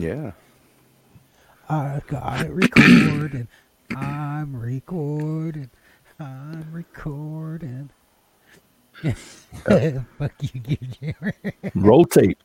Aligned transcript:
Yeah. 0.00 0.32
I 1.68 2.00
got 2.06 2.46
it 2.46 2.50
recorded. 2.50 3.46
I'm 3.94 4.56
recording. 4.56 5.70
I'm 6.18 6.66
recording. 6.72 7.90
Oh. 9.04 9.12
Fuck 10.18 10.32
you, 10.40 10.60
Jimmer. 10.60 11.32
Roll 11.74 12.04
tape. 12.06 12.38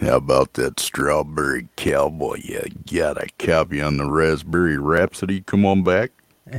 How 0.00 0.16
about 0.16 0.54
that 0.54 0.78
strawberry 0.80 1.68
cowboy? 1.76 2.40
You 2.42 2.62
got 2.92 3.22
a 3.22 3.28
copy 3.38 3.80
on 3.80 3.96
the 3.96 4.10
Raspberry 4.10 4.78
Rhapsody? 4.78 5.40
Come 5.40 5.64
on 5.66 5.82
back. 5.82 6.12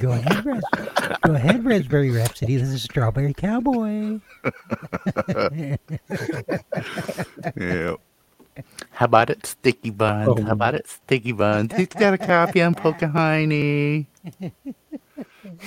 Go 0.00 0.12
ahead, 0.12 0.44
Ras- 0.44 1.18
Go 1.22 1.34
ahead, 1.34 1.64
Raspberry 1.64 2.10
Rhapsody. 2.10 2.56
This 2.56 2.68
is 2.68 2.82
Strawberry 2.82 3.32
Cowboy. 3.34 4.20
Yeah. 7.56 7.94
How 8.90 9.06
about 9.06 9.30
it, 9.30 9.46
Sticky 9.46 9.90
Buns? 9.90 10.40
How 10.40 10.52
about 10.52 10.74
it, 10.74 10.82
oh. 10.86 10.90
Sticky 11.04 11.32
Bun? 11.32 11.68
Who's 11.70 11.86
got 11.88 12.14
a 12.14 12.18
copy 12.18 12.62
on 12.62 12.74
Pocahontas? 12.74 14.06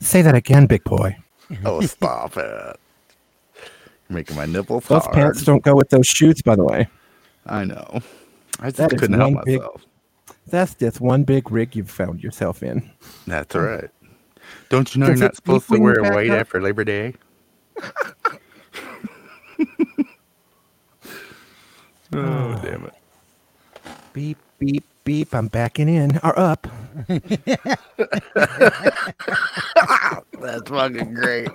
Say 0.00 0.22
that 0.22 0.34
again, 0.34 0.66
big 0.66 0.84
boy. 0.84 1.16
Oh, 1.64 1.80
stop 1.82 2.36
it. 2.36 2.76
You're 4.08 4.16
making 4.16 4.36
my 4.36 4.46
nipples 4.46 4.84
Those 4.86 5.02
hard. 5.04 5.14
pants 5.14 5.42
don't 5.44 5.62
go 5.62 5.74
with 5.74 5.88
those 5.90 6.06
shoes, 6.06 6.42
by 6.42 6.56
the 6.56 6.64
way. 6.64 6.88
I 7.46 7.64
know. 7.64 8.00
I 8.60 8.70
just 8.70 8.92
is 8.92 9.00
couldn't 9.00 9.18
help 9.18 9.34
one 9.34 9.44
big- 9.44 9.60
myself. 9.60 9.82
That's 10.46 10.74
just 10.74 11.00
one 11.00 11.24
big 11.24 11.50
rig 11.50 11.74
you've 11.74 11.90
found 11.90 12.22
yourself 12.22 12.62
in. 12.62 12.90
That's 13.26 13.54
right. 13.54 13.88
Don't 14.68 14.94
you 14.94 15.00
know 15.00 15.06
Does 15.06 15.20
you're 15.20 15.26
it 15.26 15.30
not 15.30 15.36
supposed 15.36 15.68
to 15.70 15.78
wear 15.78 16.02
back 16.02 16.12
white 16.14 16.30
up? 16.30 16.40
after 16.40 16.60
Labor 16.60 16.84
Day? 16.84 17.14
oh, 22.12 22.60
damn 22.62 22.84
it. 22.84 22.94
Beep, 24.12 24.38
beep, 24.58 24.84
beep. 25.04 25.34
I'm 25.34 25.48
backing 25.48 25.88
in. 25.88 26.18
Or 26.22 26.38
up. 26.38 26.66
That's 30.34 30.68
fucking 30.68 31.14
great. 31.14 31.48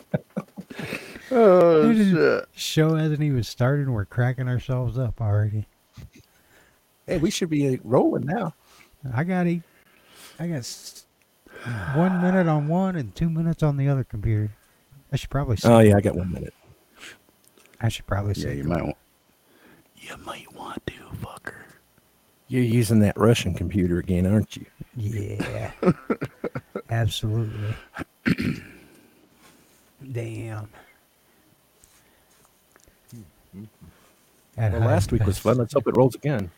Oh, 1.31 1.93
shit. 1.93 2.45
Show 2.53 2.95
hasn't 2.95 3.21
even 3.21 3.43
started 3.43 3.85
and 3.85 3.93
we're 3.93 4.05
cracking 4.05 4.47
ourselves 4.47 4.97
up 4.97 5.21
already. 5.21 5.67
Hey, 7.07 7.17
we 7.17 7.31
should 7.31 7.49
be 7.49 7.75
uh, 7.75 7.77
rolling 7.83 8.25
now. 8.25 8.53
I 9.13 9.23
got 9.23 9.47
e- 9.47 9.63
I 10.39 10.47
got 10.47 10.57
s- 10.57 11.05
one 11.95 12.21
minute 12.21 12.47
on 12.47 12.67
one 12.67 12.95
and 12.95 13.15
two 13.15 13.29
minutes 13.29 13.63
on 13.63 13.77
the 13.77 13.87
other 13.87 14.03
computer. 14.03 14.51
I 15.11 15.15
should 15.15 15.29
probably 15.29 15.53
oh, 15.53 15.55
say. 15.57 15.69
Oh, 15.69 15.79
yeah, 15.79 15.97
I 15.97 16.01
got 16.01 16.15
one 16.15 16.31
minute. 16.31 16.53
I 17.81 17.89
should 17.89 18.05
probably 18.05 18.33
Yeah, 18.35 18.43
say. 18.49 18.57
you 18.57 18.63
might 18.63 18.83
want. 18.83 18.97
You 19.97 20.17
might 20.17 20.53
want 20.55 20.85
to, 20.87 20.93
fucker. 21.21 21.55
You're 22.47 22.63
using 22.63 22.99
that 22.99 23.17
Russian 23.17 23.53
computer 23.53 23.99
again, 23.99 24.25
aren't 24.25 24.55
you? 24.55 24.65
Yeah. 24.95 25.71
Absolutely. 26.89 27.75
Damn. 30.11 30.69
At 34.57 34.71
Well, 34.73 34.81
last 34.81 35.11
week 35.11 35.25
was 35.25 35.37
fun. 35.37 35.57
Let's 35.57 35.73
hope 35.73 35.87
it 35.87 35.95
rolls 35.95 36.15
again. 36.15 36.49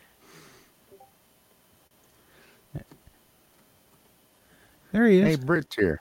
There 4.92 5.06
he 5.06 5.20
is. 5.20 5.38
Hey, 5.38 5.44
Britt's 5.44 5.74
here. 5.74 6.00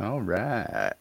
All 0.00 0.20
right. 0.20 0.94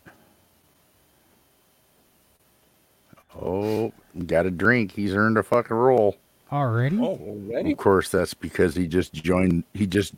Oh, 3.41 3.93
got 4.25 4.45
a 4.45 4.51
drink. 4.51 4.91
He's 4.91 5.13
earned 5.13 5.37
a 5.37 5.43
fucking 5.43 5.75
roll. 5.75 6.17
Already? 6.51 6.97
Oh, 6.99 7.17
already? 7.17 7.71
Of 7.71 7.77
course, 7.77 8.09
that's 8.09 8.33
because 8.33 8.75
he 8.75 8.87
just 8.87 9.13
joined. 9.13 9.63
He 9.73 9.87
just 9.87 10.13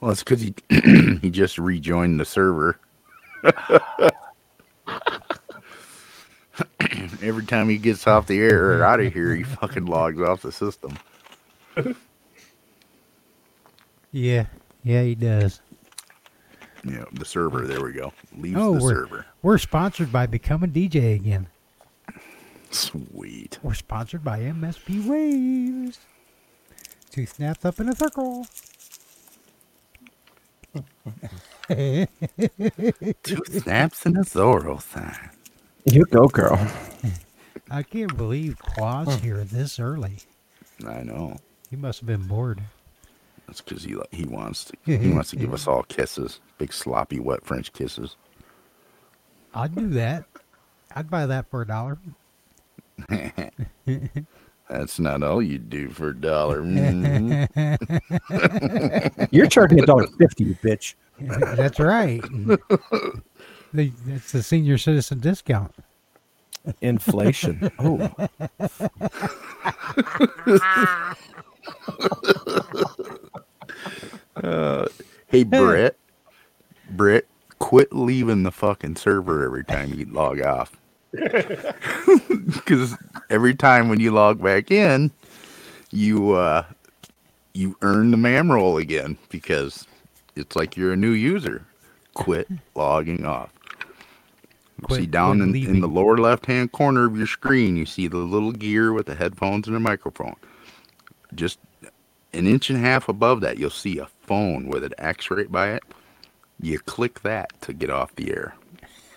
well, 0.00 0.10
it's 0.10 0.22
because 0.22 0.42
he 0.42 0.54
he 1.22 1.30
just 1.30 1.56
rejoined 1.58 2.20
the 2.20 2.24
server. 2.24 2.78
Every 7.22 7.44
time 7.44 7.68
he 7.68 7.78
gets 7.78 8.06
off 8.06 8.26
the 8.26 8.38
air 8.38 8.78
or 8.78 8.84
out 8.84 9.00
of 9.00 9.12
here, 9.12 9.34
he 9.34 9.42
fucking 9.44 9.86
logs 9.86 10.20
off 10.20 10.42
the 10.42 10.52
system. 10.52 10.98
Yeah. 14.12 14.46
Yeah, 14.82 15.02
he 15.02 15.14
does. 15.14 15.60
Yeah, 16.90 17.04
the 17.12 17.24
server. 17.24 17.66
There 17.66 17.82
we 17.82 17.92
go. 17.92 18.12
Leaves 18.36 18.56
Oh, 18.58 18.74
the 18.74 18.82
we're, 18.82 18.90
server. 18.94 19.26
we're 19.42 19.58
sponsored 19.58 20.12
by 20.12 20.26
Become 20.26 20.62
a 20.64 20.68
DJ 20.68 21.14
again. 21.14 21.48
Sweet. 22.70 23.58
We're 23.62 23.74
sponsored 23.74 24.22
by 24.24 24.40
MSP 24.40 25.06
Waves. 25.06 25.98
Two 27.10 27.26
snaps 27.26 27.64
up 27.64 27.80
in 27.80 27.88
a 27.88 27.96
circle. 27.96 28.46
Two 31.68 32.06
snaps 33.46 34.06
in 34.06 34.16
a 34.16 34.20
Zorro 34.20 34.80
sign. 34.80 35.30
You 35.84 36.04
go, 36.06 36.28
girl. 36.28 36.58
I 37.70 37.82
can't 37.82 38.16
believe 38.16 38.58
Qua's 38.58 39.20
here 39.20 39.44
this 39.44 39.78
early. 39.78 40.18
I 40.86 41.02
know. 41.02 41.36
He 41.70 41.76
must 41.76 42.00
have 42.00 42.06
been 42.06 42.26
bored. 42.26 42.62
That's 43.48 43.60
because 43.62 43.82
he 43.82 43.96
he 44.12 44.24
wants 44.26 44.66
to 44.66 44.74
he 44.84 45.10
wants 45.10 45.30
to 45.30 45.36
give 45.36 45.52
us 45.54 45.66
all 45.66 45.82
kisses, 45.84 46.40
big 46.58 46.70
sloppy 46.72 47.18
wet 47.18 47.42
French 47.44 47.72
kisses. 47.72 48.14
I'd 49.54 49.74
do 49.74 49.88
that. 49.88 50.24
I'd 50.94 51.08
buy 51.10 51.24
that 51.26 51.50
for 51.50 51.62
a 51.62 51.66
dollar. 51.66 51.98
That's 54.68 54.98
not 54.98 55.22
all 55.22 55.40
you 55.42 55.56
do 55.56 55.88
for 55.88 56.08
a 56.10 56.14
dollar. 56.14 56.60
Mhm. 56.60 57.48
You're 59.32 59.46
charging 59.46 59.82
a 59.82 59.86
dollar 59.86 60.06
fifty, 60.18 60.44
you 60.44 60.54
bitch. 60.56 60.94
That's 61.18 61.80
right. 61.80 62.20
the, 63.72 63.92
that's 64.06 64.32
the 64.32 64.42
senior 64.42 64.76
citizen 64.76 65.20
discount. 65.20 65.74
Inflation. 66.82 67.70
Oh, 67.80 68.10
hey 75.28 75.44
Brett, 75.44 75.96
Brett, 76.90 77.24
quit 77.58 77.92
leaving 77.92 78.42
the 78.44 78.50
fucking 78.52 78.96
server 78.96 79.44
every 79.44 79.64
time 79.64 79.92
you 79.94 80.06
log 80.06 80.40
off. 80.42 80.76
Because 82.46 82.96
every 83.30 83.54
time 83.54 83.88
when 83.88 84.00
you 84.00 84.10
log 84.10 84.42
back 84.42 84.70
in, 84.70 85.10
you 85.90 86.32
uh, 86.32 86.64
you 87.54 87.76
earn 87.82 88.10
the 88.10 88.16
mam 88.16 88.50
roll 88.52 88.78
again 88.78 89.18
because 89.30 89.86
it's 90.36 90.56
like 90.56 90.76
you're 90.76 90.92
a 90.92 90.96
new 90.96 91.10
user. 91.12 91.64
Quit 92.14 92.48
logging 92.74 93.24
off. 93.24 93.52
Quit- 94.82 95.00
see 95.00 95.06
down 95.06 95.40
in, 95.40 95.54
in 95.56 95.80
the 95.80 95.88
lower 95.88 96.18
left 96.18 96.46
hand 96.46 96.72
corner 96.72 97.06
of 97.06 97.16
your 97.16 97.26
screen, 97.26 97.76
you 97.76 97.86
see 97.86 98.06
the 98.08 98.18
little 98.18 98.52
gear 98.52 98.92
with 98.92 99.06
the 99.06 99.14
headphones 99.14 99.66
and 99.66 99.76
a 99.76 99.80
microphone. 99.80 100.36
Just 101.34 101.58
an 102.32 102.46
inch 102.46 102.70
and 102.70 102.78
a 102.78 102.82
half 102.82 103.08
above 103.08 103.40
that, 103.40 103.58
you'll 103.58 103.70
see 103.70 103.98
a 103.98 104.06
phone 104.22 104.68
with 104.68 104.84
an 104.84 104.92
X 104.98 105.30
right 105.30 105.50
by 105.50 105.72
it. 105.72 105.82
You 106.60 106.78
click 106.78 107.20
that 107.22 107.60
to 107.62 107.72
get 107.72 107.90
off 107.90 108.14
the 108.16 108.30
air 108.30 108.54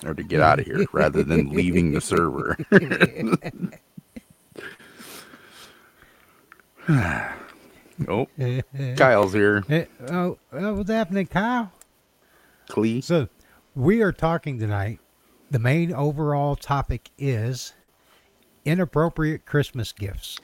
or 0.05 0.13
to 0.13 0.23
get 0.23 0.41
out 0.41 0.59
of 0.59 0.65
here 0.65 0.85
rather 0.91 1.23
than 1.23 1.49
leaving 1.49 1.91
the 1.91 2.01
server. 2.01 2.57
oh, 8.07 8.27
Kyle's 8.97 9.33
here. 9.33 9.63
Eh, 9.69 9.85
oh, 10.09 10.37
oh, 10.53 10.73
what's 10.73 10.89
happening, 10.89 11.27
Kyle? 11.27 11.71
Clee. 12.67 13.01
So, 13.01 13.27
we 13.75 14.01
are 14.01 14.11
talking 14.11 14.59
tonight. 14.59 14.99
The 15.49 15.59
main 15.59 15.93
overall 15.93 16.55
topic 16.55 17.11
is 17.17 17.73
inappropriate 18.65 19.45
Christmas 19.45 19.91
gifts. 19.91 20.39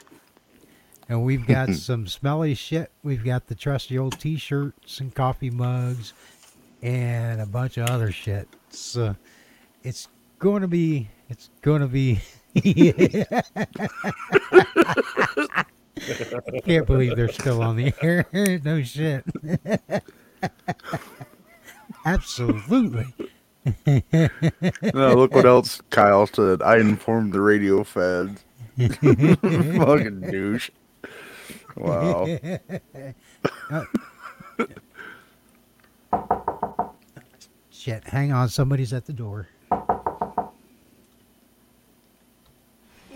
And 1.10 1.24
we've 1.24 1.46
got 1.46 1.70
some 1.74 2.08
smelly 2.08 2.54
shit. 2.54 2.92
We've 3.04 3.24
got 3.24 3.48
the 3.48 3.56
trusty 3.56 3.98
old 3.98 4.20
t 4.20 4.38
shirts 4.38 5.00
and 5.00 5.14
coffee 5.14 5.50
mugs 5.50 6.14
and 6.82 7.42
a 7.42 7.46
bunch 7.46 7.78
of 7.78 7.90
other 7.90 8.12
shit. 8.12 8.48
So, 8.70 9.16
it's 9.84 10.08
going 10.40 10.62
to 10.62 10.68
be, 10.68 11.10
it's 11.30 11.50
going 11.62 11.82
to 11.82 11.88
be. 11.88 12.20
I 12.56 13.44
Can't 16.66 16.86
believe 16.86 17.16
they're 17.16 17.32
still 17.32 17.62
on 17.62 17.76
the 17.76 17.94
air. 18.02 18.26
no 18.64 18.82
shit. 18.84 19.24
Absolutely. 22.06 23.08
Look 24.94 25.34
what 25.34 25.46
else 25.46 25.82
Kyle 25.90 26.28
said. 26.28 26.62
I 26.62 26.78
informed 26.78 27.34
the 27.34 27.42
radio 27.42 27.84
feds. 27.84 28.44
Fucking 28.78 30.22
douche. 30.30 30.70
Wow. 31.78 32.28
uh, 33.70 33.86
shit, 37.72 38.04
hang 38.06 38.32
on. 38.32 38.50
Somebody's 38.50 38.94
at 38.94 39.06
the 39.06 39.14
door. 39.14 39.48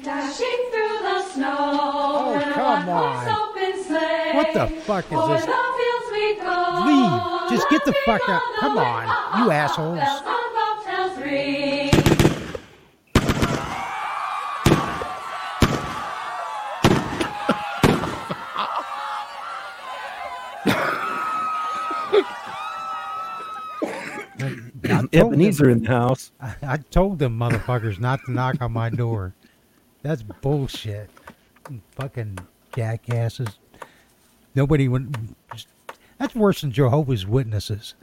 Dashing 0.03 0.69
through 0.71 0.99
the 1.01 1.23
snow. 1.29 1.57
Oh, 1.59 2.51
come 2.53 2.89
on. 2.89 3.27
What 4.35 4.53
the 4.53 4.67
fuck 4.81 5.05
is 5.05 5.27
this? 5.27 5.45
Leave. 6.85 7.21
Just 7.49 7.69
get 7.69 7.85
the 7.85 7.93
fuck 8.05 8.21
out. 8.29 8.41
Come 8.59 8.77
on, 8.77 9.43
you 9.43 9.51
assholes. 9.51 9.99
I 25.13 25.17
told 25.17 25.33
them- 25.33 25.41
Ebenezer 25.41 25.69
in 25.69 25.83
the 25.83 25.87
house. 25.89 26.31
I, 26.41 26.55
I 26.63 26.77
told 26.77 27.19
them 27.19 27.37
motherfuckers 27.37 27.99
not 27.99 28.19
to 28.25 28.31
knock 28.31 28.61
on 28.61 28.71
my 28.71 28.89
door. 28.89 29.33
That's 30.03 30.23
bullshit. 30.23 31.09
Fucking 31.95 32.39
jackasses. 32.75 33.59
Nobody 34.55 34.87
would. 34.87 35.15
That's 36.17 36.35
worse 36.35 36.61
than 36.61 36.71
Jehovah's 36.71 37.25
Witnesses. 37.25 37.93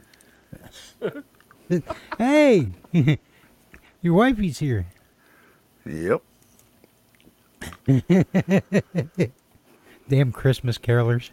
hey, 2.17 2.69
your 4.01 4.13
wifey's 4.13 4.59
here. 4.59 4.87
Yep. 5.85 6.21
Damn 10.07 10.31
Christmas 10.31 10.77
carolers. 10.77 11.29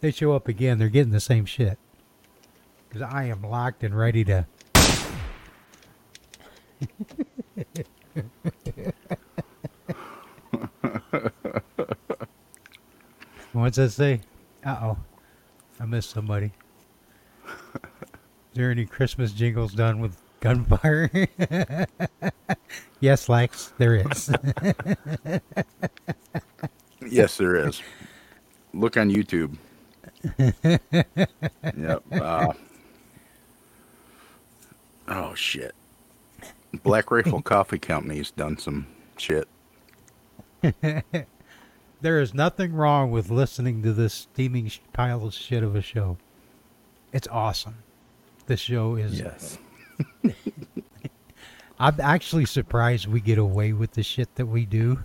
They 0.00 0.10
show 0.10 0.32
up 0.32 0.48
again. 0.48 0.78
They're 0.78 0.88
getting 0.88 1.12
the 1.12 1.20
same 1.20 1.44
shit. 1.44 1.78
Because 2.88 3.02
I 3.02 3.24
am 3.24 3.42
locked 3.42 3.82
and 3.84 3.96
ready 3.96 4.24
to. 4.24 4.46
What's 13.52 13.76
that 13.76 13.90
say? 13.90 14.20
Uh 14.64 14.76
oh. 14.82 14.96
I 15.78 15.84
missed 15.84 16.10
somebody. 16.10 16.52
Is 17.46 17.52
there 18.54 18.70
any 18.70 18.86
Christmas 18.86 19.32
jingles 19.32 19.74
done 19.74 20.00
with 20.00 20.16
gunfire? 20.40 21.10
yes, 23.00 23.28
Lex, 23.28 23.72
there 23.78 23.96
is. 23.96 24.30
Yes, 27.08 27.36
there 27.36 27.68
is. 27.68 27.80
Look 28.74 28.96
on 28.96 29.10
YouTube. 29.10 29.56
yep. 30.38 32.02
Uh, 32.10 32.52
oh 35.08 35.34
shit. 35.34 35.74
Black 36.82 37.10
Rifle 37.10 37.42
Coffee 37.42 37.78
Company's 37.78 38.30
done 38.30 38.58
some 38.58 38.86
shit. 39.16 39.48
There 42.02 42.20
is 42.20 42.34
nothing 42.34 42.74
wrong 42.74 43.10
with 43.10 43.30
listening 43.30 43.82
to 43.82 43.92
this 43.92 44.12
steaming 44.12 44.70
pile 44.92 45.24
of 45.24 45.32
shit 45.32 45.62
of 45.62 45.74
a 45.74 45.80
show. 45.80 46.18
It's 47.10 47.26
awesome. 47.28 47.76
This 48.46 48.60
show 48.60 48.96
is. 48.96 49.18
Yes. 49.18 49.58
I'm 51.80 51.98
actually 52.00 52.44
surprised 52.44 53.06
we 53.06 53.20
get 53.20 53.38
away 53.38 53.72
with 53.72 53.92
the 53.92 54.02
shit 54.02 54.34
that 54.36 54.44
we 54.46 54.66
do. 54.66 54.98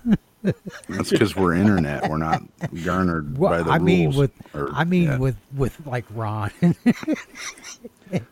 That's 0.90 1.10
because 1.12 1.36
we're 1.36 1.54
internet. 1.54 2.10
We're 2.10 2.18
not 2.18 2.44
garnered 2.84 3.38
Well, 3.38 3.52
by 3.52 3.64
the 3.64 3.72
I 3.72 3.76
rules. 3.78 3.86
mean, 3.86 4.14
with 4.16 4.32
or- 4.54 4.70
I 4.74 4.84
mean, 4.84 5.04
yeah. 5.04 5.18
with 5.18 5.38
with 5.56 5.86
like 5.88 6.06
Ron. 6.14 6.52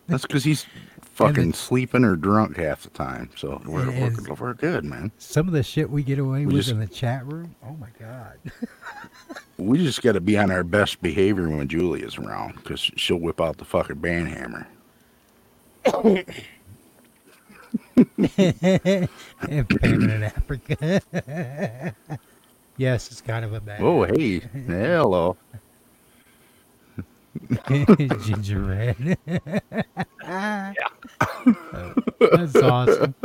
that's 0.07 0.23
because 0.23 0.43
he's 0.43 0.65
fucking 1.19 1.53
sleeping 1.53 2.05
or 2.05 2.15
drunk 2.15 2.55
half 2.57 2.83
the 2.83 2.89
time. 2.89 3.29
So 3.35 3.61
we're, 3.65 3.89
we're, 3.91 4.33
we're 4.33 4.53
good, 4.53 4.85
man. 4.85 5.11
Some 5.17 5.47
of 5.47 5.53
the 5.53 5.63
shit 5.63 5.89
we 5.89 6.01
get 6.01 6.17
away 6.17 6.39
We 6.45 6.53
with 6.53 6.55
just- 6.57 6.71
in 6.71 6.79
the 6.79 6.87
chat 6.87 7.25
room. 7.25 7.55
Oh 7.63 7.75
my 7.79 7.89
god. 7.99 8.37
We 9.57 9.77
just 9.77 10.01
got 10.01 10.13
to 10.13 10.21
be 10.21 10.37
on 10.37 10.49
our 10.51 10.63
best 10.63 11.01
behavior 11.01 11.49
when 11.49 11.67
Julie 11.67 12.01
is 12.01 12.17
around 12.17 12.55
because 12.55 12.79
she'll 12.79 13.19
whip 13.19 13.41
out 13.41 13.57
the 13.57 13.65
fucking 13.65 13.97
band 13.97 14.29
hammer. 14.29 14.67
famine 19.81 20.09
in 20.09 20.23
Africa. 20.23 21.01
yes, 22.77 23.11
it's 23.11 23.21
kind 23.21 23.43
of 23.43 23.53
a 23.53 23.59
bad. 23.59 23.81
Oh, 23.81 24.03
hey, 24.03 24.39
hello. 24.39 25.35
Ginger 28.23 28.59
red. 28.59 29.17
yeah. 30.23 30.73
That's 32.19 32.55
awesome. 32.55 33.15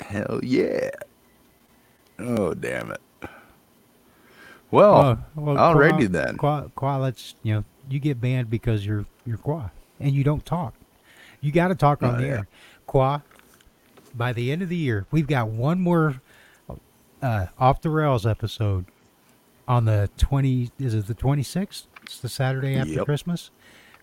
Hell 0.00 0.40
yeah. 0.42 0.90
Oh, 2.18 2.54
damn 2.54 2.90
it. 2.92 3.00
Well, 4.70 4.94
Oh, 4.94 5.18
well, 5.34 5.56
alrighty 5.56 6.08
Qua- 6.10 6.24
then. 6.24 6.36
Qua, 6.36 6.62
Qua, 6.74 6.96
let's 6.98 7.34
you 7.42 7.54
know 7.54 7.64
you 7.88 7.98
get 7.98 8.20
banned 8.20 8.50
because 8.50 8.84
you're 8.86 9.04
you're 9.26 9.38
Qua 9.38 9.70
and 9.98 10.12
you 10.12 10.22
don't 10.24 10.44
talk. 10.44 10.74
You 11.40 11.52
got 11.52 11.68
to 11.68 11.74
talk 11.74 12.02
on 12.02 12.16
Oh, 12.16 12.18
the 12.18 12.24
yeah. 12.26 12.32
air. 12.32 12.48
Qua, 12.86 13.20
by 14.14 14.32
the 14.32 14.52
end 14.52 14.62
of 14.62 14.68
the 14.68 14.76
year, 14.76 15.06
we've 15.10 15.26
got 15.26 15.48
one 15.48 15.80
more 15.80 16.20
uh, 17.22 17.46
off 17.58 17.80
the 17.82 17.90
rails 17.90 18.26
episode 18.26 18.84
on 19.70 19.84
the 19.84 20.10
twenty. 20.18 20.70
Is 20.80 20.94
it 20.94 21.06
the 21.06 21.14
twenty 21.14 21.44
sixth? 21.44 21.86
It's 22.02 22.18
the 22.20 22.28
Saturday 22.28 22.74
after 22.76 22.92
Yep. 22.92 23.04
Christmas. 23.04 23.50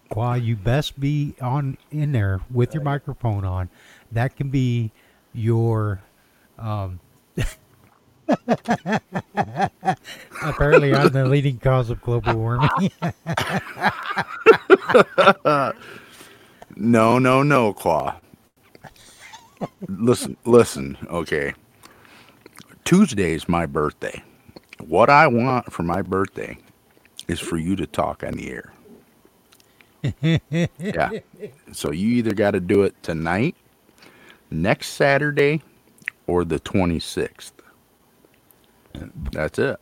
Qua, 0.10 0.36
you 0.36 0.56
best 0.56 0.98
be 0.98 1.36
on 1.42 1.78
in 1.92 2.14
there 2.14 2.40
with 2.50 2.74
your 2.74 2.84
microphone 2.84 3.44
on. 3.44 3.68
That 4.12 4.38
can 4.38 4.50
be 4.50 4.92
your. 5.34 6.00
Um, 6.58 7.02
apparently, 10.42 10.94
I'm 10.96 11.10
the 11.10 11.26
leading 11.26 11.58
cause 11.60 11.90
of 11.90 12.02
global 12.02 12.36
warming. 12.36 12.70
no, 16.76 17.20
no, 17.20 17.44
no, 17.44 17.74
Claw. 17.74 18.16
listen, 19.90 20.38
listen, 20.46 20.98
okay. 21.10 21.54
Tuesday's 22.86 23.50
my 23.50 23.66
birthday. 23.66 24.24
What 24.80 25.10
I 25.10 25.28
want 25.28 25.72
for 25.72 25.84
my 25.84 26.02
birthday 26.02 26.58
is 27.28 27.40
for 27.40 27.58
you 27.58 27.76
to 27.78 27.88
talk 27.88 28.24
on 28.24 28.34
the 28.34 28.50
air. 28.52 28.74
yeah. 30.80 31.10
So 31.74 31.92
you 31.92 32.08
either 32.16 32.34
got 32.34 32.52
to 32.52 32.60
do 32.60 32.84
it 32.84 33.02
tonight, 33.04 33.56
next 34.52 34.90
Saturday, 34.90 35.62
or 36.28 36.46
the 36.46 36.60
26th. 36.60 37.52
That's 39.32 39.60
it. 39.60 39.78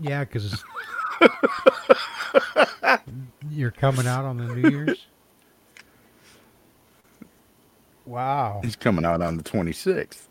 Yeah, 0.00 0.24
because 0.24 0.64
you're 3.50 3.70
coming 3.70 4.06
out 4.06 4.24
on 4.24 4.38
the 4.38 4.54
New 4.54 4.70
Year's. 4.70 5.06
Wow. 8.06 8.60
He's 8.62 8.76
coming 8.76 9.04
out 9.04 9.20
on 9.20 9.36
the 9.36 9.42
26th. 9.42 10.28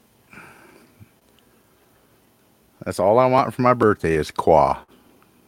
That's 2.85 2.99
all 2.99 3.19
I 3.19 3.25
want 3.25 3.53
for 3.53 3.61
my 3.63 3.73
birthday 3.73 4.13
is 4.13 4.31
qua. 4.31 4.77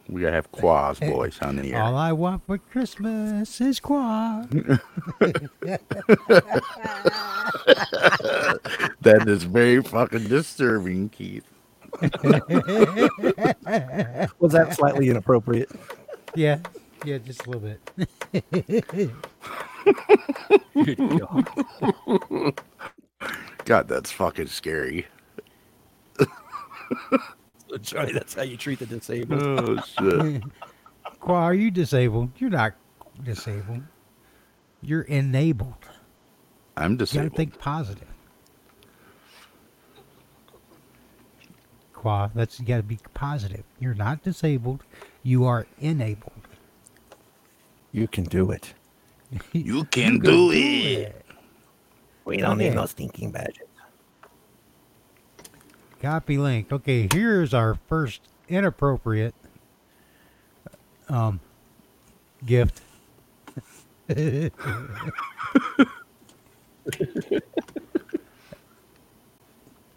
We 0.09 0.21
gotta 0.21 0.33
have 0.33 0.51
qua's 0.51 0.99
eh, 1.01 1.09
boys, 1.09 1.37
on 1.41 1.57
the 1.57 1.73
eh, 1.73 1.75
air. 1.75 1.83
All 1.83 1.95
I 1.95 2.11
want 2.13 2.45
for 2.45 2.57
Christmas 2.57 3.61
is 3.61 3.79
qua. 3.79 4.45
That 9.01 9.27
is 9.27 9.43
very 9.43 9.81
fucking 9.81 10.27
disturbing, 10.27 11.09
Keith. 11.09 11.45
Was 14.39 14.51
that 14.51 14.75
slightly 14.75 15.09
inappropriate? 15.09 15.69
Yeah, 16.35 16.59
yeah, 17.05 17.19
just 17.19 17.45
a 17.45 17.49
little 17.49 17.61
bit. 17.61 17.79
Good 20.73 20.97
God. 21.19 21.47
God, 23.65 23.87
that's 23.87 24.11
fucking 24.11 24.47
scary. 24.47 25.07
Johnny, 27.81 28.13
that's 28.13 28.33
how 28.33 28.43
you 28.43 28.57
treat 28.57 28.79
the 28.79 28.85
disabled. 28.85 29.41
Oh 29.43 29.77
shit. 29.81 30.43
Qua, 31.19 31.43
are 31.43 31.53
you 31.53 31.71
disabled? 31.71 32.31
You're 32.37 32.49
not 32.49 32.73
disabled. 33.23 33.83
You're 34.81 35.01
enabled. 35.01 35.75
I'm 36.75 36.97
disabled. 36.97 37.23
You 37.23 37.29
gotta 37.29 37.37
think 37.37 37.59
positive. 37.59 38.07
Qua, 41.93 42.29
that's 42.35 42.59
you 42.59 42.65
gotta 42.65 42.83
be 42.83 42.99
positive. 43.13 43.63
You're 43.79 43.95
not 43.95 44.23
disabled. 44.23 44.83
You 45.23 45.45
are 45.45 45.65
enabled. 45.79 46.47
You 47.91 48.07
can 48.07 48.23
do 48.25 48.51
it. 48.51 48.73
You 49.51 49.83
can 49.85 50.19
do 50.19 50.51
it. 50.53 51.25
We 52.23 52.37
don't 52.37 52.59
need 52.59 52.75
no 52.75 52.85
stinking 52.85 53.31
badges. 53.31 53.67
Copy 56.01 56.37
link. 56.37 56.71
Okay, 56.71 57.07
here's 57.11 57.53
our 57.53 57.77
first 57.87 58.21
inappropriate 58.47 59.33
um 61.09 61.39
gift. 62.45 62.81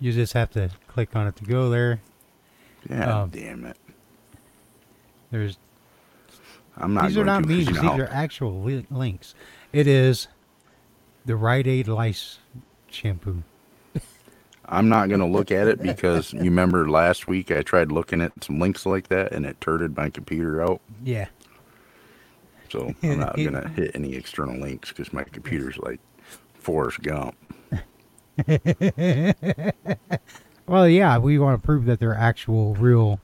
you 0.01 0.13
just 0.13 0.33
have 0.33 0.51
to 0.53 0.71
click 0.89 1.15
on 1.15 1.27
it 1.27 1.37
to 1.37 1.45
go 1.45 1.69
there. 1.71 2.01
God 2.89 3.09
Um, 3.09 3.29
damn 3.31 3.65
it! 3.67 3.77
There's 5.31 5.59
I'm 6.77 6.95
not. 6.95 7.09
these 7.09 7.19
are 7.19 7.25
not 7.25 7.45
memes. 7.47 7.67
These 7.67 7.79
are 7.79 8.09
actual 8.11 8.63
li- 8.63 8.87
links. 8.91 9.35
It 9.73 9.87
is 9.87 10.29
the 11.27 11.37
Rite 11.37 11.67
Aid 11.67 11.89
lice 11.89 12.39
shampoo. 12.91 13.43
I'm 14.71 14.89
not 14.89 15.09
going 15.09 15.21
to 15.21 15.27
look 15.27 15.51
at 15.51 15.67
it 15.69 15.83
because 15.83 16.33
you 16.33 16.45
remember 16.45 16.89
last 16.89 17.27
week 17.27 17.51
I 17.51 17.63
tried 17.63 17.91
looking 17.91 18.21
at 18.21 18.33
some 18.43 18.59
links 18.61 18.87
like 18.87 19.09
that 19.09 19.33
and 19.33 19.45
it 19.45 19.61
turted 19.61 19.97
my 19.97 20.11
computer 20.11 20.63
out. 20.63 20.81
Yeah. 21.05 21.27
So 22.71 22.95
I'm 23.03 23.19
not 23.21 23.37
going 23.37 23.53
to 23.55 23.69
hit 23.69 23.91
any 23.95 24.15
external 24.15 24.57
links 24.61 24.91
because 24.91 25.13
my 25.13 25.25
computer's 25.25 25.77
like 25.79 26.01
Forrest 26.55 27.03
Gump. 27.03 27.35
Well, 30.67 30.89
yeah, 30.89 31.19
we 31.19 31.37
want 31.41 31.61
to 31.61 31.67
prove 31.67 31.87
that 31.87 31.99
they're 31.99 32.15
actual, 32.15 32.75
real, 32.77 33.19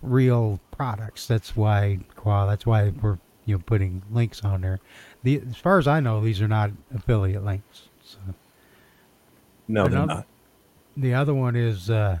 real 0.00 0.60
products. 0.70 1.26
That's 1.26 1.56
why, 1.56 1.98
well, 2.24 2.46
that's 2.46 2.64
why 2.64 2.90
we're 3.02 3.18
you 3.46 3.56
know 3.56 3.62
putting 3.66 4.02
links 4.12 4.44
on 4.44 4.60
there. 4.60 4.78
The 5.24 5.42
as 5.50 5.56
far 5.56 5.80
as 5.80 5.88
I 5.88 5.98
know, 5.98 6.20
these 6.20 6.40
are 6.40 6.46
not 6.46 6.70
affiliate 6.94 7.44
links. 7.44 7.88
So. 8.04 8.18
No, 9.66 9.88
they're 9.88 10.02
Another- 10.02 10.14
not. 10.14 10.26
The 10.96 11.14
other 11.14 11.34
one 11.34 11.56
is 11.56 11.90
uh, 11.90 12.18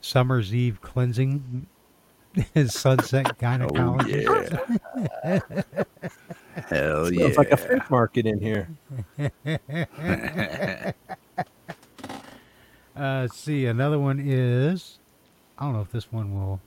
Summer's 0.00 0.54
Eve 0.54 0.80
cleansing, 0.80 1.66
Is 2.54 2.74
sunset 2.74 3.26
Oh, 3.28 3.32
gynecology. 3.38 4.22
yeah. 4.24 4.58
Hell 6.68 7.12
yeah. 7.12 7.26
It's 7.26 7.38
like 7.38 7.50
a 7.50 7.56
fish 7.56 7.82
market 7.90 8.26
in 8.26 8.40
here. 8.40 8.68
Uh, 12.98 13.20
let's 13.20 13.36
see, 13.36 13.66
another 13.66 13.98
one 13.98 14.18
is, 14.18 14.98
I 15.58 15.64
don't 15.64 15.74
know 15.74 15.82
if 15.82 15.92
this 15.92 16.10
one 16.10 16.34
will. 16.34 16.60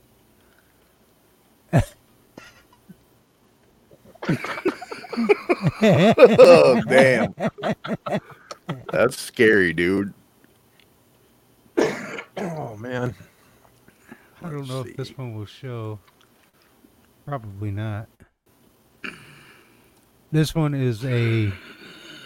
oh, 5.82 6.82
damn. 6.88 7.34
That's 8.92 9.18
scary, 9.18 9.72
dude. 9.72 10.12
Man. 12.80 13.14
I 14.42 14.48
don't 14.48 14.66
know 14.66 14.78
Let's 14.78 14.90
if 14.90 14.96
this 14.96 15.18
one 15.18 15.34
will 15.34 15.44
show. 15.44 15.98
Probably 17.26 17.70
not. 17.70 18.08
This 20.32 20.54
one 20.54 20.74
is 20.74 21.04
a. 21.04 21.52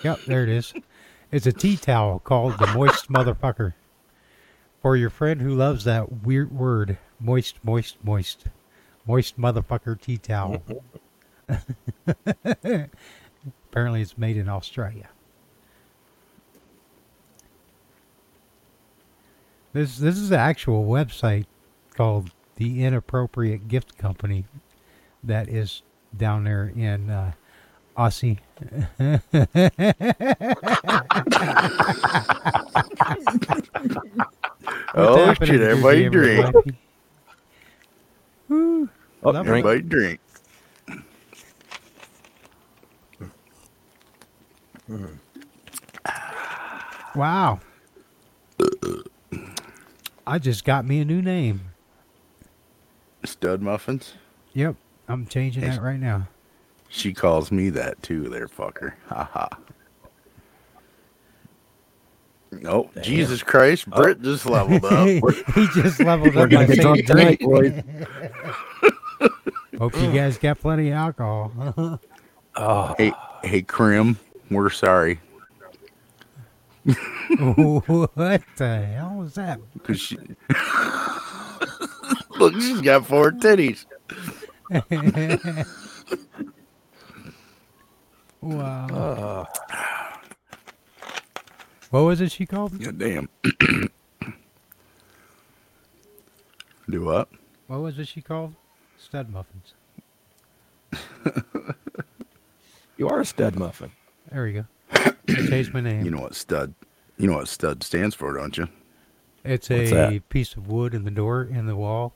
Yep, 0.05 0.21
there 0.27 0.45
it 0.45 0.49
is. 0.49 0.73
It's 1.33 1.47
a 1.47 1.53
tea 1.53 1.77
towel 1.77 2.21
called 2.21 2.59
the 2.59 2.69
Moist 2.69 3.09
Motherfucker. 3.09 3.75
For 4.81 4.97
your 4.97 5.11
friend 5.11 5.41
who 5.41 5.55
loves 5.55 5.83
that 5.85 6.23
weird 6.23 6.53
word, 6.53 6.99
moist, 7.19 7.57
moist, 7.65 7.97
moist. 8.05 8.45
Moist 9.07 9.37
Motherfucker 9.37 10.01
tea 10.01 10.19
towel. 10.19 10.63
Apparently, 13.71 14.03
it's 14.03 14.17
made 14.17 14.37
in 14.37 14.49
Australia. 14.49 15.09
This 19.75 19.99
this 19.99 20.17
is 20.17 20.31
an 20.31 20.39
actual 20.39 20.85
website 20.87 21.47
called 21.95 22.31
the 22.55 22.85
Inappropriate 22.85 23.67
Gift 23.67 23.99
Company 23.99 24.45
that 25.25 25.49
is 25.49 25.83
down 26.17 26.45
there 26.45 26.73
in 26.77 27.11
uh, 27.11 27.33
Aussie. 27.99 28.39
oh, 34.95 35.27
happening, 35.27 35.51
shit. 35.51 35.61
Everybody 35.61 36.09
drink. 36.09 36.55
Woo. 38.49 38.89
Oh, 39.25 39.33
drink. 39.33 39.67
Everybody 39.67 39.83
drink. 39.83 40.21
Wow. 47.17 47.59
I 50.27 50.39
just 50.39 50.65
got 50.65 50.85
me 50.87 51.01
a 51.01 51.05
new 51.05 51.21
name. 51.23 51.73
Stud 53.25 53.63
muffins. 53.63 54.15
Yep, 54.55 54.77
I'm 55.09 55.27
changing 55.27 55.63
Hey. 55.63 55.71
that 55.71 55.83
right 55.83 55.99
now. 56.01 56.29
She 56.89 57.13
calls 57.13 57.51
me 57.51 57.71
that 57.71 58.03
too, 58.03 58.29
there, 58.29 58.47
fucker. 58.49 58.93
Ha 59.09 59.29
ha. 59.33 59.49
Oh, 62.65 62.89
Jesus 63.03 63.43
Christ. 63.43 63.87
Oh. 63.91 64.01
Britt 64.03 64.23
just 64.23 64.47
leveled 64.47 64.85
up. 64.85 65.09
he 65.55 65.67
just 65.75 65.99
leveled 66.01 66.35
We're 66.37 66.45
up 66.45 66.51
gonna 66.51 66.67
by 66.69 66.75
get 66.75 66.83
drunk 66.83 67.07
tonight, 67.07 67.41
boys. 67.41 67.83
Hope 69.79 69.97
you 70.01 70.13
guys 70.13 70.39
got 70.39 70.61
plenty 70.61 70.91
of 70.91 70.95
alcohol. 70.95 72.01
Oh, 72.55 72.95
hey, 72.99 73.13
hey, 73.43 73.63
Krim, 73.63 74.19
we're 74.51 74.71
sorry. 74.71 75.19
what 77.39 78.43
the 78.57 78.87
hell 78.95 79.17
was 79.17 79.35
that? 79.35 79.61
Cause 79.83 80.01
she... 80.01 80.17
Look, 82.39 82.55
she's 82.55 82.81
got 82.81 83.07
four 83.07 83.33
titties. 83.33 83.85
Wow. 88.45 88.87
oh. 88.93 89.47
What 91.89 92.01
was 92.01 92.21
it 92.21 92.31
she 92.31 92.45
called? 92.45 92.79
God 92.79 92.99
damn. 92.99 93.31
Do 96.91 97.05
what? 97.05 97.31
What 97.69 97.81
was 97.81 97.99
it 97.99 98.07
she 98.07 98.21
called? 98.21 98.55
Stud 98.99 99.31
muffins. 99.31 99.73
you 102.99 103.09
are 103.09 103.21
a 103.21 103.25
stud 103.25 103.57
muffin. 103.57 103.93
There 104.31 104.45
we 104.45 104.53
go. 104.53 104.67
I 105.29 105.35
changed 105.49 105.73
my 105.75 105.81
name. 105.81 106.05
You 106.05 106.11
know 106.11 106.21
what 106.21 106.35
stud? 106.35 106.75
You 107.17 107.27
know 107.29 107.37
what 107.37 107.49
stud 107.49 107.83
stands 107.83 108.15
for, 108.15 108.37
don't 108.37 108.57
you? 108.57 108.69
it's 109.45 109.69
What's 109.71 109.91
a 109.93 109.95
that? 110.19 110.29
piece 110.31 110.55
of 110.57 110.69
wood 110.69 110.95
in 110.95 111.05
the 111.05 111.11
door 111.11 111.43
in 111.43 111.67
the 111.67 111.77
wall 111.77 112.15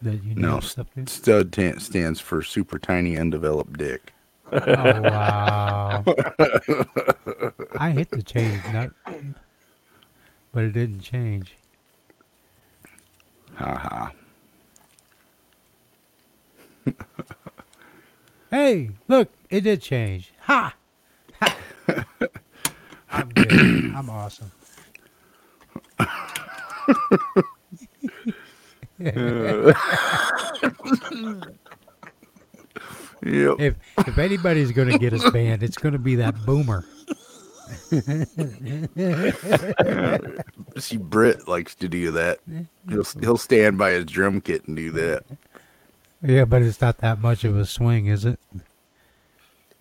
that 0.00 0.22
you 0.24 0.34
No, 0.34 0.52
nail 0.52 0.60
stuff 0.62 0.86
to. 0.94 1.06
Stud 1.06 1.52
ta- 1.52 1.78
stands 1.78 2.18
for 2.20 2.42
super 2.42 2.78
tiny 2.78 3.16
undeveloped 3.16 3.76
dick. 3.78 4.12
Oh 4.50 4.58
wow! 5.02 6.04
I 7.78 7.90
hit 7.92 8.10
the 8.10 8.22
change 8.22 8.60
nut, 8.72 8.90
but 10.52 10.64
it 10.64 10.72
didn't 10.72 11.00
change. 11.00 11.54
Ha 13.54 13.76
ha. 13.76 14.12
Hey, 18.50 18.90
look, 19.08 19.30
it 19.48 19.62
did 19.62 19.80
change. 19.80 20.32
Ha! 20.40 20.74
ha. 21.40 21.56
I'm 23.12 23.28
good. 23.28 23.52
I'm 23.94 24.10
awesome. 24.10 24.50
Yep. 33.24 33.60
If 33.60 33.74
if 33.98 34.18
anybody's 34.18 34.72
gonna 34.72 34.98
get 34.98 35.12
us 35.12 35.28
banned, 35.30 35.62
it's 35.62 35.78
gonna 35.78 35.98
be 35.98 36.16
that 36.16 36.34
boomer. 36.44 36.84
See, 40.78 40.96
Britt 40.96 41.46
likes 41.46 41.74
to 41.76 41.88
do 41.88 42.10
that. 42.10 42.40
He'll 42.88 43.04
he'll 43.20 43.36
stand 43.36 43.78
by 43.78 43.92
his 43.92 44.06
drum 44.06 44.40
kit 44.40 44.66
and 44.66 44.76
do 44.76 44.90
that. 44.92 45.24
Yeah, 46.20 46.44
but 46.44 46.62
it's 46.62 46.80
not 46.80 46.98
that 46.98 47.20
much 47.20 47.44
of 47.44 47.56
a 47.56 47.64
swing, 47.64 48.06
is 48.06 48.24
it? 48.24 48.40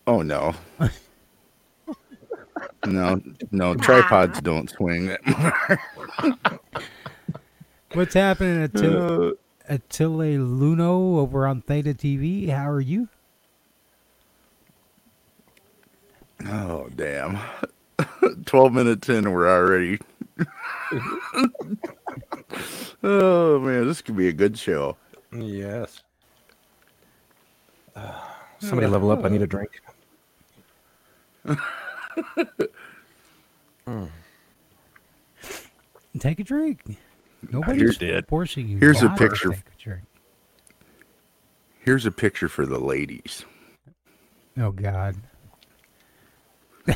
Oh 0.05 0.21
no. 0.21 0.53
No, 2.85 3.21
no, 3.51 3.75
tripods 3.75 4.41
don't 4.41 4.69
swing 4.69 5.07
that 5.07 5.25
much. 5.25 6.39
What's 7.93 8.13
happening 8.13 8.63
at 8.63 8.73
Til- 8.73 9.31
uh. 9.31 9.31
Attile 9.67 10.37
Luno 10.37 11.17
over 11.17 11.47
on 11.47 11.61
Theta 11.61 11.93
TV? 11.93 12.49
How 12.49 12.69
are 12.69 12.81
you? 12.81 13.07
Oh 16.47 16.89
damn. 16.95 17.37
Twelve 18.45 18.73
minutes 18.73 19.07
in, 19.09 19.31
we're 19.31 19.49
already. 19.49 19.99
oh 23.03 23.59
man, 23.59 23.87
this 23.87 24.01
could 24.01 24.17
be 24.17 24.27
a 24.27 24.33
good 24.33 24.57
show. 24.57 24.97
Yes. 25.31 26.01
somebody 28.59 28.87
level 28.87 29.11
up. 29.11 29.23
I 29.23 29.29
need 29.29 29.41
a 29.41 29.47
drink. 29.47 29.79
Take 36.19 36.39
a 36.39 36.43
drink. 36.43 36.81
Nobody's 37.51 37.97
Here's- 37.97 38.23
forcing 38.27 38.67
you. 38.67 38.77
here's 38.77 39.01
a 39.01 39.05
not 39.05 39.17
to 39.17 39.27
picture. 39.29 39.49
Take 39.51 39.59
a 39.59 39.81
drink. 39.83 40.03
Here's 41.79 42.05
a 42.05 42.11
picture 42.11 42.47
for 42.47 42.65
the 42.65 42.77
ladies. 42.79 43.45
Oh 44.57 44.71
God. 44.71 45.15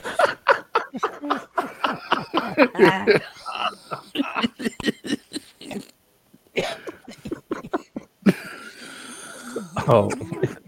Oh, 9.88 10.10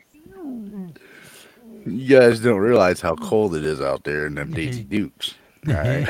You 1.87 2.19
guys 2.19 2.39
don't 2.39 2.59
realize 2.59 3.01
how 3.01 3.15
cold 3.15 3.55
it 3.55 3.63
is 3.63 3.81
out 3.81 4.03
there 4.03 4.27
in 4.27 4.35
them 4.35 4.47
mm-hmm. 4.47 4.55
Daisy 4.55 4.83
Dukes. 4.83 5.33
All 5.67 5.73
right. 5.73 6.05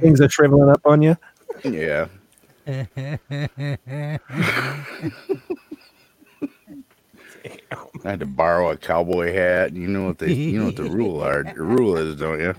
things 0.00 0.20
are 0.20 0.28
shriveling 0.28 0.70
up 0.70 0.80
on 0.84 1.02
you. 1.02 1.16
Yeah. 1.64 2.06
I 2.66 2.88
had 8.04 8.20
to 8.20 8.26
borrow 8.26 8.70
a 8.70 8.76
cowboy 8.76 9.32
hat. 9.32 9.74
You 9.74 9.88
know 9.88 10.06
what 10.06 10.18
they, 10.18 10.32
you 10.32 10.58
know 10.58 10.66
what 10.66 10.76
the 10.76 10.84
rule 10.84 11.20
are. 11.22 11.42
The 11.42 11.62
rule 11.62 11.96
is, 11.96 12.16
don't 12.16 12.40
you? 12.40 12.54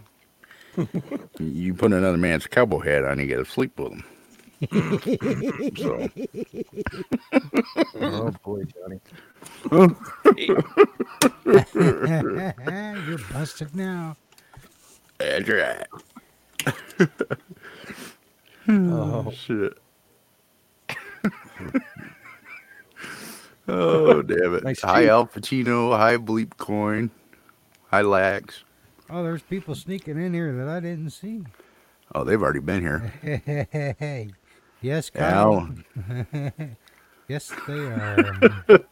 You 1.40 1.74
put 1.74 1.94
another 1.94 2.18
man's 2.18 2.48
cowboy 2.48 2.80
hat 2.80 3.06
on, 3.06 3.20
you 3.20 3.28
got 3.28 3.38
to 3.38 3.46
sleep 3.46 3.80
with 3.80 3.94
him. 3.94 4.04
so, 5.78 6.10
Oh 7.96 8.32
boy, 8.44 8.64
Johnny. 8.64 9.00
You're 13.08 13.18
busted 13.32 13.76
now. 13.76 14.18
that's 15.18 15.50
right. 15.50 15.88
Oh, 18.66 19.26
oh, 19.28 19.32
Shit. 19.32 19.78
oh 23.68 24.22
damn 24.22 24.56
it! 24.56 24.64
Nice 24.64 24.82
hi 24.82 25.02
cheek. 25.02 25.10
Al 25.10 25.28
Pacino, 25.28 25.98
hi 25.98 26.16
Bleep 26.16 26.56
Coin, 26.58 27.12
hi 27.90 28.02
Lax. 28.02 28.64
Oh, 29.10 29.22
there's 29.22 29.42
people 29.42 29.76
sneaking 29.76 30.18
in 30.18 30.34
here 30.34 30.54
that 30.54 30.70
I 30.70 30.80
didn't 30.80 31.10
see. 31.10 31.44
Oh, 32.16 32.24
they've 32.24 32.42
already 32.42 32.60
been 32.60 32.82
here. 32.82 33.14
Hey, 33.22 34.30
yes, 34.82 35.10
Kyle. 35.10 35.70
Al, 36.08 36.72
Yes, 37.28 37.52
they 37.68 37.74
are. 37.74 38.36
Um, 38.68 38.84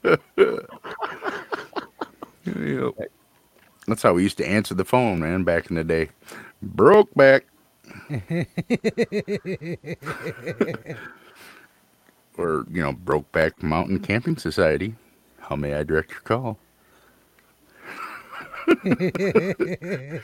yep. 2.45 2.93
That's 3.87 4.03
how 4.03 4.13
we 4.13 4.23
used 4.23 4.37
to 4.37 4.47
answer 4.47 4.73
the 4.73 4.85
phone, 4.85 5.19
man, 5.19 5.43
back 5.43 5.69
in 5.69 5.75
the 5.75 5.83
day. 5.83 6.09
Broke 6.61 7.13
back. 7.15 7.43
or, 12.37 12.65
you 12.69 12.81
know, 12.81 12.93
Brokeback 12.93 13.61
Mountain 13.61 13.99
Camping 13.99 14.37
Society. 14.37 14.95
How 15.39 15.55
may 15.55 15.73
I 15.73 15.83
direct 15.83 16.11
your 16.11 16.21
call? 16.21 16.57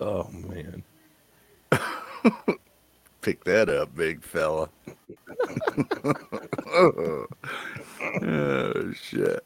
oh 0.00 0.28
man. 0.32 0.82
Pick 3.24 3.44
that 3.44 3.70
up, 3.70 3.96
big 3.96 4.22
fella. 4.22 4.68
oh, 6.74 7.26
shit. 8.92 9.42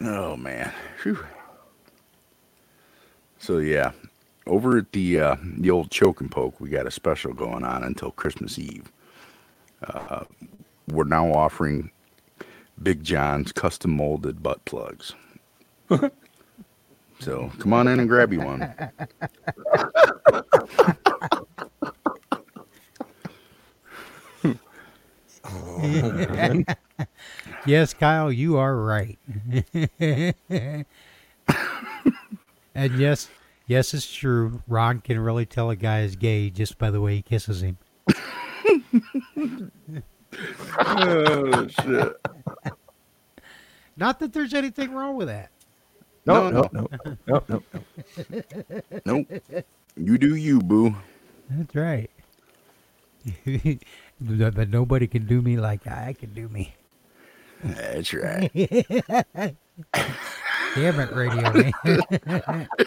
Oh, 0.00 0.34
man. 0.38 0.72
Phew. 1.02 1.22
So, 3.40 3.58
yeah, 3.58 3.92
over 4.46 4.78
at 4.78 4.90
the 4.92 5.20
uh, 5.20 5.36
the 5.58 5.70
old 5.70 5.90
Choke 5.90 6.22
and 6.22 6.30
Poke, 6.30 6.58
we 6.60 6.70
got 6.70 6.86
a 6.86 6.90
special 6.90 7.34
going 7.34 7.62
on 7.62 7.84
until 7.84 8.10
Christmas 8.10 8.58
Eve. 8.58 8.90
Uh, 9.86 10.24
we're 10.88 11.04
now 11.04 11.30
offering 11.30 11.90
Big 12.82 13.04
John's 13.04 13.52
custom 13.52 13.90
molded 13.90 14.42
butt 14.42 14.64
plugs. 14.64 15.12
so, 17.20 17.52
come 17.58 17.74
on 17.74 17.86
in 17.86 18.00
and 18.00 18.08
grab 18.08 18.32
you 18.32 18.40
one. 18.40 18.74
yes, 27.66 27.94
Kyle, 27.94 28.30
you 28.32 28.56
are 28.58 28.76
right. 28.76 29.18
and 32.74 32.98
yes, 32.98 33.28
yes, 33.66 33.94
it's 33.94 34.12
true. 34.12 34.62
Ron 34.68 35.00
can 35.00 35.18
really 35.20 35.46
tell 35.46 35.70
a 35.70 35.76
guy 35.76 36.00
is 36.00 36.16
gay 36.16 36.50
just 36.50 36.78
by 36.78 36.90
the 36.90 37.00
way 37.00 37.16
he 37.16 37.22
kisses 37.22 37.62
him. 37.62 37.78
oh 40.78 41.66
shit! 41.68 42.16
Not 43.96 44.18
that 44.20 44.32
there's 44.32 44.54
anything 44.54 44.92
wrong 44.92 45.16
with 45.16 45.28
that. 45.28 45.50
No, 46.24 46.50
No, 46.50 46.68
no, 46.72 46.88
no, 47.26 47.26
no, 47.26 47.42
no. 47.48 47.62
Nope. 49.04 49.26
You 49.96 50.18
do 50.18 50.34
you, 50.34 50.60
boo. 50.60 50.96
That's 51.50 51.74
right. 51.74 52.10
but 54.20 54.54
but 54.54 54.68
nobody 54.70 55.06
can 55.06 55.26
do 55.26 55.42
me 55.42 55.56
like 55.56 55.86
I 55.86 56.14
can 56.18 56.32
do 56.32 56.48
me. 56.48 56.74
That's 57.62 58.12
right. 58.12 58.50
Damn 60.74 61.00
it, 61.00 61.12
radio 61.12 61.52
man. 61.52 62.68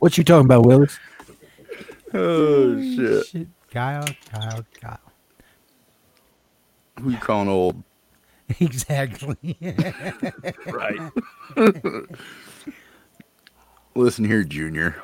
What 0.00 0.18
you 0.18 0.24
talking 0.24 0.44
about, 0.44 0.66
Willis? 0.66 0.98
Oh 2.12 2.80
shit! 2.82 3.26
Shit. 3.26 3.48
Kyle, 3.70 4.06
Kyle, 4.30 4.64
Kyle. 4.80 5.00
Who 7.00 7.10
you 7.10 7.16
calling 7.16 7.48
old? 7.48 7.82
Exactly. 8.60 9.56
Right. 10.66 11.00
Listen 13.94 14.24
here, 14.24 14.42
Junior. 14.42 14.96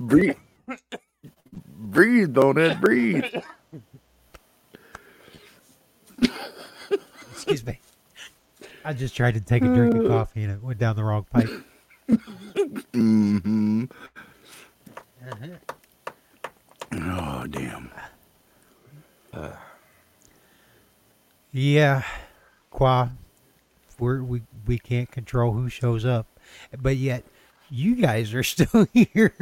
breathe, 0.00 0.36
breathe, 1.54 2.34
Bonehead, 2.34 2.80
breathe. 2.80 3.24
Excuse 7.32 7.64
me. 7.64 7.78
I 8.84 8.92
just 8.92 9.14
tried 9.16 9.34
to 9.34 9.40
take 9.40 9.62
a 9.62 9.66
drink 9.66 9.94
of 9.94 10.08
coffee 10.08 10.42
and 10.42 10.52
it 10.52 10.62
went 10.62 10.78
down 10.78 10.96
the 10.96 11.04
wrong 11.04 11.24
pipe. 11.30 11.48
Mm-hmm. 12.92 13.84
Oh 16.94 17.46
damn! 17.46 17.90
Yeah, 21.52 22.02
Qua, 22.72 23.10
we're, 23.98 24.22
we 24.22 24.42
we 24.66 24.78
can't 24.78 25.10
control 25.10 25.52
who 25.52 25.68
shows 25.68 26.04
up, 26.04 26.26
but 26.80 26.96
yet 26.96 27.22
you 27.70 27.94
guys 27.96 28.32
are 28.34 28.42
still 28.42 28.86
here. 28.92 29.34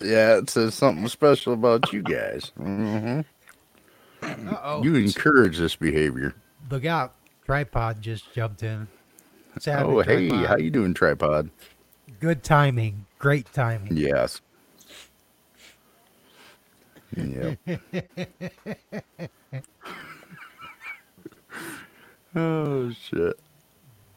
Yeah, 0.00 0.36
it 0.38 0.50
says 0.50 0.74
something 0.74 1.08
special 1.08 1.54
about 1.54 1.92
you 1.92 2.02
guys. 2.02 2.52
hmm 2.56 3.20
Uh-oh. 4.22 4.82
You 4.84 4.94
encourage 4.96 5.58
this 5.58 5.74
behavior. 5.76 6.34
Look 6.70 6.84
out! 6.84 7.14
Tripod 7.46 8.00
just 8.02 8.32
jumped 8.34 8.62
in. 8.62 8.86
What's 9.52 9.66
happening, 9.66 9.96
Oh, 9.96 10.00
hey, 10.02 10.28
Tripod? 10.28 10.46
how 10.48 10.56
you 10.56 10.70
doing, 10.70 10.94
tripod? 10.94 11.50
Good 12.20 12.42
timing. 12.42 13.06
Great 13.18 13.52
timing. 13.52 13.96
Yes. 13.96 14.40
Yep. 17.16 17.58
Oh 22.36 22.92
shit. 22.92 23.38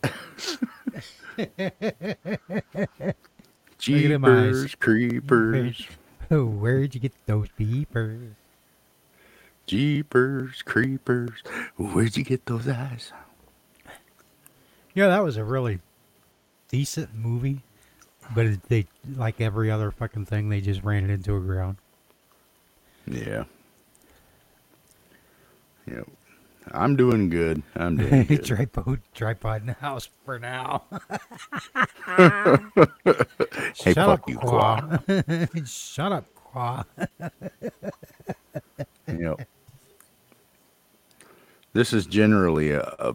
Jeepers, 3.77 4.75
creepers, 4.75 5.87
Oh, 6.31 6.45
where'd 6.45 6.95
you 6.95 7.01
get 7.01 7.13
those 7.25 7.47
beepers? 7.59 8.31
jeepers, 9.65 10.61
creepers. 10.63 11.43
Where'd 11.77 12.15
you 12.17 12.23
get 12.23 12.45
those 12.45 12.67
eyes? 12.67 13.11
Yeah, 14.93 15.07
that 15.07 15.23
was 15.23 15.37
a 15.37 15.43
really 15.43 15.79
decent 16.69 17.13
movie, 17.13 17.61
but 18.33 18.63
they 18.69 18.87
like 19.15 19.39
every 19.41 19.69
other 19.69 19.91
fucking 19.91 20.25
thing, 20.25 20.49
they 20.49 20.61
just 20.61 20.83
ran 20.83 21.03
it 21.03 21.09
into 21.11 21.35
a 21.35 21.39
ground. 21.39 21.77
Yeah. 23.05 23.43
Yep. 25.85 26.07
I'm 26.71 26.95
doing 26.95 27.29
good. 27.29 27.63
I'm 27.75 27.97
doing 27.97 28.23
good. 28.27 28.45
tripod, 28.45 29.01
tripod 29.13 29.61
in 29.61 29.67
the 29.67 29.73
house 29.73 30.09
for 30.25 30.39
now. 30.39 30.83
Hey, 33.83 33.93
Shut 33.93 33.95
fuck 33.95 34.09
up, 34.21 34.29
you, 34.29 34.37
Qua. 34.37 34.97
Shut 35.65 36.11
up, 36.11 36.25
Qua. 36.35 36.83
Yep. 39.07 39.47
This 41.73 41.93
is 41.93 42.05
generally 42.05 42.71
a, 42.71 42.81
a 42.81 43.13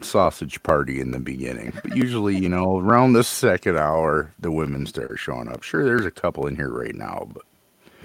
sausage 0.00 0.62
party 0.62 1.00
in 1.00 1.10
the 1.10 1.18
beginning, 1.18 1.72
but 1.82 1.96
usually, 1.96 2.36
you 2.36 2.48
know, 2.48 2.78
around 2.78 3.14
the 3.14 3.24
second 3.24 3.76
hour, 3.78 4.32
the 4.38 4.50
women 4.52 4.86
start 4.86 5.18
showing 5.18 5.48
up. 5.48 5.62
Sure, 5.62 5.84
there's 5.84 6.04
a 6.06 6.10
couple 6.10 6.46
in 6.46 6.56
here 6.56 6.70
right 6.70 6.94
now, 6.94 7.26
but 7.32 7.42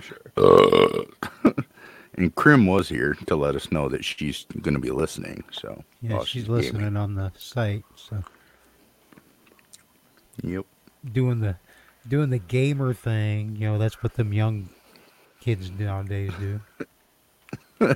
Sure. 0.02 0.18
Uh, 1.46 1.52
and 2.20 2.36
Krim 2.36 2.68
was 2.68 2.90
here 2.90 3.14
to 3.28 3.36
let 3.36 3.56
us 3.56 3.72
know 3.72 3.88
that 3.90 4.04
she's 4.04 4.46
going 4.62 4.74
to 4.74 4.80
be 4.80 4.92
listening. 4.92 5.44
So 5.52 5.84
Yeah, 6.02 6.16
while 6.18 6.26
she's 6.26 6.44
gaming. 6.44 6.58
listening 6.62 6.98
on 6.98 7.16
the 7.16 7.32
site. 7.38 7.84
So 7.96 8.22
Yep. 10.44 10.66
doing 11.14 11.40
the 11.40 11.56
doing 12.08 12.30
the 12.30 12.40
gamer 12.40 12.94
thing. 12.94 13.56
You 13.56 13.70
know, 13.70 13.78
that's 13.78 14.04
what 14.04 14.14
them 14.16 14.34
young 14.34 14.70
kids 15.40 15.72
nowadays 15.72 16.32
do. 16.40 16.60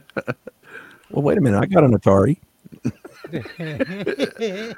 Well, 1.11 1.21
wait 1.21 1.37
a 1.37 1.41
minute. 1.41 1.59
I 1.59 1.67
got 1.67 1.83
an 1.83 1.95
Atari. 1.95 2.37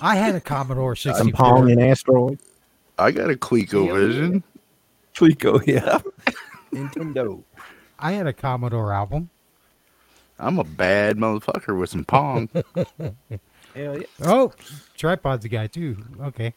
I 0.00 0.14
had 0.14 0.36
a 0.36 0.40
Commodore 0.40 0.92
I'm 0.92 0.96
64. 0.96 1.32
Pong 1.32 1.70
and 1.72 1.82
Asteroid. 1.82 2.38
I 2.98 3.10
got 3.10 3.30
a 3.30 3.34
ColecoVision. 3.34 4.44
Fleeco, 5.16 5.66
yeah. 5.66 5.98
Nintendo. 6.74 7.42
I 7.98 8.12
had 8.12 8.26
a 8.26 8.32
Commodore 8.32 8.92
album. 8.92 9.30
I'm 10.38 10.58
a 10.58 10.64
bad 10.64 11.16
motherfucker 11.16 11.78
with 11.78 11.90
some 11.90 12.04
Pong. 12.04 12.48
Hell 13.74 13.98
yeah. 13.98 14.06
Oh, 14.22 14.52
tripod's 14.96 15.44
a 15.44 15.48
guy 15.48 15.68
too. 15.68 15.96
Okay, 16.20 16.54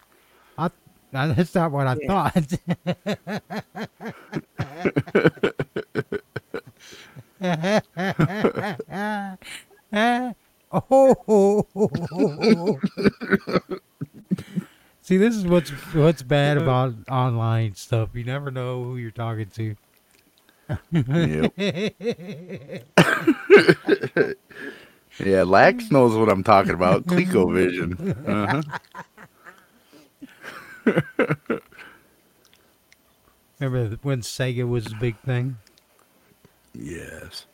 I, 0.57 0.71
now, 1.11 1.33
that's 1.33 1.53
not 1.55 1.71
what 1.71 1.87
I 1.87 1.95
thought. 1.95 2.53
oh. 10.71 12.79
See, 15.01 15.15
this 15.15 15.35
is 15.35 15.45
what's 15.45 15.69
what's 15.93 16.21
bad 16.21 16.57
uh-huh. 16.57 16.65
about 16.65 16.95
online 17.09 17.75
stuff. 17.75 18.09
You 18.13 18.25
never 18.25 18.51
know 18.51 18.83
who 18.83 18.97
you're 18.97 19.11
talking 19.11 19.49
to. 19.51 19.77
Yep. 20.91 21.53
yeah, 25.19 25.43
Lax 25.43 25.91
knows 25.91 26.15
what 26.15 26.29
I'm 26.29 26.43
talking 26.43 26.73
about. 26.73 27.05
ColecoVision. 27.05 28.27
Uh-huh. 28.27 28.61
Remember 33.59 33.97
when 34.03 34.21
Sega 34.21 34.67
was 34.67 34.85
the 34.85 34.95
big 34.95 35.17
thing? 35.19 35.57
Yes. 36.73 37.45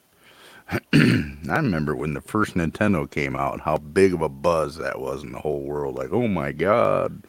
I 0.93 1.35
remember 1.47 1.95
when 1.95 2.13
the 2.13 2.21
first 2.21 2.55
Nintendo 2.55 3.09
came 3.09 3.35
out, 3.35 3.61
how 3.61 3.77
big 3.77 4.13
of 4.13 4.21
a 4.21 4.29
buzz 4.29 4.75
that 4.77 4.99
was 4.99 5.23
in 5.23 5.31
the 5.31 5.39
whole 5.39 5.61
world. 5.61 5.97
Like, 5.97 6.11
oh 6.11 6.27
my 6.27 6.51
god. 6.51 7.23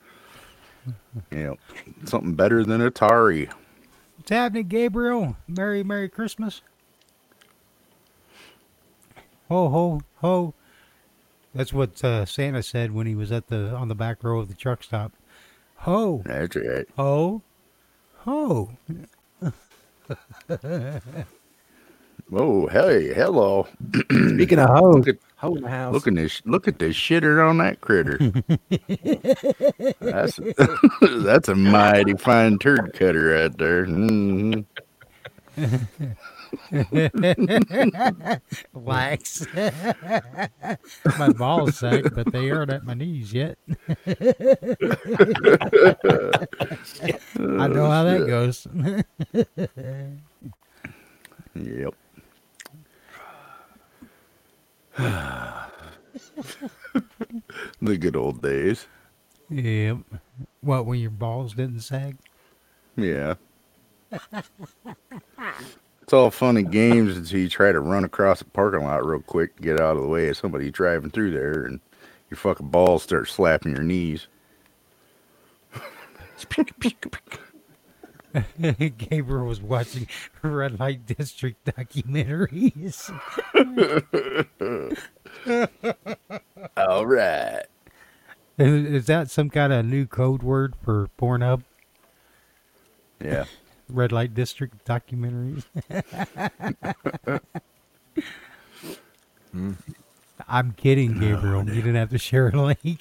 You 1.30 1.44
know, 1.44 1.56
something 2.04 2.34
better 2.34 2.62
than 2.64 2.80
Atari. 2.82 3.50
What's 4.24 4.30
happening, 4.30 4.68
Gabriel? 4.68 5.36
Merry, 5.46 5.84
Merry 5.84 6.08
Christmas. 6.08 6.62
Ho, 9.50 9.68
ho, 9.68 10.00
ho. 10.22 10.54
That's 11.54 11.74
what 11.74 12.02
uh, 12.02 12.24
Santa 12.24 12.62
said 12.62 12.92
when 12.92 13.06
he 13.06 13.14
was 13.14 13.30
at 13.30 13.48
the 13.48 13.74
on 13.74 13.88
the 13.88 13.94
back 13.94 14.24
row 14.24 14.40
of 14.40 14.48
the 14.48 14.54
truck 14.54 14.82
stop. 14.82 15.12
Ho, 15.80 16.22
That's 16.24 16.56
right. 16.56 16.86
ho, 16.96 17.42
ho. 18.20 18.70
Oh, 22.32 22.66
hey, 22.68 23.12
hello. 23.14 23.66
Speaking 24.10 24.58
of 24.58 24.70
hoe, 24.70 24.90
Look 24.92 25.08
at 25.08 25.16
hoe 25.36 25.54
in 25.56 25.62
the 25.62 25.68
house. 25.68 25.92
look 25.92 26.08
at 26.08 26.14
this 26.14 26.42
look 26.46 26.66
at 26.66 26.78
the 26.78 26.86
shitter 26.86 27.46
on 27.46 27.58
that 27.58 27.80
critter. 27.80 28.18
that's 30.00 30.40
that's 31.24 31.48
a 31.48 31.54
mighty 31.54 32.14
fine 32.14 32.58
turd 32.58 32.92
cutter 32.94 33.34
right 33.38 33.56
there. 33.58 33.84
hmm 33.86 34.60
Lax. 38.74 39.46
my 41.18 41.32
balls 41.32 41.78
sack, 41.78 42.04
but 42.14 42.30
they 42.32 42.50
aren't 42.50 42.72
at 42.72 42.84
my 42.84 42.94
knees 42.94 43.32
yet. 43.32 43.58
I 44.06 44.14
know 47.68 47.90
how 47.90 48.04
that 48.04 48.24
goes. 48.26 48.66
Yep. 51.54 51.94
The 54.96 55.66
good 57.98 58.16
old 58.16 58.42
days. 58.42 58.86
yep. 59.50 59.98
What, 60.60 60.86
when 60.86 61.00
your 61.00 61.10
balls 61.10 61.54
didn't 61.54 61.80
sag? 61.80 62.16
Yeah. 62.96 63.34
it's 66.02 66.12
all 66.12 66.30
fun 66.30 66.56
and 66.56 66.70
games 66.70 67.16
until 67.16 67.40
you 67.40 67.48
try 67.48 67.72
to 67.72 67.80
run 67.80 68.04
across 68.04 68.40
a 68.40 68.44
parking 68.44 68.84
lot 68.84 69.04
real 69.04 69.20
quick 69.20 69.56
to 69.56 69.62
get 69.62 69.80
out 69.80 69.96
of 69.96 70.02
the 70.02 70.08
way 70.08 70.28
of 70.28 70.36
somebody 70.36 70.70
driving 70.70 71.10
through 71.10 71.32
there 71.32 71.64
and 71.64 71.80
your 72.30 72.38
fucking 72.38 72.68
balls 72.68 73.02
start 73.02 73.28
slapping 73.28 73.74
your 73.74 73.84
knees. 73.84 74.28
Gabriel 78.98 79.46
was 79.46 79.60
watching 79.60 80.06
Red 80.42 80.80
Light 80.80 81.06
District 81.06 81.64
documentaries. 81.64 83.10
All 86.76 87.06
right. 87.06 87.62
Is 88.58 88.86
is 88.86 89.06
that 89.06 89.30
some 89.30 89.50
kind 89.50 89.72
of 89.72 89.84
new 89.84 90.06
code 90.06 90.42
word 90.42 90.74
for 90.82 91.08
Pornhub? 91.18 91.62
Yeah. 93.22 93.44
Red 93.88 94.12
Light 94.12 94.34
District 94.34 94.84
documentaries. 94.84 95.64
I'm 100.48 100.72
kidding, 100.72 101.18
Gabriel. 101.18 101.64
you 101.68 101.74
didn't 101.74 101.94
have 101.96 102.10
to 102.10 102.18
share 102.18 102.48
a 102.48 102.62
link. 102.62 103.00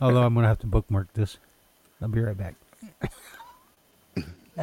Although 0.00 0.22
I'm 0.22 0.34
gonna 0.34 0.48
have 0.48 0.58
to 0.60 0.66
bookmark 0.66 1.12
this. 1.12 1.38
I'll 2.00 2.08
be 2.08 2.20
right 2.20 2.36
back. 2.36 2.54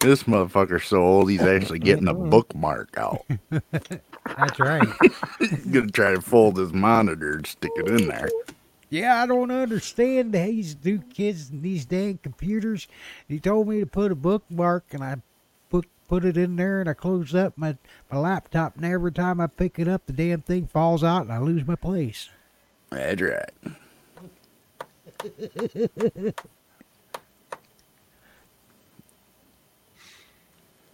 This 0.00 0.24
motherfucker's 0.24 0.86
so 0.86 1.02
old 1.02 1.30
he's 1.30 1.42
actually 1.42 1.78
getting 1.78 2.08
a 2.08 2.14
bookmark 2.14 2.96
out. 2.96 3.24
That's 3.70 4.58
right. 4.58 4.88
He's 5.38 5.66
gonna 5.70 5.88
try 5.88 6.14
to 6.14 6.20
fold 6.20 6.56
his 6.56 6.72
monitor 6.72 7.34
and 7.34 7.46
stick 7.46 7.70
it 7.76 7.88
in 7.88 8.08
there. 8.08 8.28
Yeah, 8.90 9.22
I 9.22 9.26
don't 9.26 9.50
understand 9.50 10.32
these 10.32 10.76
new 10.82 10.98
kids 10.98 11.50
and 11.50 11.62
these 11.62 11.84
dang 11.84 12.18
computers. 12.22 12.88
He 13.28 13.38
told 13.38 13.68
me 13.68 13.80
to 13.80 13.86
put 13.86 14.12
a 14.12 14.16
bookmark, 14.16 14.84
and 14.92 15.04
I 15.04 15.16
put 15.70 15.86
put 16.08 16.24
it 16.24 16.36
in 16.36 16.56
there, 16.56 16.80
and 16.80 16.88
I 16.88 16.94
close 16.94 17.34
up 17.34 17.56
my 17.56 17.76
my 18.10 18.18
laptop, 18.18 18.76
and 18.76 18.84
every 18.84 19.12
time 19.12 19.40
I 19.40 19.46
pick 19.46 19.78
it 19.78 19.88
up, 19.88 20.06
the 20.06 20.12
damn 20.12 20.42
thing 20.42 20.66
falls 20.66 21.04
out, 21.04 21.22
and 21.22 21.32
I 21.32 21.38
lose 21.38 21.66
my 21.66 21.76
place. 21.76 22.30
That's 22.90 23.20
right. 23.20 23.50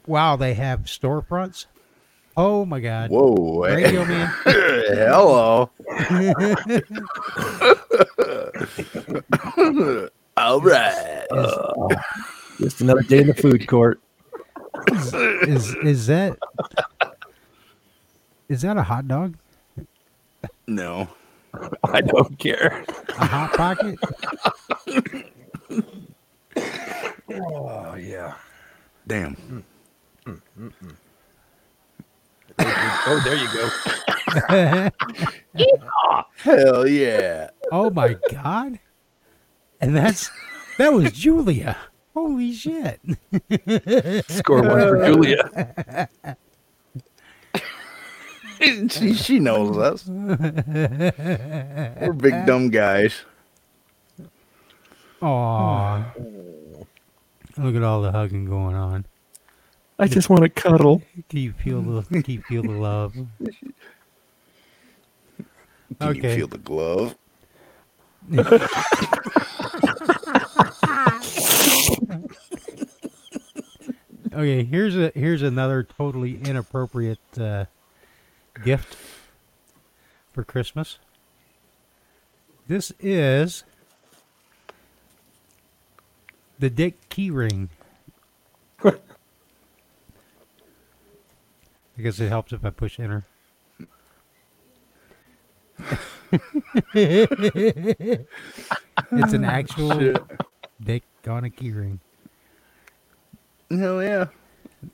Wow, 0.06 0.36
they 0.36 0.54
have 0.54 0.80
storefronts. 0.80 1.66
Oh 2.36 2.64
my 2.64 2.80
God! 2.80 3.10
Whoa. 3.10 3.62
Eh? 3.62 3.74
Radio 3.74 4.04
man. 4.04 4.26
Hello. 4.44 5.70
All 10.36 10.60
right. 10.60 11.26
Just 12.58 12.80
another 12.80 13.02
day 13.02 13.20
in 13.20 13.28
the 13.28 13.34
food 13.34 13.68
court. 13.68 14.00
Is 14.88 15.76
is 15.76 16.06
that 16.08 16.36
is 18.48 18.62
that 18.62 18.76
a 18.76 18.82
hot 18.82 19.06
dog? 19.06 19.36
No. 20.66 21.08
I 21.84 22.00
don't 22.00 22.38
care. 22.38 22.84
A 23.18 23.26
hot 23.26 23.52
pocket? 23.54 23.98
Oh 27.30 27.94
yeah. 27.94 28.34
Damn. 29.06 29.64
Oh, 33.06 33.20
there 33.24 33.36
you 33.36 33.48
go. 33.52 33.68
Hell 36.36 36.86
yeah. 36.86 37.50
oh 37.72 37.90
my 37.90 38.16
God! 38.30 38.78
And 39.80 39.96
that's 39.96 40.30
that 40.78 40.92
was 40.92 41.12
Julia. 41.12 41.76
Holy 42.14 42.52
shit! 42.52 43.00
Score 44.28 44.62
one 44.62 44.80
for 44.80 45.04
Julia. 45.06 46.08
she, 48.88 49.14
she 49.14 49.38
knows 49.38 49.76
us. 49.76 50.06
We're 50.06 51.12
big 52.16 52.46
dumb 52.46 52.70
guys. 52.70 53.14
Aw. 55.22 56.04
Look 57.56 57.76
at 57.76 57.82
all 57.82 58.02
the 58.02 58.12
hugging 58.12 58.44
going 58.46 58.74
on. 58.74 59.06
I 59.98 60.08
just 60.08 60.28
want 60.28 60.42
to 60.42 60.48
cuddle. 60.48 61.02
Can 61.28 61.38
you 61.38 61.52
feel 61.52 61.80
the 61.80 62.02
can 62.02 62.24
you 62.26 62.42
feel 62.42 62.62
the 62.62 62.72
love? 62.72 63.14
Can 66.00 66.08
Okay. 66.08 66.30
you 66.30 66.36
feel 66.38 66.48
the 66.48 66.58
glove? 66.58 67.14
Okay, 74.32 74.64
here's 74.64 74.96
a 74.96 75.12
here's 75.14 75.42
another 75.42 75.84
totally 75.84 76.40
inappropriate 76.42 77.20
uh, 77.38 77.66
gift 78.62 78.96
for 80.32 80.44
Christmas. 80.44 80.98
This 82.66 82.92
is 82.98 83.64
the 86.58 86.70
Dick 86.70 87.08
key 87.08 87.30
ring. 87.30 87.68
I 91.96 92.02
guess 92.02 92.18
it 92.18 92.28
helps 92.28 92.52
if 92.52 92.64
I 92.64 92.70
push 92.70 92.98
enter. 92.98 93.24
it's 96.94 98.26
an 99.32 99.44
actual 99.44 100.14
dick 100.82 101.04
on 101.28 101.44
a 101.44 101.50
key 101.50 101.70
ring. 101.70 102.00
Hell 103.70 104.02
yeah. 104.02 104.26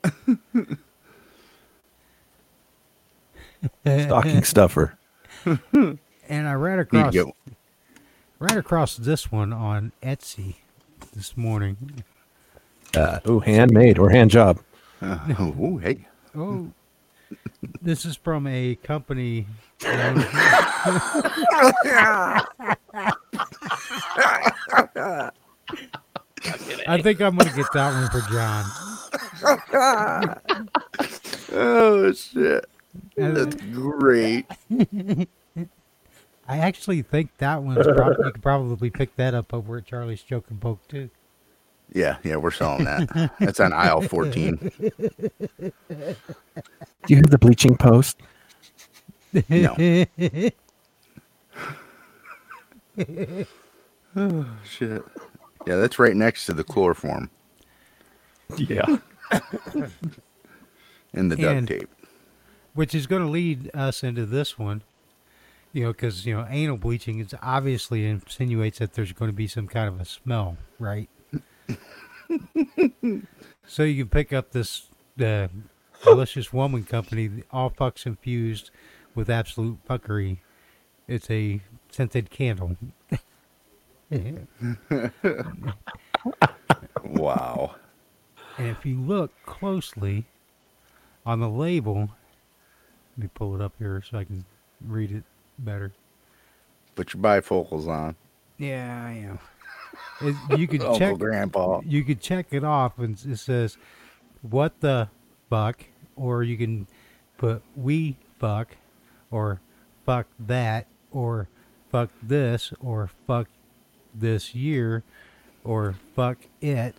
Stocking 3.84 4.44
stuffer. 4.44 4.96
And 6.30 6.46
I 6.46 6.52
ran 6.52 6.78
across 6.78 7.12
get, 7.12 7.26
ran 8.38 8.56
across 8.56 8.96
this 8.96 9.32
one 9.32 9.52
on 9.52 9.90
Etsy 10.00 10.54
this 11.12 11.36
morning. 11.36 12.04
Uh, 12.96 13.18
ooh, 13.28 13.40
handmade 13.40 13.98
or 13.98 14.10
hand 14.10 14.30
job. 14.30 14.60
uh, 15.02 15.18
oh, 15.40 15.78
hey. 15.78 16.06
Oh, 16.36 16.70
this 17.82 18.04
is 18.04 18.14
from 18.14 18.46
a 18.46 18.76
company. 18.76 19.48
I 19.82 20.14
think 27.02 27.20
I'm 27.20 27.36
gonna 27.36 27.56
get 27.56 27.66
that 27.74 27.92
one 27.92 28.08
for 28.10 28.20
John. 28.30 28.64
Oh, 31.52 32.12
shit. 32.12 32.64
And 33.16 33.37
That's 33.37 33.57
uh, 33.57 33.59
great. 33.72 34.46
I 36.48 36.59
actually 36.59 37.03
think 37.03 37.37
that 37.38 37.62
one's 37.62 37.87
probably 37.87 38.26
you 38.26 38.33
could 38.33 38.42
probably 38.42 38.90
pick 38.90 39.14
that 39.16 39.35
up 39.35 39.55
over 39.55 39.79
at 39.79 39.87
Charlie's 39.87 40.22
Joke 40.22 40.46
and 40.50 40.61
Poke 40.61 40.87
too. 40.88 41.11
Yeah, 41.92 42.18
yeah, 42.22 42.37
we're 42.37 42.50
selling 42.53 42.85
that. 42.85 43.33
That's 43.40 43.59
on 43.61 43.72
aisle 43.72 44.03
14. 44.03 44.57
Do 44.79 45.72
you 47.09 47.16
have 47.16 47.31
the 47.31 47.38
bleaching 47.38 47.76
post? 47.76 48.20
No. 49.48 49.74
oh, 54.16 54.46
shit. 54.64 55.03
Yeah, 55.66 55.76
that's 55.76 55.98
right 55.98 56.14
next 56.16 56.46
to 56.46 56.53
the 56.55 56.64
chloroform 56.64 57.29
Yeah. 58.57 58.98
and 61.12 61.31
the 61.31 61.37
duct 61.37 61.59
And- 61.59 61.68
tape. 61.68 61.90
Which 62.74 62.94
is 62.94 63.06
going 63.06 63.22
to 63.22 63.28
lead 63.28 63.70
us 63.74 64.02
into 64.02 64.26
this 64.26 64.59
one. 64.59 64.83
You 65.72 65.85
know, 65.85 65.92
because 65.92 66.26
you 66.26 66.35
know, 66.37 66.46
anal 66.48 66.76
bleaching 66.76 67.20
is 67.20 67.35
obviously 67.42 68.04
insinuates 68.06 68.80
that 68.80 68.94
there's 68.94 69.12
going 69.12 69.30
to 69.30 69.37
be 69.37 69.46
some 69.46 69.68
kind 69.68 69.88
of 69.88 70.00
a 70.00 70.04
smell, 70.04 70.56
right? 70.78 71.09
so 73.66 73.85
you 73.85 74.04
can 74.04 74.09
pick 74.09 74.33
up 74.33 74.50
this 74.50 74.88
the 75.16 75.48
delicious 76.02 76.52
woman 76.52 76.85
company, 76.85 77.44
all 77.52 77.70
fucks 77.70 78.04
infused 78.04 78.70
with 79.14 79.30
absolute 79.30 79.78
fuckery. 79.88 80.38
It's 81.06 81.30
a 81.30 81.61
scented 81.90 82.30
candle. 82.30 82.76
Wow. 87.04 87.76
And 88.59 88.68
if 88.68 88.85
you 88.85 89.00
look 89.00 89.33
closely 89.44 90.26
on 91.24 91.40
the 91.40 91.48
label, 91.48 92.11
me 93.20 93.28
pull 93.35 93.54
it 93.54 93.61
up 93.61 93.72
here 93.78 94.02
so 94.09 94.18
I 94.18 94.24
can 94.24 94.44
read 94.87 95.12
it 95.12 95.24
better. 95.59 95.92
Put 96.94 97.14
your 97.14 97.22
bifocals 97.22 97.87
on. 97.87 98.16
Yeah, 98.59 99.04
I 99.06 99.12
am. 99.12 99.38
It, 100.20 100.59
you 100.59 100.66
could 100.66 100.80
check. 100.98 101.18
Grandpa. 101.18 101.80
You 101.85 102.04
could 102.04 102.20
check 102.20 102.46
it 102.50 102.64
off, 102.64 102.98
and 102.98 103.20
it 103.26 103.38
says, 103.38 103.76
"What 104.42 104.80
the 104.80 105.09
fuck," 105.48 105.85
or 106.16 106.42
you 106.42 106.56
can 106.56 106.87
put 107.38 107.62
"we 107.76 108.16
fuck," 108.38 108.76
or 109.30 109.61
"fuck 110.04 110.26
that," 110.38 110.87
or 111.11 111.48
"fuck 111.90 112.11
this," 112.22 112.72
or 112.80 113.11
"fuck 113.26 113.48
this 114.14 114.54
year," 114.54 115.02
or 115.64 115.94
"fuck 116.14 116.38
it," 116.61 116.94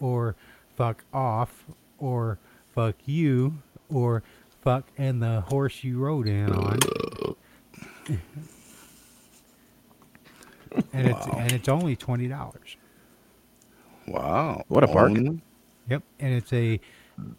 or 0.00 0.34
"fuck 0.76 1.04
off," 1.12 1.64
or 1.98 2.38
"fuck 2.74 2.96
you," 3.06 3.58
or 3.88 4.22
"fuck 4.62 4.86
and 4.96 5.22
the 5.22 5.40
horse 5.42 5.82
you 5.84 5.98
rode 5.98 6.26
in 6.28 6.52
on." 6.52 6.78
and 10.92 11.08
it's 11.08 11.26
and 11.26 11.52
it's 11.52 11.68
only 11.68 11.96
twenty 11.96 12.28
dollars. 12.28 12.76
Wow. 14.06 14.64
What 14.68 14.84
a 14.84 14.86
bargain. 14.86 15.26
Only- 15.28 15.42
Yep, 15.90 16.02
and 16.20 16.34
it's 16.34 16.52
a 16.52 16.80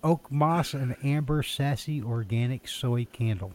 oak 0.03 0.31
moss 0.31 0.73
and 0.73 0.95
amber 1.03 1.43
sassy 1.43 2.01
organic 2.01 2.67
soy 2.67 3.05
candle. 3.05 3.53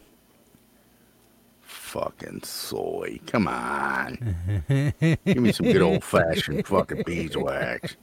Fucking 1.62 2.42
soy. 2.44 3.18
Come 3.26 3.48
on. 3.48 4.36
Give 4.68 5.36
me 5.38 5.50
some 5.50 5.66
good 5.66 5.82
old 5.82 6.04
fashioned 6.04 6.64
fucking 6.66 7.02
beeswax. 7.06 7.96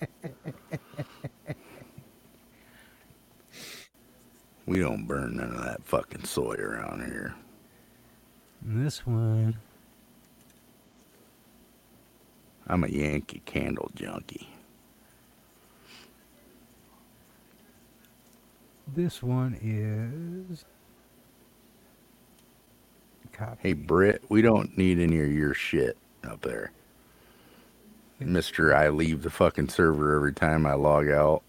We 4.72 4.80
don't 4.80 5.06
burn 5.06 5.36
none 5.36 5.54
of 5.54 5.66
that 5.66 5.84
fucking 5.84 6.24
soy 6.24 6.56
around 6.56 7.04
here. 7.04 7.36
And 8.64 8.86
this 8.86 9.06
one, 9.06 9.58
I'm 12.68 12.86
a 12.86 12.88
Yankee 12.88 13.42
candle 13.44 13.92
junkie. 13.96 14.48
this 18.96 19.22
one 19.22 19.60
is. 19.62 20.64
Copy. 23.34 23.60
Hey, 23.62 23.74
Britt, 23.74 24.24
we 24.30 24.42
don't 24.42 24.78
need 24.78 25.00
any 25.00 25.20
of 25.20 25.34
your 25.34 25.54
shit 25.54 25.98
up 26.24 26.44
there. 26.44 26.72
Mister, 28.22 28.74
I 28.74 28.88
leave 28.88 29.24
the 29.24 29.30
fucking 29.30 29.68
server 29.68 30.16
every 30.16 30.32
time 30.32 30.66
I 30.66 30.76
log 30.76 31.10
out. 31.10 31.44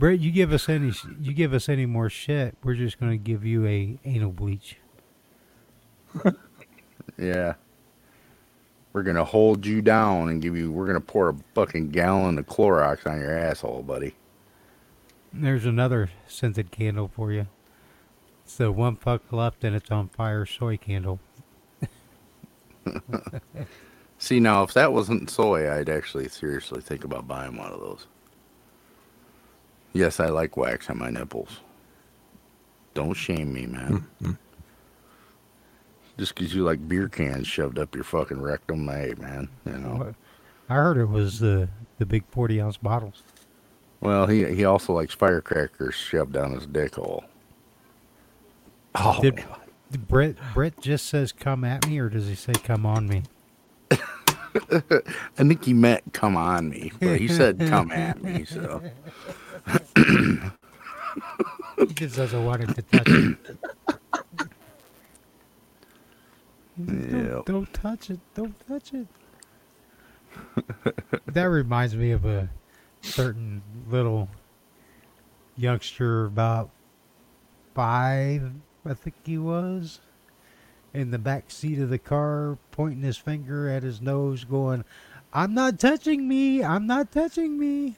Brett, 0.00 0.18
you 0.18 0.30
give 0.30 0.50
us 0.50 0.66
any, 0.66 0.92
you 1.20 1.34
give 1.34 1.52
us 1.52 1.68
any 1.68 1.84
more 1.84 2.08
shit, 2.08 2.56
we're 2.64 2.74
just 2.74 2.98
gonna 2.98 3.18
give 3.18 3.44
you 3.44 3.66
a 3.66 3.98
anal 4.04 4.32
bleach. 4.32 4.78
Yeah. 7.18 7.54
We're 8.94 9.02
gonna 9.02 9.26
hold 9.26 9.66
you 9.66 9.82
down 9.82 10.30
and 10.30 10.40
give 10.40 10.56
you. 10.56 10.72
We're 10.72 10.86
gonna 10.86 11.02
pour 11.02 11.28
a 11.28 11.36
fucking 11.54 11.90
gallon 11.90 12.38
of 12.38 12.46
Clorox 12.46 13.06
on 13.06 13.20
your 13.20 13.36
asshole, 13.36 13.82
buddy. 13.82 14.14
There's 15.34 15.66
another 15.66 16.08
scented 16.26 16.70
candle 16.70 17.10
for 17.14 17.30
you. 17.30 17.46
It's 18.42 18.56
the 18.56 18.72
one 18.72 18.96
fuck 18.96 19.30
left 19.30 19.64
and 19.64 19.76
it's 19.76 19.90
on 19.90 20.08
fire 20.08 20.46
soy 20.46 20.78
candle. 20.78 21.20
See 24.18 24.40
now, 24.40 24.62
if 24.62 24.72
that 24.72 24.94
wasn't 24.94 25.28
soy, 25.28 25.70
I'd 25.70 25.90
actually 25.90 26.28
seriously 26.28 26.80
think 26.80 27.04
about 27.04 27.28
buying 27.28 27.58
one 27.58 27.70
of 27.70 27.80
those. 27.80 28.06
Yes, 29.92 30.20
I 30.20 30.26
like 30.26 30.56
wax 30.56 30.88
on 30.90 30.98
my 30.98 31.10
nipples. 31.10 31.60
Don't 32.94 33.14
shame 33.14 33.52
me, 33.52 33.66
man. 33.66 34.06
Mm-hmm. 34.22 34.32
Just 36.18 36.34
'cause 36.36 36.52
you 36.54 36.64
like 36.64 36.86
beer 36.86 37.08
cans 37.08 37.46
shoved 37.46 37.78
up 37.78 37.94
your 37.94 38.04
fucking 38.04 38.40
rectum, 38.40 38.86
hey, 38.88 39.14
man. 39.18 39.48
You 39.64 39.78
know. 39.78 40.14
I 40.68 40.74
heard 40.74 40.96
it 40.98 41.06
was 41.08 41.40
the 41.40 41.68
the 41.98 42.06
big 42.06 42.24
forty 42.30 42.60
ounce 42.60 42.76
bottles. 42.76 43.22
Well, 44.00 44.26
he 44.26 44.44
he 44.54 44.64
also 44.64 44.92
likes 44.92 45.14
firecrackers 45.14 45.94
shoved 45.94 46.32
down 46.32 46.52
his 46.52 46.66
dick 46.66 46.94
hole. 46.96 47.24
Oh, 48.94 49.18
Did, 49.20 49.42
did 49.90 50.08
Brett 50.08 50.36
Brett 50.52 50.80
just 50.80 51.06
says 51.06 51.32
come 51.32 51.64
at 51.64 51.86
me 51.86 51.98
or 51.98 52.08
does 52.08 52.26
he 52.28 52.34
say 52.34 52.52
come 52.52 52.84
on 52.84 53.08
me? 53.08 53.22
I 53.92 55.44
think 55.44 55.64
he 55.64 55.72
meant 55.72 56.12
come 56.12 56.36
on 56.36 56.68
me, 56.68 56.92
but 57.00 57.18
he 57.18 57.28
said 57.28 57.60
come 57.68 57.90
at 57.92 58.22
me. 58.22 58.44
So 58.44 58.82
He 61.78 61.86
just 61.94 62.16
doesn't 62.16 62.44
want 62.44 62.62
it 62.62 62.74
to 62.74 62.82
touch 62.82 63.08
it. 63.08 63.36
Don't, 66.78 67.46
don't 67.46 67.72
touch 67.74 68.10
it. 68.10 68.20
Don't 68.34 68.54
touch 68.66 68.92
it. 68.94 69.06
that 71.26 71.44
reminds 71.44 71.96
me 71.96 72.10
of 72.12 72.24
a 72.24 72.48
certain 73.02 73.62
little 73.88 74.28
youngster 75.56 76.26
about 76.26 76.70
five, 77.74 78.52
I 78.84 78.94
think 78.94 79.14
he 79.24 79.38
was, 79.38 80.00
in 80.92 81.10
the 81.10 81.18
back 81.18 81.50
seat 81.50 81.78
of 81.78 81.90
the 81.90 81.98
car, 81.98 82.58
pointing 82.72 83.02
his 83.02 83.16
finger 83.16 83.68
at 83.68 83.82
his 83.82 84.00
nose, 84.00 84.44
going, 84.44 84.84
I'm 85.32 85.54
not 85.54 85.78
touching 85.78 86.26
me. 86.26 86.64
I'm 86.64 86.86
not 86.86 87.12
touching 87.12 87.58
me. 87.58 87.96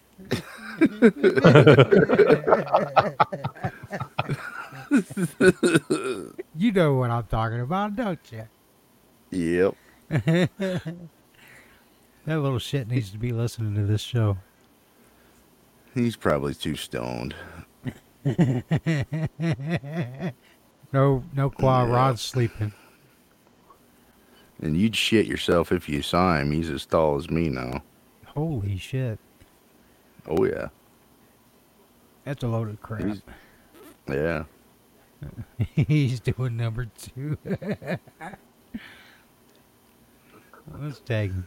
You 6.57 6.72
know 6.72 6.94
what 6.94 7.11
I'm 7.11 7.25
talking 7.25 7.61
about, 7.61 7.96
don't 7.96 8.20
you? 8.31 8.48
Yep. 9.31 9.75
That 12.25 12.38
little 12.38 12.61
shit 12.61 12.87
needs 12.87 13.11
to 13.11 13.18
be 13.18 13.33
listening 13.33 13.75
to 13.75 13.83
this 13.83 14.01
show. 14.01 14.38
He's 15.92 16.14
probably 16.14 16.55
too 16.55 16.77
stoned. 16.77 17.35
No, 20.92 21.25
no 21.35 21.48
qua 21.48 21.85
Yeah. 21.85 21.90
Rod's 21.92 22.20
sleeping. 22.20 22.72
And 24.61 24.77
you'd 24.77 24.94
shit 24.94 25.27
yourself 25.27 25.72
if 25.72 25.88
you 25.88 26.03
saw 26.03 26.38
him. 26.38 26.53
He's 26.53 26.68
as 26.68 26.85
tall 26.85 27.16
as 27.16 27.31
me 27.31 27.48
now. 27.48 27.83
Holy 28.27 28.77
shit. 28.77 29.18
Oh 30.28 30.44
yeah. 30.44 30.68
That's 32.24 32.42
a 32.44 32.48
load 32.48 32.68
of 32.68 32.80
crap. 32.82 33.02
He's- 33.02 33.22
Yeah. 34.08 34.44
He's 35.87 36.20
doing 36.20 36.56
number 36.56 36.87
two. 36.87 37.37
Let's 40.80 41.00
tag 41.00 41.30
him. 41.32 41.46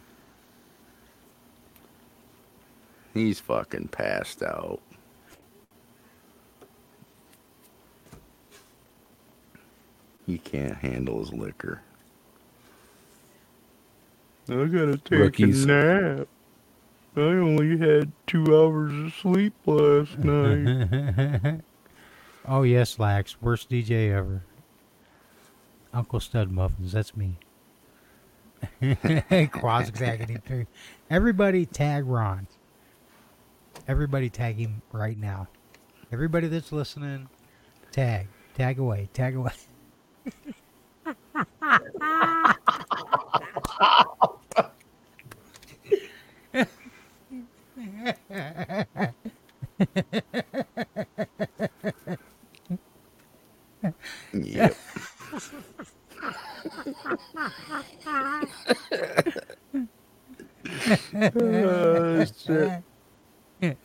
He's 3.14 3.40
fucking 3.40 3.88
passed 3.90 4.44
out. 4.44 4.82
He 10.26 10.38
can't 10.38 10.76
handle 10.76 11.20
his 11.20 11.32
liquor. 11.34 11.82
I 14.50 14.54
gotta 14.66 14.98
take 14.98 15.20
Rookies. 15.20 15.66
a 15.66 15.68
nap. 15.68 16.28
I 17.18 17.22
only 17.22 17.78
had 17.78 18.12
two 18.28 18.44
hours 18.56 18.92
of 18.94 19.14
sleep 19.14 19.54
last 19.66 20.18
night. 20.24 21.62
oh 22.48 22.64
yes, 22.64 23.00
Lax, 23.00 23.42
worst 23.42 23.70
DJ 23.70 24.14
ever. 24.14 24.44
Uncle 25.94 26.20
Stud 26.20 26.52
Muffins, 26.52 26.92
that's 26.92 27.16
me. 27.16 27.38
Quaz 28.82 29.92
tagging. 29.92 30.68
Everybody 31.10 31.66
tag 31.66 32.06
Ron. 32.06 32.48
Everybody 33.88 34.30
tag 34.30 34.58
him 34.58 34.82
right 34.92 35.18
now. 35.18 35.48
Everybody 36.12 36.48
that's 36.48 36.72
listening, 36.72 37.30
tag. 37.92 38.28
Tag 38.56 38.80
away. 38.80 39.10
Tag 39.14 39.36
away. 39.36 39.54
Yep. 54.34 54.76
oh, 61.36 62.26
shit. 62.26 62.84
You 63.62 63.76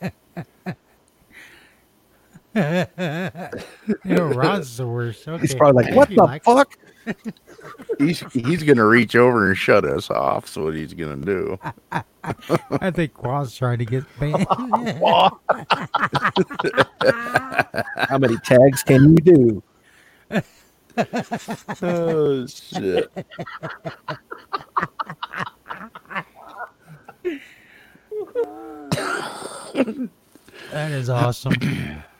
know, 4.03 4.25
Ron's 4.27 4.77
the 4.77 4.87
worst. 4.87 5.27
Okay. 5.27 5.41
He's 5.41 5.55
probably 5.55 5.85
like, 5.85 5.95
what 5.95 6.09
the 6.09 6.23
like- 6.23 6.43
fuck? 6.43 6.77
He's 7.97 8.19
he's 8.31 8.63
gonna 8.63 8.85
reach 8.85 9.15
over 9.15 9.49
and 9.49 9.57
shut 9.57 9.85
us 9.85 10.09
off. 10.09 10.45
That's 10.45 10.57
what 10.57 10.75
he's 10.75 10.93
gonna 10.93 11.17
do. 11.17 11.59
I 11.91 12.91
think 12.91 13.13
Quaz 13.13 13.57
trying 13.57 13.79
to 13.79 13.85
get 13.85 14.03
banned. 14.19 14.45
How 18.09 18.17
many 18.17 18.37
tags 18.37 18.83
can 18.83 19.11
you 19.11 19.17
do? 19.17 19.63
Oh 21.81 22.45
shit! 22.47 23.11
that 30.71 30.91
is 30.91 31.09
awesome. 31.09 31.53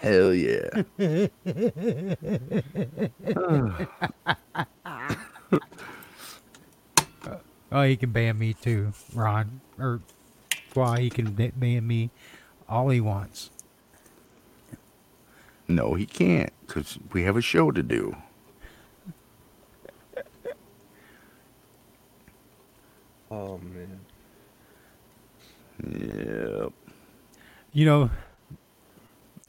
Hell 0.00 0.34
yeah! 0.34 0.82
Oh, 7.70 7.82
he 7.82 7.96
can 7.96 8.12
ban 8.12 8.38
me 8.38 8.54
too, 8.54 8.92
Ron. 9.14 9.60
Or, 9.78 10.00
why 10.72 11.00
he 11.00 11.10
can 11.10 11.32
ban 11.32 11.86
me 11.86 12.10
all 12.68 12.88
he 12.88 13.00
wants. 13.00 13.50
No, 15.66 15.94
he 15.94 16.06
can't 16.06 16.52
because 16.66 16.98
we 17.12 17.24
have 17.24 17.36
a 17.36 17.42
show 17.42 17.70
to 17.70 17.82
do. 17.82 18.16
Oh 23.30 23.58
man. 23.58 24.00
Yep. 25.86 26.72
You 27.72 27.84
know, 27.84 28.10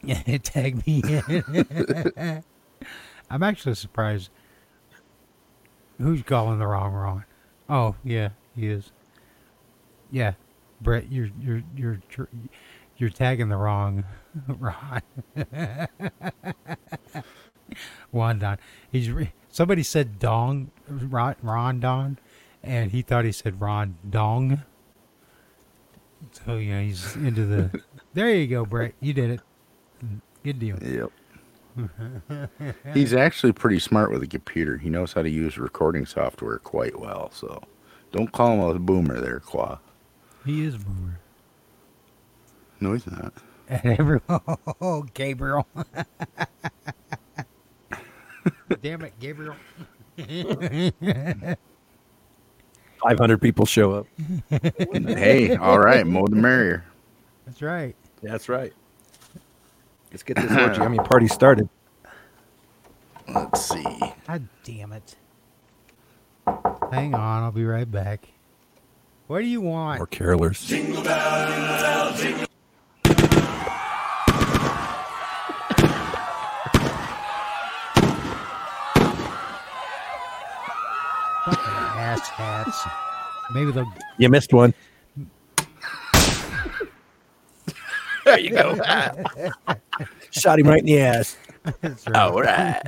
tag 0.43 0.85
me 0.85 1.01
in. 1.05 2.43
I'm 3.29 3.43
actually 3.43 3.75
surprised. 3.75 4.29
Who's 5.99 6.23
calling 6.23 6.59
the 6.59 6.67
wrong 6.67 6.93
Ron? 6.93 7.25
Oh, 7.69 7.95
yeah, 8.03 8.29
he 8.55 8.67
is. 8.67 8.91
Yeah, 10.11 10.33
Brett, 10.81 11.11
you're 11.11 11.29
you're 11.39 11.61
you're 11.75 12.01
tr- 12.09 12.23
you're 12.97 13.09
tagging 13.09 13.49
the 13.49 13.57
wrong 13.57 14.05
Ron. 14.47 15.01
Juan 18.11 18.39
Don. 18.39 18.57
He's 18.91 19.11
somebody 19.51 19.83
said 19.83 20.17
Dong 20.17 20.71
Ron, 20.87 21.35
Ron 21.43 21.79
Don, 21.79 22.17
and 22.63 22.91
he 22.91 23.01
thought 23.01 23.25
he 23.25 23.31
said 23.31 23.61
Ron 23.61 23.97
Dong. 24.09 24.63
So 26.45 26.57
yeah, 26.57 26.81
he's 26.81 27.15
into 27.15 27.45
the. 27.45 27.81
there 28.13 28.33
you 28.33 28.47
go, 28.47 28.65
Brett. 28.65 28.93
You 28.99 29.13
did 29.13 29.31
it. 29.31 29.41
Good 30.43 30.59
deal. 30.59 30.77
Yep. 30.81 31.11
He's 32.93 33.13
actually 33.13 33.53
pretty 33.53 33.79
smart 33.79 34.11
with 34.11 34.23
a 34.23 34.27
computer. 34.27 34.77
He 34.77 34.89
knows 34.89 35.13
how 35.13 35.21
to 35.21 35.29
use 35.29 35.57
recording 35.57 36.05
software 36.05 36.57
quite 36.59 36.99
well. 36.99 37.31
So, 37.31 37.61
don't 38.11 38.31
call 38.31 38.53
him 38.53 38.59
a 38.61 38.79
boomer 38.79 39.19
there, 39.19 39.39
Qua. 39.39 39.77
He 40.45 40.65
is 40.65 40.75
a 40.75 40.79
boomer. 40.79 41.19
No, 42.79 42.93
he's 42.93 43.07
not. 43.07 43.33
And 43.67 43.99
everyone, 43.99 44.41
oh, 44.81 45.03
Gabriel. 45.13 45.67
Damn 48.81 49.03
it, 49.03 49.13
Gabriel. 49.19 49.55
500 53.03 53.41
people 53.41 53.65
show 53.65 53.91
up. 53.93 54.07
hey, 54.49 55.55
all 55.55 55.79
right, 55.79 56.05
more 56.07 56.27
the 56.27 56.35
merrier. 56.35 56.85
That's 57.45 57.61
right. 57.61 57.95
That's 58.21 58.49
right. 58.49 58.73
Let's 60.11 60.23
get 60.23 60.37
this 60.37 60.51
origami 60.51 61.03
party 61.09 61.27
started. 61.27 61.69
Let's 63.27 63.69
see. 63.69 63.83
God 64.25 64.47
damn 64.63 64.91
it. 64.93 65.15
Hang 66.91 67.13
on, 67.13 67.43
I'll 67.43 67.51
be 67.51 67.65
right 67.65 67.89
back. 67.89 68.27
What 69.27 69.39
do 69.39 69.45
you 69.45 69.61
want? 69.61 69.99
More 69.99 70.07
carolers. 70.07 70.65
Jingle 70.65 71.03
bells, 71.03 72.19
jingle 72.19 72.47
Fucking 81.45 81.73
ass 81.99 82.27
hats. 82.29 82.87
Maybe 83.53 83.71
they'll. 83.71 83.93
You 84.17 84.29
missed 84.29 84.51
one. 84.51 84.73
there 88.25 88.39
you 88.39 88.49
go. 88.49 88.75
Shot 90.31 90.59
him 90.59 90.67
right 90.67 90.79
in 90.79 90.85
the 90.85 90.99
ass. 90.99 91.37
That's 91.81 92.07
right. 92.07 92.15
All 92.15 92.41
right. 92.41 92.81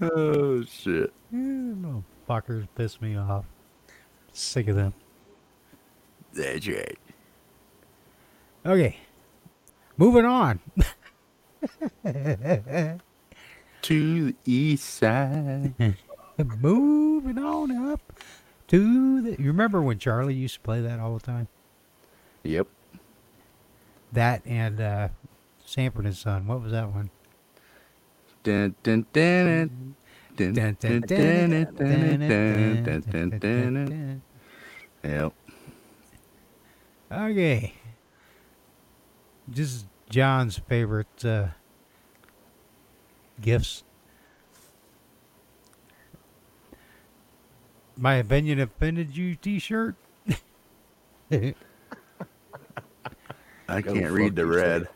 oh 0.00 0.62
shit. 0.64 1.12
Little 1.32 2.04
fuckers 2.28 2.66
piss 2.74 3.00
me 3.00 3.16
off. 3.16 3.44
Sick 4.32 4.68
of 4.68 4.76
them. 4.76 4.94
That's 6.32 6.66
right. 6.68 6.98
Okay. 8.64 8.98
Moving 9.96 10.24
on. 10.24 10.60
To 13.82 14.32
the 14.32 14.36
east 14.44 14.94
side. 14.94 15.74
Moving 16.58 17.38
on 17.38 17.70
up 17.70 18.00
to 18.66 19.22
the. 19.22 19.30
You 19.40 19.46
remember 19.46 19.80
when 19.80 20.00
Charlie 20.00 20.34
used 20.34 20.54
to 20.54 20.60
play 20.60 20.80
that 20.80 20.98
all 20.98 21.16
the 21.16 21.24
time? 21.24 21.46
Yep. 22.42 22.66
That 24.12 24.42
and 24.46 24.80
uh, 24.80 25.08
Sanford 25.64 26.06
and 26.06 26.16
Son. 26.16 26.46
What 26.46 26.62
was 26.62 26.72
that 26.72 26.88
one? 26.90 27.10
Dun, 28.42 28.74
dun, 28.82 29.06
dun, 29.12 29.96
Yep. 35.02 35.32
Okay. 37.10 37.74
This 39.48 39.72
is 39.72 39.86
John's 40.10 40.58
favorite 40.58 41.24
uh, 41.24 41.48
gifts. 43.40 43.84
My 47.96 48.14
opinion 48.16 48.60
offended 48.60 49.16
you 49.16 49.34
t 49.36 49.58
shirt? 49.58 49.94
I 53.68 53.80
Go 53.80 53.92
can't 53.94 54.10
read 54.12 54.36
the 54.36 54.42
yourself. 54.42 54.64
red. 54.64 54.88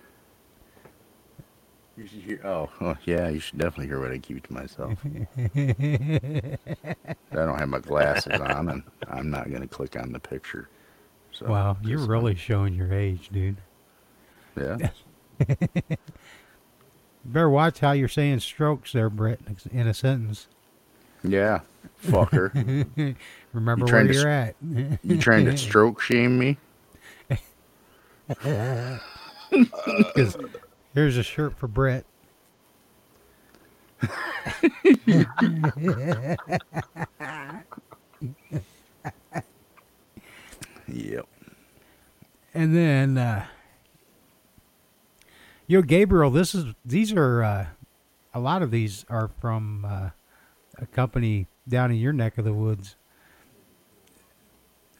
You 1.96 2.06
should 2.06 2.20
hear. 2.22 2.40
Oh, 2.46 2.70
oh, 2.80 2.96
yeah, 3.04 3.28
you 3.28 3.40
should 3.40 3.58
definitely 3.58 3.88
hear 3.88 4.00
what 4.00 4.10
I 4.12 4.18
keep 4.18 4.46
to 4.46 4.52
myself. 4.52 4.98
I 5.56 6.56
don't 7.34 7.58
have 7.58 7.68
my 7.68 7.80
glasses 7.80 8.40
on, 8.40 8.68
and 8.70 8.82
I'm 9.08 9.30
not 9.30 9.50
gonna 9.50 9.66
click 9.66 9.96
on 10.00 10.12
the 10.12 10.20
picture. 10.20 10.68
So 11.32 11.46
wow, 11.46 11.76
you're 11.82 11.98
just- 11.98 12.08
really 12.08 12.34
showing 12.36 12.74
your 12.74 12.92
age, 12.92 13.28
dude. 13.30 13.56
Yeah. 14.56 14.76
Better 17.24 17.50
watch 17.50 17.80
how 17.80 17.92
you're 17.92 18.08
saying 18.08 18.40
strokes 18.40 18.92
there, 18.92 19.10
Brett, 19.10 19.40
in 19.70 19.86
a 19.86 19.94
sentence. 19.94 20.46
Yeah. 21.22 21.60
Fucker. 22.02 22.50
Remember 23.52 23.86
you 23.86 23.92
where 23.92 24.04
you're 24.12 24.28
s- 24.28 24.54
at. 24.60 24.98
You 25.04 25.18
trying 25.18 25.44
to 25.46 25.56
stroke 25.56 26.00
shame 26.00 26.38
me? 26.38 26.56
Because 29.50 30.36
here's 30.94 31.16
a 31.16 31.22
shirt 31.22 31.58
for 31.58 31.66
Brett. 31.66 32.04
Yep. 40.86 41.26
And 42.52 42.76
then, 42.76 43.16
uh, 43.18 43.46
yo, 45.66 45.82
Gabriel, 45.82 46.30
this 46.30 46.54
is 46.54 46.74
these 46.84 47.12
are 47.12 47.42
uh, 47.42 47.66
a 48.34 48.40
lot 48.40 48.62
of 48.62 48.70
these 48.70 49.04
are 49.08 49.30
from 49.40 49.84
uh, 49.84 50.10
a 50.78 50.86
company 50.86 51.46
down 51.68 51.90
in 51.90 51.98
your 51.98 52.12
neck 52.12 52.38
of 52.38 52.44
the 52.44 52.52
woods. 52.52 52.96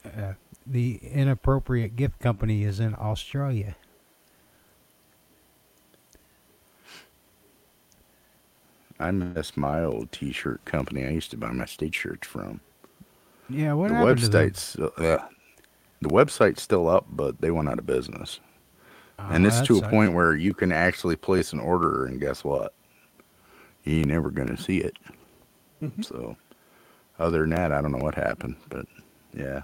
Uh, 0.05 0.35
the 0.67 0.97
inappropriate 1.03 1.97
gift 1.97 2.19
company 2.21 2.65
is 2.65 2.81
in 2.81 2.95
Australia. 2.99 3.77
I 8.99 9.11
miss 9.11 9.57
my 9.57 9.83
old 9.83 10.13
T-shirt 10.13 10.65
company. 10.65 11.05
I 11.07 11.11
used 11.11 11.31
to 11.33 11.37
buy 11.37 11.51
my 11.53 11.65
state 11.65 11.95
shirts 11.95 12.27
from. 12.29 12.61
Yeah, 13.49 13.75
what 13.75 13.89
the 13.89 13.95
happened 13.95 14.23
to 14.23 14.29
them? 14.29 14.55
website's 14.55 14.77
uh, 14.77 15.27
the 16.01 16.09
website's 16.09 16.63
still 16.63 16.89
up, 16.89 17.07
but 17.11 17.41
they 17.41 17.51
went 17.51 17.69
out 17.69 17.79
of 17.79 17.87
business. 17.87 18.41
and 19.29 19.47
Oh, 19.47 19.47
it's 19.47 19.61
that 19.61 19.63
to 19.63 19.79
a 19.79 19.83
sucks. 19.83 19.91
point 19.91 20.15
where 20.15 20.35
you 20.37 20.55
can 20.55 20.73
actually 20.73 21.17
place 21.17 21.53
an 21.53 21.61
order, 21.61 22.07
and 22.07 22.21
guess 22.21 22.45
what? 22.45 22.75
You 23.85 23.99
ain't 23.99 24.09
never 24.09 24.31
gonna 24.31 24.57
see 24.57 24.79
it. 24.79 24.97
So, 26.03 26.37
other 27.19 27.41
than 27.43 27.51
that, 27.51 27.73
I 27.73 27.81
don't 27.83 27.93
know 27.93 27.99
what 28.05 28.15
happened, 28.17 28.57
but 28.69 28.87
yeah, 29.35 29.63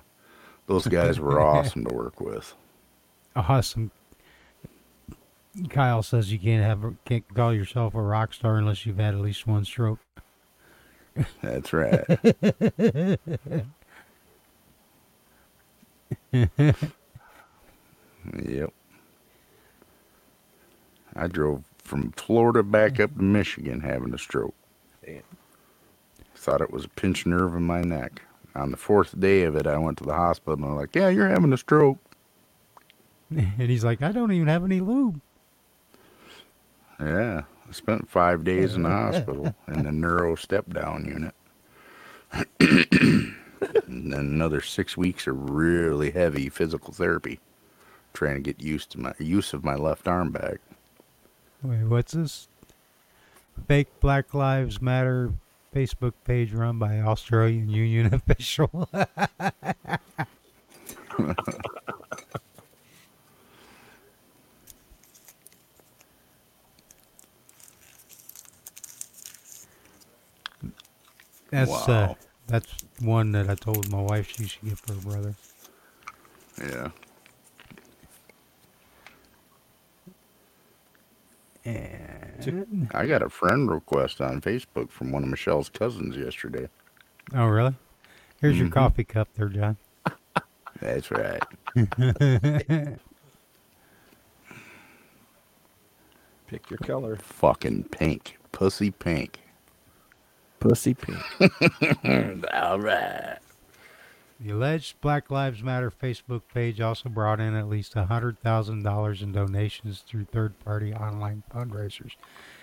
those 0.66 0.86
guys 0.86 1.20
were 1.20 1.40
awesome 1.42 1.84
to 1.84 1.94
work 1.94 2.20
with. 2.20 2.54
Awesome. 3.34 3.90
Kyle 5.70 6.02
says 6.02 6.32
you 6.32 6.38
can't 6.38 6.62
have 6.62 6.94
can't 7.04 7.26
call 7.34 7.54
yourself 7.54 7.94
a 7.94 8.02
rock 8.02 8.34
star 8.34 8.58
unless 8.58 8.84
you've 8.84 8.98
had 8.98 9.14
at 9.14 9.20
least 9.20 9.46
one 9.46 9.64
stroke. 9.64 10.00
That's 11.42 11.72
right. 11.72 12.04
yep. 16.32 18.72
I 21.14 21.26
drove 21.26 21.64
from 21.78 22.12
Florida 22.12 22.62
back 22.62 23.00
up 23.00 23.16
to 23.16 23.22
Michigan 23.22 23.80
having 23.80 24.12
a 24.12 24.18
stroke. 24.18 24.54
Damn. 25.04 25.22
Thought 26.34 26.60
it 26.60 26.70
was 26.70 26.84
a 26.84 26.88
pinched 26.88 27.26
nerve 27.26 27.54
in 27.54 27.62
my 27.62 27.80
neck. 27.80 28.20
On 28.56 28.70
the 28.70 28.76
fourth 28.76 29.18
day 29.20 29.42
of 29.42 29.54
it, 29.54 29.66
I 29.66 29.76
went 29.76 29.98
to 29.98 30.04
the 30.04 30.14
hospital 30.14 30.54
and 30.54 30.64
they're 30.64 30.80
like, 30.80 30.96
Yeah, 30.96 31.08
you're 31.08 31.28
having 31.28 31.52
a 31.52 31.58
stroke. 31.58 31.98
And 33.28 33.68
he's 33.68 33.84
like, 33.84 34.02
I 34.02 34.12
don't 34.12 34.30
even 34.30 34.46
have 34.46 34.64
any 34.64 34.78
lube. 34.78 35.20
Yeah. 37.00 37.42
I 37.68 37.72
spent 37.72 38.08
five 38.08 38.44
days 38.44 38.74
in 38.74 38.84
the 38.84 38.88
hospital 38.88 39.52
in 39.68 39.82
the 39.82 39.90
neuro 39.90 40.36
step 40.36 40.72
down 40.72 41.04
unit. 41.04 41.34
and 42.60 44.12
then 44.12 44.14
another 44.14 44.60
six 44.60 44.96
weeks 44.96 45.26
of 45.26 45.50
really 45.50 46.12
heavy 46.12 46.48
physical 46.48 46.92
therapy. 46.92 47.40
Trying 48.12 48.36
to 48.36 48.40
get 48.40 48.62
used 48.62 48.90
to 48.90 49.00
my 49.00 49.12
use 49.18 49.52
of 49.52 49.64
my 49.64 49.74
left 49.74 50.06
arm 50.06 50.30
back. 50.30 50.60
Wait, 51.62 51.82
what's 51.84 52.12
this? 52.12 52.48
Fake 53.66 53.88
Black 54.00 54.32
Lives 54.32 54.80
Matter 54.80 55.32
Facebook 55.76 56.14
page 56.24 56.54
run 56.54 56.78
by 56.78 57.00
Australian 57.00 57.68
Union 57.68 58.14
official. 58.14 58.88
That's 71.50 71.88
uh, 71.88 72.14
that's 72.46 72.74
one 73.00 73.32
that 73.32 73.50
I 73.50 73.54
told 73.54 73.90
my 73.90 74.00
wife 74.00 74.32
she 74.34 74.46
should 74.46 74.64
get 74.64 74.78
for 74.78 74.94
her 74.94 75.00
brother. 75.00 75.34
Yeah. 76.58 76.88
And 81.66 82.88
I 82.94 83.06
got 83.06 83.22
a 83.22 83.28
friend 83.28 83.68
request 83.70 84.20
on 84.20 84.40
Facebook 84.40 84.90
from 84.90 85.10
one 85.12 85.24
of 85.24 85.28
Michelle's 85.28 85.68
cousins 85.68 86.16
yesterday. 86.16 86.68
oh, 87.34 87.46
really? 87.46 87.74
Here's 88.40 88.58
your 88.58 88.68
Mhm. 88.68 88.72
coffee 88.72 89.04
cup, 89.04 89.28
there, 89.34 89.48
John. 89.48 89.76
That's 90.80 91.10
right. 91.10 91.42
Pick 96.46 96.70
your 96.70 96.78
color. 96.78 97.16
Fucking 97.16 97.84
pink. 97.84 98.38
Pussy 98.52 98.90
pink. 98.90 99.40
Pussy 100.60 100.94
pink. 100.94 101.18
All 102.54 102.78
right. 102.78 103.38
The 104.38 104.50
alleged 104.50 105.00
Black 105.00 105.30
Lives 105.30 105.62
Matter 105.62 105.90
Facebook 105.90 106.42
page 106.52 106.78
also 106.78 107.08
brought 107.08 107.40
in 107.40 107.54
at 107.54 107.70
least 107.70 107.94
$100,000 107.94 109.22
in 109.22 109.32
donations 109.32 110.04
through 110.06 110.26
third 110.26 110.60
party 110.60 110.92
online 110.92 111.42
fundraisers, 111.50 112.16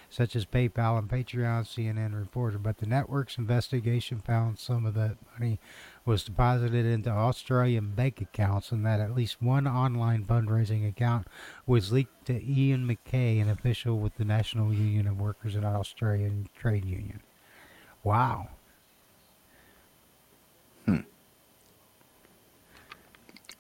such 0.08 0.36
as 0.36 0.46
PayPal 0.46 1.00
and 1.00 1.10
Patreon, 1.10 1.66
CNN 1.66 2.16
reported. 2.16 2.62
But 2.62 2.78
the 2.78 2.86
network's 2.86 3.40
investigation 3.40 4.20
found 4.20 4.60
some 4.60 4.86
of 4.86 4.94
that 4.94 5.18
money 5.34 5.60
was 6.06 6.24
deposited 6.24 6.86
into 6.86 7.10
Australian 7.10 7.96
bank 7.96 8.22
accounts 8.22 8.72
and 8.72 8.86
that 8.86 9.00
at 9.00 9.16
least 9.16 9.42
one 9.42 9.68
online 9.68 10.26
fundraising 10.26 10.88
account 10.88 11.26
was 11.66 11.92
leaked 11.92 12.26
to 12.26 12.34
Ian 12.34 12.88
McKay, 12.88 13.42
an 13.42 13.50
official 13.50 13.98
with 13.98 14.16
the 14.18 14.26
National 14.26 14.72
Union 14.72 15.08
of 15.08 15.20
Workers 15.20 15.56
and 15.56 15.66
Australian 15.66 16.50
Trade 16.56 16.86
Union. 16.86 17.22
Wow. 18.04 18.50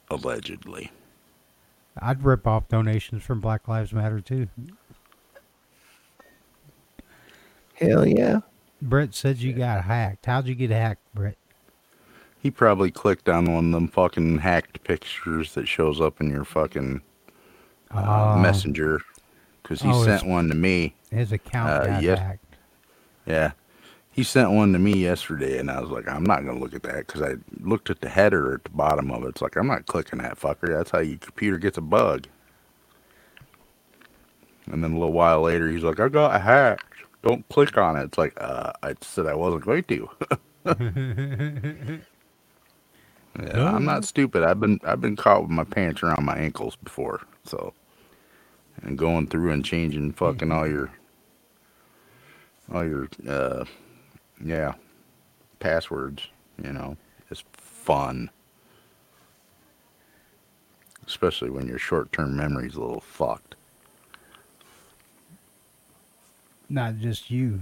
Allegedly. 0.10 0.92
I'd 2.02 2.24
rip 2.24 2.46
off 2.48 2.68
donations 2.68 3.24
from 3.24 3.40
Black 3.40 3.68
Lives 3.68 3.94
Matter 3.94 4.20
too. 4.20 4.48
Hell 7.76 8.06
yeah. 8.06 8.40
Brett 8.82 9.14
said 9.16 9.38
you 9.38 9.54
got 9.54 9.84
hacked. 9.86 10.26
How'd 10.26 10.48
you 10.48 10.56
get 10.56 10.72
hacked, 10.72 11.02
Brett? 11.14 11.38
He 12.40 12.52
probably 12.52 12.92
clicked 12.92 13.30
on 13.30 13.46
one 13.54 13.68
of 13.68 13.72
them 13.72 13.88
fucking 13.88 14.40
hacked 14.40 14.84
pictures 14.84 15.54
that 15.54 15.68
shows 15.68 16.02
up 16.02 16.20
in 16.20 16.30
your 16.30 16.44
fucking 16.44 17.02
uh, 17.92 18.34
Oh, 18.36 18.40
messenger. 18.40 19.00
Because 19.62 19.82
he 19.82 19.90
Oh, 19.90 20.04
sent 20.04 20.22
it's- 20.24 20.24
one 20.30 20.50
to 20.50 20.56
me. 20.56 20.94
His 21.10 21.32
account 21.32 21.70
uh, 21.70 21.86
got 21.86 22.04
yes. 22.04 22.20
hacked. 22.20 22.56
Yeah. 23.26 23.52
He 24.14 24.24
sent 24.24 24.52
one 24.52 24.74
to 24.74 24.80
me 24.80 24.94
yesterday, 24.94 25.58
and 25.58 25.72
I 25.72 25.82
was 25.82 25.90
like, 25.90 26.08
I'm 26.08 26.24
not 26.24 26.44
going 26.44 26.56
to 26.56 26.62
look 26.64 26.76
at 26.76 26.84
that 26.84 27.08
because 27.08 27.24
I 27.24 27.36
looked 27.60 27.90
at 27.90 28.02
the 28.02 28.10
header 28.10 28.54
at 28.54 28.64
the 28.64 28.70
bottom 28.70 29.12
of 29.12 29.24
it. 29.24 29.30
It's 29.30 29.42
like, 29.42 29.56
I'm 29.56 29.66
not 29.68 29.88
clicking 29.88 30.20
that 30.20 30.40
fucker. 30.40 30.68
That's 30.68 30.92
how 30.92 31.00
your 31.00 31.18
computer 31.18 31.58
gets 31.58 31.80
a 31.80 31.82
bug. 31.82 32.28
And 34.72 34.84
then 34.84 34.92
a 34.92 35.00
little 35.00 35.14
while 35.14 35.42
later, 35.42 35.68
he's 35.70 35.84
like, 35.84 36.00
I 36.00 36.10
got 36.10 36.40
hacked. 36.42 36.86
Don't 37.24 37.48
click 37.50 37.76
on 37.78 37.98
it. 37.98 38.04
It's 38.06 38.18
like, 38.20 38.34
uh, 38.40 38.74
I 38.84 38.94
said 39.02 39.26
I 39.26 39.34
wasn't 39.34 39.66
going 39.66 39.84
to. 39.84 40.10
yeah, 43.44 43.76
I'm 43.76 43.86
not 43.86 44.06
stupid. 44.06 44.44
I've 44.44 44.60
been 44.60 44.80
I've 44.86 45.02
been 45.02 45.16
caught 45.16 45.42
with 45.44 45.52
my 45.52 45.64
pants 45.64 46.04
around 46.04 46.24
my 46.24 46.38
ankles 46.38 46.76
before. 46.76 47.22
So, 47.46 47.74
and 48.84 48.98
going 48.98 49.28
through 49.28 49.52
and 49.52 49.66
changing 49.66 50.14
fucking 50.14 50.52
all 50.52 50.68
your 50.68 50.92
all 52.74 52.86
your 52.86 53.10
uh 53.28 53.66
yeah. 54.44 54.74
Passwords, 55.60 56.28
you 56.62 56.74
know, 56.74 56.98
is 57.32 57.44
fun. 57.54 58.30
Especially 61.08 61.50
when 61.50 61.68
your 61.68 61.80
short 61.80 62.12
term 62.12 62.36
memory's 62.36 62.76
a 62.76 62.82
little 62.82 63.02
fucked. 63.02 63.56
Not 66.70 66.98
just 66.98 67.30
you. 67.30 67.62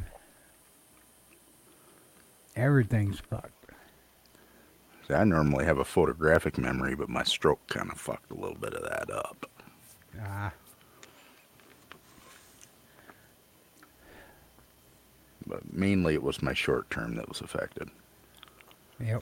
Everything's 2.55 3.19
fucked. 3.19 3.51
See, 5.07 5.13
I 5.13 5.23
normally 5.23 5.65
have 5.65 5.79
a 5.79 5.85
photographic 5.85 6.57
memory, 6.57 6.95
but 6.95 7.09
my 7.09 7.23
stroke 7.23 7.65
kind 7.67 7.91
of 7.91 7.99
fucked 7.99 8.31
a 8.31 8.35
little 8.35 8.57
bit 8.57 8.73
of 8.73 8.83
that 8.83 9.09
up. 9.13 9.49
Ah. 10.19 10.47
Uh. 10.47 10.49
but 15.51 15.73
mainly 15.73 16.13
it 16.13 16.23
was 16.23 16.41
my 16.41 16.53
short 16.53 16.89
term 16.89 17.15
that 17.15 17.27
was 17.27 17.41
affected. 17.41 17.89
Yep. 18.99 19.21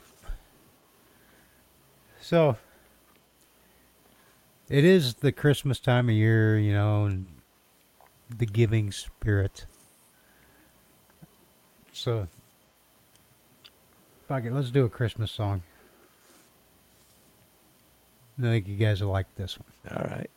So 2.20 2.56
it 4.68 4.84
is 4.84 5.14
the 5.14 5.32
Christmas 5.32 5.80
time 5.80 6.08
of 6.08 6.14
year, 6.14 6.56
you 6.56 6.72
know, 6.72 7.10
the 8.38 8.46
giving 8.46 8.92
spirit. 8.92 9.66
So 11.92 12.28
fuck 14.28 14.44
it, 14.44 14.52
let's 14.52 14.70
do 14.70 14.84
a 14.84 14.88
Christmas 14.88 15.32
song. 15.32 15.62
I 18.38 18.42
think 18.42 18.68
you 18.68 18.76
guys 18.76 19.02
will 19.02 19.10
like 19.10 19.34
this 19.34 19.58
one. 19.58 19.98
All 19.98 20.16
right. 20.16 20.30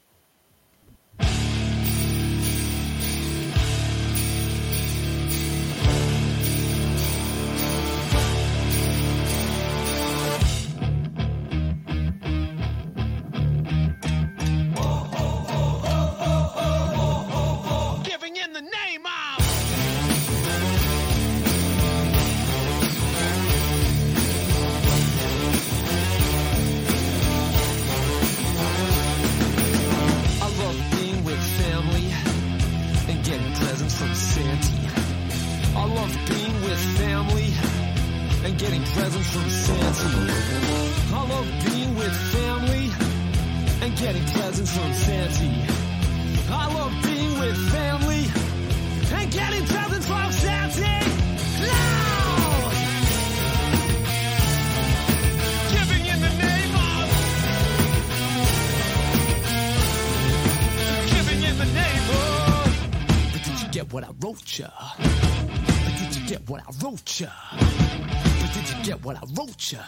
ya. 69.73 69.79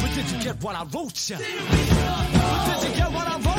But 0.00 0.10
did 0.14 0.30
you 0.30 0.38
get 0.42 0.62
what 0.62 0.74
I 0.76 0.84
wrote 0.84 1.30
ya? 1.30 1.38
Did 1.38 2.88
you 2.88 2.94
get 2.96 3.12
what 3.12 3.26
I 3.26 3.36
wrote 3.44 3.49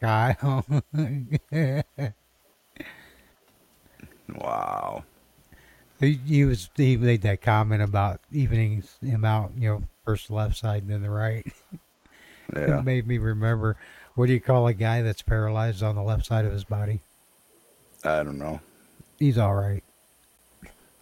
Kyle. 0.00 0.64
wow. 4.34 5.04
He, 6.00 6.20
he, 6.26 6.44
was 6.44 6.68
he 6.76 6.96
made 6.96 7.22
that 7.22 7.40
comment 7.40 7.82
about 7.82 8.20
evening 8.30 8.82
him 9.00 9.24
out, 9.24 9.52
you 9.56 9.68
know, 9.68 9.82
first 10.04 10.30
left 10.30 10.56
side 10.56 10.82
and 10.82 10.90
then 10.90 11.02
the 11.02 11.10
right. 11.10 11.46
Yeah. 12.54 12.80
it 12.80 12.84
made 12.84 13.06
me 13.06 13.16
remember 13.16 13.78
what 14.14 14.26
do 14.26 14.34
you 14.34 14.40
call 14.40 14.66
a 14.66 14.74
guy 14.74 15.00
that's 15.00 15.22
paralyzed 15.22 15.82
on 15.82 15.96
the 15.96 16.02
left 16.02 16.26
side 16.26 16.44
of 16.44 16.52
his 16.52 16.62
body? 16.62 17.00
I 18.04 18.22
don't 18.22 18.36
know. 18.36 18.60
He's 19.18 19.38
all 19.38 19.54
right 19.54 19.82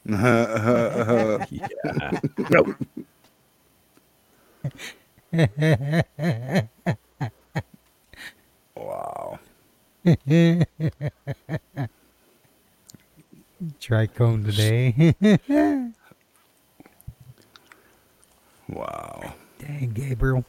yeah. 0.04 1.44
No. 2.50 2.74
wow. 8.76 9.38
Tricone 13.80 14.44
today. 14.44 15.14
wow. 18.68 19.34
Dang, 19.58 19.92
Gabriel. 19.92 20.44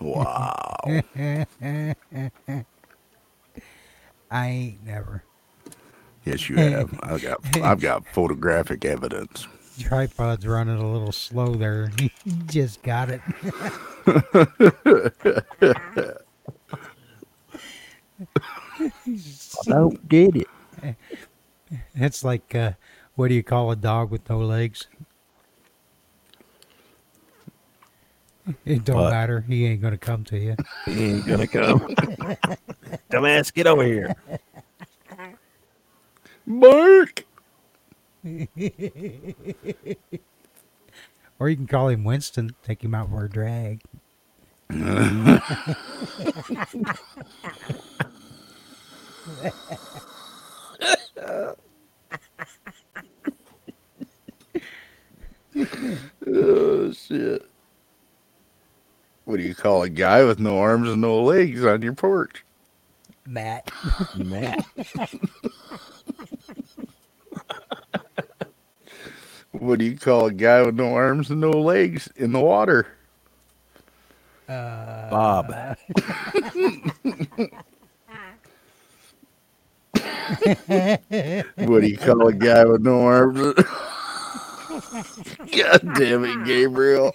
wow. 0.00 0.76
I 4.30 4.48
ain't 4.48 4.84
never. 4.84 5.24
Yes, 6.24 6.48
you 6.48 6.56
have. 6.56 6.98
I've 7.02 7.22
got 7.22 7.56
I've 7.62 7.80
got 7.80 8.06
photographic 8.08 8.84
evidence. 8.84 9.46
Tripod's 9.78 10.46
running 10.46 10.78
a 10.78 10.90
little 10.90 11.12
slow 11.12 11.54
there. 11.54 11.90
Just 12.46 12.82
got 12.82 13.08
it. 13.10 13.20
I 18.80 19.70
don't 19.70 20.08
get 20.08 20.36
it. 20.36 20.48
It's 21.94 22.24
like 22.24 22.54
uh, 22.54 22.72
what 23.14 23.28
do 23.28 23.34
you 23.34 23.42
call 23.42 23.70
a 23.70 23.76
dog 23.76 24.10
with 24.10 24.28
no 24.28 24.38
legs? 24.38 24.86
It 28.64 28.84
don't 28.84 28.96
What? 28.96 29.10
matter. 29.10 29.40
He 29.40 29.66
ain't 29.66 29.80
gonna 29.82 29.98
come 29.98 30.24
to 30.24 30.38
you. 30.38 30.56
He 30.86 31.04
ain't 31.12 31.26
gonna 31.26 31.46
come. 31.46 31.80
Dumbass, 33.10 33.52
get 33.52 33.66
over 33.66 33.84
here. 33.84 34.14
Mark. 36.46 37.24
Or 41.40 41.48
you 41.48 41.54
can 41.54 41.68
call 41.68 41.86
him 41.88 42.02
Winston. 42.02 42.56
Take 42.64 42.82
him 42.82 42.96
out 42.96 43.10
for 43.10 43.24
a 43.24 43.30
drag. 43.30 43.82
Oh 56.26 56.92
shit. 56.92 57.42
What 59.28 59.36
do 59.36 59.42
you 59.42 59.54
call 59.54 59.82
a 59.82 59.90
guy 59.90 60.24
with 60.24 60.38
no 60.38 60.58
arms 60.58 60.88
and 60.88 61.02
no 61.02 61.22
legs 61.22 61.62
on 61.62 61.82
your 61.82 61.92
porch? 61.92 62.46
Matt. 63.26 63.70
Matt. 64.16 64.64
What 69.52 69.80
do 69.80 69.84
you 69.84 69.98
call 69.98 70.24
a 70.24 70.32
guy 70.32 70.62
with 70.62 70.76
no 70.76 70.94
arms 70.94 71.28
and 71.28 71.42
no 71.42 71.50
legs 71.50 72.08
in 72.16 72.32
the 72.32 72.40
water? 72.40 72.86
Uh, 74.48 75.10
Bob. 75.10 75.52
What 80.38 81.80
do 81.82 81.86
you 81.86 81.98
call 81.98 82.28
a 82.28 82.32
guy 82.32 82.64
with 82.64 82.80
no 82.80 83.02
arms? 83.02 83.40
and- 83.40 83.54
God 85.56 85.94
damn 85.96 86.24
it, 86.24 86.44
Gabriel. 86.46 87.14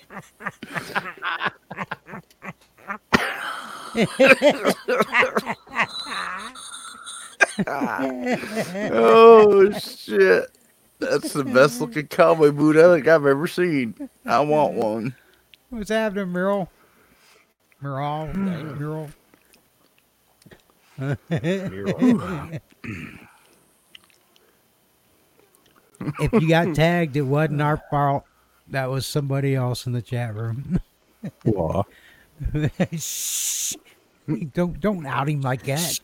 oh 8.91 9.72
shit. 9.80 10.58
That's 11.00 11.34
the 11.34 11.44
best 11.44 11.82
looking 11.82 12.08
cowboy 12.08 12.52
boot 12.52 12.78
I 12.78 12.96
think 12.96 13.08
I've 13.08 13.26
ever 13.26 13.48
seen. 13.48 14.10
I 14.26 14.39
want 14.39 14.74
one. 14.74 15.16
What's 15.70 15.89
happening, 15.89 16.30
Merle? 16.30 16.70
Merle? 17.82 18.28
Hmm. 18.28 18.80
Merle? 18.80 19.10
if 26.20 26.34
you 26.34 26.48
got 26.48 26.76
tagged, 26.76 27.16
it 27.18 27.22
wasn't 27.22 27.62
our 27.62 27.82
fault. 27.89 28.24
That 28.70 28.89
was 28.89 29.06
somebody 29.06 29.56
else 29.56 29.86
in 29.86 29.94
the 29.94 30.02
chat 30.02 30.36
room. 30.36 30.80
Aw. 31.48 31.84
Shh. 32.98 33.76
Don't 34.54 34.80
don't 34.80 35.06
out 35.06 35.28
him 35.28 35.41
like 35.41 35.64
that. 35.64 36.00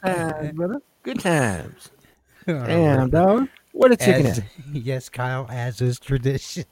times, 0.00 0.52
brother. 0.52 0.80
Good 1.02 1.18
times. 1.18 1.90
All 2.46 2.54
Damn, 2.54 3.10
dog. 3.10 3.48
What 3.72 3.90
a 3.90 3.96
chicken 3.96 4.26
As- 4.26 4.42
yes, 4.72 5.08
Kyle, 5.08 5.48
as 5.50 5.80
is 5.80 5.98
tradition. 5.98 6.64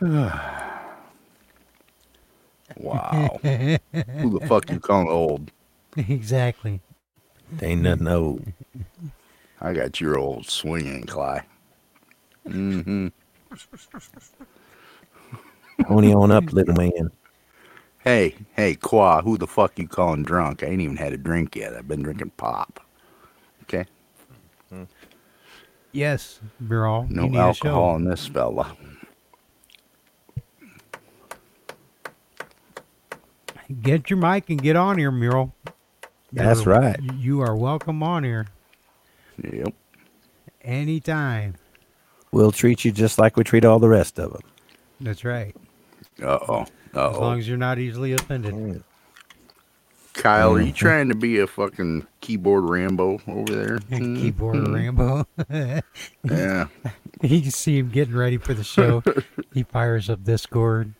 Wow. 2.76 3.38
Who 3.42 4.38
the 4.38 4.46
fuck 4.48 4.68
you 4.70 4.80
calling 4.80 5.08
old? 5.08 5.52
exactly. 5.96 6.80
They 7.52 7.68
Ain't 7.68 7.82
nothing 7.82 8.08
old. 8.08 8.52
I 9.60 9.72
got 9.74 10.00
your 10.00 10.18
old 10.18 10.46
swinging, 10.48 11.04
Cly. 11.04 11.44
Mm-hmm. 12.48 13.08
Pony 15.84 16.14
on 16.14 16.30
up, 16.30 16.44
little 16.52 16.74
man. 16.74 17.10
Hey, 18.00 18.34
hey, 18.54 18.74
Qua, 18.74 19.22
who 19.22 19.38
the 19.38 19.46
fuck 19.46 19.78
you 19.78 19.88
calling 19.88 20.22
drunk? 20.24 20.62
I 20.62 20.66
ain't 20.66 20.80
even 20.82 20.96
had 20.96 21.12
a 21.12 21.16
drink 21.16 21.56
yet. 21.56 21.74
I've 21.74 21.88
been 21.88 22.02
drinking 22.02 22.32
pop. 22.36 22.80
Okay? 23.62 23.86
Hmm. 24.70 24.84
Yes, 25.92 26.40
Merle. 26.60 27.06
No 27.08 27.24
you 27.24 27.30
need 27.30 27.38
a 27.38 27.54
show. 27.54 27.68
alcohol 27.68 27.96
in 27.96 28.04
this 28.04 28.26
fella. 28.26 28.76
Get 33.80 34.10
your 34.10 34.18
mic 34.18 34.50
and 34.50 34.60
get 34.62 34.76
on 34.76 34.98
here, 34.98 35.10
Mural. 35.10 35.54
That's 36.32 36.64
You're- 36.64 36.78
right. 36.78 37.00
You 37.14 37.40
are 37.40 37.56
welcome 37.56 38.02
on 38.02 38.24
here 38.24 38.46
Yep. 39.42 39.72
anytime. 40.62 41.54
We'll 42.34 42.50
treat 42.50 42.84
you 42.84 42.90
just 42.90 43.16
like 43.16 43.36
we 43.36 43.44
treat 43.44 43.64
all 43.64 43.78
the 43.78 43.88
rest 43.88 44.18
of 44.18 44.32
them. 44.32 44.42
That's 45.00 45.24
right. 45.24 45.54
Uh-oh. 46.20 46.66
As 46.92 47.16
long 47.16 47.38
as 47.38 47.46
you're 47.46 47.56
not 47.56 47.78
easily 47.78 48.12
offended. 48.12 48.82
Kyle, 50.14 50.54
are 50.54 50.60
you 50.60 50.72
trying 50.72 51.08
to 51.10 51.14
be 51.14 51.38
a 51.38 51.46
fucking 51.46 52.08
keyboard 52.20 52.64
Rambo 52.64 53.20
over 53.28 53.52
there? 53.54 53.78
Keyboard 53.88 54.56
Mhm. 54.56 54.74
Rambo. 54.74 55.26
Yeah. 56.24 56.66
you 57.22 57.40
can 57.40 57.50
see 57.52 57.78
him 57.78 57.90
getting 57.90 58.16
ready 58.16 58.38
for 58.38 58.52
the 58.52 58.64
show. 58.64 59.04
he 59.52 59.62
fires 59.62 60.10
up 60.10 60.24
this 60.24 60.42
Discord, 60.42 60.94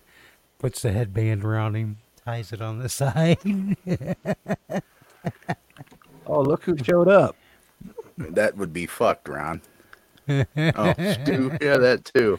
puts 0.61 0.83
the 0.83 0.93
headband 0.93 1.43
around 1.45 1.75
him, 1.75 1.97
ties 2.25 2.53
it 2.53 2.61
on 2.63 2.79
the 2.79 2.89
side. 2.89 3.39
Oh, 6.29 6.41
look 6.43 6.63
who 6.63 6.77
showed 6.79 7.09
up. 7.09 7.35
That 8.19 8.57
would 8.57 8.73
be 8.73 8.87
fucked, 8.87 9.29
Ron. 9.29 9.63
Oh, 10.29 10.95
Stu. 11.13 11.57
Yeah, 11.61 11.77
that 11.79 12.05
too. 12.05 12.39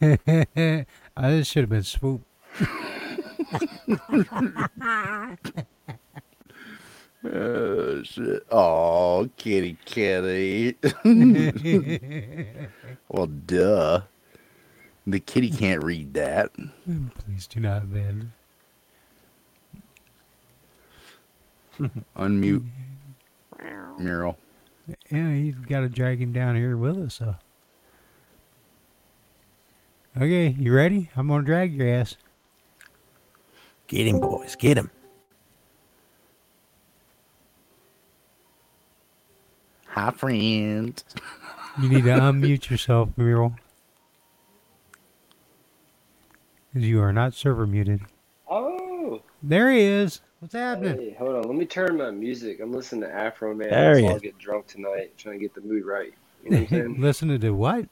I 1.16 1.30
this 1.30 1.46
should 1.48 1.62
have 1.62 1.70
been 1.70 1.82
swoop. 1.82 2.22
Oh, 7.24 8.02
shit. 8.02 8.44
Oh, 8.50 9.30
kitty 9.36 9.76
kitty. 9.84 10.76
well, 13.08 13.26
duh. 13.26 14.00
The 15.06 15.20
kitty 15.20 15.50
can't 15.50 15.84
read 15.84 16.14
that. 16.14 16.50
Please 16.54 17.46
do 17.46 17.60
not 17.60 17.92
bend. 17.92 18.32
Unmute. 22.16 22.66
Mural. 23.98 24.36
Yeah, 25.10 25.34
he's 25.34 25.54
got 25.54 25.80
to 25.80 25.88
drag 25.88 26.20
him 26.20 26.32
down 26.32 26.56
here 26.56 26.76
with 26.76 26.98
us. 26.98 27.14
So. 27.14 27.36
Okay, 30.16 30.48
you 30.58 30.74
ready? 30.74 31.10
I'm 31.16 31.28
gonna 31.28 31.42
drag 31.42 31.74
your 31.74 31.88
ass. 31.88 32.16
Get 33.86 34.06
him, 34.06 34.20
boys. 34.20 34.56
Get 34.56 34.76
him. 34.76 34.90
Hi, 39.88 40.10
friend. 40.10 41.02
You 41.80 41.88
need 41.88 42.04
to 42.04 42.10
unmute 42.10 42.70
yourself, 42.70 43.10
Muriel. 43.16 43.54
'Cause 46.72 46.82
you 46.82 47.00
are 47.02 47.12
not 47.12 47.34
server 47.34 47.66
muted. 47.66 48.00
Oh, 48.48 49.22
There 49.42 49.70
he 49.70 49.80
is. 49.80 50.20
What's 50.42 50.54
happening? 50.54 50.98
hey, 50.98 51.16
hold 51.16 51.36
on. 51.36 51.42
Let 51.44 51.54
me 51.54 51.64
turn 51.64 51.98
my 51.98 52.10
music. 52.10 52.58
I'm 52.58 52.72
listening 52.72 53.02
to 53.02 53.14
Afroman. 53.14 53.70
There 53.70 53.96
he 53.96 54.02
Let's 54.02 54.12
all 54.14 54.18
get 54.18 54.38
drunk 54.38 54.66
tonight, 54.66 55.16
trying 55.16 55.38
to 55.38 55.40
get 55.40 55.54
the 55.54 55.60
mood 55.60 55.84
right. 55.84 56.12
You 56.42 56.50
know 56.50 56.56
what 56.56 56.62
I'm 56.62 56.68
saying? 56.68 57.00
Listen 57.00 57.38
to 57.38 57.50
what? 57.52 57.86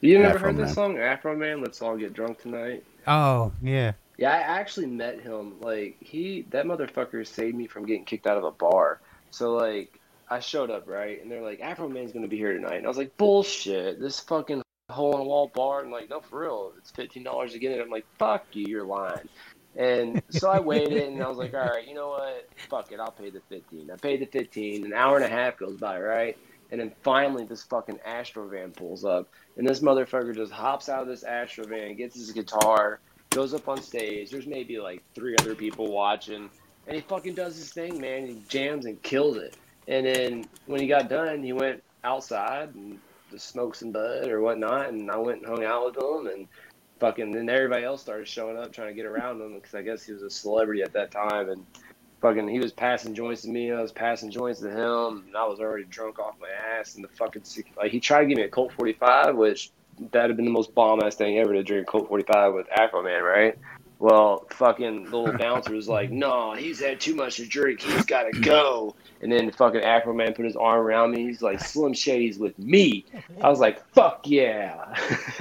you 0.00 0.16
never 0.20 0.36
Afro 0.36 0.40
heard 0.46 0.56
Man. 0.58 0.66
this 0.66 0.74
song, 0.76 0.94
Afroman? 0.94 1.60
Let's 1.60 1.82
all 1.82 1.96
get 1.96 2.12
drunk 2.12 2.40
tonight. 2.40 2.84
Oh, 3.08 3.50
yeah. 3.60 3.94
Yeah, 4.16 4.30
I 4.30 4.36
actually 4.60 4.86
met 4.86 5.22
him. 5.22 5.54
Like 5.60 5.96
he, 5.98 6.46
that 6.50 6.66
motherfucker 6.66 7.26
saved 7.26 7.56
me 7.56 7.66
from 7.66 7.84
getting 7.84 8.04
kicked 8.04 8.28
out 8.28 8.38
of 8.38 8.44
a 8.44 8.52
bar. 8.52 9.00
So 9.32 9.52
like, 9.54 9.98
I 10.30 10.38
showed 10.38 10.70
up 10.70 10.86
right, 10.86 11.20
and 11.20 11.28
they're 11.28 11.42
like, 11.42 11.58
Afroman's 11.58 12.12
gonna 12.12 12.28
be 12.28 12.36
here 12.36 12.52
tonight, 12.52 12.76
and 12.76 12.84
I 12.84 12.88
was 12.88 12.96
like, 12.96 13.16
bullshit. 13.16 13.98
This 13.98 14.20
fucking 14.20 14.62
hole 14.88 15.14
in 15.14 15.18
the 15.18 15.24
wall 15.24 15.50
bar. 15.52 15.80
And 15.82 15.90
like, 15.90 16.10
no, 16.10 16.20
for 16.20 16.42
real, 16.42 16.74
it's 16.78 16.92
fifteen 16.92 17.24
dollars 17.24 17.54
to 17.54 17.58
get 17.58 17.72
in. 17.72 17.80
I'm 17.80 17.90
like, 17.90 18.06
fuck 18.20 18.44
you, 18.52 18.66
you're 18.68 18.86
lying. 18.86 19.28
And 19.76 20.22
so 20.28 20.50
I 20.50 20.60
waited, 20.60 21.08
and 21.08 21.22
I 21.22 21.28
was 21.28 21.38
like, 21.38 21.54
all 21.54 21.60
right, 21.60 21.86
you 21.86 21.94
know 21.94 22.10
what? 22.10 22.48
Fuck 22.68 22.92
it, 22.92 23.00
I'll 23.00 23.12
pay 23.12 23.30
the 23.30 23.40
fifteen. 23.48 23.90
I 23.90 23.96
paid 23.96 24.20
the 24.20 24.26
fifteen. 24.26 24.84
An 24.84 24.92
hour 24.92 25.16
and 25.16 25.24
a 25.24 25.28
half 25.28 25.58
goes 25.58 25.76
by, 25.76 26.00
right? 26.00 26.36
And 26.70 26.80
then 26.80 26.92
finally, 27.02 27.44
this 27.44 27.62
fucking 27.64 28.00
Astro 28.04 28.48
van 28.48 28.70
pulls 28.72 29.04
up, 29.04 29.28
and 29.56 29.68
this 29.68 29.80
motherfucker 29.80 30.34
just 30.34 30.52
hops 30.52 30.88
out 30.88 31.02
of 31.02 31.08
this 31.08 31.22
Astro 31.22 31.66
van, 31.66 31.96
gets 31.96 32.16
his 32.16 32.32
guitar, 32.32 32.98
goes 33.28 33.52
up 33.52 33.68
on 33.68 33.82
stage. 33.82 34.30
There's 34.30 34.46
maybe 34.46 34.78
like 34.78 35.02
three 35.14 35.36
other 35.38 35.54
people 35.54 35.92
watching, 35.92 36.48
and 36.86 36.96
he 36.96 37.02
fucking 37.02 37.34
does 37.34 37.56
his 37.56 37.72
thing, 37.72 38.00
man. 38.00 38.26
He 38.26 38.42
jams 38.48 38.86
and 38.86 39.00
kills 39.02 39.36
it. 39.36 39.56
And 39.86 40.06
then 40.06 40.44
when 40.66 40.80
he 40.80 40.86
got 40.86 41.10
done, 41.10 41.42
he 41.42 41.52
went 41.52 41.82
outside 42.04 42.74
and 42.74 42.98
just 43.30 43.48
smoked 43.48 43.76
some 43.76 43.92
bud 43.92 44.28
or 44.28 44.40
whatnot, 44.40 44.88
and 44.88 45.10
I 45.10 45.16
went 45.16 45.40
and 45.40 45.46
hung 45.48 45.64
out 45.64 45.86
with 45.86 45.96
him, 45.96 46.26
and 46.26 46.48
fucking 47.02 47.32
then 47.32 47.48
everybody 47.48 47.84
else 47.84 48.00
started 48.00 48.28
showing 48.28 48.56
up 48.56 48.72
trying 48.72 48.86
to 48.86 48.94
get 48.94 49.06
around 49.06 49.40
him 49.40 49.54
because 49.54 49.74
I 49.74 49.82
guess 49.82 50.04
he 50.04 50.12
was 50.12 50.22
a 50.22 50.30
celebrity 50.30 50.82
at 50.82 50.92
that 50.92 51.10
time, 51.10 51.48
and 51.48 51.66
fucking 52.20 52.46
he 52.46 52.60
was 52.60 52.72
passing 52.72 53.12
joints 53.12 53.42
to 53.42 53.48
me, 53.48 53.72
I 53.72 53.82
was 53.82 53.90
passing 53.90 54.30
joints 54.30 54.60
to 54.60 54.70
him, 54.70 55.24
and 55.26 55.36
I 55.36 55.44
was 55.44 55.58
already 55.58 55.82
drunk 55.84 56.20
off 56.20 56.36
my 56.40 56.46
ass. 56.78 56.94
And 56.94 57.02
the 57.02 57.08
fucking 57.08 57.42
like 57.76 57.90
he 57.90 57.98
tried 57.98 58.20
to 58.20 58.26
give 58.26 58.36
me 58.36 58.44
a 58.44 58.48
Colt 58.48 58.72
45, 58.74 59.34
which 59.34 59.72
that'd 60.12 60.30
have 60.30 60.36
been 60.36 60.46
the 60.46 60.52
most 60.52 60.76
bomb 60.76 61.02
ass 61.02 61.16
thing 61.16 61.38
ever 61.38 61.52
to 61.52 61.64
drink 61.64 61.88
Colt 61.88 62.06
45 62.06 62.54
with 62.54 62.68
Afroman, 62.68 63.22
right? 63.22 63.58
Well, 64.02 64.46
fucking 64.50 65.04
little 65.04 65.30
bouncer 65.38 65.72
was 65.72 65.86
like, 65.86 66.10
"No, 66.10 66.54
he's 66.54 66.80
had 66.80 67.00
too 67.00 67.14
much 67.14 67.36
to 67.36 67.46
drink. 67.46 67.82
He's 67.82 68.04
got 68.04 68.24
to 68.24 68.40
go." 68.40 68.96
And 69.20 69.30
then 69.30 69.52
fucking 69.52 69.82
Afroman 69.82 70.34
put 70.34 70.44
his 70.44 70.56
arm 70.56 70.80
around 70.80 71.12
me. 71.12 71.22
He's 71.22 71.40
like, 71.40 71.60
"Slim 71.60 71.92
Shady's 71.92 72.36
with 72.36 72.58
me." 72.58 73.04
I 73.40 73.48
was 73.48 73.60
like, 73.60 73.80
"Fuck 73.94 74.22
yeah!" 74.24 74.74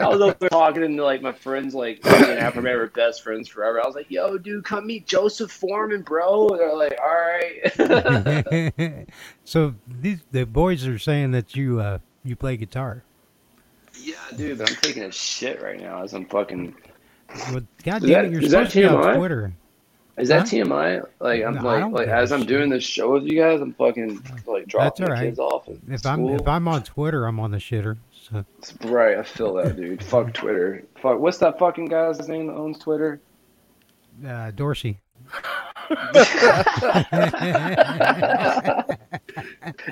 I 0.00 0.08
was 0.08 0.22
over 0.22 0.34
there 0.40 0.48
talking 0.48 0.96
to 0.96 1.04
like 1.04 1.20
my 1.20 1.32
friends, 1.32 1.74
like 1.74 2.02
me 2.02 2.10
and 2.10 2.40
Afroman 2.40 2.74
were 2.78 2.86
best 2.86 3.22
friends 3.22 3.48
forever. 3.48 3.78
I 3.82 3.86
was 3.86 3.94
like, 3.94 4.10
"Yo, 4.10 4.38
dude, 4.38 4.64
come 4.64 4.86
meet 4.86 5.06
Joseph 5.06 5.50
Foreman, 5.50 6.00
bro." 6.00 6.48
And 6.48 6.58
they're 6.58 6.74
like, 6.74 6.98
"All 6.98 7.14
right." 8.86 9.06
so 9.44 9.74
these 9.86 10.20
the 10.32 10.46
boys 10.46 10.86
are 10.86 10.98
saying 10.98 11.32
that 11.32 11.54
you 11.54 11.80
uh 11.80 11.98
you 12.24 12.34
play 12.34 12.56
guitar. 12.56 13.04
Yeah, 14.06 14.36
dude, 14.36 14.58
but 14.58 14.70
I'm 14.70 14.76
taking 14.76 15.02
a 15.02 15.12
shit 15.12 15.60
right 15.60 15.80
now 15.80 16.02
as 16.02 16.14
I'm 16.14 16.26
fucking. 16.26 16.74
Well, 17.52 17.62
God 17.82 18.02
damn 18.02 18.26
it, 18.26 18.32
you're 18.32 18.42
supposed 18.42 18.70
to 18.72 18.80
be 18.80 18.86
on 18.86 19.16
Twitter. 19.16 19.52
Is 20.16 20.28
that 20.28 20.48
Huh? 20.48 20.56
TMI? 20.56 21.06
Like 21.20 21.44
I'm 21.44 21.56
No, 21.56 21.62
like 21.62 21.92
like 21.92 22.08
as 22.08 22.32
I'm 22.32 22.46
doing 22.46 22.70
this 22.70 22.84
show 22.84 23.12
with 23.12 23.24
you 23.24 23.38
guys, 23.38 23.60
I'm 23.60 23.74
fucking 23.74 24.22
like 24.46 24.66
dropping 24.66 25.06
the 25.06 25.12
right. 25.12 25.20
kids 25.24 25.38
off. 25.38 25.68
If 25.88 26.06
I'm 26.06 26.26
if 26.28 26.46
I'm 26.48 26.68
on 26.68 26.84
Twitter, 26.84 27.26
I'm 27.26 27.38
on 27.40 27.50
the 27.50 27.58
shitter. 27.58 27.98
So 28.12 28.44
right, 28.84 29.18
I 29.18 29.22
feel 29.22 29.54
that, 29.54 29.76
dude. 29.76 30.02
Fuck 30.02 30.32
Twitter. 30.32 30.84
Fuck. 31.02 31.18
What's 31.18 31.38
that 31.38 31.58
fucking 31.58 31.86
guy's 31.86 32.26
name 32.28 32.46
that 32.46 32.54
owns 32.54 32.78
Twitter? 32.78 33.20
uh, 34.26 34.50
Dorsey. 34.52 34.98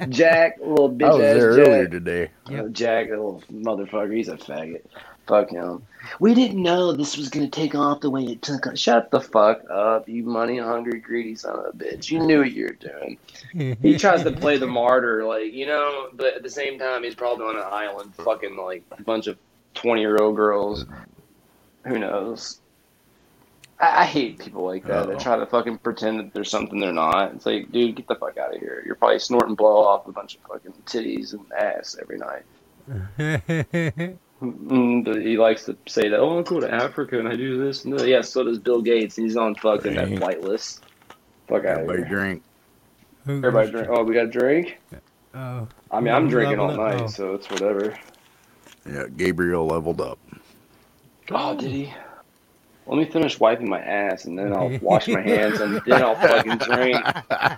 Jack, 0.08 0.58
little 0.60 0.90
bitch 0.90 1.04
I 1.04 1.14
was 1.14 1.22
ass 1.22 1.38
there 1.38 1.56
Jack. 1.56 1.66
earlier 1.68 1.88
today. 1.88 2.30
Uh, 2.46 2.68
Jack, 2.68 3.08
that 3.08 3.16
little 3.16 3.42
motherfucker, 3.52 4.14
he's 4.16 4.28
a 4.28 4.36
faggot. 4.36 4.82
Fuck 5.26 5.50
him. 5.50 5.82
We 6.20 6.34
didn't 6.34 6.62
know 6.62 6.92
this 6.92 7.16
was 7.16 7.30
gonna 7.30 7.48
take 7.48 7.74
off 7.74 8.00
the 8.00 8.10
way 8.10 8.24
it 8.24 8.42
took. 8.42 8.66
off. 8.66 8.76
Shut 8.76 9.10
the 9.10 9.22
fuck 9.22 9.62
up, 9.70 10.06
you 10.06 10.22
money 10.22 10.58
hungry, 10.58 11.00
greedy 11.00 11.34
son 11.34 11.58
of 11.58 11.64
a 11.66 11.72
bitch. 11.72 12.10
You 12.10 12.20
knew 12.20 12.40
what 12.40 12.52
you 12.52 12.66
were 12.66 12.76
doing. 13.54 13.76
He 13.80 13.96
tries 13.96 14.22
to 14.24 14.32
play 14.32 14.58
the 14.58 14.66
martyr, 14.66 15.24
like 15.24 15.54
you 15.54 15.64
know, 15.66 16.08
but 16.12 16.34
at 16.34 16.42
the 16.42 16.50
same 16.50 16.78
time, 16.78 17.04
he's 17.04 17.14
probably 17.14 17.46
on 17.46 17.56
an 17.56 17.62
island, 17.64 18.14
fucking 18.16 18.56
like 18.56 18.82
a 18.90 19.02
bunch 19.02 19.26
of 19.26 19.38
twenty-year-old 19.72 20.36
girls. 20.36 20.84
Who 21.86 21.98
knows? 21.98 22.60
I, 23.80 24.02
I 24.02 24.04
hate 24.04 24.38
people 24.38 24.64
like 24.64 24.84
that 24.86 25.06
that 25.06 25.12
Uh-oh. 25.16 25.18
try 25.18 25.36
to 25.36 25.46
fucking 25.46 25.78
pretend 25.78 26.18
that 26.20 26.32
there's 26.34 26.50
something 26.50 26.78
they're 26.80 26.92
not. 26.92 27.34
It's 27.34 27.46
like, 27.46 27.70
dude, 27.72 27.96
get 27.96 28.06
the 28.08 28.14
fuck 28.14 28.36
out 28.38 28.54
of 28.54 28.60
here. 28.60 28.82
You're 28.86 28.94
probably 28.94 29.18
snorting 29.18 29.54
blow 29.54 29.78
off 29.84 30.06
a 30.06 30.12
bunch 30.12 30.36
of 30.36 30.42
fucking 30.42 30.72
titties 30.86 31.32
and 31.32 31.44
ass 31.52 31.96
every 32.00 32.18
night. 32.18 32.44
Mm, 34.42 35.04
but 35.04 35.22
he 35.22 35.38
likes 35.38 35.64
to 35.66 35.76
say 35.86 36.08
that, 36.08 36.18
oh, 36.18 36.40
I 36.40 36.42
go 36.42 36.60
to 36.60 36.70
Africa 36.70 37.18
and 37.18 37.26
I 37.28 37.34
do 37.36 37.56
this. 37.64 37.84
No, 37.86 38.02
yeah, 38.04 38.20
so 38.20 38.42
does 38.44 38.58
Bill 38.58 38.82
Gates. 38.82 39.16
He's 39.16 39.36
on 39.36 39.54
fucking 39.54 39.94
that 39.94 40.08
Dang. 40.10 40.18
flight 40.18 40.42
list. 40.42 40.82
Fuck 41.48 41.64
out 41.64 41.78
of 41.80 41.88
Everybody 41.88 41.98
here. 42.02 42.08
drink. 42.08 42.42
Who- 43.24 43.36
Everybody 43.38 43.70
drink. 43.70 43.88
Oh, 43.90 44.02
we 44.02 44.12
got 44.12 44.24
a 44.26 44.30
drink? 44.30 44.78
Oh, 45.34 45.66
I 45.90 46.00
mean, 46.00 46.12
I'm 46.12 46.28
drinking 46.28 46.58
all 46.58 46.66
leveled 46.68 46.86
up? 46.86 46.94
night, 46.94 47.04
Oh. 47.04 47.06
so 47.06 47.34
it's 47.34 47.48
whatever. 47.48 47.96
Yeah, 48.86 49.06
Gabriel 49.16 49.66
leveled 49.66 50.00
up. 50.02 50.18
Oh, 51.30 51.56
did 51.56 51.70
he? 51.70 51.94
Let 52.86 52.98
me 52.98 53.06
finish 53.06 53.40
wiping 53.40 53.68
my 53.68 53.80
ass 53.80 54.26
and 54.26 54.38
then 54.38 54.52
I'll 54.52 54.78
wash 54.80 55.08
my 55.08 55.20
hands 55.32 55.60
and 55.60 55.80
then 55.86 56.02
I'll 56.02 56.14
fucking 56.16 56.58
drink. 56.58 56.98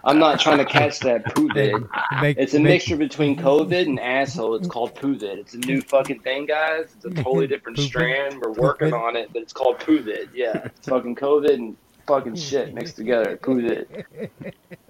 I'm 0.05 0.19
not 0.21 0.39
trying 0.39 0.59
to 0.59 0.65
catch 0.65 1.01
that 1.01 1.25
poovid. 1.25 1.89
make, 2.21 2.39
It's 2.39 2.55
a 2.55 2.61
make- 2.61 2.75
mixture 2.75 2.97
between 2.97 3.37
COVID 3.37 3.87
and 3.87 3.99
asshole. 3.99 4.55
It's 4.55 4.69
called 4.69 4.95
poovid. 4.95 5.39
It's 5.39 5.55
a 5.55 5.59
new 5.59 5.81
fucking 5.81 6.21
thing, 6.21 6.47
guys. 6.47 6.95
It's 6.95 7.05
a 7.07 7.11
totally 7.23 7.47
different 7.49 7.79
Poopid? 7.79 7.87
strand. 7.87 8.41
We're 8.41 8.53
working 8.53 8.91
Poopid? 8.91 9.03
on 9.03 9.17
it, 9.17 9.33
but 9.33 9.43
it's 9.43 9.53
called 9.53 9.79
poovid. 9.81 10.29
Yeah, 10.33 10.59
it's 10.67 10.89
fucking 10.89 11.17
COVID 11.17 11.55
and 11.55 11.77
fucking 12.07 12.37
shit 12.37 12.73
mixed 12.73 12.95
together. 12.97 13.37
Poovid. 13.37 14.07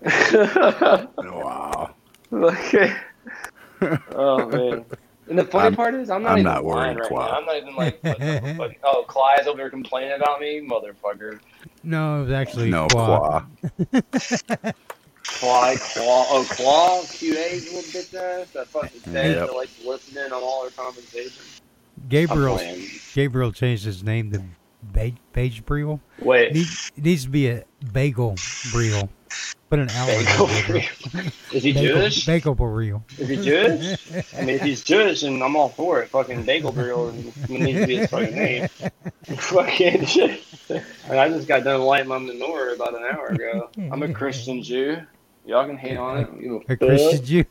Wow. 1.19 1.95
okay. 2.33 2.95
Oh 4.13 4.47
man. 4.49 4.85
And 5.29 5.39
the 5.39 5.45
funny 5.45 5.65
I'm- 5.65 5.75
part 5.75 5.95
is, 5.95 6.09
I'm 6.11 6.23
not 6.23 6.33
I'm 6.33 6.39
even 6.39 6.53
not 6.53 6.65
lying 6.65 6.95
worried, 6.97 7.01
right 7.01 7.09
Clyde. 7.09 7.31
now. 7.31 7.39
I'm 7.39 7.45
not 7.47 7.57
even 7.57 7.75
like, 7.77 8.03
what 8.05 8.19
the 8.19 8.55
fuck- 8.57 8.73
oh, 8.85 9.05
Clyde's 9.09 9.47
over 9.49 9.57
there 9.57 9.71
complaining 9.71 10.13
about 10.13 10.41
me, 10.41 10.61
motherfucker. 10.61 11.41
No, 11.83 12.19
it 12.19 12.25
was 12.27 12.33
actually 12.33 12.71
No, 12.71 12.87
Qua. 12.89 13.41
Qua. 13.41 14.73
Clyde, 15.25 15.79
Claw, 15.81 16.25
oh, 16.29 16.47
Claw, 16.51 17.03
QA's 17.03 17.65
little 17.73 17.83
bitch 17.83 18.15
ass. 18.15 18.51
That 18.53 18.69
fucking 18.69 19.01
thing 19.01 19.33
Yep. 19.33 19.49
that 19.49 19.55
likes 19.57 19.77
to 19.81 19.89
listen 19.89 20.17
in 20.25 20.33
on 20.33 20.41
all 20.43 20.63
our 20.65 20.71
conversations. 20.71 21.61
Gabriel. 22.09 22.61
Gabriel 23.15 23.51
changed 23.53 23.85
his 23.85 24.05
name 24.05 24.31
to 24.33 24.43
ba- 24.83 25.13
Beige 25.33 25.61
Breel. 25.63 25.99
Wait. 26.21 26.53
Need, 26.55 26.67
it 26.97 27.05
needs 27.05 27.25
to 27.25 27.31
be 27.31 27.49
a 27.49 27.65
Bagel 27.93 28.35
Breel. 28.73 29.09
Put 29.69 29.81
an 29.81 29.91
L 29.91 30.09
in 30.09 30.25
Bagel 30.25 30.47
there. 30.47 30.89
Is 31.53 31.65
he 31.65 31.73
Bagel, 31.73 31.97
Jewish? 31.97 32.25
Bagel 32.25 32.55
Breel. 32.55 33.03
Is 33.19 33.29
he 33.29 33.37
Jewish? 33.37 34.35
I 34.35 34.45
mean, 34.45 34.57
if 34.57 34.63
he's 34.63 34.85
Jewish, 34.85 35.25
and 35.25 35.43
I'm 35.43 35.57
all 35.57 35.71
for 35.71 36.03
it. 36.03 36.09
Fucking 36.11 36.45
Bagel 36.45 36.71
Grill 36.71 37.11
needs 37.13 37.81
to 37.81 37.87
be 37.87 37.97
his 37.97 38.09
fucking 38.09 38.35
name. 38.37 38.69
fucking 39.25 40.07
shit. 40.07 40.41
And 40.69 41.19
I 41.19 41.29
just 41.29 41.49
got 41.49 41.65
done 41.65 41.81
lighting 41.81 42.09
my 42.09 42.19
menorah 42.19 42.77
about 42.77 42.95
an 42.95 43.03
hour 43.03 43.27
ago. 43.29 43.71
I'm 43.91 44.05
a 44.05 44.13
Christian 44.13 44.63
Jew. 44.63 44.99
Y'all 45.45 45.67
can 45.67 45.77
hate 45.77 45.97
on 45.97 46.19
it. 46.19 46.29
You 46.41 46.63
a 46.69 46.73
A. 46.73 46.77
Christian 46.77 47.25
Jew. 47.25 47.45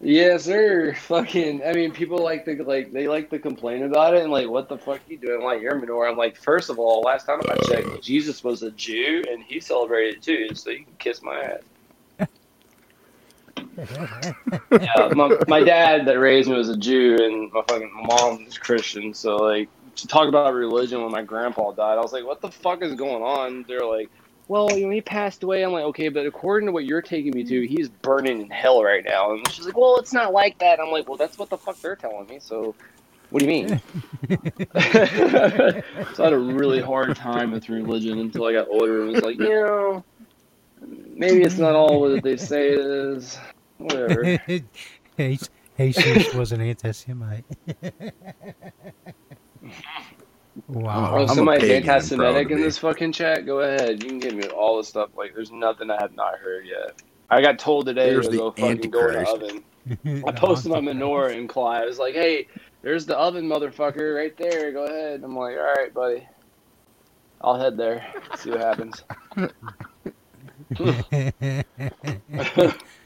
Yes, 0.00 0.44
sir. 0.44 0.94
Fucking. 0.94 1.62
I 1.64 1.72
mean, 1.72 1.92
people 1.92 2.18
like 2.22 2.44
to 2.44 2.62
like 2.62 2.92
they 2.92 3.08
like 3.08 3.30
to 3.30 3.38
complain 3.38 3.82
about 3.82 4.14
it 4.14 4.22
and 4.22 4.30
like, 4.32 4.48
what 4.48 4.68
the 4.68 4.78
fuck 4.78 5.00
you 5.08 5.18
doing? 5.18 5.42
Like 5.42 5.60
your 5.60 5.80
menorah. 5.80 6.10
I'm 6.10 6.16
like, 6.16 6.36
first 6.36 6.70
of 6.70 6.78
all, 6.78 7.00
last 7.02 7.26
time 7.26 7.40
I 7.48 7.56
checked, 7.56 8.00
Jesus 8.02 8.44
was 8.44 8.62
a 8.62 8.70
Jew 8.72 9.24
and 9.30 9.42
he 9.42 9.60
celebrated 9.60 10.22
too, 10.22 10.54
so 10.54 10.70
you 10.70 10.84
can 10.84 10.94
kiss 10.98 11.22
my 11.22 11.40
ass. 11.42 11.62
yeah, 14.80 15.08
my, 15.14 15.36
my 15.46 15.62
dad 15.62 16.06
that 16.06 16.18
raised 16.18 16.48
me 16.48 16.56
was 16.56 16.68
a 16.68 16.76
Jew, 16.76 17.16
and 17.20 17.52
my 17.52 17.62
fucking 17.68 17.92
mom 17.94 18.44
was 18.44 18.58
Christian. 18.58 19.14
So 19.14 19.36
like, 19.36 19.68
to 19.96 20.06
talk 20.08 20.28
about 20.28 20.54
religion 20.54 21.02
when 21.02 21.12
my 21.12 21.22
grandpa 21.22 21.72
died, 21.72 21.98
I 21.98 22.00
was 22.00 22.12
like, 22.12 22.24
what 22.24 22.40
the 22.40 22.50
fuck 22.50 22.82
is 22.82 22.94
going 22.94 23.22
on? 23.22 23.64
They're 23.68 23.86
like, 23.86 24.10
well, 24.48 24.76
you 24.76 24.86
know, 24.86 24.92
he 24.92 25.00
passed 25.00 25.42
away. 25.42 25.62
I'm 25.62 25.72
like, 25.72 25.84
okay, 25.84 26.08
but 26.08 26.26
according 26.26 26.66
to 26.66 26.72
what 26.72 26.84
you're 26.84 27.02
taking 27.02 27.32
me 27.32 27.44
to, 27.44 27.66
he's 27.66 27.88
burning 27.88 28.40
in 28.42 28.50
hell 28.50 28.82
right 28.82 29.04
now. 29.04 29.32
And 29.32 29.48
she's 29.52 29.66
like, 29.66 29.76
well, 29.76 29.98
it's 29.98 30.12
not 30.12 30.32
like 30.32 30.58
that. 30.58 30.80
I'm 30.80 30.90
like, 30.90 31.08
well, 31.08 31.16
that's 31.16 31.38
what 31.38 31.50
the 31.50 31.58
fuck 31.58 31.80
they're 31.80 31.96
telling 31.96 32.26
me. 32.26 32.38
So. 32.40 32.74
What 33.30 33.40
do 33.40 33.44
you 33.44 33.50
mean? 33.50 33.68
so 36.14 36.22
I 36.22 36.24
had 36.24 36.32
a 36.32 36.38
really 36.38 36.80
hard 36.80 37.14
time 37.14 37.50
with 37.50 37.68
religion 37.68 38.20
until 38.20 38.46
I 38.46 38.54
got 38.54 38.68
older 38.68 39.02
and 39.02 39.12
was 39.12 39.22
like, 39.22 39.38
you 39.38 39.50
know, 39.50 40.02
maybe 40.80 41.42
it's 41.42 41.58
not 41.58 41.74
all 41.74 42.00
what 42.00 42.22
they 42.22 42.38
say 42.38 42.70
it 42.70 42.78
is. 42.78 43.38
Whatever. 43.76 44.38
Jesus 45.18 45.50
Jesus 45.78 46.34
was 46.34 46.50
an 46.52 46.60
anti-Semite. 46.60 47.44
wow. 50.66 51.12
Oh, 51.12 51.16
I'm 51.16 51.22
a 51.22 51.34
somebody's 51.34 51.62
pagan 51.62 51.88
anti-Semitic 51.88 52.50
in 52.50 52.60
this 52.60 52.78
fucking 52.78 53.12
chat. 53.12 53.46
Go 53.46 53.60
ahead. 53.60 54.02
You 54.02 54.08
can 54.08 54.18
give 54.18 54.34
me 54.34 54.46
all 54.48 54.76
the 54.76 54.84
stuff. 54.84 55.10
Like, 55.16 55.34
there's 55.34 55.52
nothing 55.52 55.90
I 55.90 56.00
have 56.00 56.14
not 56.14 56.38
heard 56.38 56.66
yet. 56.66 57.00
I 57.30 57.42
got 57.42 57.58
told 57.58 57.86
today 57.86 58.10
There's 58.10 58.26
to 58.26 58.32
the 58.32 58.36
go 58.38 58.50
fucking 58.52 58.90
go 58.90 59.08
in 59.08 59.14
the 59.14 59.28
oven. 59.28 59.64
I 60.26 60.32
posted 60.32 60.70
my 60.72 60.80
menorah 60.80 61.36
in 61.36 61.48
Clyde. 61.48 61.82
I 61.82 61.86
was 61.86 61.98
like, 61.98 62.14
"Hey, 62.14 62.46
there's 62.82 63.06
the 63.06 63.16
oven, 63.16 63.48
motherfucker, 63.48 64.16
right 64.16 64.36
there. 64.36 64.72
Go 64.72 64.84
ahead." 64.84 65.22
I'm 65.22 65.36
like, 65.36 65.56
"All 65.56 65.62
right, 65.62 65.92
buddy. 65.92 66.26
I'll 67.40 67.58
head 67.58 67.76
there. 67.76 68.06
See 68.36 68.50
what 68.50 68.60
happens." 68.60 69.02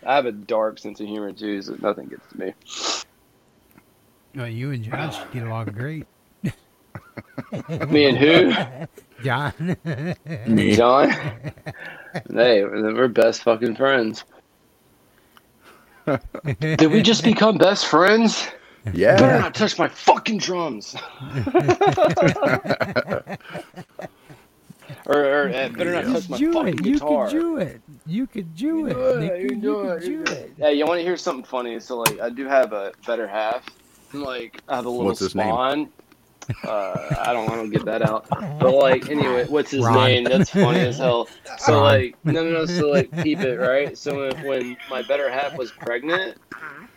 I 0.05 0.14
have 0.14 0.26
a 0.26 0.32
dark 0.32 0.78
sense 0.78 1.00
of 1.00 1.07
humor 1.07 1.32
too, 1.32 1.62
so 1.62 1.76
nothing 1.80 2.09
gets 2.09 2.26
to 2.32 2.38
me. 2.38 2.55
Well, 4.34 4.48
you 4.48 4.70
and 4.70 4.82
John 4.82 5.11
should 5.12 5.30
get 5.32 5.46
along 5.46 5.66
great. 5.66 6.07
Me 7.88 8.07
and 8.07 8.16
who? 8.16 8.53
John. 9.22 9.76
Me. 10.47 10.74
John. 10.74 11.11
hey, 12.30 12.64
we're 12.64 13.09
best 13.09 13.43
fucking 13.43 13.76
friends. 13.76 14.24
Did 16.61 16.90
we 16.90 17.03
just 17.03 17.22
become 17.24 17.59
best 17.59 17.86
friends? 17.86 18.49
Yeah. 18.93 19.16
Better 19.16 19.38
not 19.38 19.55
touch 19.55 19.78
my 19.78 19.88
fucking 19.88 20.38
drums. 20.38 20.97
or, 25.07 25.24
or 25.24 25.49
uh, 25.49 25.68
better 25.68 26.03
not 26.03 26.05
touch 26.05 26.28
my 26.28 26.38
do 26.38 26.53
fucking 26.53 26.78
it. 26.78 26.86
You 26.86 26.99
could 26.99 27.30
do 27.30 27.57
it. 27.59 27.80
You 28.07 28.26
can 28.26 28.43
do 28.55 28.86
it. 28.86 28.95
do 28.95 29.07
it, 29.07 29.18
Nicky. 29.20 29.43
you 29.43 29.49
can 29.49 29.57
You 29.57 29.61
do 29.61 29.88
it, 29.88 30.03
you 30.05 30.18
could 30.18 30.26
do 30.26 30.32
it. 30.32 30.53
Hey, 30.59 30.74
you 30.74 30.84
want 30.84 30.99
to 30.99 31.05
hear 31.05 31.16
something 31.16 31.45
funny? 31.45 31.78
So, 31.78 31.99
like, 31.99 32.18
I 32.20 32.30
do 32.30 32.47
have 32.49 32.72
a 32.72 32.93
better 33.07 33.28
half. 33.28 33.64
And, 34.12 34.22
like, 34.22 34.61
I 34.68 34.76
have 34.76 34.86
a 34.86 34.90
little 34.90 35.07
What's 35.07 35.20
his 35.20 35.36
name? 35.36 35.88
Uh, 36.64 37.14
I 37.18 37.32
don't 37.32 37.47
want 37.49 37.62
to 37.62 37.68
get 37.68 37.84
that 37.86 38.03
out. 38.03 38.28
But 38.28 38.74
like, 38.74 39.09
anyway, 39.09 39.47
what's 39.47 39.70
his 39.70 39.84
Ron. 39.84 40.07
name? 40.07 40.24
That's 40.24 40.51
funny 40.51 40.80
as 40.80 40.99
hell. 40.99 41.28
So 41.59 41.74
Ron. 41.74 41.82
like, 41.82 42.16
no, 42.24 42.45
no, 42.45 42.51
no. 42.51 42.66
So 42.66 42.90
like, 42.90 43.11
keep 43.22 43.40
it, 43.40 43.59
right? 43.59 43.97
So 43.97 44.28
when, 44.28 44.47
when 44.47 44.76
my 44.90 45.03
better 45.03 45.30
half 45.30 45.57
was 45.57 45.70
pregnant, 45.70 46.38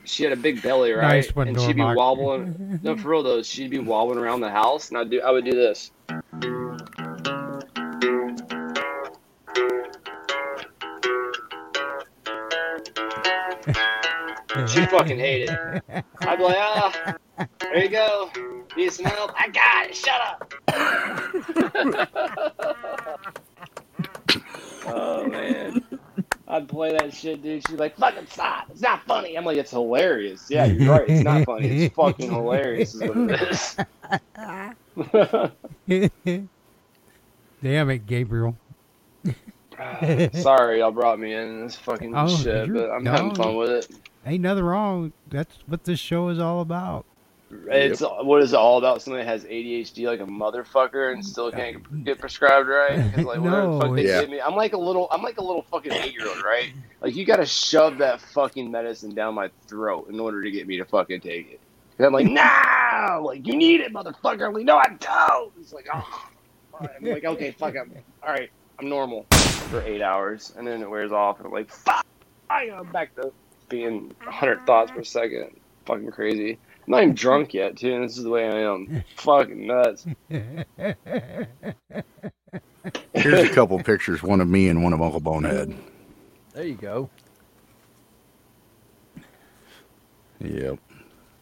she 0.04 0.24
had 0.24 0.34
a 0.34 0.38
big 0.38 0.62
belly, 0.62 0.92
right? 0.92 1.26
Nice 1.26 1.32
and 1.36 1.60
she'd 1.60 1.76
be 1.76 1.82
Dormark. 1.82 1.96
wobbling. 1.96 2.80
No, 2.84 2.96
for 2.96 3.10
real 3.10 3.24
though, 3.24 3.44
she'd 3.44 3.72
be 3.72 3.80
wobbling 3.80 4.20
around 4.20 4.42
the 4.42 4.52
house, 4.52 4.90
and 4.90 4.98
I 4.98 5.04
do, 5.04 5.22
I 5.22 5.32
would 5.32 5.46
do 5.46 5.52
this. 5.52 5.92
She 14.68 14.86
fucking 14.86 15.20
hated 15.20 15.50
it. 15.50 15.84
I'd 16.22 16.38
be 16.38 16.44
like, 16.44 16.56
ah, 16.58 17.16
there 17.60 17.84
you 17.84 17.90
go. 17.90 18.30
Need 18.78 18.94
some 18.94 19.06
help? 19.06 19.32
I 19.40 19.50
got 19.50 19.88
it. 19.88 19.96
Shut 19.96 20.22
up. 20.22 20.54
oh 24.88 25.28
man. 25.28 25.84
I'd 26.48 26.68
play 26.70 26.92
that 26.92 27.12
shit, 27.14 27.42
dude. 27.42 27.68
She's 27.68 27.80
like, 27.80 27.98
fucking 27.98 28.28
stop. 28.28 28.70
It's 28.70 28.82
not 28.82 29.04
funny. 29.06 29.36
I'm 29.36 29.44
like, 29.46 29.58
it's 29.58 29.72
hilarious. 29.72 30.46
Yeah, 30.50 30.66
you're 30.66 30.92
right. 30.94 31.10
It's 31.10 31.24
not 31.24 31.44
funny. 31.46 31.86
It's 31.86 31.96
fucking 31.96 32.30
hilarious 32.32 32.94
is 32.96 33.02
what 33.02 33.18
it 33.18 33.42
is. 35.88 35.88
Damn 37.64 37.90
it, 37.90 38.06
Gabriel. 38.06 38.56
Sorry, 40.34 40.80
y'all 40.80 40.92
brought 40.92 41.20
me 41.20 41.34
in 41.34 41.62
this 41.62 41.76
fucking 41.76 42.16
Oh, 42.16 42.28
shit, 42.28 42.72
but 42.72 42.92
I'm 42.92 43.04
no. 43.04 43.12
having 43.12 43.34
fun 43.36 43.56
with 43.56 43.70
it. 43.72 43.92
Ain't 44.26 44.42
nothing 44.42 44.64
wrong. 44.64 45.14
That's 45.28 45.56
what 45.68 45.84
this 45.84 46.00
show 46.00 46.30
is 46.30 46.40
all 46.40 46.62
about. 46.62 47.06
It's 47.68 48.02
what 48.02 48.42
is 48.42 48.54
it 48.54 48.58
all 48.58 48.80
about? 48.80 49.02
Somebody 49.02 49.24
that 49.24 49.30
has 49.30 49.44
ADHD 49.44 50.08
like 50.08 50.20
a 50.20 50.26
motherfucker 50.26 51.14
and 51.14 51.24
still 51.24 51.52
can't 51.52 51.78
mm, 51.84 52.04
get 52.04 52.20
prescribed 52.20 52.68
right. 52.68 53.00
like 53.24 53.40
whatever 53.40 53.68
the 53.68 53.72
fuck 53.80 53.88
No, 53.90 53.96
they 53.96 54.04
Yeah. 54.04 54.22
give 54.22 54.30
me, 54.32 54.42
I'm 54.42 54.56
like 54.56 54.74
a 54.74 54.78
little, 54.78 55.08
I'm 55.12 55.22
like 55.22 55.38
a 55.38 55.44
little 55.44 55.62
fucking 55.64 55.94
eight 55.94 56.14
year 56.14 56.28
old, 56.28 56.40
right? 56.44 56.74
Like 57.02 57.16
you 57.16 57.24
got 57.26 57.38
to 57.38 57.46
shove 57.46 58.00
that 58.00 58.20
fucking 58.20 58.72
medicine 58.72 59.14
down 59.14 59.36
my 59.36 59.52
throat 59.68 60.08
in 60.10 60.20
order 60.20 60.42
to 60.42 60.52
get 60.52 60.68
me 60.68 60.78
to 60.78 60.86
fucking 60.86 61.22
take 61.22 61.52
it. 61.52 61.62
And 62.00 62.08
I'm 62.08 62.14
like, 62.14 62.28
no, 62.28 63.22
like 63.24 63.46
you 63.46 63.56
need 63.56 63.82
it, 63.82 63.94
motherfucker. 63.94 64.48
I'm 64.48 64.54
like, 64.54 64.66
no, 64.66 64.78
I 64.78 64.88
don't. 65.00 65.54
It's 65.60 65.72
like, 65.72 65.86
oh, 65.94 66.28
I'm 67.00 67.06
like, 67.06 67.24
okay, 67.26 67.52
fuck, 67.52 67.76
I'm 67.80 67.94
all 68.26 68.34
right. 68.34 68.50
I'm 68.80 68.90
normal 68.90 69.28
for 69.70 69.82
eight 69.84 70.02
hours, 70.02 70.52
and 70.58 70.68
then 70.68 70.82
it 70.82 70.90
wears 70.90 71.12
off, 71.12 71.38
and 71.38 71.46
I'm 71.48 71.54
like, 71.54 71.70
fuck, 71.70 72.04
I'm 72.50 72.92
back 72.92 73.16
to 73.16 73.32
being 73.70 74.14
100 74.24 74.66
thoughts 74.66 74.92
per 74.92 75.04
second. 75.04 75.60
Fucking 75.86 76.12
crazy. 76.12 76.58
I'm 76.88 76.92
not 76.92 77.04
even 77.04 77.16
drunk 77.16 77.54
yet, 77.54 77.78
too, 77.78 77.94
and 77.94 78.04
this 78.04 78.18
is 78.18 78.24
the 78.24 78.30
way 78.30 78.48
I 78.48 78.72
am. 78.72 79.04
Fucking 79.18 79.68
nuts. 79.68 80.06
Here's 83.14 83.50
a 83.50 83.50
couple 83.54 83.82
pictures, 83.84 84.22
one 84.24 84.42
of 84.42 84.48
me 84.48 84.68
and 84.70 84.84
one 84.84 84.94
of 84.94 85.02
Uncle 85.02 85.20
Bonehead. 85.20 85.76
There 86.54 86.66
you 86.66 86.76
go. 86.76 87.10
Yep. 90.40 90.80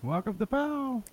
Welcome 0.02 0.38
to 0.38 0.46
Pow. 0.46 1.04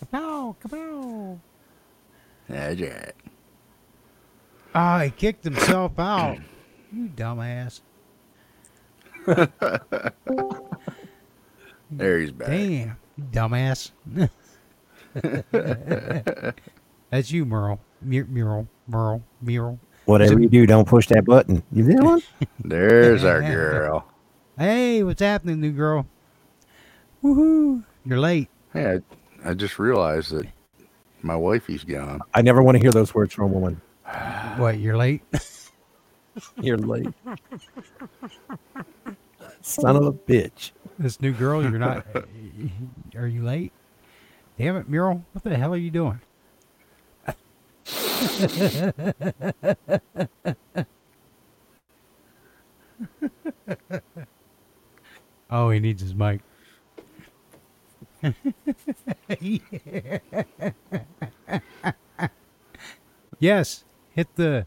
Kapow, 0.00 0.56
kapow. 0.60 1.38
That's 2.48 2.80
right. 2.80 3.12
Ah, 4.74 5.00
he 5.00 5.10
kicked 5.10 5.44
himself 5.44 5.98
out. 5.98 6.38
You 6.94 7.08
dumbass. 7.08 7.80
There 11.90 12.18
he's 12.18 12.32
back. 12.32 12.48
Damn, 12.48 12.96
you 13.16 13.24
dumbass. 13.30 13.90
That's 17.10 17.30
you, 17.30 17.44
Merle. 17.44 17.78
Mur- 18.02 18.26
Mural, 18.28 18.66
Merle, 18.88 19.22
Mural. 19.40 19.78
Whatever 20.06 20.40
you 20.40 20.48
do, 20.48 20.66
don't 20.66 20.88
push 20.88 21.06
that 21.08 21.24
button. 21.24 21.62
You 21.70 21.84
did 21.84 22.02
one? 22.02 22.20
There's 22.64 23.22
our 23.22 23.40
girl. 23.40 24.06
Hey, 24.58 25.02
what's 25.04 25.20
happening, 25.22 25.60
new 25.60 25.70
girl? 25.72 26.06
Woohoo! 27.22 27.84
You're 28.04 28.18
late. 28.18 28.48
Hey, 28.72 28.98
I, 29.44 29.50
I 29.50 29.54
just 29.54 29.78
realized 29.78 30.32
that 30.32 30.46
my 31.22 31.36
wifey's 31.36 31.84
gone. 31.84 32.20
I 32.34 32.42
never 32.42 32.62
want 32.62 32.76
to 32.76 32.82
hear 32.82 32.90
those 32.92 33.14
words 33.14 33.32
from 33.32 33.44
a 33.44 33.48
woman. 33.48 33.80
What? 34.56 34.78
You're 34.78 34.96
late? 34.96 35.22
You're 36.60 36.78
late. 36.78 37.06
Son 39.60 39.96
of 39.96 40.06
a 40.06 40.12
bitch. 40.12 40.72
this 40.98 41.20
new 41.20 41.32
girl, 41.32 41.62
you're 41.62 41.78
not. 41.78 42.06
Are 43.16 43.26
you 43.26 43.42
late? 43.42 43.72
Damn 44.58 44.76
it, 44.76 44.88
Mural. 44.88 45.24
What 45.32 45.42
the 45.44 45.56
hell 45.56 45.74
are 45.74 45.76
you 45.76 45.90
doing? 45.90 46.20
oh, 55.50 55.70
he 55.70 55.80
needs 55.80 56.00
his 56.02 56.14
mic. 56.14 56.40
yes, 63.40 63.84
hit 64.10 64.36
the 64.36 64.66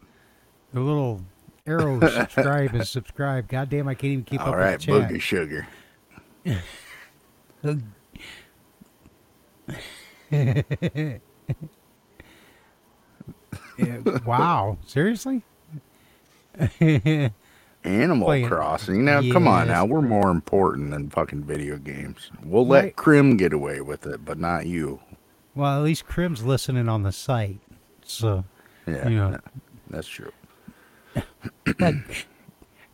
the 0.74 0.80
little 0.82 1.22
arrow 1.68 2.00
subscribe 2.08 2.74
and 2.74 2.88
subscribe. 2.88 3.48
God 3.48 3.70
damn, 3.70 3.88
I 3.88 3.94
can't 3.94 4.12
even 4.14 4.24
keep 4.24 4.42
All 4.42 4.50
up 4.50 4.56
right, 4.56 4.72
with 4.86 4.86
the 4.86 5.00
chat. 5.00 5.12
boogie 5.12 5.22
sugar. 5.22 5.68
Yeah, 13.78 14.00
wow, 14.26 14.78
seriously? 14.88 15.44
Animal 17.84 18.26
Playing- 18.26 18.48
Crossing. 18.48 19.06
Now, 19.06 19.22
come 19.32 19.48
on 19.48 19.68
now. 19.68 19.86
We're 19.86 20.02
more 20.02 20.32
important 20.32 20.90
than 20.92 21.10
fucking 21.12 21.44
video 21.44 21.78
games. 21.78 22.32
We'll 22.44 22.66
let 22.68 22.84
Right. 22.84 22.96
Crim 22.96 23.38
get 23.38 23.54
away 23.54 23.82
with 23.82 24.08
it, 24.08 24.26
but 24.26 24.40
not 24.40 24.66
you. 24.66 25.00
well, 25.54 25.78
at 25.80 25.84
least 25.84 26.06
Crim's 26.06 26.44
listening 26.44 26.90
on 26.90 27.04
the 27.04 27.12
site. 27.12 27.60
So, 28.04 28.46
Yeah, 28.88 29.10
Yeah. 29.10 29.30
no, 29.30 29.38
that's 29.90 30.08
true. 30.08 30.32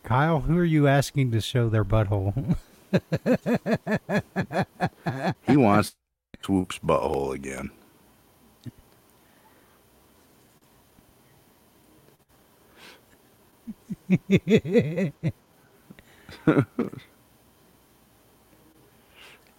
Kyle, 0.04 0.42
who 0.42 0.58
are 0.58 0.66
you 0.66 0.88
asking 0.88 1.32
to 1.32 1.42
show 1.42 1.70
their 1.70 1.86
butthole? 1.86 2.58
He 5.48 5.58
wants 5.58 5.96
Swoop's 6.42 6.80
butthole 6.80 7.34
again. 7.34 7.72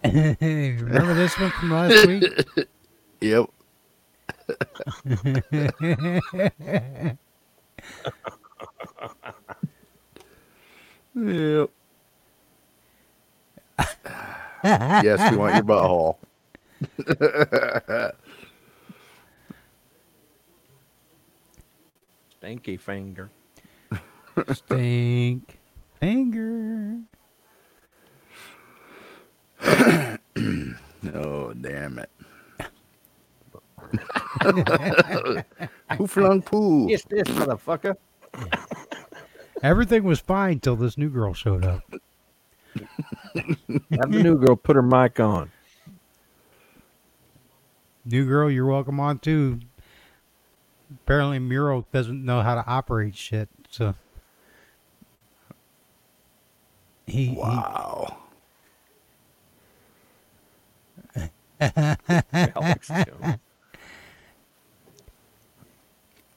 Remember 0.03 1.13
this 1.13 1.37
one 1.39 1.51
from 1.51 1.71
last 1.71 2.07
week? 2.07 2.23
Yep. 3.21 3.49
yep. 11.15 11.69
yes, 14.63 15.31
we 15.31 15.37
want 15.37 15.55
your 15.55 15.63
butthole. 15.63 16.17
Stinky 22.37 22.77
finger. 22.77 23.29
Stink 24.53 25.59
finger. 25.99 26.99
Oh, 31.13 31.53
damn 31.53 31.99
it. 31.99 32.09
Who 35.97 36.07
flung 36.07 36.41
poo? 36.41 36.89
It's 36.89 37.03
this 37.05 37.27
motherfucker. 37.27 37.95
Everything 39.65 40.03
was 40.03 40.19
fine 40.19 40.59
till 40.59 40.75
this 40.75 40.95
new 40.95 41.09
girl 41.09 41.33
showed 41.33 41.65
up. 41.65 41.81
Have 42.75 44.11
the 44.11 44.21
new 44.21 44.37
girl 44.37 44.55
put 44.55 44.75
her 44.75 44.83
mic 44.83 45.19
on. 45.19 45.51
New 48.05 48.27
girl, 48.27 48.51
you're 48.51 48.67
welcome 48.67 48.99
on 48.99 49.17
too. 49.17 49.59
Apparently, 50.93 51.39
Muro 51.39 51.83
doesn't 51.91 52.23
know 52.23 52.43
how 52.43 52.53
to 52.53 52.63
operate 52.67 53.15
shit, 53.15 53.49
so 53.71 53.95
he, 57.07 57.29
he 57.29 57.35
Wow. 57.35 58.17
Alex 61.59 62.91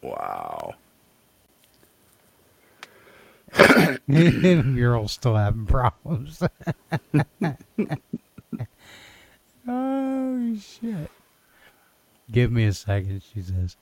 Wow. 0.01 0.77
Mural's 4.07 5.13
still 5.13 5.37
having 5.37 5.67
problems. 5.67 6.43
Oh, 9.71 10.57
shit. 10.57 11.11
Give 12.33 12.51
me 12.51 12.65
a 12.65 12.73
second, 12.73 13.23
she 13.35 13.43
says. 13.43 13.77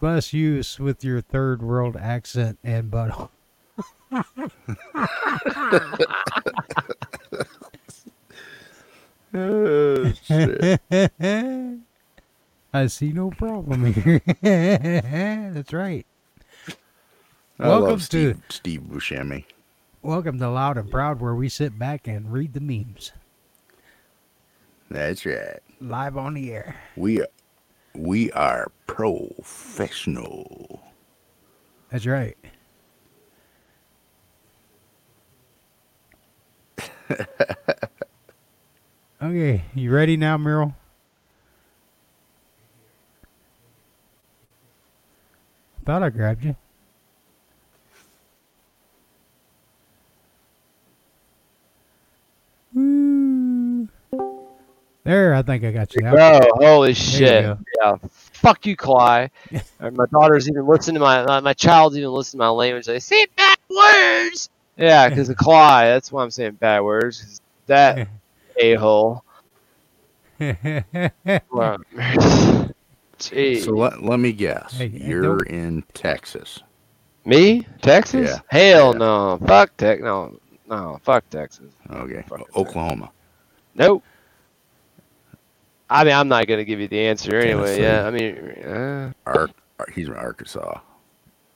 Bless 0.00 0.32
you 0.32 0.62
with 0.80 1.04
your 1.04 1.20
third 1.20 1.62
world 1.62 1.96
accent 1.96 2.58
and 2.64 2.90
butthole. 2.90 3.28
Oh, 9.32 10.12
shit. 10.24 10.80
I 12.72 12.86
see 12.88 13.12
no 13.12 13.30
problem 13.30 13.92
here. 13.92 14.20
That's 14.42 15.72
right. 15.72 16.04
I 17.58 17.68
Welcome 17.68 17.88
love 17.90 17.98
to- 18.00 18.04
Steve, 18.04 18.40
Steve 18.50 18.80
Buscemi. 18.82 19.44
Welcome 20.02 20.38
to 20.38 20.48
Loud 20.48 20.78
and 20.78 20.88
Proud, 20.90 21.20
where 21.20 21.34
we 21.34 21.48
sit 21.48 21.76
back 21.78 22.06
and 22.06 22.32
read 22.32 22.52
the 22.52 22.60
memes 22.60 23.10
That's 24.90 25.26
right. 25.26 25.58
live 25.80 26.16
on 26.16 26.34
the 26.34 26.52
air. 26.52 26.76
We 26.96 27.20
are, 27.20 27.26
we 27.94 28.30
are 28.32 28.70
professional. 28.86 30.80
That's 31.90 32.06
right. 32.06 32.36
okay, 39.22 39.64
you 39.74 39.90
ready 39.92 40.16
now, 40.16 40.36
Meryl? 40.36 40.74
Thought 45.84 46.02
I 46.02 46.10
grabbed 46.10 46.44
you. 46.44 46.54
There, 55.08 55.32
I 55.34 55.40
think 55.40 55.64
I 55.64 55.70
got 55.72 55.94
you 55.94 56.02
now. 56.02 56.12
Bro, 56.12 56.40
holy 56.56 56.90
you 56.90 56.94
shit. 56.94 57.56
Yeah. 57.82 57.96
Fuck 58.10 58.66
you, 58.66 58.76
Cly. 58.76 59.30
My 59.80 60.04
daughter's 60.12 60.50
even 60.50 60.66
listening 60.66 60.96
to 60.96 61.00
my, 61.00 61.24
my, 61.24 61.40
my 61.40 61.54
child's 61.54 61.96
even 61.96 62.10
listening 62.10 62.40
to 62.40 62.44
my 62.44 62.50
language. 62.50 62.84
They 62.84 62.98
say 63.00 63.24
bad 63.34 63.56
words. 63.70 64.50
Yeah, 64.76 65.08
because 65.08 65.30
of 65.30 65.36
Cly. 65.38 65.86
That's 65.86 66.12
why 66.12 66.22
I'm 66.22 66.30
saying 66.30 66.52
bad 66.56 66.80
words. 66.80 67.40
that 67.68 68.06
a 68.60 68.74
hole. 68.74 69.24
Jeez. 73.18 73.64
So 73.64 73.72
let, 73.72 74.02
let 74.04 74.20
me 74.20 74.32
guess. 74.32 74.74
Hey, 74.76 74.88
hey, 74.88 75.06
You're 75.08 75.38
don't- 75.38 75.48
in 75.48 75.84
Texas. 75.94 76.62
Me? 77.24 77.66
Texas? 77.80 78.30
Yeah. 78.30 78.40
Hell 78.48 78.92
Yeah. 78.92 78.98
no. 78.98 79.38
Fuck 79.46 79.74
Tex. 79.78 80.02
No. 80.02 80.38
No. 80.68 81.00
Fuck 81.02 81.28
Texas. 81.30 81.72
Okay. 81.90 82.22
Fuck 82.28 82.40
it. 82.40 82.46
Oklahoma. 82.54 83.10
Nope. 83.74 84.04
I 85.90 86.04
mean, 86.04 86.14
I'm 86.14 86.28
not 86.28 86.46
gonna 86.46 86.64
give 86.64 86.80
you 86.80 86.88
the 86.88 87.00
answer 87.06 87.36
anyway. 87.36 87.78
Tennessee. 87.78 87.82
Yeah. 87.82 88.06
I 88.06 88.10
mean, 88.10 88.64
uh, 88.64 89.12
Ar- 89.26 89.50
Ar- 89.78 89.86
he's 89.94 90.08
from 90.08 90.18
Arkansas. 90.18 90.80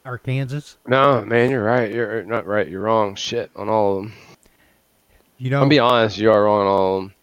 Arkansas. 0.05 0.77
no, 0.87 1.25
man, 1.25 1.51
you're 1.51 1.63
right. 1.65 1.93
You're 1.93 2.25
not 2.25 2.47
right. 2.47 2.67
You're 2.69 2.81
wrong. 2.81 3.15
Shit 3.15 3.51
on 3.55 3.69
all 3.69 3.99
of 3.99 4.03
them. 4.05 4.13
You 5.39 5.51
know, 5.51 5.63
I'm 5.63 5.69
be 5.69 5.79
honest. 5.79 6.19
You 6.19 6.31
are 6.33 6.45
wrong 6.45 6.63
on 6.63 6.67
all 6.67 6.97
of 6.99 7.03
them. 7.05 7.15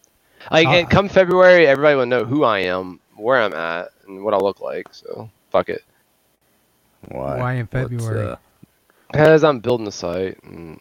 Like, 0.51 0.68
Uh, 0.68 0.72
and 0.72 0.89
come 0.89 1.10
February, 1.10 1.68
everybody 1.68 1.95
will 1.95 2.05
know 2.05 2.24
who 2.26 2.43
I 2.43 2.60
am, 2.60 2.99
where 3.16 3.41
I'm 3.41 3.53
at, 3.53 3.89
and 4.07 4.24
what 4.24 4.34
I 4.34 4.38
look 4.38 4.62
like. 4.62 4.88
So 4.93 5.30
fuck 5.51 5.70
it. 5.70 5.84
Why? 7.10 7.38
Why 7.38 7.53
in 7.55 7.68
What's, 7.68 7.72
February? 7.91 8.36
uh, 9.14 9.39
I'm 9.47 9.60
building 9.60 9.86
the 9.86 9.91
site. 9.91 10.41
And 10.43 10.80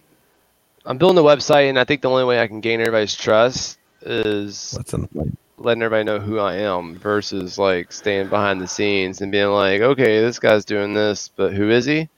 I'm 0.85 0.99
building 0.99 1.17
the 1.17 1.23
website, 1.23 1.69
and 1.69 1.79
I 1.79 1.85
think 1.85 2.03
the 2.03 2.11
only 2.11 2.25
way 2.25 2.41
I 2.41 2.47
can 2.47 2.61
gain 2.61 2.81
everybody's 2.81 3.15
trust 3.15 3.79
is 4.03 4.75
What's 4.77 4.93
in 4.95 5.03
the 5.03 5.09
plate? 5.09 5.33
Letting 5.59 5.83
everybody 5.83 6.05
know 6.05 6.19
who 6.19 6.39
I 6.39 6.57
am 6.57 6.97
versus 6.97 7.59
like 7.59 7.93
staying 7.93 8.29
behind 8.29 8.61
the 8.61 8.69
scenes 8.69 9.21
and 9.21 9.33
being 9.33 9.49
like, 9.49 9.81
okay, 9.81 10.21
this 10.21 10.39
guy's 10.39 10.65
doing 10.65 10.95
this, 10.95 11.31
but 11.35 11.53
who 11.53 11.71
is 11.71 11.85
he? 11.85 12.09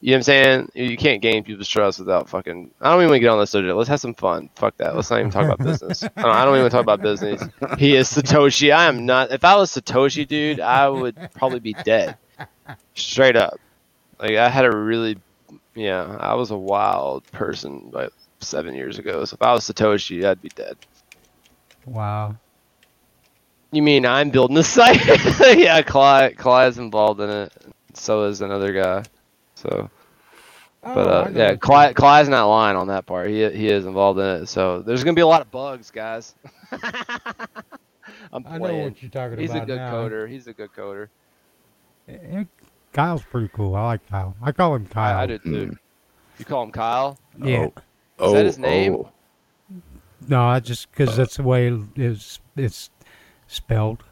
You 0.00 0.12
know 0.12 0.14
what 0.14 0.16
I'm 0.18 0.22
saying? 0.22 0.70
You 0.74 0.96
can't 0.96 1.20
gain 1.20 1.42
people's 1.42 1.68
trust 1.68 1.98
without 1.98 2.28
fucking. 2.28 2.70
I 2.80 2.90
don't 2.90 3.00
even 3.00 3.10
want 3.10 3.16
to 3.16 3.20
get 3.20 3.30
on 3.30 3.40
this 3.40 3.50
subject. 3.50 3.74
Let's 3.74 3.88
have 3.88 4.00
some 4.00 4.14
fun. 4.14 4.48
Fuck 4.54 4.76
that. 4.76 4.94
Let's 4.94 5.10
not 5.10 5.18
even 5.18 5.32
talk 5.32 5.44
about 5.44 5.58
business. 5.58 6.04
I 6.04 6.08
don't, 6.22 6.30
I 6.30 6.44
don't 6.44 6.56
even 6.56 6.70
talk 6.70 6.82
about 6.82 7.02
business. 7.02 7.42
He 7.78 7.96
is 7.96 8.08
Satoshi. 8.08 8.72
I 8.72 8.86
am 8.86 9.06
not. 9.06 9.32
If 9.32 9.44
I 9.44 9.56
was 9.56 9.72
Satoshi, 9.72 10.26
dude, 10.26 10.60
I 10.60 10.88
would 10.88 11.16
probably 11.34 11.58
be 11.58 11.74
dead. 11.74 12.16
Straight 12.94 13.36
up. 13.36 13.58
Like 14.20 14.36
I 14.36 14.48
had 14.48 14.66
a 14.66 14.76
really, 14.76 15.18
yeah, 15.74 16.16
I 16.20 16.34
was 16.34 16.52
a 16.52 16.56
wild 16.56 17.24
person 17.32 17.90
like 17.92 18.10
seven 18.38 18.74
years 18.74 18.98
ago. 19.00 19.24
So 19.24 19.34
if 19.34 19.42
I 19.42 19.52
was 19.52 19.68
Satoshi, 19.68 20.24
I'd 20.24 20.40
be 20.40 20.50
dead. 20.50 20.76
wow. 21.86 22.36
You 23.70 23.82
mean 23.82 24.06
I'm 24.06 24.30
building 24.30 24.54
the 24.54 24.64
site? 24.64 25.04
yeah, 25.58 25.82
Cly, 25.82 26.34
Cly's 26.36 26.78
involved 26.78 27.20
in 27.20 27.28
it. 27.28 27.52
So 27.94 28.24
is 28.24 28.40
another 28.40 28.72
guy. 28.72 29.04
So, 29.54 29.90
but 30.82 30.96
Oh, 30.96 31.10
uh, 31.10 31.30
yeah, 31.34 31.50
what 31.50 31.60
Cly, 31.60 31.92
Cly's 31.92 32.28
not 32.28 32.46
lying 32.46 32.76
on 32.76 32.86
that 32.88 33.04
part. 33.04 33.28
He 33.28 33.48
he 33.50 33.68
is 33.68 33.84
involved 33.84 34.18
in 34.20 34.26
it. 34.42 34.46
So 34.46 34.80
there's 34.80 35.04
gonna 35.04 35.14
be 35.14 35.20
a 35.20 35.26
lot 35.26 35.42
of 35.42 35.50
bugs, 35.50 35.90
guys. 35.90 36.34
I'm 38.32 38.44
I 38.46 38.58
know 38.58 38.76
what 38.76 39.02
you're 39.02 39.10
talking 39.10 39.34
about. 39.34 39.38
He's 39.38 39.54
a 39.54 39.60
good 39.60 39.76
now. 39.76 39.92
coder. 39.92 40.28
He's 40.28 40.46
a 40.46 40.52
good 40.52 40.70
coder. 40.72 41.08
Eh, 42.08 42.44
Kyle's 42.92 43.22
pretty 43.22 43.48
cool. 43.48 43.74
I 43.74 43.86
like 43.86 44.08
Kyle. 44.08 44.34
I 44.40 44.52
call 44.52 44.74
him 44.74 44.86
Kyle. 44.86 45.18
I, 45.18 45.22
I 45.22 45.26
do 45.26 45.38
too. 45.38 45.78
You 46.38 46.44
call 46.44 46.62
him 46.62 46.72
Kyle? 46.72 47.18
Yeah. 47.42 47.68
Oh, 48.18 48.32
that 48.32 48.46
his 48.46 48.58
name? 48.58 48.94
oh. 48.94 49.12
No, 50.26 50.42
I 50.42 50.60
just 50.60 50.90
because 50.90 51.16
that's 51.16 51.36
the 51.36 51.42
way 51.42 51.72
it's 51.96 52.40
it's 52.56 52.90
spelled. 53.48 54.04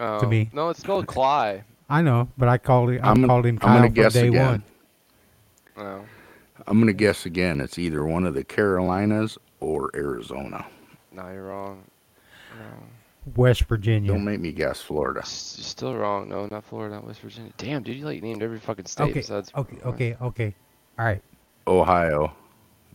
Oh, 0.00 0.26
me. 0.26 0.50
No, 0.52 0.70
it's 0.70 0.80
spelled 0.80 1.06
Cly. 1.06 1.62
I 1.88 2.02
know, 2.02 2.28
but 2.36 2.48
I 2.48 2.58
called 2.58 2.90
him. 2.90 3.00
I 3.04 3.08
I'm 3.10 3.14
gonna- 3.16 3.26
called 3.28 3.46
him 3.46 3.58
I'm 3.62 3.68
gonna 3.76 3.86
from 3.86 3.94
guess 3.94 4.12
day 4.14 4.28
again. 4.28 4.62
one. 5.76 5.86
Oh. 5.86 6.00
I'm 6.66 6.80
gonna 6.80 6.92
guess 6.92 7.26
again. 7.26 7.60
It's 7.60 7.78
either 7.78 8.04
one 8.04 8.26
of 8.26 8.34
the 8.34 8.42
Carolinas 8.42 9.38
or 9.60 9.90
Arizona. 9.94 10.66
No, 11.12 11.30
you're 11.30 11.44
wrong. 11.44 11.84
West 13.36 13.64
Virginia. 13.64 14.12
Don't 14.12 14.24
make 14.24 14.40
me 14.40 14.52
guess 14.52 14.80
Florida. 14.82 15.20
You're 15.20 15.24
still 15.24 15.94
wrong. 15.94 16.28
No, 16.28 16.46
not 16.46 16.64
Florida, 16.64 16.96
not 16.96 17.06
West 17.06 17.20
Virginia. 17.20 17.52
Damn, 17.56 17.82
dude, 17.82 17.96
you 17.96 18.04
like 18.04 18.22
named 18.22 18.42
every 18.42 18.58
fucking 18.58 18.84
state 18.86 19.04
Okay. 19.04 19.12
besides. 19.14 19.50
Okay. 19.56 19.78
Okay. 19.84 20.16
Okay. 20.20 20.54
All 20.98 21.04
right. 21.06 21.22
Ohio, 21.66 22.32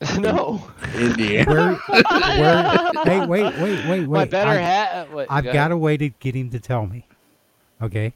no. 0.19 0.61
Indiana. 0.95 1.51
Where? 1.51 1.73
where? 1.75 2.91
Hey, 3.05 3.25
wait, 3.25 3.27
wait, 3.27 3.59
wait, 3.59 3.87
wait. 3.89 4.07
My 4.07 4.25
better 4.25 4.51
I, 4.51 4.55
hat. 4.55 5.11
What, 5.11 5.27
I've 5.29 5.43
go 5.43 5.51
got 5.53 5.57
ahead. 5.59 5.71
a 5.71 5.77
way 5.77 5.97
to 5.97 6.09
get 6.09 6.35
him 6.35 6.49
to 6.51 6.59
tell 6.59 6.85
me. 6.85 7.05
Okay. 7.81 8.13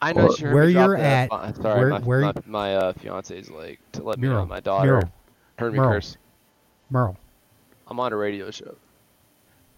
I 0.00 0.12
know 0.12 0.26
Or- 0.28 0.36
she 0.36 0.44
heard 0.44 0.54
where 0.54 0.68
you're 0.68 0.96
at, 0.96 1.32
Uh, 1.32 1.52
Sorry, 1.54 1.80
where- 1.80 1.88
my, 1.90 1.98
where- 2.00 2.20
my, 2.20 2.32
my 2.46 2.76
uh, 2.76 2.92
fiance's 2.92 3.50
like 3.50 3.80
to 3.92 4.02
let 4.02 4.18
me 4.18 4.28
know 4.28 4.44
my 4.46 4.60
daughter 4.60 4.86
Mural, 4.86 5.12
heard 5.58 5.72
me 5.72 5.78
Mural. 5.78 5.92
curse. 5.94 6.16
Merle. 6.90 7.16
I'm 7.88 7.98
on 8.00 8.12
a 8.12 8.16
radio 8.16 8.50
show. 8.50 8.74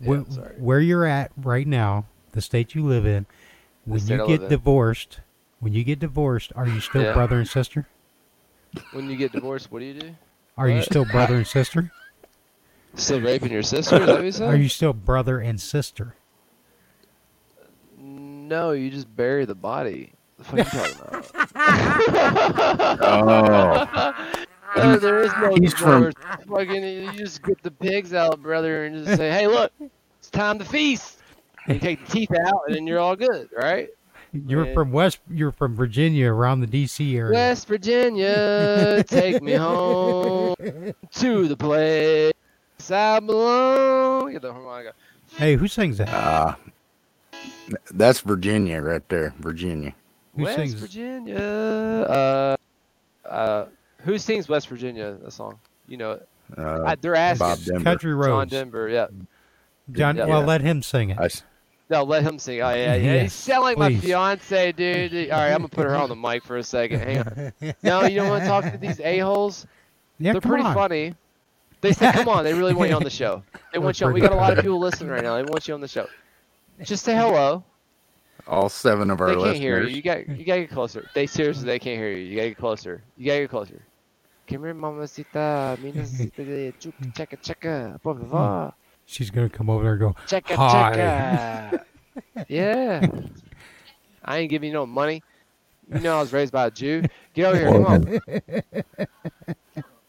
Yeah, 0.01 0.09
where, 0.09 0.25
sorry. 0.31 0.55
where 0.59 0.81
you're 0.81 1.05
at 1.07 1.31
right 1.37 1.67
now, 1.67 2.07
the 2.33 2.41
state 2.41 2.75
you 2.75 2.85
live 2.85 3.07
in, 3.07 3.27
when 3.85 4.01
you 4.07 4.17
live 4.19 4.27
get 4.29 4.43
in. 4.43 4.49
divorced, 4.49 5.21
when 5.61 5.73
you 5.75 5.85
get 5.85 5.99
divorced, 6.01 6.53
are 6.57 6.67
you 6.67 6.81
still 6.81 7.03
Yeah. 7.03 7.13
brother 7.13 7.39
and 7.39 7.49
sister? 7.49 7.87
When 8.93 9.09
you 9.11 9.17
get 9.17 9.33
divorced, 9.33 9.71
what 9.73 9.79
do 9.81 9.85
you 9.87 9.95
do? 9.95 10.15
Are 10.61 10.69
you 10.69 10.83
still 10.83 11.07
brother 11.07 11.37
and 11.37 11.47
sister? 11.47 11.91
Still 12.95 13.23
raping 13.23 13.51
your 13.51 13.63
sister? 13.63 13.97
Is 13.97 14.07
that 14.07 14.15
what 14.17 14.25
you 14.25 14.33
said? 14.33 14.53
Are 14.53 14.57
you 14.57 14.69
still 14.69 14.93
brother 14.93 15.39
and 15.41 15.59
sister? 15.59 16.17
No, 17.99 18.73
you 18.73 18.91
just 18.91 19.15
bury 19.17 19.47
the 19.47 19.55
body. 19.55 20.13
The 20.37 20.45
fuck 20.45 20.59
you 20.59 20.65
talking 20.65 20.99
about? 21.01 21.27
oh, 23.03 24.37
Uh, 24.77 24.97
there 24.99 25.21
is 25.25 25.33
no 25.41 25.53
He's 25.61 25.75
from- 25.75 26.13
Fucking, 26.49 26.85
you 26.85 27.11
just 27.15 27.43
get 27.43 27.61
the 27.63 27.73
pigs 27.73 28.15
out, 28.15 28.41
brother, 28.41 28.85
and 28.85 29.05
just 29.05 29.17
say, 29.17 29.29
"Hey, 29.29 29.49
look, 29.49 29.73
it's 30.21 30.31
time 30.31 30.61
to 30.61 30.65
feast." 30.65 31.19
And 31.67 31.75
you 31.75 31.81
take 31.81 32.07
the 32.07 32.13
teeth 32.13 32.31
out, 32.47 32.61
and 32.69 32.77
then 32.77 32.87
you're 32.87 33.01
all 33.01 33.17
good, 33.17 33.49
right? 33.57 33.89
You're 34.33 34.67
Yeah. 34.67 34.75
from 34.75 34.93
West. 34.93 35.19
You're 35.29 35.51
from 35.53 35.75
Virginia, 35.75 36.31
around 36.33 36.61
the 36.61 36.67
D.C. 36.67 37.17
area. 37.17 37.33
West 37.33 37.67
Virginia, 37.67 39.03
take 39.07 39.43
me 39.43 39.53
home 39.55 40.55
to 41.15 41.49
the 41.49 41.57
place 41.57 42.33
I 42.91 43.21
belong. 43.21 44.33
Get 44.33 44.43
the 44.43 44.53
harmonica. 44.53 44.93
Hey, 45.37 45.57
who 45.57 45.67
sings 45.69 45.99
that? 45.99 46.09
uh, 46.09 46.55
that's 47.93 48.21
Virginia 48.21 48.81
right 48.81 49.07
there. 49.09 49.35
Virginia. 49.39 49.95
Who 50.37 50.45
West 50.45 50.57
sings? 50.57 50.75
Virginia. 50.75 51.37
Uh, 51.39 52.57
uh, 53.29 53.67
who 53.99 54.19
sings 54.19 54.49
West 54.49 54.69
Virginia? 54.69 55.17
That 55.23 55.33
song, 55.33 55.59
you 55.89 55.97
know 55.97 56.13
it. 56.13 56.29
Uh, 56.57 56.83
I, 56.85 56.95
they're 56.97 57.15
asking. 57.15 57.47
Bob 57.47 57.59
Denver. 57.65 57.85
Country 57.85 58.11
John 58.13 58.19
Roads. 58.19 58.51
Denver, 58.51 58.89
yeah. 58.89 59.07
John. 59.93 60.17
Yeah. 60.17 60.27
Well, 60.27 60.43
let 60.43 60.61
him 60.63 60.83
sing 60.83 61.11
it. 61.11 61.19
I 61.21 61.27
s- 61.27 61.43
No, 61.91 62.05
let 62.05 62.23
him 62.23 62.39
sing. 62.39 62.61
Oh 62.63 62.71
yeah, 62.71 62.95
yeah. 62.95 63.15
Yes, 63.15 63.23
He's 63.23 63.33
sound 63.35 63.63
like 63.65 63.77
my 63.77 63.93
fiance, 63.97 64.73
dude. 64.73 65.31
All 65.31 65.39
right, 65.39 65.49
I'm 65.51 65.59
gonna 65.59 65.69
put 65.69 65.87
her 65.87 65.97
on 65.97 66.09
the 66.09 66.15
mic 66.15 66.45
for 66.45 66.57
a 66.57 66.63
second. 66.63 67.01
Hang 67.01 67.19
on. 67.19 67.75
No, 67.83 68.05
you 68.05 68.17
don't 68.21 68.29
want 68.29 68.43
to 68.45 68.49
talk 68.49 68.65
to 68.71 68.79
these 68.79 69.01
a 69.01 69.19
holes. 69.19 69.67
yeah, 70.21 70.33
They're 70.33 70.41
come 70.41 70.51
pretty 70.53 70.65
on. 70.67 70.75
funny. 70.75 71.15
They 71.81 71.93
say, 71.93 72.13
"Come 72.13 72.29
on," 72.29 72.45
they 72.45 72.55
really 72.55 72.75
want 72.75 72.91
you 72.91 72.97
on 72.97 73.03
the 73.03 73.11
show. 73.11 73.43
They 73.73 73.79
want 73.79 74.01
you. 74.01 74.07
On. 74.07 74.13
We 74.13 74.21
got 74.21 74.33
a 74.33 74.37
lot 74.37 74.53
of 74.57 74.63
people 74.63 74.79
listening 74.81 75.11
right 75.11 75.23
now. 75.23 75.37
They 75.37 75.43
want 75.45 75.67
you 75.69 75.75
on 75.75 75.81
the 75.81 75.89
show. 75.89 76.07
Just 76.83 77.05
say 77.05 77.15
hello. 77.15 77.65
All 78.47 78.69
seven 78.69 79.11
of 79.11 79.21
our 79.21 79.29
They 79.29 79.33
can't 79.35 79.43
listeners. 79.43 79.61
hear 79.61 79.83
you. 79.83 79.97
You 79.97 80.03
got 80.03 80.29
you 80.29 80.45
gotta 80.45 80.61
get 80.63 80.71
closer. 80.71 81.09
They 81.15 81.27
seriously 81.27 81.67
they 81.67 81.79
can't 81.79 81.99
hear 81.99 82.11
you. 82.11 82.25
You 82.25 82.37
gotta 82.37 82.49
get 82.51 82.59
closer. 82.59 83.03
You 83.17 83.27
gotta 83.27 83.41
get 83.41 83.51
closer. 83.51 83.83
Come 84.49 84.65
here, 84.65 84.75
mamacita. 84.75 85.79
Minacita 85.81 86.37
de 86.45 86.73
chuca, 86.81 87.13
checa, 87.15 87.37
checa. 87.41 88.03
Por 88.03 88.17
favor. 88.19 88.73
She's 89.11 89.29
gonna 89.31 89.49
come 89.49 89.69
over 89.69 89.83
there 89.83 89.93
and 89.95 90.01
go. 90.01 90.15
Checa, 90.29 90.55
Hi. 90.55 91.71
checa. 91.73 91.85
Yeah. 92.49 93.07
I 94.25 94.39
ain't 94.39 94.51
giving 94.51 94.69
you 94.69 94.73
no 94.73 94.87
money. 94.87 95.23
You 95.93 95.99
know 96.01 96.17
I 96.17 96.21
was 96.21 96.33
raised 96.33 96.53
by 96.53 96.67
a 96.67 96.71
Jew. 96.71 97.03
Get 97.35 97.47
over 97.47 97.57
here. 97.59 97.73
Come 97.73 97.87
on. 97.87 98.21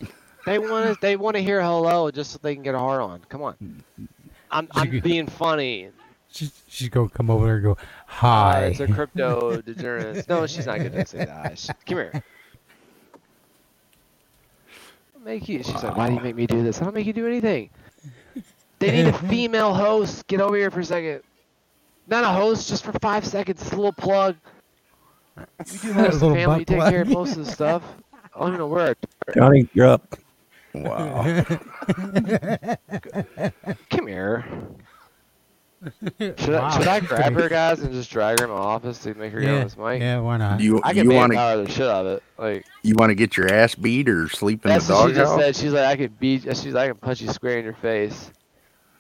They 0.46 0.58
want 0.58 0.96
to. 0.96 0.98
They 1.02 1.16
want 1.18 1.36
to 1.36 1.44
hear 1.44 1.62
hello 1.62 2.10
just 2.10 2.32
so 2.32 2.40
they 2.42 2.56
can 2.56 2.64
get 2.64 2.74
a 2.74 2.80
heart 2.80 3.00
on. 3.02 3.22
Come 3.30 3.44
on. 3.44 3.84
I'm. 4.50 4.68
I'm 4.72 5.00
being 5.00 5.28
funny. 5.28 5.90
She's, 6.32 6.64
she's 6.68 6.90
gonna 6.90 7.10
come 7.10 7.30
over 7.30 7.46
there 7.46 7.56
and 7.58 7.64
go. 7.64 7.72
Uh, 7.74 7.76
Hi. 8.08 8.60
it's 8.66 8.80
a 8.80 8.88
crypto 8.88 9.62
degenerates. 9.62 10.28
No, 10.28 10.48
she's 10.48 10.66
not 10.66 10.78
gonna 10.80 11.06
say 11.06 11.26
that. 11.26 11.60
She- 11.60 11.72
Come 11.86 11.98
here. 11.98 12.24
I'll 15.16 15.22
make 15.22 15.48
you. 15.48 15.62
She's 15.62 15.84
like, 15.84 15.96
why 15.96 16.10
do 16.10 16.16
you 16.16 16.22
make 16.22 16.36
me 16.36 16.48
do 16.48 16.64
this? 16.64 16.82
I 16.82 16.86
don't 16.86 16.96
make 16.96 17.06
you 17.06 17.14
do 17.14 17.28
anything. 17.28 17.70
They 18.82 18.92
need 18.92 19.08
a 19.08 19.14
female 19.30 19.74
host. 19.76 20.26
Get 20.28 20.42
over 20.42 20.58
here 20.58 20.72
for 20.72 20.80
a 20.80 20.86
second. 20.86 21.22
Not 22.08 22.24
a 22.24 22.30
host, 22.30 22.68
just 22.68 22.84
for 22.84 22.92
five 23.00 23.26
seconds. 23.26 23.62
It's 23.62 23.72
a 23.72 23.76
little 23.76 23.94
plug. 23.94 24.36
We 25.38 25.44
do 25.82 25.92
A 25.92 25.94
host 25.94 26.20
the 26.20 26.34
family. 26.34 26.60
You 26.60 26.66
take 26.66 26.78
plug. 26.80 26.92
care 26.92 27.04
of 27.04 27.10
most 27.10 27.38
of 27.38 27.46
the 27.46 27.52
stuff. 27.52 27.84
I 28.14 28.40
don't 28.40 28.48
even 28.50 28.60
know 28.60 28.68
where. 28.68 28.96
Johnny, 29.36 29.70
you're 29.74 29.88
up. 29.88 30.16
Wow. 30.74 31.44
Come 33.92 34.08
here. 34.08 34.46
Should, 36.20 36.54
I, 36.54 36.78
should 36.78 36.88
I 36.88 37.00
grab 37.00 37.34
her, 37.34 37.50
guys, 37.50 37.82
and 37.82 37.92
just 37.92 38.10
drag 38.12 38.40
her 38.40 38.46
in 38.46 38.52
my 38.52 38.58
office 38.58 39.00
to 39.00 39.14
make 39.16 39.34
her 39.34 39.42
get 39.42 39.50
on 39.50 39.56
yeah, 39.58 39.64
this 39.64 39.78
mic? 39.78 40.00
yeah, 40.00 40.20
why 40.20 40.38
not? 40.38 40.60
you 40.60 40.80
I 40.84 40.94
can 40.94 41.06
you 41.06 41.10
man 41.10 41.18
want 41.18 41.32
to 41.32 41.38
power 41.38 41.58
the 41.64 41.72
shit 41.72 41.88
out 41.88 42.06
of 42.06 42.18
it. 42.18 42.24
Like 42.38 42.66
you 42.84 42.96
want 42.96 43.10
to 43.10 43.16
get 43.16 43.36
your 43.36 43.52
ass 43.52 43.74
beat 43.74 44.08
or 44.08 44.30
sleep 44.30 44.64
in 44.64 44.70
that's 44.70 44.88
the 44.88 44.94
what 44.94 45.10
she 45.10 45.16
just 45.16 45.36
said. 45.36 45.56
She's 45.56 45.74
like, 45.74 45.86
I 45.86 45.96
could 45.96 46.20
beat. 46.20 46.44
She's 46.44 46.68
like, 46.68 46.84
I 46.84 46.88
can 46.90 46.98
punch 46.98 47.22
you 47.22 47.30
square 47.30 47.58
in 47.58 47.66
your 47.66 47.74
face. 47.74 48.32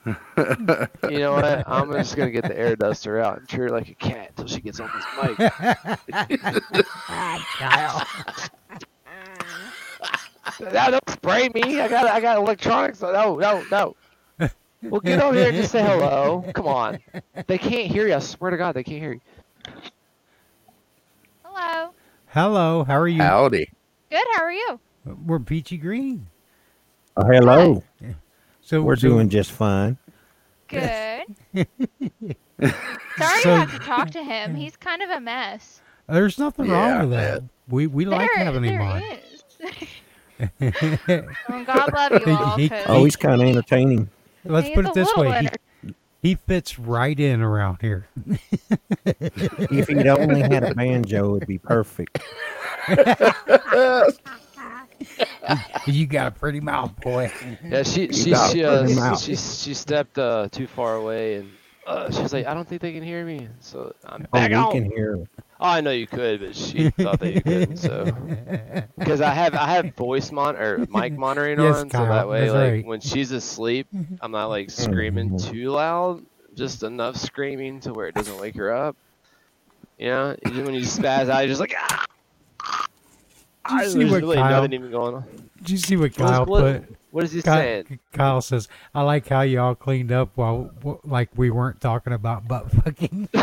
You 0.05 1.19
know 1.19 1.33
what? 1.33 1.63
I'm 1.67 1.91
just 1.91 2.15
gonna 2.15 2.31
get 2.31 2.43
the 2.43 2.57
air 2.57 2.75
duster 2.75 3.19
out 3.19 3.39
and 3.39 3.47
treat 3.47 3.59
her 3.59 3.69
like 3.69 3.89
a 3.89 3.93
cat 3.95 4.29
until 4.29 4.47
she 4.47 4.61
gets 4.61 4.79
on 4.79 4.89
this 4.95 5.05
mic. 5.21 5.51
Kyle. 7.57 8.07
no, 10.59 10.91
don't 10.91 11.09
spray 11.09 11.49
me. 11.49 11.79
I 11.79 11.87
got 11.87 12.07
I 12.07 12.19
got 12.19 12.37
electronics. 12.37 13.01
No, 13.01 13.35
no, 13.35 13.63
no. 13.69 13.95
Well, 14.83 15.01
get 15.01 15.21
over 15.21 15.35
here 15.37 15.49
and 15.49 15.55
just 15.57 15.71
say 15.71 15.83
hello. 15.83 16.43
Come 16.55 16.67
on. 16.67 16.99
They 17.45 17.59
can't 17.59 17.91
hear 17.91 18.07
you. 18.07 18.15
I 18.15 18.19
swear 18.19 18.49
to 18.49 18.57
God, 18.57 18.71
they 18.71 18.83
can't 18.83 18.99
hear 18.99 19.13
you. 19.13 19.21
Hello. 21.43 21.91
Hello, 22.27 22.83
how 22.83 22.99
are 22.99 23.07
you? 23.07 23.21
Howdy. 23.21 23.69
Good. 24.09 24.25
How 24.33 24.43
are 24.43 24.51
you? 24.51 24.79
We're 25.05 25.39
peachy 25.39 25.77
green. 25.77 26.27
Oh, 27.15 27.25
hello. 27.25 27.83
So 28.71 28.81
We're 28.83 28.95
so- 28.95 29.09
doing 29.09 29.27
just 29.27 29.51
fine. 29.51 29.97
Good. 30.69 31.25
Sorry 31.53 31.65
So- 33.19 33.49
you 33.49 33.55
have 33.57 33.71
to 33.73 33.79
talk 33.79 34.11
to 34.11 34.23
him. 34.23 34.55
He's 34.55 34.77
kind 34.77 35.01
of 35.01 35.09
a 35.09 35.19
mess. 35.19 35.81
There's 36.07 36.39
nothing 36.39 36.67
Yeah, 36.67 36.99
wrong 36.99 37.09
with 37.09 37.19
that. 37.19 37.43
We 37.67 37.87
we 37.87 38.05
like 38.05 38.31
having 38.33 38.63
him 38.63 38.79
there 38.79 38.81
on. 38.81 39.03
Well, 41.49 41.65
God 41.65 41.93
love 41.93 42.25
you 42.25 42.33
all. 42.37 42.55
He- 42.57 42.69
'cause 42.69 42.85
Oh, 42.87 43.03
he's 43.03 43.17
kind 43.17 43.41
of 43.41 43.47
entertaining. 43.49 44.09
Let's 44.45 44.67
he's 44.67 44.75
put 44.75 44.85
it 44.85 44.93
this 44.93 45.13
way: 45.17 45.49
he, 45.83 45.93
he 46.29 46.35
fits 46.35 46.79
right 46.79 47.19
in 47.19 47.41
around 47.41 47.79
here. 47.81 48.07
If 49.05 49.89
he'd 49.89 50.07
only 50.07 50.39
had 50.43 50.63
a 50.63 50.73
banjo, 50.73 51.35
it'd 51.35 51.45
be 51.49 51.57
perfect. 51.57 52.19
You 55.85 56.07
got 56.07 56.27
a 56.27 56.31
pretty 56.31 56.59
mouth, 56.59 56.95
boy. 56.97 57.31
Yeah, 57.69 57.83
she 57.83 58.11
she 58.11 58.35
she, 58.35 58.63
uh, 58.63 58.87
Put 58.87 59.17
she 59.17 59.35
she 59.35 59.73
stepped 59.73 60.17
uh, 60.17 60.47
too 60.51 60.67
far 60.67 60.95
away 60.95 61.35
and 61.35 61.57
uh, 61.85 62.11
she 62.11 62.21
was 62.21 62.33
like, 62.33 62.45
I 62.45 62.53
don't 62.53 62.67
think 62.67 62.81
they 62.81 62.93
can 62.93 63.03
hear 63.03 63.25
me. 63.25 63.49
So 63.59 63.93
I'm 64.03 64.27
Oh, 64.33 64.41
back 64.41 64.53
we 64.53 64.65
on. 64.65 64.67
can 64.67 64.91
hear. 64.91 65.17
Oh, 65.59 65.65
I 65.67 65.81
know 65.81 65.91
you 65.91 66.07
could, 66.07 66.41
but 66.41 66.55
she 66.55 66.89
thought 67.01 67.19
that 67.19 67.31
you 67.31 67.41
couldn't. 67.41 67.77
So 67.77 68.17
because 68.99 69.21
I 69.21 69.33
have 69.33 69.55
I 69.55 69.71
have 69.73 69.95
voice 69.95 70.31
mon 70.31 70.55
or 70.57 70.85
mic 70.87 71.17
monitoring 71.17 71.59
Yes, 71.59 71.83
on, 71.83 71.91
so 71.91 72.07
that 72.07 72.27
way 72.27 72.51
like 72.51 72.75
right. 72.75 72.83
when 72.83 73.01
she's 73.01 73.31
asleep, 73.31 73.87
I'm 74.19 74.31
not 74.31 74.47
like 74.47 74.69
screaming 74.71 75.31
Mhm. 75.31 75.37
too 75.37 75.69
loud, 75.71 76.23
just 76.55 76.83
enough 76.83 77.17
screaming 77.17 77.81
to 77.81 77.93
where 77.93 78.07
it 78.07 78.15
doesn't 78.15 78.37
wake 78.37 78.57
her 78.57 78.73
up. 78.73 78.95
You 79.97 80.07
know, 80.07 80.35
even 80.43 80.65
when 80.65 80.75
you 80.75 80.81
spaz 80.83 81.29
out, 81.29 81.39
you're 81.39 81.47
just 81.49 81.59
like 81.61 81.73
ah. 81.77 82.05
Did 83.67 83.73
you 83.73 83.79
There's 83.79 83.93
see 83.93 84.05
what 84.05 84.21
really 84.21 84.35
Kyle? 84.37 84.51
nothing 84.61 84.73
even 84.73 84.91
going 84.91 85.15
on. 85.15 85.23
Did 85.57 85.69
you 85.69 85.77
see 85.77 85.95
what 85.95 86.11
What 86.17 86.25
is- 86.25 86.31
Kyle 86.31 86.45
what- 86.45 86.61
put? 86.87 86.95
What 87.11 87.23
is 87.25 87.33
he 87.33 87.41
Kyle, 87.41 87.57
saying? 87.57 87.99
Kyle 88.13 88.39
says, 88.41 88.69
"I 88.95 89.01
like 89.01 89.27
how 89.27 89.41
you 89.41 89.59
all 89.59 89.75
cleaned 89.75 90.13
up 90.13 90.29
while 90.35 90.71
like 91.03 91.29
we 91.35 91.49
weren't 91.51 91.81
talking 91.81 92.13
about 92.13 92.47
butt 92.47 92.71
fucking." 92.71 93.27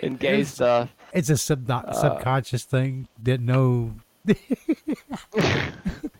and 0.00 0.18
gay 0.18 0.40
It's- 0.40 0.54
stuff. 0.54 0.88
It's 1.12 1.28
a 1.28 1.36
sub 1.36 1.68
not 1.68 1.90
Uh, 1.90 1.92
subconscious 1.92 2.64
thing. 2.64 3.06
Didn't 3.22 3.44
know. 3.46 3.92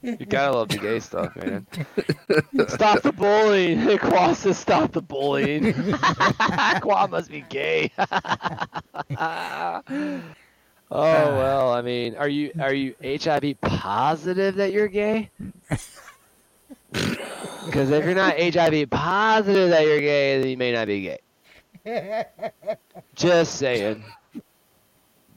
You 0.03 0.27
gotta 0.27 0.57
love 0.57 0.69
the 0.69 0.79
gay 0.79 0.99
stuff, 0.99 1.35
man. 1.37 1.65
stop 2.69 3.03
the 3.03 3.13
bullying. 3.13 3.99
Qua 4.01 4.33
says 4.33 4.59
stop 4.59 4.91
the 4.91 5.01
bullying. 5.01 5.73
Qua 6.81 7.07
must 7.07 7.31
be 7.31 7.45
gay. 7.49 7.93
oh 7.99 8.05
uh. 9.17 9.83
well, 10.91 11.73
I 11.73 11.83
mean, 11.83 12.17
are 12.17 12.29
you 12.29 12.51
are 12.61 12.75
you 12.75 12.97
HIV 13.05 13.61
positive 13.61 14.57
that 14.57 14.73
you're 14.73 14.89
gay? 14.89 15.31
Because 16.91 17.91
if 17.91 18.05
you're 18.05 18.15
not 18.15 18.39
HIV 18.39 18.91
positive 18.91 19.71
that 19.71 19.87
you're 19.87 20.01
gay, 20.01 20.41
then 20.41 20.49
you 20.49 20.57
may 20.57 20.73
not 20.73 20.89
be 20.89 21.19
gay. 21.85 22.27
Just 23.15 23.57
saying. 23.57 24.03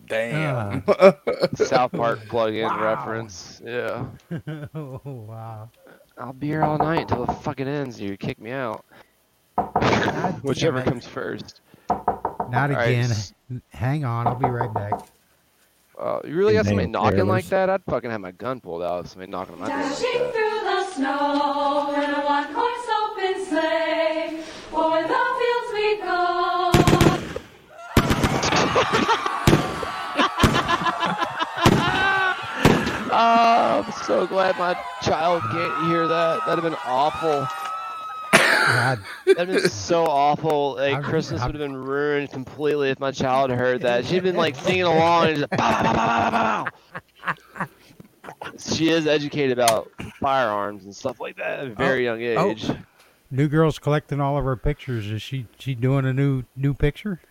Damn. 0.08 0.84
South 1.56 1.92
Park 1.92 2.20
plug-in 2.28 2.68
reference. 2.76 3.62
Yeah. 3.66 4.06
oh 4.76 5.02
wow! 5.06 5.70
I'll 6.18 6.34
be 6.34 6.48
here 6.48 6.64
all 6.64 6.78
night 6.78 7.02
until 7.02 7.24
it 7.24 7.34
fucking 7.42 7.68
ends. 7.68 8.00
You 8.00 8.16
kick 8.18 8.40
me 8.40 8.52
out. 8.52 8.86
Whichever 10.44 10.80
it. 10.80 10.86
comes 10.86 11.06
first. 11.08 11.62
Not 11.90 12.70
All 12.72 12.78
right, 12.78 12.90
again. 12.90 13.12
s- 13.12 13.34
Hang 13.70 14.06
on, 14.06 14.28
I'll 14.28 14.36
be 14.36 14.48
right 14.48 14.74
back. 14.74 14.94
Uh, 15.98 16.20
you 16.26 16.36
really 16.36 16.54
got 16.54 16.66
somebody 16.66 16.88
name's 16.88 16.94
knocking 16.94 17.26
like 17.28 17.46
that? 17.46 17.70
I'd 17.70 17.84
fucking 17.86 18.12
have 18.12 18.20
my 18.22 18.32
gun 18.32 18.60
pulled 18.60 18.84
out 18.84 19.06
if 19.06 19.12
somebody 19.12 19.32
knocking 19.32 19.56
on 19.56 19.62
my 19.62 19.68
door 19.70 19.78
like 19.78 19.96
Oh, 33.18 33.84
I'm 33.86 33.92
so 34.04 34.28
glad 34.28 34.58
my 34.58 34.78
child 35.02 35.42
can't 35.44 35.88
hear 35.88 36.06
that. 36.06 36.40
That'd 36.46 36.62
have 36.62 36.70
been 36.70 36.80
awful. 36.86 37.48
God, 38.34 39.00
That'd 39.26 39.48
been 39.48 39.70
so 39.70 40.04
awful. 40.06 40.76
Like 40.76 40.96
I'm- 40.96 41.04
Christmas 41.04 41.42
would 41.42 41.56
have 41.56 41.62
been 41.62 41.78
ruined 41.78 42.32
completely 42.32 42.90
if 42.90 43.00
my 43.00 43.12
child 43.12 43.52
heard 43.52 43.84
that. 43.84 44.06
She'd 44.06 44.24
been 44.24 44.36
like 44.36 44.56
singing 44.58 44.84
along 44.84 45.28
and 45.28 45.38
just. 45.38 45.54
She 48.76 48.90
is 48.90 49.08
educated 49.08 49.58
about 49.58 49.92
firearms 50.20 50.84
and 50.84 50.94
stuff 50.94 51.22
like 51.22 51.38
that 51.38 51.60
at 51.60 51.68
a 51.68 51.70
very 51.74 52.08
oh, 52.10 52.16
young 52.16 52.22
age. 52.22 52.38
oh. 52.38 52.72
age. 52.72 52.78
new 53.32 53.48
girl's 53.48 53.80
collecting 53.80 54.20
all 54.20 54.38
of 54.38 54.44
her 54.44 54.58
pictures. 54.58 55.08
Is 55.10 55.22
she 55.22 55.48
she 55.58 55.74
doing 55.74 56.06
a 56.06 56.12
new 56.14 56.44
new 56.56 56.74
picture? 56.74 57.22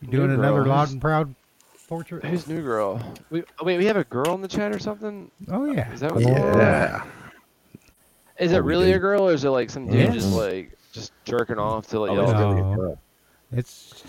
You 0.00 0.08
doing 0.08 0.28
New 0.28 0.34
another 0.34 0.62
girl? 0.62 0.68
loud 0.72 0.90
and 0.92 1.00
proud 1.00 1.34
portrait? 1.86 2.24
Who's 2.24 2.46
new 2.46 2.62
girl? 2.62 3.00
We, 3.30 3.42
oh, 3.60 3.64
wait, 3.64 3.78
we 3.78 3.86
have 3.86 3.96
a 3.96 4.04
girl 4.04 4.34
in 4.34 4.40
the 4.40 4.48
chat 4.48 4.72
or 4.72 4.78
something? 4.78 5.30
Oh 5.48 5.64
yeah. 5.64 5.92
Is 5.92 6.00
that 6.00 6.14
what 6.14 6.22
Yeah. 6.22 7.04
Is 8.38 8.52
it 8.52 8.62
really 8.62 8.92
a 8.92 8.98
girl 8.98 9.28
or 9.28 9.32
is 9.32 9.44
it 9.44 9.50
like 9.50 9.70
some 9.70 9.86
dude 9.86 10.12
Yes. 10.12 10.14
just 10.14 10.34
like 10.36 10.76
just 10.92 11.12
jerking 11.24 11.58
off 11.58 11.86
to 11.88 12.00
like 12.00 12.10
Oh, 12.10 12.14
y'all? 12.14 12.24
it's 12.24 12.32
gonna 12.32 12.56
a 12.56 12.60
No. 12.60 12.76
girl. 12.76 12.98
It's. 13.52 14.04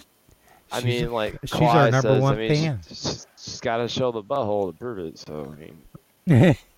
I 0.72 0.82
mean, 0.82 1.12
like 1.12 1.40
she's 1.46 1.52
Kawhi 1.60 1.74
our 1.76 1.92
number 1.92 2.10
says, 2.10 2.22
one 2.22 2.34
I 2.34 2.38
mean, 2.38 2.50
fan. 2.50 2.80
She's, 2.88 3.00
she's, 3.00 3.28
she's 3.40 3.60
got 3.62 3.78
to 3.78 3.88
show 3.88 4.12
the 4.12 4.22
butthole 4.22 4.72
to 4.72 4.78
prove 4.78 5.00
it. 5.00 5.18
So 5.18 5.56
I 5.56 6.30
mean, 6.30 6.56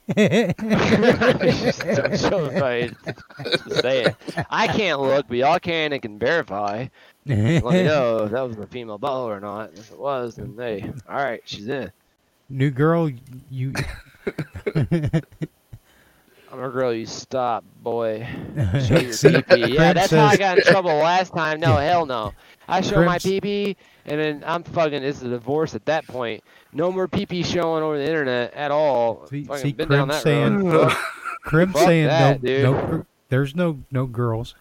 show 2.18 2.48
the 2.48 2.96
say 3.82 4.04
it. 4.06 4.16
I 4.50 4.68
can't 4.68 5.00
look, 5.02 5.28
but 5.28 5.38
y'all 5.38 5.60
can 5.60 5.94
and 5.94 6.02
can 6.02 6.18
verify. 6.20 6.88
Let 7.26 7.64
me 7.64 7.84
know 7.84 8.24
if 8.26 8.32
that 8.32 8.42
was 8.42 8.58
a 8.58 8.68
female 8.68 8.98
butthole 9.00 9.28
or 9.28 9.40
not. 9.40 9.74
If 9.74 9.92
it 9.92 10.00
was, 10.00 10.36
then 10.36 10.56
hey, 10.58 10.92
all 11.08 11.16
right, 11.16 11.42
she's 11.46 11.68
in. 11.68 11.92
New 12.50 12.72
girl, 12.72 13.10
you. 13.50 13.74
I'm 16.52 16.64
a 16.64 16.70
girl. 16.70 16.92
You 16.94 17.06
stop, 17.06 17.64
boy. 17.84 18.28
Show 18.56 18.98
your 19.00 19.14
See, 19.14 19.42
pee 19.44 19.74
Yeah, 19.76 19.94
that's 19.94 20.12
how 20.12 20.26
I 20.26 20.36
got 20.38 20.58
in 20.58 20.64
trouble 20.64 20.96
last 20.96 21.32
time. 21.34 21.60
No, 21.60 21.76
hell 21.76 22.06
no. 22.08 22.34
I 22.68 22.82
show 22.82 23.04
my 23.04 23.14
Cribs- 23.20 23.26
pee 23.26 23.42
pee, 23.42 23.78
and 24.10 24.20
then 24.20 24.44
I'm 24.46 24.64
fucking. 24.64 25.04
It's 25.04 25.22
a 25.22 25.30
divorce 25.30 25.76
at 25.76 25.86
that 25.86 26.06
point. 26.08 26.44
No 26.74 26.92
more 26.92 27.08
pee 27.08 27.26
pee 27.26 27.44
showing 27.44 27.84
over 27.84 27.98
the 27.98 28.06
internet 28.06 28.54
at 28.54 28.72
all. 28.72 29.28
See, 29.28 29.44
fucking 29.46 29.62
see 29.62 29.72
been 29.74 29.90
down 29.90 30.08
that 30.10 30.22
saying, 30.24 30.66
road. 30.66 30.92
Fuck- 30.92 31.72
fuck 31.72 31.78
saying 31.86 32.08
that, 32.08 32.44
no, 32.44 32.48
dude. 32.48 32.64
no, 32.64 33.06
there's 33.30 33.56
no 33.56 33.80
no 33.92 34.06
girls. 34.06 34.56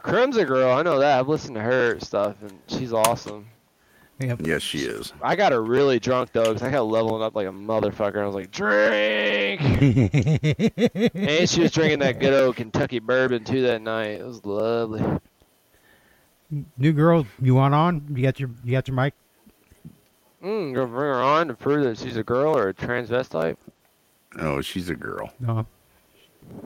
Crim's 0.00 0.36
a 0.36 0.44
girl. 0.44 0.70
I 0.70 0.82
know 0.82 0.98
that. 1.00 1.18
I've 1.18 1.28
listened 1.28 1.56
to 1.56 1.60
her 1.62 1.98
stuff, 2.00 2.36
and 2.42 2.52
she's 2.68 2.92
awesome. 2.92 3.46
Yep. 4.20 4.40
Yes, 4.46 4.62
she 4.62 4.78
is. 4.78 5.12
I 5.22 5.36
got 5.36 5.52
her 5.52 5.62
really 5.62 6.00
drunk 6.00 6.32
though, 6.32 6.52
'cause 6.52 6.62
I 6.62 6.70
got 6.72 6.82
leveling 6.82 7.22
up 7.22 7.36
like 7.36 7.46
a 7.46 7.52
motherfucker. 7.52 8.18
I 8.20 8.26
was 8.26 8.34
like, 8.34 8.50
drink. 8.50 9.60
and 11.14 11.48
she 11.48 11.60
was 11.60 11.70
drinking 11.70 12.00
that 12.00 12.18
good 12.18 12.34
old 12.34 12.56
Kentucky 12.56 12.98
bourbon 12.98 13.44
too 13.44 13.62
that 13.62 13.80
night. 13.82 14.20
It 14.20 14.26
was 14.26 14.44
lovely. 14.44 15.02
New 16.78 16.92
girl, 16.92 17.26
you 17.42 17.54
want 17.54 17.74
on? 17.74 18.06
You 18.14 18.22
got 18.22 18.40
your 18.40 18.50
you 18.64 18.72
got 18.72 18.88
your 18.88 18.96
mic? 18.96 19.14
Mm, 20.42 20.74
gonna 20.74 20.86
bring 20.86 21.14
her 21.14 21.20
on 21.20 21.48
to 21.48 21.54
prove 21.54 21.84
that 21.84 21.98
she's 21.98 22.16
a 22.16 22.22
girl 22.22 22.56
or 22.56 22.68
a 22.68 22.74
transvestite. 22.74 23.56
Oh, 24.38 24.60
she's 24.60 24.88
a 24.88 24.94
girl. 24.94 25.32
No. 25.40 25.66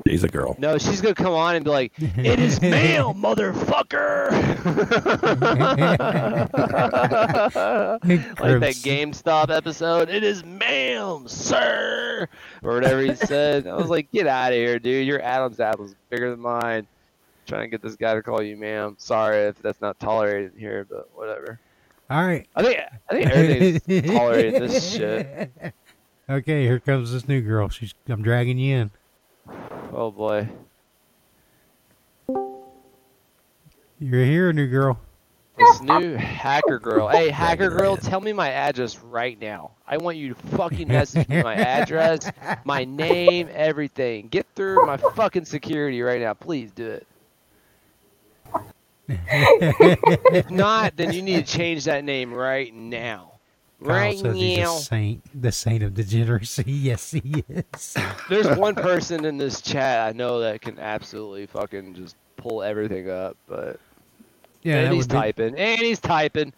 She's 0.06 0.22
a 0.22 0.28
girl. 0.28 0.54
No, 0.60 0.78
she's 0.78 1.00
gonna 1.00 1.14
come 1.14 1.32
on 1.32 1.56
and 1.56 1.64
be 1.64 1.70
like, 1.70 1.92
"It 1.98 2.38
is 2.38 2.60
male, 2.60 3.14
motherfucker." 3.14 4.30
like 7.90 8.36
that 8.38 8.46
Cribs. 8.60 8.82
GameStop 8.84 9.50
episode. 9.50 10.08
It 10.08 10.22
is 10.22 10.44
male, 10.44 11.26
sir, 11.26 12.28
or 12.62 12.74
whatever 12.74 13.00
he 13.00 13.14
said. 13.16 13.66
I 13.66 13.74
was 13.74 13.88
like, 13.88 14.10
"Get 14.12 14.28
out 14.28 14.52
of 14.52 14.56
here, 14.56 14.78
dude! 14.78 15.04
Your 15.06 15.20
Adam's 15.20 15.58
apple's 15.58 15.96
bigger 16.10 16.30
than 16.30 16.38
mine." 16.40 16.86
Trying 17.46 17.62
to 17.62 17.68
get 17.68 17.82
this 17.82 17.96
guy 17.96 18.14
to 18.14 18.22
call 18.22 18.42
you 18.42 18.56
ma'am. 18.56 18.94
Sorry 18.98 19.38
if 19.42 19.60
that's 19.60 19.80
not 19.80 19.98
tolerated 19.98 20.52
here, 20.56 20.86
but 20.88 21.08
whatever. 21.14 21.58
All 22.10 22.24
right. 22.24 22.46
I 22.54 22.62
think 22.62 22.80
I 23.10 23.14
think 23.14 23.30
everything's 23.30 24.10
tolerated 24.10 24.62
this 24.62 24.92
shit. 24.92 25.50
Okay, 26.30 26.62
here 26.62 26.78
comes 26.78 27.12
this 27.12 27.26
new 27.26 27.40
girl. 27.42 27.68
She's 27.68 27.94
I'm 28.08 28.22
dragging 28.22 28.56
you 28.56 28.76
in. 28.76 28.90
Oh 29.92 30.10
boy. 30.10 30.48
You're 33.98 34.24
here, 34.24 34.52
new 34.52 34.68
girl. 34.68 34.98
This 35.58 35.82
new 35.82 36.14
hacker 36.14 36.78
girl. 36.78 37.08
Hey, 37.08 37.28
hacker 37.28 37.68
girl, 37.70 37.96
tell 37.96 38.20
me 38.20 38.32
my 38.32 38.50
address 38.50 38.98
right 39.00 39.38
now. 39.40 39.72
I 39.86 39.98
want 39.98 40.16
you 40.16 40.30
to 40.30 40.34
fucking 40.56 40.88
message 40.88 41.28
me 41.28 41.42
my 41.42 41.54
address, 41.54 42.30
my 42.64 42.84
name, 42.86 43.48
everything. 43.52 44.28
Get 44.28 44.46
through 44.54 44.86
my 44.86 44.96
fucking 44.96 45.44
security 45.44 46.00
right 46.02 46.20
now. 46.20 46.34
Please 46.34 46.70
do 46.70 46.86
it. 46.88 47.06
If 49.08 50.50
not, 50.50 50.96
then 50.96 51.12
you 51.12 51.22
need 51.22 51.46
to 51.46 51.52
change 51.52 51.84
that 51.84 52.04
name 52.04 52.32
right 52.32 52.72
now. 52.74 53.28
Kyle 53.84 53.96
Right 53.96 54.16
says 54.18 54.36
he's 54.36 54.58
a 54.58 54.60
now. 54.60 54.76
saint, 54.76 55.42
the 55.42 55.50
saint 55.50 55.82
of 55.82 55.94
degeneracy. 55.94 56.62
Yes, 56.66 57.10
he 57.10 57.44
is. 57.48 57.96
There's 58.28 58.56
one 58.56 58.76
person 58.76 59.24
in 59.24 59.38
this 59.38 59.60
chat 59.60 60.08
I 60.08 60.12
know 60.16 60.38
that 60.40 60.60
can 60.60 60.78
absolutely 60.78 61.46
fucking 61.46 61.94
just 61.94 62.14
pull 62.36 62.62
everything 62.62 63.10
up, 63.10 63.36
but 63.48 63.80
Yeah, 64.62 64.82
and 64.82 64.94
he's 64.94 65.08
be- 65.08 65.14
typing, 65.14 65.56
and 65.58 65.80
he's 65.80 65.98
typing, 65.98 66.52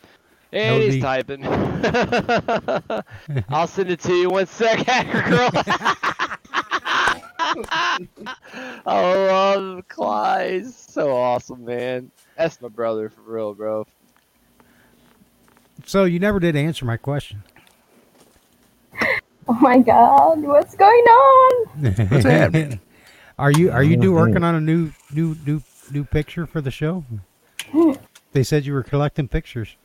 and 0.52 0.82
he's 0.82 0.94
be- 0.96 1.00
typing. 1.00 1.46
I'll 3.48 3.68
send 3.68 3.90
it 3.90 4.00
to 4.00 4.12
you 4.12 4.28
one 4.28 4.46
sec, 4.46 4.80
hacker 4.80 5.30
girl. 5.30 5.50
I 8.86 8.86
love 8.86 9.88
Clyde. 9.88 10.66
So 10.66 11.16
awesome, 11.16 11.64
man. 11.64 12.10
That's 12.36 12.60
my 12.60 12.68
brother 12.68 13.08
for 13.08 13.20
real, 13.22 13.54
bro. 13.54 13.86
So 15.86 16.04
you 16.04 16.18
never 16.18 16.40
did 16.40 16.56
answer 16.56 16.84
my 16.84 16.96
question. 16.96 17.42
Oh 19.46 19.52
my 19.60 19.78
god, 19.78 20.40
what's 20.42 20.74
going 20.74 21.04
on? 21.04 21.66
What's 22.08 22.24
happening? 22.24 22.80
Are 23.38 23.50
you 23.50 23.72
are 23.72 23.82
you 23.82 23.96
do 23.96 24.10
mm-hmm. 24.10 24.14
working 24.14 24.44
on 24.44 24.54
a 24.54 24.60
new 24.60 24.92
new 25.12 25.36
new 25.44 25.60
new 25.90 26.04
picture 26.04 26.46
for 26.46 26.60
the 26.60 26.70
show? 26.70 27.04
They 28.32 28.42
said 28.42 28.66
you 28.66 28.72
were 28.72 28.82
collecting 28.82 29.28
pictures. 29.28 29.76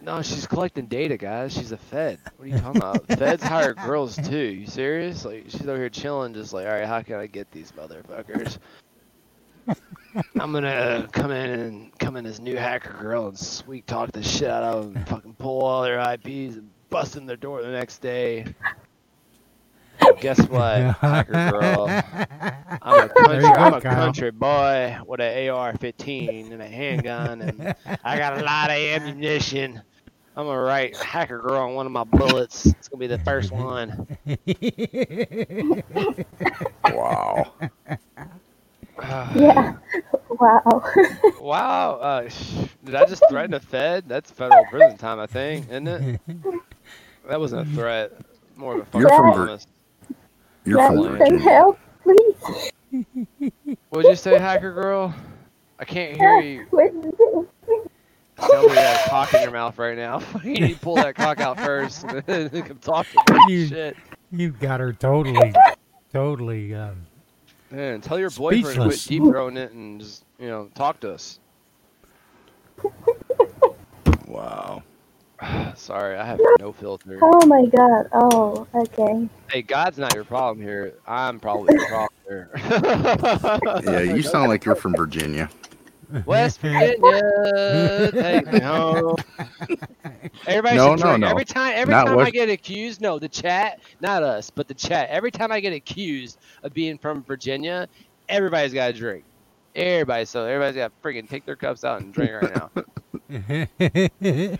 No, 0.00 0.22
she's 0.22 0.46
collecting 0.46 0.86
data, 0.86 1.16
guys. 1.16 1.52
She's 1.52 1.72
a 1.72 1.76
Fed. 1.76 2.20
What 2.36 2.44
are 2.44 2.48
you 2.48 2.58
talking 2.58 2.80
about? 2.80 3.06
Feds 3.18 3.42
hire 3.42 3.74
girls 3.74 4.14
too. 4.16 4.36
You 4.36 4.66
serious? 4.66 5.24
Like 5.24 5.46
she's 5.48 5.66
over 5.66 5.76
here 5.76 5.88
chilling, 5.88 6.32
just 6.32 6.52
like, 6.52 6.66
all 6.66 6.72
right, 6.72 6.86
how 6.86 7.02
can 7.02 7.16
I 7.16 7.26
get 7.26 7.50
these 7.50 7.72
motherfuckers? 7.72 8.58
I'm 10.40 10.52
gonna 10.52 10.68
uh, 10.68 11.06
come 11.08 11.30
in 11.30 11.50
and 11.50 11.98
come 11.98 12.16
in 12.16 12.26
as 12.26 12.40
new 12.40 12.56
hacker 12.56 12.96
girl 13.00 13.28
and 13.28 13.38
sweet 13.38 13.86
talk 13.86 14.12
the 14.12 14.22
shit 14.22 14.48
out 14.50 14.62
of 14.62 14.84
them, 14.84 14.96
and 14.96 15.08
fucking 15.08 15.34
pull 15.34 15.62
all 15.62 15.82
their 15.82 15.98
IPs 15.98 16.56
and 16.56 16.70
bust 16.88 17.16
in 17.16 17.26
their 17.26 17.36
door 17.36 17.62
the 17.62 17.68
next 17.68 17.98
day. 17.98 18.46
Guess 20.20 20.40
what, 20.48 20.96
hacker 20.96 21.50
girl? 21.50 21.86
I'm 22.82 23.04
a 23.04 23.08
country, 23.08 23.40
go, 23.40 23.48
I'm 23.52 23.74
a 23.74 23.80
Kyle. 23.80 23.94
country 23.94 24.30
boy 24.30 24.98
with 25.06 25.20
an 25.20 25.50
AR-15 25.50 26.52
and 26.52 26.62
a 26.62 26.66
handgun, 26.66 27.42
and 27.42 27.74
I 28.02 28.18
got 28.18 28.38
a 28.38 28.42
lot 28.42 28.70
of 28.70 28.76
ammunition. 28.76 29.80
I'm 30.36 30.46
gonna 30.46 30.60
write 30.60 30.96
hacker 30.96 31.38
girl 31.38 31.62
on 31.62 31.74
one 31.74 31.86
of 31.86 31.92
my 31.92 32.04
bullets. 32.04 32.66
It's 32.66 32.88
gonna 32.88 33.00
be 33.00 33.06
the 33.06 33.18
first 33.18 33.52
one. 33.52 34.06
Wow. 36.92 37.52
Yeah. 39.02 39.74
Wow. 40.30 40.82
Wow. 41.40 41.90
Uh, 41.96 42.28
sh- 42.28 42.54
did 42.84 42.94
I 42.94 43.04
just 43.04 43.22
threaten 43.28 43.52
a 43.54 43.60
Fed? 43.60 44.04
That's 44.08 44.30
federal 44.30 44.64
prison 44.66 44.96
time, 44.96 45.18
I 45.18 45.26
think, 45.26 45.66
isn't 45.68 45.88
it? 45.88 46.20
That 47.28 47.38
wasn't 47.38 47.68
a 47.70 47.74
threat. 47.74 48.12
More 48.56 48.74
of 48.76 48.80
a 48.80 48.84
fucking 48.86 49.00
You're 49.02 49.10
from 49.10 49.26
Vir- 49.26 49.44
promise. 49.44 49.66
You're 50.64 50.78
Let 50.78 50.86
from 50.88 50.96
me 50.96 51.02
send 51.04 51.18
Virginia. 51.18 51.40
help, 51.50 51.78
please. 52.02 52.70
What'd 53.90 54.10
you 54.10 54.16
say, 54.16 54.38
hacker 54.38 54.72
girl? 54.72 55.14
I 55.78 55.84
can't 55.84 56.16
hear 56.16 56.40
you. 56.40 56.66
What 56.70 56.86
is 56.94 57.04
it? 57.04 57.90
Tell 58.38 58.62
me 58.62 58.68
you 58.70 58.74
got 58.74 59.06
a 59.06 59.10
cock 59.10 59.34
in 59.34 59.42
your 59.42 59.50
mouth 59.50 59.78
right 59.78 59.96
now. 59.96 60.22
you 60.44 60.52
need 60.54 60.74
to 60.74 60.80
pull 60.80 60.94
that 60.96 61.14
cock 61.14 61.40
out 61.40 61.58
first. 61.60 62.04
and 62.04 62.22
then 62.26 62.50
I'm 62.54 62.78
talking 62.78 63.20
about 63.26 63.48
You- 63.50 63.66
shit. 63.66 63.96
You've 64.32 64.58
got 64.58 64.80
her 64.80 64.92
totally, 64.94 65.52
totally. 66.12 66.74
Um, 66.74 67.04
Man, 67.70 68.00
tell 68.00 68.18
your 68.18 68.30
boyfriend 68.30 68.64
to 68.64 68.82
quit 68.82 68.98
Speechless. 68.98 69.04
deep 69.06 69.22
throating 69.22 69.56
it 69.56 69.72
and 69.72 70.00
just, 70.00 70.24
you 70.38 70.48
know, 70.48 70.68
talk 70.74 71.00
to 71.00 71.12
us. 71.12 71.38
Wow. 74.26 74.84
Sorry, 75.76 76.16
I 76.16 76.24
have 76.24 76.38
no 76.60 76.72
filter. 76.72 77.18
Oh 77.20 77.46
my 77.46 77.66
god. 77.66 78.06
Oh, 78.12 78.66
okay. 78.74 79.28
Hey, 79.50 79.62
God's 79.62 79.98
not 79.98 80.14
your 80.14 80.24
problem 80.24 80.64
here. 80.64 80.94
I'm 81.06 81.40
probably 81.40 81.74
your 81.74 81.86
problem 81.86 82.08
here. 82.28 82.50
Yeah, 83.84 84.00
you 84.14 84.22
sound 84.30 84.48
like 84.48 84.64
you're 84.64 84.76
from 84.76 84.94
Virginia. 84.94 85.50
West 86.24 86.60
Virginia, 86.62 87.24
take 88.16 88.46
me 88.46 88.60
home. 88.60 89.16
Everybody 90.46 90.76
No, 90.76 90.96
should 90.96 90.98
no, 90.98 91.16
drink. 91.16 91.18
no. 91.18 91.28
Every 91.28 91.44
time, 91.44 91.72
every 91.76 91.94
Not 91.94 92.06
time 92.06 92.22
I 92.22 92.30
get 92.30 92.48
accused, 92.50 93.00
no, 93.00 93.18
the 93.18 93.28
chat, 93.28 93.80
not 94.00 94.22
us, 94.22 94.50
but 94.50 94.68
the 94.68 94.74
chat. 94.74 95.08
Every 95.10 95.30
time 95.30 95.52
I 95.52 95.60
get 95.60 95.72
accused 95.72 96.38
of 96.62 96.72
being 96.74 96.98
from 96.98 97.22
Virginia, 97.24 97.88
everybody's 98.28 98.74
got 98.74 98.88
to 98.88 98.92
drink. 98.94 99.24
Everybody, 99.74 100.24
so 100.24 100.44
everybody's 100.46 100.76
got 100.76 100.92
to 100.92 101.08
freaking 101.08 101.28
take 101.28 101.46
their 101.46 101.56
cups 101.56 101.84
out 101.84 102.00
and 102.02 102.12
drink 102.12 102.32
right 102.32 102.54
now. 102.54 102.70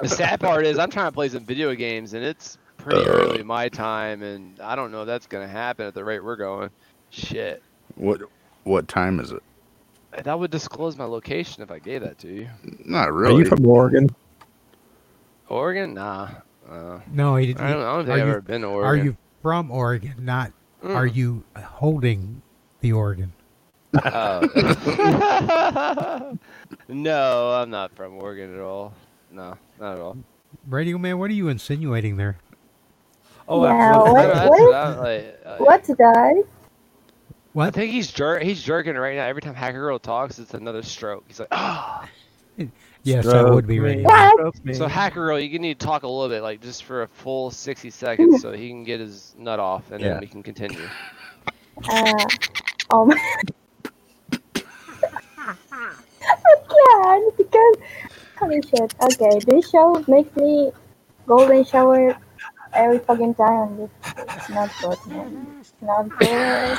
The 0.00 0.08
sad 0.08 0.40
part 0.40 0.66
is 0.66 0.78
I'm 0.78 0.90
trying 0.90 1.08
to 1.08 1.12
play 1.12 1.28
some 1.28 1.44
video 1.46 1.74
games 1.74 2.14
and 2.14 2.24
it's 2.24 2.58
pretty 2.76 3.06
early 3.06 3.42
my 3.42 3.68
time, 3.68 4.22
and 4.22 4.60
I 4.60 4.76
don't 4.76 4.92
know 4.92 5.02
if 5.02 5.06
that's 5.06 5.26
gonna 5.26 5.48
happen 5.48 5.86
at 5.86 5.94
the 5.94 6.04
rate 6.04 6.24
we're 6.24 6.36
going. 6.36 6.70
Shit, 7.10 7.62
What 7.96 8.22
what 8.64 8.88
time 8.88 9.20
is 9.20 9.32
it? 9.32 9.42
That 10.24 10.38
would 10.38 10.50
disclose 10.50 10.96
my 10.96 11.04
location 11.04 11.62
if 11.62 11.70
I 11.70 11.78
gave 11.78 12.02
that 12.02 12.18
to 12.20 12.28
you. 12.28 12.48
Not 12.84 13.12
really. 13.12 13.36
Are 13.36 13.38
you 13.40 13.44
from 13.46 13.64
Oregon? 13.66 14.08
Oregon? 15.48 15.94
Nah. 15.94 16.28
Uh, 16.68 17.00
no, 17.12 17.36
he, 17.36 17.54
I 17.56 17.72
don't, 17.72 17.82
I 17.82 17.96
don't 17.96 18.06
think 18.06 18.08
are 18.10 18.12
I've 18.12 18.18
you, 18.26 18.30
ever 18.32 18.40
been 18.40 18.60
to 18.62 18.68
Oregon. 18.68 18.88
Are 19.00 19.04
you 19.04 19.16
from 19.42 19.70
Oregon? 19.70 20.14
Not. 20.20 20.52
Are 20.82 21.06
Mm. 21.06 21.14
you 21.14 21.44
holding 21.62 22.42
the 22.80 22.92
Oregon? 22.92 23.32
Oh. 24.04 24.40
no, 26.88 27.50
I'm 27.52 27.70
not 27.70 27.94
from 27.96 28.16
Oregon 28.16 28.54
at 28.54 28.60
all. 28.60 28.92
No, 29.30 29.56
not 29.78 29.94
at 29.94 30.00
all. 30.00 30.16
Radio 30.68 30.96
man, 30.98 31.18
what 31.18 31.30
are 31.30 31.34
you 31.34 31.48
insinuating 31.48 32.16
there? 32.16 32.36
Oh, 33.48 33.64
Yeah, 33.64 33.72
absolutely. 33.96 34.12
what- 34.12 34.32
That's 34.34 34.48
what? 34.48 34.60
what 34.62 34.74
I'm 34.74 34.98
like, 34.98 35.40
uh, 35.44 35.56
What, 35.58 35.86
guys? 35.98 36.44
I 37.58 37.70
think 37.70 37.92
he's 37.92 38.10
jer- 38.12 38.38
he's 38.40 38.62
jerking 38.62 38.94
right 38.94 39.16
now. 39.16 39.24
Every 39.26 39.42
time 39.42 39.54
Hacker 39.54 39.78
Girl 39.80 39.98
talks, 39.98 40.38
it's 40.38 40.54
another 40.54 40.82
stroke. 40.82 41.24
He's 41.26 41.40
like, 41.40 41.48
ah. 41.52 42.08
Yes, 43.02 43.24
that 43.24 43.48
would 43.48 43.66
be 43.66 43.78
Stroke 43.78 44.04
right. 44.06 44.76
So 44.76 44.86
Hacker 44.86 45.24
Girl, 45.24 45.38
you 45.40 45.58
need 45.58 45.80
to 45.80 45.86
talk 45.86 46.02
a 46.02 46.06
little 46.06 46.28
bit, 46.28 46.42
like 46.42 46.60
just 46.60 46.84
for 46.84 47.00
a 47.02 47.08
full 47.08 47.50
60 47.50 47.88
seconds, 47.88 48.42
so 48.42 48.52
he 48.52 48.68
can 48.68 48.84
get 48.84 49.00
his 49.00 49.34
nut 49.38 49.58
off, 49.58 49.90
and 49.90 50.02
Yeah. 50.02 50.10
then 50.10 50.20
we 50.20 50.26
can 50.26 50.42
continue. 50.42 50.86
Uh, 51.88 52.26
oh 52.90 53.06
my. 53.06 53.16
I 55.72 55.96
can't 56.68 57.36
because 57.38 57.76
holy 58.38 58.60
shit. 58.62 58.94
Okay, 59.02 59.38
this 59.46 59.70
show 59.70 60.04
makes 60.06 60.36
me 60.36 60.70
golden 61.26 61.64
shower 61.64 62.14
every 62.74 62.98
fucking 62.98 63.34
time. 63.34 63.78
This 63.78 63.90
it's 64.18 64.48
not 64.50 64.70
good, 64.82 64.98
man. 65.06 65.46
It's 65.60 65.72
not 65.80 66.18
good. 66.18 66.78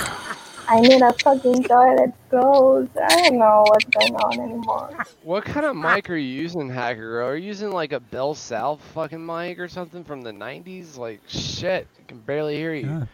I 0.68 0.80
need 0.80 1.02
a 1.02 1.14
fucking 1.14 1.64
toilet 1.64 2.14
closed. 2.30 2.98
I 2.98 3.08
don't 3.24 3.38
know 3.40 3.64
what's 3.68 3.86
going 3.86 4.16
on 4.16 4.40
anymore. 4.40 4.90
What 5.24 5.46
kind 5.46 5.66
of 5.66 5.76
mic 5.76 6.10
are 6.10 6.16
you 6.16 6.42
using, 6.42 6.70
Hacker 6.70 7.22
Are 7.22 7.36
you 7.36 7.48
using 7.48 7.72
like 7.72 7.92
a 7.92 8.00
Bell 8.00 8.34
South 8.34 8.82
fucking 8.94 9.24
mic 9.26 9.60
or 9.60 9.68
something 9.68 10.04
from 10.04 10.22
the 10.22 10.32
90s? 10.32 10.98
Like, 10.98 11.22
shit, 11.28 11.88
I 12.00 12.04
can 12.08 12.20
barely 12.20 12.56
hear 12.56 12.74
you. 12.74 13.08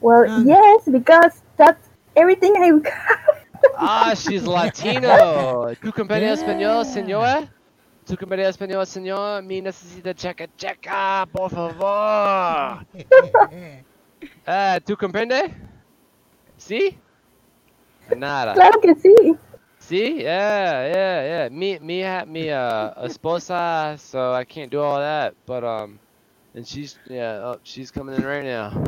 Well, 0.00 0.44
yes, 0.44 0.88
because 0.90 1.42
that's 1.56 1.88
everything 2.16 2.54
I 2.56 2.70
got. 2.78 3.18
Ah, 3.76 4.14
she's 4.16 4.44
Latino. 4.44 5.74
¿Tú 5.82 5.92
comprende 5.92 6.32
español, 6.32 6.84
señora? 6.84 7.48
¿Tú 8.06 8.16
comprende 8.16 8.48
español, 8.48 8.86
señor? 8.86 9.42
Mi 9.42 9.60
necesita 9.60 10.14
checa, 10.14 10.46
checa, 10.56 11.26
por 11.32 11.50
favor. 11.50 12.84
Ah, 14.46 14.78
¿tú 14.84 14.96
comprende? 14.96 15.52
¿Sí? 16.66 16.96
Nada. 18.16 18.54
Claro 18.54 18.80
que 18.80 18.94
sí. 18.94 19.36
See, 19.80 20.22
yeah, 20.22 20.86
yeah, 20.86 21.24
yeah. 21.24 21.48
Me, 21.50 21.78
me, 21.80 22.02
ha- 22.02 22.24
me, 22.24 22.50
uh, 22.50 22.92
esposa, 23.04 23.98
so 23.98 24.32
I 24.32 24.44
can't 24.44 24.70
do 24.70 24.80
all 24.80 24.98
that. 25.00 25.34
But 25.44 25.64
um, 25.64 25.98
and 26.54 26.66
she's, 26.66 26.98
yeah, 27.08 27.40
oh, 27.42 27.58
she's 27.64 27.90
coming 27.90 28.14
in 28.14 28.24
right 28.24 28.44
now. 28.44 28.84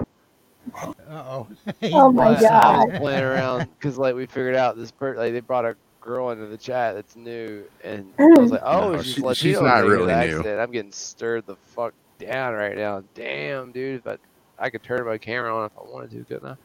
Uh-oh. 1.10 1.48
Oh 1.92 2.12
my 2.12 2.24
But 2.24 2.26
I 2.26 2.30
was 2.30 2.40
god. 2.42 3.00
playing 3.00 3.22
around 3.24 3.68
because 3.78 3.98
like 3.98 4.14
we 4.14 4.26
figured 4.26 4.54
out 4.54 4.76
this 4.76 4.92
per 4.92 5.16
like 5.16 5.32
they 5.32 5.40
brought 5.40 5.64
a 5.64 5.76
girl 6.00 6.30
into 6.30 6.46
the 6.46 6.56
chat 6.56 6.94
that's 6.94 7.16
new, 7.16 7.64
and 7.82 8.06
I 8.18 8.40
was 8.40 8.52
like, 8.52 8.62
oh, 8.64 8.92
No, 8.92 9.02
she's 9.02 9.14
she- 9.14 9.20
Latino. 9.20 9.34
she's 9.34 9.60
not 9.60 9.84
really 9.84 10.06
with 10.06 10.06
new. 10.08 10.38
accent. 10.38 10.60
I'm 10.60 10.70
getting 10.70 10.92
stirred 10.92 11.44
the 11.46 11.56
fuck 11.56 11.92
down 12.20 12.54
right 12.54 12.76
now. 12.76 13.02
Damn, 13.14 13.72
dude, 13.72 14.04
but 14.04 14.20
I 14.58 14.70
could 14.70 14.82
turn 14.84 15.04
my 15.06 15.18
camera 15.18 15.54
on 15.56 15.66
if 15.66 15.72
I 15.76 15.82
wanted 15.82 16.10
to, 16.12 16.24
couldn't 16.24 16.48
I? 16.50 16.56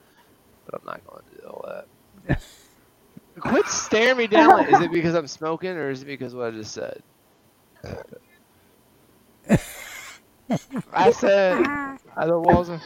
But 0.70 0.82
I'm 0.82 0.86
not 0.88 1.06
going 1.06 1.24
to 1.32 1.36
do 1.42 1.48
all 1.48 1.66
that. 1.68 1.86
Quit 3.40 3.68
staring 3.68 4.18
me 4.18 4.28
down. 4.28 4.52
Like, 4.54 4.68
is 4.68 4.80
it 4.82 4.92
because 4.92 5.16
I'm 5.16 5.28
smoking, 5.28 5.72
or 5.72 5.90
is 5.90 6.04
it 6.04 6.06
because 6.08 6.34
of 6.34 6.40
what 6.40 6.50
I 6.54 6.58
just 6.58 6.74
said? 6.74 7.02
I 10.94 11.12
said, 11.12 11.68
I 12.18 12.28
don't 12.28 12.44
wasn't. 12.44 12.84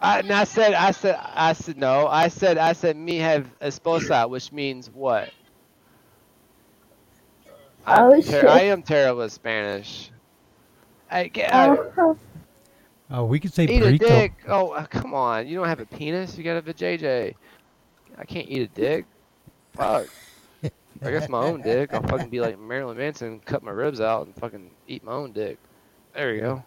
I, 0.00 0.20
and 0.20 0.32
I 0.32 0.44
said, 0.44 0.74
I 0.74 0.92
said, 0.92 1.16
I 1.20 1.52
said 1.54 1.78
no. 1.78 2.06
I 2.06 2.28
said, 2.28 2.58
I 2.58 2.72
said, 2.74 2.96
me 2.96 3.16
have 3.18 3.48
esposa, 3.60 4.28
which 4.28 4.52
means 4.52 4.90
what? 4.90 5.32
I'm 7.86 8.06
Oh, 8.06 8.20
ter- 8.24 8.46
shit. 8.46 8.48
I 8.48 8.62
am 8.62 8.82
terrible 8.82 9.22
at 9.22 9.32
Spanish. 9.32 10.10
I 11.10 11.28
get 11.28 11.52
I, 11.54 11.70
oh. 11.98 12.18
Oh, 13.10 13.24
we 13.24 13.38
could 13.38 13.52
say 13.52 13.64
eat 13.64 13.82
a 13.82 13.86
burrito. 13.86 13.98
dick. 13.98 14.32
Oh, 14.48 14.70
uh, 14.70 14.86
come 14.86 15.14
on! 15.14 15.46
You 15.46 15.56
don't 15.56 15.68
have 15.68 15.80
a 15.80 15.86
penis. 15.86 16.36
You 16.36 16.44
got 16.44 16.56
a 16.56 16.62
vajayjay. 16.62 17.34
I 18.18 18.24
can't 18.24 18.48
eat 18.48 18.62
a 18.62 18.66
dick. 18.68 19.04
Fuck. 19.74 20.08
I 21.02 21.10
guess 21.10 21.28
my 21.28 21.42
own 21.42 21.60
dick. 21.62 21.92
I'll 21.92 22.02
fucking 22.02 22.30
be 22.30 22.40
like 22.40 22.58
Marilyn 22.58 22.96
Manson, 22.96 23.40
cut 23.40 23.62
my 23.62 23.70
ribs 23.70 24.00
out, 24.00 24.26
and 24.26 24.34
fucking 24.36 24.70
eat 24.88 25.04
my 25.04 25.12
own 25.12 25.32
dick. 25.32 25.58
There 26.14 26.34
you 26.34 26.40
go. 26.40 26.64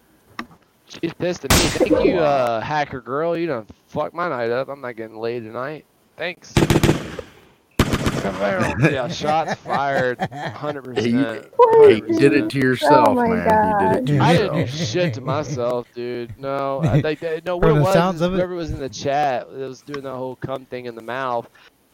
She's 0.85 1.13
pissed 1.13 1.45
at 1.45 1.51
me. 1.51 1.57
Thank 1.57 2.05
you, 2.05 2.19
uh, 2.19 2.61
hacker 2.61 3.01
girl. 3.01 3.37
You 3.37 3.47
done 3.47 3.67
fucked 3.87 4.13
my 4.13 4.29
night 4.29 4.51
up. 4.51 4.69
I'm 4.69 4.81
not 4.81 4.95
getting 4.95 5.17
laid 5.17 5.43
tonight. 5.43 5.85
Thanks. 6.15 6.53
yeah, 8.91 9.07
shots 9.07 9.55
fired. 9.61 10.19
Hundred 10.21 10.83
percent. 10.83 11.47
You 11.57 12.01
did 12.01 12.33
it 12.33 12.49
to 12.49 12.59
yourself, 12.59 13.09
Oh 13.09 13.13
my 13.13 13.27
man. 13.27 13.81
You 13.81 13.87
did 13.87 14.09
it 14.09 14.17
to 14.17 14.23
I 14.23 14.37
didn't 14.37 14.65
do 14.65 14.67
shit 14.67 15.13
to 15.15 15.21
myself, 15.21 15.87
dude. 15.93 16.37
No, 16.39 16.81
I, 16.83 16.99
like, 16.99 17.19
they- 17.19 17.41
no. 17.45 17.57
What 17.57 17.67
From 17.69 17.77
it 17.77 17.81
was, 17.81 17.93
sounds 17.93 18.15
is 18.17 18.21
of 18.21 18.33
it- 18.33 18.37
whoever 18.37 18.55
was 18.55 18.71
in 18.71 18.79
the 18.79 18.89
chat 18.89 19.49
that 19.51 19.67
was 19.67 19.81
doing 19.81 20.03
the 20.03 20.15
whole 20.15 20.35
cum 20.35 20.65
thing 20.65 20.85
in 20.85 20.95
the 20.95 21.01
mouth, 21.01 21.47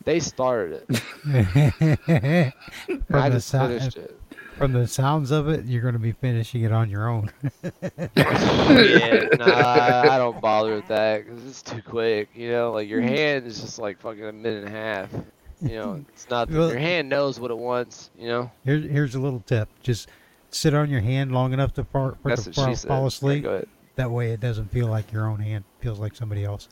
they 0.04 0.20
started 0.20 0.84
it. 0.88 0.98
from, 3.08 3.16
I 3.16 3.30
the 3.30 3.36
just 3.36 3.48
sou- 3.50 3.60
finished 3.60 3.98
it. 3.98 4.20
from 4.58 4.74
the 4.74 4.88
sounds 4.88 5.32
of 5.32 5.50
it, 5.50 5.66
you're 5.66 5.82
going 5.82 5.94
to 5.94 6.00
be 6.00 6.14
finishing 6.14 6.64
it 6.64 6.72
on 6.72 6.90
your 6.90 7.08
own. 7.10 7.32
yeah, 8.16 9.28
nah, 9.38 9.46
I, 9.46 10.16
I 10.16 10.18
don't 10.18 10.40
bother 10.42 10.76
with 10.76 10.88
that 10.88 11.26
because 11.26 11.46
it's 11.46 11.62
too 11.62 11.82
quick. 11.82 12.30
You 12.36 12.52
know, 12.52 12.72
like 12.72 12.88
your 12.90 13.02
mm. 13.02 13.10
hand 13.10 13.46
is 13.46 13.62
just 13.62 13.80
like 13.80 14.00
fucking 14.00 14.24
a 14.26 14.32
minute 14.34 14.66
and 14.66 14.76
a 14.76 14.78
half. 14.78 15.10
You 15.62 15.76
know, 15.76 16.06
it's 16.10 16.30
not. 16.30 16.50
Well- 16.50 16.70
your 16.70 16.80
hand 16.80 17.10
knows 17.10 17.40
what 17.40 17.52
it 17.52 17.58
wants. 17.58 18.10
You 18.18 18.28
know. 18.28 18.52
Here's 18.64 18.84
here's 18.86 19.16
a 19.16 19.20
little 19.20 19.42
tip: 19.42 19.70
just 19.82 20.10
sit 20.50 20.74
on 20.74 20.90
your 20.90 21.02
hand 21.02 21.32
long 21.32 21.54
enough 21.54 21.74
to, 21.74 21.84
fall, 21.84 22.18
for 22.22 22.30
That's 22.30 22.46
to 22.46 22.54
she 22.54 22.88
fall, 22.88 23.08
asleep. 23.08 23.46
That 23.96 24.12
way, 24.12 24.32
it 24.32 24.40
doesn't 24.40 24.72
feel 24.72 24.88
like 24.88 25.12
your 25.12 25.28
own 25.28 25.40
hand; 25.40 25.64
feels 25.80 26.00
like 26.00 26.16
somebody 26.16 26.44
else. 26.44 26.68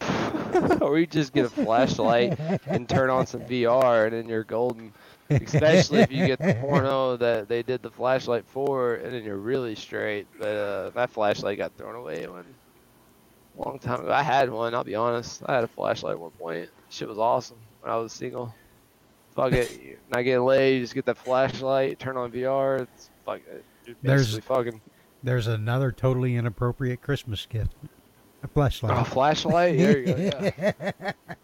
or 0.80 0.98
you 0.98 1.06
just 1.06 1.32
get 1.32 1.46
a 1.46 1.48
Fleshlight 1.48 2.60
and 2.66 2.88
turn 2.88 3.10
on 3.10 3.26
some 3.26 3.40
VR, 3.42 4.04
and 4.04 4.12
then 4.12 4.28
you're 4.28 4.44
golden. 4.44 4.92
Especially 5.28 6.00
if 6.00 6.12
you 6.12 6.26
get 6.26 6.38
the 6.38 6.54
porno 6.60 7.16
that 7.16 7.48
they 7.48 7.62
did 7.62 7.82
the 7.82 7.90
Fleshlight 7.90 8.44
for, 8.44 8.94
and 8.96 9.12
then 9.12 9.24
you're 9.24 9.36
really 9.38 9.74
straight. 9.74 10.26
But 10.38 10.56
uh, 10.56 10.90
my 10.94 11.06
Fleshlight 11.06 11.56
got 11.56 11.76
thrown 11.76 11.96
away 11.96 12.26
one 12.28 12.44
long 13.56 13.78
time 13.78 14.00
ago. 14.00 14.12
I 14.12 14.22
had 14.22 14.50
one. 14.50 14.74
I'll 14.74 14.84
be 14.84 14.94
honest. 14.94 15.42
I 15.46 15.54
had 15.54 15.64
a 15.64 15.68
Fleshlight 15.68 16.12
at 16.12 16.18
one 16.20 16.30
point. 16.32 16.68
Shit 16.90 17.08
was 17.08 17.18
awesome 17.18 17.58
when 17.80 17.92
I 17.92 17.96
was 17.96 18.12
single. 18.12 18.54
Fuck 19.34 19.52
it. 19.52 19.98
Not 20.10 20.22
getting 20.22 20.44
laid. 20.44 20.76
You 20.76 20.80
just 20.80 20.94
get 20.94 21.04
that 21.06 21.22
Fleshlight, 21.22 21.98
turn 21.98 22.16
on 22.16 22.32
VR. 22.32 22.82
It's 22.82 23.10
fuck 23.24 23.40
it. 23.48 23.96
There's- 24.02 24.38
fucking. 24.38 24.80
There's 25.22 25.46
another 25.48 25.90
totally 25.90 26.36
inappropriate 26.36 27.02
Christmas 27.02 27.46
gift: 27.46 27.72
a 28.42 28.48
Fleshlight. 28.48 28.90
Oh, 28.90 29.02
Fleshlight? 29.02 29.76
There 29.76 29.98
you 29.98 30.30
go. 30.30 30.52
Yeah. 30.56 31.12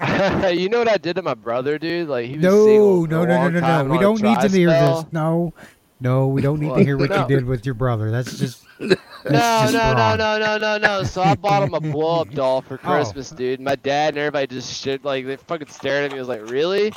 you 0.50 0.68
know 0.68 0.78
what 0.78 0.88
I 0.88 0.96
did 0.96 1.16
to 1.16 1.22
my 1.22 1.34
brother, 1.34 1.78
dude? 1.78 2.08
Like 2.08 2.26
he 2.26 2.36
was 2.36 2.42
no, 2.42 2.64
single 2.66 3.06
no, 3.06 3.24
no, 3.24 3.48
no, 3.48 3.60
no, 3.60 3.82
no. 3.84 3.90
We 3.92 3.98
don't 3.98 4.20
need 4.22 4.40
to 4.40 4.48
hear 4.48 4.70
this. 4.70 5.04
No, 5.12 5.52
no, 6.00 6.28
we 6.28 6.40
don't 6.42 6.60
need 6.60 6.74
to 6.74 6.82
hear 6.84 6.96
what 6.96 7.10
No. 7.10 7.22
you 7.22 7.28
did 7.28 7.44
with 7.44 7.64
your 7.66 7.74
brother. 7.74 8.10
That's 8.10 8.38
just 8.38 8.64
No, 8.80 8.88
That's 8.88 9.02
no, 9.24 9.30
just 9.32 9.72
no, 9.74 9.92
wrong. 9.94 10.16
no, 10.18 10.38
no, 10.38 10.56
no, 10.58 10.78
no. 10.78 11.02
So 11.04 11.20
I 11.22 11.34
bought 11.34 11.62
him 11.62 11.74
a 11.74 11.80
blow 11.92 12.22
up 12.22 12.30
doll 12.30 12.62
for 12.62 12.74
Oh. 12.82 12.88
Christmas, 12.88 13.28
dude. 13.30 13.60
My 13.60 13.76
dad 13.76 14.14
and 14.14 14.18
everybody 14.18 14.46
just 14.46 14.72
shit 14.82 15.04
like 15.04 15.26
they 15.26 15.36
fucking 15.36 15.68
stared 15.68 16.04
at 16.06 16.12
me. 16.12 16.16
I 16.16 16.20
was 16.20 16.28
like, 16.28 16.48
really? 16.50 16.90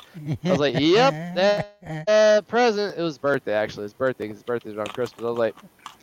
I 0.45 0.49
was 0.49 0.59
like, 0.59 0.75
yep, 0.79 1.35
that 1.35 2.05
uh, 2.07 2.41
present. 2.47 2.97
It 2.97 3.01
was 3.01 3.17
birthday 3.17 3.53
actually. 3.53 3.83
His 3.83 3.93
birthday, 3.93 4.29
his 4.29 4.41
birthday's 4.41 4.75
around 4.75 4.93
Christmas. 4.93 5.21
I 5.25 5.29
was 5.29 5.37
like, 5.37 5.55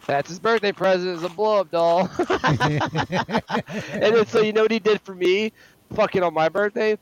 that's 0.07 0.29
his 0.29 0.39
birthday 0.39 0.73
present. 0.73 1.15
It's 1.15 1.25
a 1.25 1.35
blow 1.35 1.61
up 1.61 1.71
doll. 1.71 2.11
and 2.19 4.03
then 4.03 4.27
so 4.27 4.41
you 4.41 4.53
know 4.53 4.63
what 4.63 4.71
he 4.71 4.79
did 4.79 5.01
for 5.01 5.15
me? 5.15 5.53
Fucking 5.95 6.23
on 6.23 6.35
my 6.35 6.49
birthday. 6.49 6.99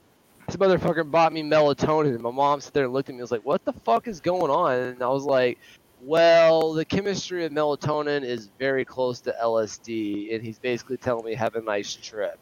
This 0.47 0.57
motherfucker 0.57 1.11
bought 1.11 1.33
me 1.33 1.43
melatonin, 1.43 2.15
and 2.15 2.23
my 2.23 2.31
mom 2.31 2.61
sat 2.61 2.73
there 2.73 2.85
and 2.85 2.93
looked 2.93 3.09
at 3.09 3.13
me. 3.15 3.17
and 3.17 3.23
was 3.23 3.31
like, 3.33 3.45
"What 3.45 3.65
the 3.67 3.73
fuck 3.73 4.09
is 4.09 4.21
going 4.21 4.51
on?" 4.51 4.73
And 4.79 5.03
I 5.03 5.09
was 5.09 5.25
like, 5.25 5.59
"Well, 6.03 6.73
the 6.73 6.85
chemistry 6.85 7.45
of 7.45 7.53
melatonin 7.53 8.25
is 8.25 8.51
very 8.59 8.85
close 8.85 9.21
to 9.23 9.35
LSD, 9.43 10.35
and 10.35 10.45
he's 10.45 10.59
basically 10.59 10.97
telling 10.97 11.25
me 11.25 11.35
have 11.35 11.55
a 11.55 11.61
nice 11.61 11.95
trip." 11.95 12.39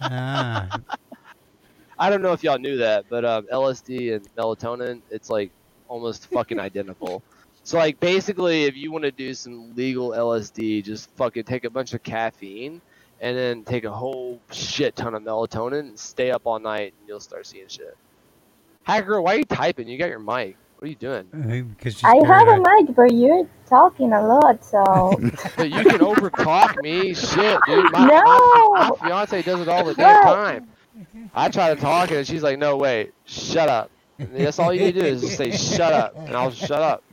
ah, 0.00 0.68
I 1.98 2.10
don't 2.10 2.22
know 2.22 2.32
if 2.32 2.42
y'all 2.42 2.58
knew 2.58 2.78
that, 2.78 3.04
but 3.08 3.24
um, 3.24 3.46
LSD 3.52 4.14
and 4.14 4.28
melatonin, 4.36 5.02
it's 5.10 5.30
like 5.30 5.52
almost 5.88 6.26
fucking 6.28 6.58
identical. 6.58 7.22
So 7.64 7.78
like 7.78 8.00
basically, 8.00 8.64
if 8.64 8.76
you 8.76 8.90
want 8.90 9.04
to 9.04 9.12
do 9.12 9.34
some 9.34 9.74
legal 9.76 10.10
LSD, 10.10 10.84
just 10.84 11.10
fucking 11.16 11.44
take 11.44 11.64
a 11.64 11.70
bunch 11.70 11.94
of 11.94 12.02
caffeine 12.02 12.80
and 13.20 13.36
then 13.36 13.62
take 13.64 13.84
a 13.84 13.90
whole 13.90 14.40
shit 14.50 14.96
ton 14.96 15.14
of 15.14 15.22
melatonin 15.22 15.80
and 15.80 15.98
stay 15.98 16.32
up 16.32 16.42
all 16.44 16.58
night, 16.58 16.92
and 16.98 17.08
you'll 17.08 17.20
start 17.20 17.46
seeing 17.46 17.68
shit. 17.68 17.96
Hacker, 18.82 19.22
why 19.22 19.36
are 19.36 19.38
you 19.38 19.44
typing? 19.44 19.86
You 19.86 19.96
got 19.96 20.08
your 20.08 20.18
mic. 20.18 20.56
What 20.82 20.88
are 20.88 20.90
you 20.90 20.96
doing? 20.96 21.28
because 21.78 22.04
I 22.04 22.16
have 22.16 22.48
a 22.48 22.58
mic, 22.84 22.96
but 22.96 23.14
you're 23.14 23.46
talking 23.68 24.12
a 24.12 24.26
lot, 24.26 24.64
so. 24.64 25.20
But 25.56 25.70
you 25.70 25.86
can 25.86 26.00
overtalk 26.00 26.76
me, 26.76 27.14
shit, 27.14 27.64
dude. 27.64 27.90
My, 27.90 28.08
No! 28.08 28.16
my, 28.16 28.40
my 28.74 28.90
fiance 28.90 29.42
does 29.42 29.60
it 29.60 29.68
all 29.68 29.86
the 29.86 29.94
damn 29.94 30.18
time. 30.18 30.64
I 31.34 31.48
try 31.50 31.74
to 31.74 31.80
talk 31.80 32.10
and 32.12 32.26
she's 32.26 32.42
like, 32.42 32.58
"No, 32.58 32.76
wait, 32.76 33.12
shut 33.26 33.68
up." 33.68 33.90
And 34.18 34.34
that's 34.36 34.58
all 34.58 34.72
you 34.74 34.80
need 34.80 34.94
to 34.94 35.00
do 35.02 35.06
is 35.06 35.22
just 35.22 35.36
say 35.36 35.52
"shut 35.52 35.92
up," 35.92 36.16
and 36.26 36.36
I'll 36.36 36.50
shut 36.52 36.82
up. 36.82 37.04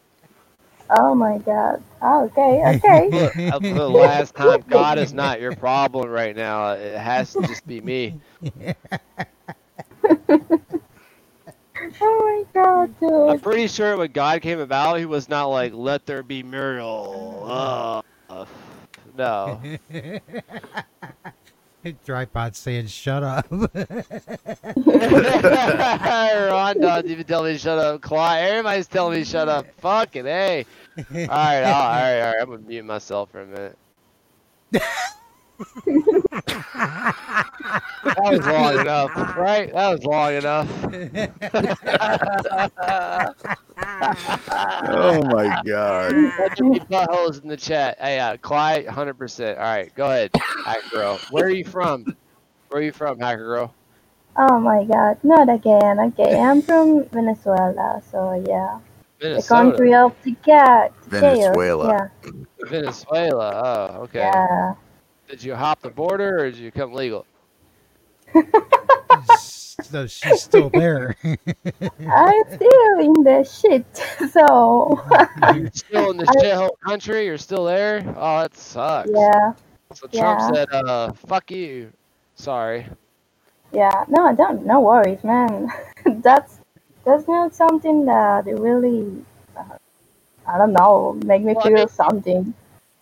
Oh 0.89 1.13
my 1.15 1.37
god. 1.39 1.83
Oh, 2.01 2.25
okay, 2.25 2.63
okay. 2.77 3.11
Look, 3.13 3.37
uh, 3.49 3.59
for 3.61 3.75
the 3.75 3.89
last 3.89 4.35
time, 4.35 4.63
God 4.67 4.97
is 4.99 5.13
not 5.13 5.41
your 5.41 5.53
problem 5.53 6.09
right 6.09 6.35
now. 6.35 6.73
It 6.73 6.97
has 6.97 7.35
to 7.37 7.45
just 7.45 7.65
be 7.67 7.81
me. 7.81 8.15
Dude. 11.97 13.29
I'm 13.29 13.39
pretty 13.39 13.67
sure 13.67 13.97
when 13.97 14.11
God 14.11 14.41
came 14.41 14.59
about, 14.59 14.99
he 14.99 15.05
was 15.05 15.29
not 15.29 15.45
like, 15.47 15.73
let 15.73 16.05
there 16.05 16.23
be 16.23 16.43
Muriel. 16.43 17.45
Uh, 18.29 18.45
no. 19.17 19.61
Tripod 22.05 22.55
saying, 22.55 22.87
shut 22.87 23.23
up. 23.23 23.45
Ron 23.51 23.71
don't 26.79 27.05
even 27.05 27.25
tell 27.25 27.43
me 27.43 27.57
shut 27.57 27.79
up. 27.79 28.01
Clyde, 28.01 28.43
everybody's 28.43 28.87
telling 28.87 29.17
me 29.17 29.23
shut 29.23 29.47
up. 29.47 29.65
Fucking 29.79 30.25
hey. 30.25 30.65
All 30.97 31.03
right, 31.05 31.63
all 31.63 31.71
right, 31.71 32.21
all 32.21 32.33
right. 32.33 32.41
I'm 32.41 32.49
gonna 32.49 32.59
mute 32.59 32.83
myself 32.85 33.31
for 33.31 33.41
a 33.41 33.45
minute. 33.45 33.77
That 35.87 37.15
was 38.17 38.45
long 38.47 38.79
enough, 38.79 39.11
right? 39.35 39.71
That 39.73 39.89
was 39.91 40.03
long 40.05 40.33
enough. 40.35 40.69
Oh 44.87 45.23
my 45.23 45.49
god. 45.65 46.17
Let 46.57 46.67
me 46.69 46.79
buttholes 46.91 47.41
in 47.43 47.49
the 47.49 47.57
chat. 47.57 47.97
Hey, 47.99 48.19
uh, 48.19 48.37
Clyde, 48.37 48.85
100%. 48.87 49.57
All 49.57 49.63
right, 49.63 49.93
go 49.95 50.05
ahead, 50.05 50.31
Hacker 50.63 50.89
Girl. 50.89 51.23
Where 51.29 51.45
are 51.45 51.51
you 51.51 51.65
from? 51.65 52.07
Where 52.69 52.81
are 52.81 52.85
you 52.85 52.91
from, 52.93 53.19
Hacker 53.19 53.45
Girl? 53.45 53.75
Oh 54.37 54.59
my 54.59 54.83
god, 54.85 55.19
not 55.23 55.49
again. 55.49 55.99
Okay, 55.99 56.39
I'm 56.39 56.61
from 56.61 57.05
Venezuela, 57.09 58.01
so 58.11 58.43
yeah. 58.47 58.79
The 59.33 59.43
country 59.43 59.93
of 59.93 60.15
the 60.23 60.33
cat. 60.35 60.93
Venezuela. 61.07 61.87
Yeah. 61.89 62.07
Venezuela. 62.61 63.51
Oh, 63.95 64.01
okay. 64.03 64.19
Yeah. 64.21 64.73
Did 65.29 65.43
you 65.43 65.53
hop 65.55 65.81
the 65.81 65.89
border 65.91 66.39
or 66.39 66.51
did 66.51 66.57
you 66.57 66.71
come 66.71 66.91
legal? 66.93 67.25
so 69.37 70.07
she's 70.07 70.41
still 70.41 70.69
there. 70.69 71.15
I'm 71.23 72.43
still 72.51 72.99
in 72.99 73.13
the 73.23 73.43
shit, 73.43 73.85
so 74.31 74.99
You're 75.53 75.69
still 75.71 76.11
in 76.11 76.17
the 76.17 76.25
shithole 76.25 76.71
country? 76.83 77.25
You're 77.25 77.37
still 77.37 77.65
there? 77.65 78.03
Oh, 78.17 78.41
that 78.41 78.57
sucks. 78.57 79.09
yeah, 79.13 79.53
So 79.93 80.07
Trump 80.07 80.39
Yeah. 80.39 80.51
said, 80.51 80.67
uh, 80.71 81.11
fuck 81.13 81.51
you. 81.51 81.91
Sorry. 82.35 82.87
yeah. 83.71 84.05
No, 84.07 84.25
I 84.25 84.33
don't. 84.33 84.65
No 84.65 84.79
worries, 84.79 85.23
man. 85.23 85.71
that's 86.05 86.59
that's 87.05 87.27
not 87.27 87.53
something 87.53 88.05
that 88.05 88.45
really. 88.45 89.23
Uh, 89.55 89.63
I 90.47 90.57
don't 90.57 90.73
know. 90.73 91.19
Make 91.25 91.43
me 91.43 91.53
Well, 91.53 91.65
I 91.65 91.67
feel 91.67 91.77
mean- 91.77 91.87
something. 91.89 92.53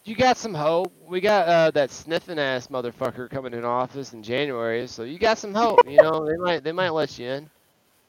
You 0.06 0.16
got 0.16 0.38
some 0.38 0.54
hope. 0.54 0.92
We 1.08 1.22
got 1.22 1.48
uh, 1.48 1.72
that 1.72 1.90
sniffing 1.92 2.38
ass 2.38 2.68
motherfucker 2.68 3.30
coming 3.30 3.54
in 3.54 3.64
office 3.64 4.14
in 4.14 4.24
January, 4.24 4.88
so 4.88 5.04
you 5.04 5.18
got 5.18 5.38
some 5.38 5.54
hope. 5.54 5.80
You 5.88 6.02
know, 6.02 6.26
they 6.26 6.36
might 6.36 6.64
they 6.64 6.74
might 6.74 6.90
let 6.90 7.18
you 7.18 7.28
in. 7.30 7.50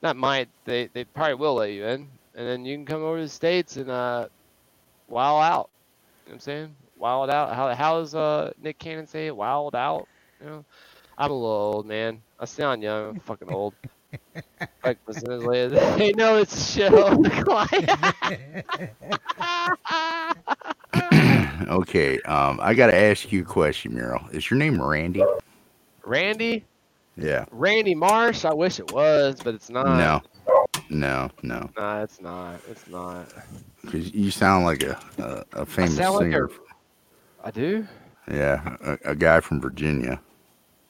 Not 0.03 0.17
might. 0.17 0.49
They 0.65 0.89
they 0.89 1.05
probably 1.05 1.35
will 1.37 1.55
let 1.57 1.71
you 1.73 1.87
in, 1.87 2.09
and 2.35 2.49
then 2.49 2.65
you 2.65 2.77
can 2.77 2.87
come 2.87 3.03
over 3.03 3.19
to 3.19 3.25
the 3.25 3.29
states 3.29 3.77
and 3.77 3.91
uh, 3.91 4.29
wild 5.09 5.43
out. 5.45 5.71
You 6.27 6.31
know 6.31 6.33
what 6.33 6.35
I'm 6.35 6.41
saying? 6.41 6.77
Wild 6.97 7.31
out. 7.31 7.55
How 7.55 7.75
how 7.75 8.01
does 8.01 8.15
uh 8.15 8.53
Nick 8.63 8.79
Cannon 8.79 9.07
say 9.07 9.29
it? 9.29 9.37
Wild 9.37 9.75
out. 9.77 10.09
You 10.41 10.47
know, 10.47 10.65
I'm 11.19 11.31
a 11.31 11.35
little 11.35 11.49
old, 11.51 11.87
man. 11.87 12.23
I 12.41 12.47
sound 12.47 12.83
young. 12.83 13.11
I'm 13.11 13.21
fucking 13.21 13.51
old. 13.53 13.75
Like 14.85 14.99
listen 15.07 15.29
to 15.31 15.39
this. 15.39 15.97
They 15.99 16.13
know 16.13 16.37
it's 16.37 16.73
show. 16.73 17.23
okay, 21.69 22.21
um, 22.23 22.59
I 22.63 22.75
gotta 22.75 22.95
ask 22.95 23.33
you 23.33 23.43
a 23.43 23.45
question, 23.45 23.95
Muriel. 23.95 24.27
Is 24.33 24.51
your 24.51 24.59
name 24.59 24.81
Randy? 24.81 25.25
Randy. 26.05 26.65
Yeah. 27.17 27.47
Randy 27.51 27.95
Marsh. 27.95 28.45
I 28.45 28.55
wish 28.55 28.79
it 28.79 28.93
was, 28.93 29.41
but 29.43 29.55
it's 29.55 29.71
not. 29.71 29.87
No. 29.87 30.23
No, 30.91 31.31
no. 31.43 31.69
Nah, 31.77 32.03
it's 32.03 32.21
not. 32.21 32.61
It's 32.71 32.89
not. 32.89 33.27
Because 33.83 34.15
you 34.15 34.31
sound 34.31 34.65
like 34.65 34.83
a 34.83 34.99
a, 35.19 35.61
a 35.61 35.67
famous 35.67 35.97
sound 35.97 36.17
like 36.17 36.25
singer. 36.25 36.51
I 37.45 37.51
do. 37.51 37.87
Yeah, 38.31 38.77
a, 38.83 39.11
a 39.11 39.15
guy 39.15 39.41
from 39.41 39.61
Virginia. 39.61 40.21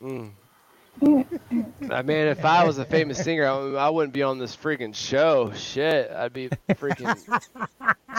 Mm. 0.02 0.30
I 1.00 2.02
mean, 2.02 2.26
if 2.26 2.44
I 2.44 2.64
was 2.64 2.78
a 2.78 2.84
famous 2.84 3.18
singer, 3.22 3.46
I, 3.46 3.86
I 3.86 3.88
wouldn't 3.90 4.12
be 4.12 4.22
on 4.22 4.38
this 4.38 4.56
freaking 4.56 4.94
show. 4.94 5.52
Shit, 5.54 6.10
I'd 6.10 6.32
be 6.32 6.48
freaking 6.70 7.16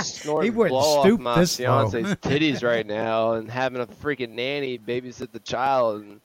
snorting 0.03 0.55
wouldn't 0.55 0.71
blow 0.71 1.13
off 1.13 1.19
my 1.19 1.39
this 1.39 1.59
low. 1.59 1.89
fiance's 1.89 2.15
titties 2.15 2.63
right 2.63 2.85
now 2.85 3.33
and 3.33 3.49
having 3.49 3.81
a 3.81 3.87
freaking 3.87 4.29
nanny 4.31 4.77
babysit 4.79 5.31
the 5.31 5.39
child. 5.39 6.01
And 6.03 6.21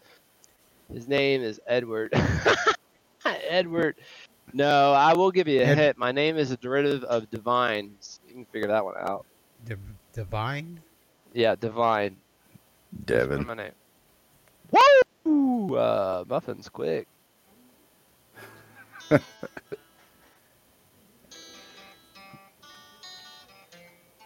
his 0.92 1.08
name 1.08 1.42
is 1.42 1.60
Edward. 1.66 2.12
Edward. 3.48 3.96
No, 4.52 4.92
I 4.92 5.14
will 5.14 5.30
give 5.32 5.48
you 5.48 5.60
a 5.60 5.64
Ed- 5.64 5.78
hint. 5.78 5.98
My 5.98 6.12
name 6.12 6.36
is 6.36 6.50
a 6.52 6.56
derivative 6.56 7.02
of 7.04 7.30
divine. 7.30 7.92
So 8.00 8.20
you 8.28 8.34
can 8.34 8.44
figure 8.46 8.68
that 8.68 8.84
one 8.84 8.94
out. 8.98 9.26
Div- 9.64 9.78
Divine? 10.12 10.80
Yeah, 11.32 11.56
divine. 11.56 12.16
That's 12.92 13.26
Devin. 13.26 13.46
my 13.46 13.54
name. 13.54 13.72
Woo! 14.70 14.78
Ooh, 15.26 15.76
uh, 15.76 16.24
muffins, 16.28 16.68
quick. 16.68 17.06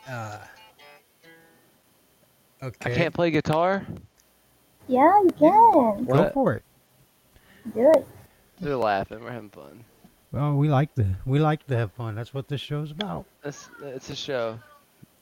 Uh, 0.08 0.38
I 2.62 2.70
can't 2.90 3.14
play 3.14 3.30
guitar. 3.30 3.86
Yeah, 4.88 5.02
you 5.22 5.30
can. 5.38 5.40
Go 5.40 5.96
What? 6.04 6.32
for 6.32 6.54
it. 6.54 6.62
Do 7.74 7.90
it. 7.94 8.06
They're 8.60 8.76
laughing. 8.76 9.22
We're 9.22 9.30
having 9.30 9.50
fun. 9.50 9.84
Well, 10.32 10.54
we 10.54 10.68
like 10.68 10.94
to 10.96 11.06
we 11.26 11.38
like 11.38 11.66
to 11.68 11.76
have 11.76 11.92
fun. 11.92 12.14
That's 12.14 12.34
what 12.34 12.48
this 12.48 12.60
show's 12.60 12.90
about. 12.90 13.26
It's, 13.44 13.68
it's 13.82 14.10
a 14.10 14.16
show. 14.16 14.58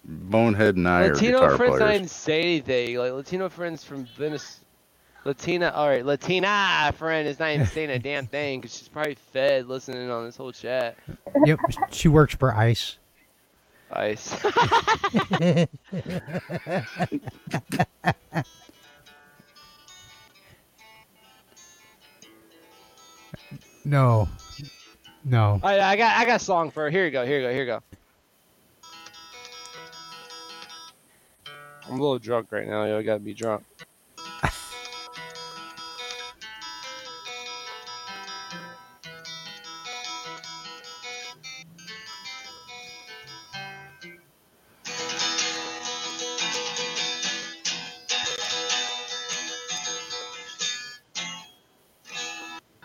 Bonehead 0.04 0.76
and 0.76 0.88
I 0.88 1.08
Latino 1.08 1.38
are 1.38 1.50
guitar 1.50 1.56
friends 1.56 1.72
not 1.72 1.78
players. 1.78 1.94
even 1.96 2.08
say 2.08 2.40
anything. 2.42 2.96
Like 2.96 3.12
Latino 3.12 3.48
friends 3.48 3.82
from 3.84 4.04
Venice. 4.16 4.60
Latina, 5.26 5.72
all 5.74 5.88
right, 5.88 6.06
Latina 6.06 6.46
ah, 6.48 6.92
friend 6.96 7.26
is 7.26 7.40
not 7.40 7.50
even 7.50 7.66
saying 7.66 7.90
a 7.90 7.98
damn 7.98 8.28
thing 8.28 8.60
because 8.60 8.78
she's 8.78 8.86
probably 8.86 9.16
fed 9.16 9.66
listening 9.66 10.08
on 10.08 10.24
this 10.24 10.36
whole 10.36 10.52
chat. 10.52 10.96
Yep, 11.44 11.58
she 11.90 12.06
works 12.06 12.34
for 12.36 12.54
ICE. 12.54 12.96
Ice. 13.92 14.46
No, 23.88 24.28
no. 25.24 25.60
I, 25.62 25.78
I 25.78 25.96
got 25.96 26.16
I 26.16 26.24
got 26.24 26.40
a 26.40 26.44
song 26.44 26.72
for 26.72 26.82
her. 26.82 26.90
Here 26.90 27.04
you 27.04 27.12
go. 27.12 27.24
Here 27.24 27.38
you 27.38 27.46
go. 27.46 27.52
Here 27.52 27.60
you 27.60 27.66
go. 27.66 27.80
I'm 31.88 31.92
a 31.92 32.02
little 32.02 32.18
drunk 32.18 32.50
right 32.50 32.66
now. 32.66 32.84
Yo, 32.84 32.98
I 32.98 33.02
gotta 33.04 33.20
be 33.20 33.32
drunk. 33.32 33.62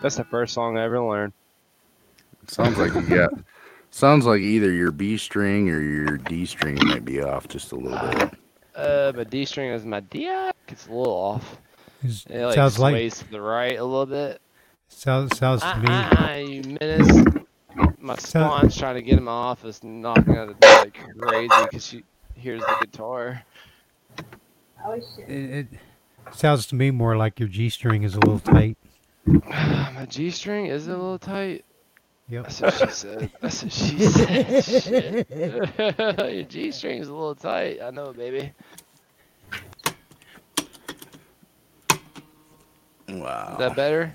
That's 0.02 0.16
the 0.16 0.24
first 0.24 0.52
song 0.54 0.76
I 0.76 0.82
ever 0.84 1.00
learned. 1.00 1.32
Sounds 2.48 2.76
like 2.76 2.92
you 3.08 3.08
got. 3.16 3.30
Sounds 3.90 4.24
like 4.26 4.40
either 4.40 4.72
your 4.72 4.90
B 4.90 5.16
string 5.16 5.68
or 5.70 5.80
your 5.80 6.16
D 6.18 6.44
string 6.46 6.78
might 6.82 7.04
be 7.04 7.22
off 7.22 7.46
just 7.48 7.72
a 7.72 7.76
little 7.76 8.08
bit. 8.10 8.30
Uh, 8.74 9.12
my 9.14 9.24
D 9.24 9.44
string 9.44 9.70
is 9.70 9.84
my 9.84 10.00
D. 10.00 10.26
It's 10.68 10.86
a 10.86 10.90
little 10.92 11.12
off. 11.12 11.58
It's- 12.02 12.26
It 12.28 12.44
like 12.46 12.54
sounds 12.54 12.78
like 12.78 12.92
sways 12.92 13.18
to 13.20 13.30
the 13.30 13.40
right 13.40 13.78
a 13.78 13.84
little 13.84 14.06
bit. 14.06 14.40
sounds 14.88 15.36
sounds 15.38 15.60
to 15.62 15.76
me. 15.78 15.84
Ah, 15.88 16.10
ah, 16.18 16.34
you 16.34 16.76
menace. 16.80 17.24
My 17.98 18.16
spawn's 18.16 18.76
trying 18.76 18.96
to 18.96 19.02
get 19.02 19.18
in 19.18 19.24
my 19.24 19.30
office 19.30 19.80
and 19.82 20.02
knocking 20.02 20.36
on 20.36 20.48
the 20.48 20.54
door 20.54 20.70
like 20.78 20.98
crazy 21.18 21.48
because 21.64 21.86
she 21.86 22.02
hears 22.34 22.60
the 22.60 22.76
guitar. 22.80 23.42
Oh 24.84 24.98
shit. 25.16 25.28
It, 25.30 25.50
it 25.72 26.34
sounds 26.34 26.66
to 26.68 26.74
me 26.74 26.90
more 26.90 27.16
like 27.16 27.38
your 27.38 27.48
G 27.48 27.68
string 27.68 28.02
is 28.02 28.14
a 28.14 28.18
little 28.20 28.40
tight. 28.40 28.76
My 29.26 30.06
G 30.08 30.30
string 30.30 30.66
is 30.66 30.88
a 30.88 30.90
little 30.90 31.18
tight. 31.18 31.64
Yep. 32.28 32.44
That's 32.44 32.60
what 32.60 32.74
she 32.74 32.86
said. 32.94 33.30
That's 33.40 33.62
what 33.62 33.72
she 33.72 33.98
said. 34.06 34.64
Shit. 34.64 35.30
Your 36.34 36.42
G 36.44 36.72
string's 36.72 37.08
a 37.08 37.12
little 37.12 37.34
tight. 37.34 37.80
I 37.82 37.90
know, 37.90 38.12
baby. 38.12 38.52
Wow. 43.08 43.52
Is 43.52 43.58
that 43.58 43.76
better? 43.76 44.12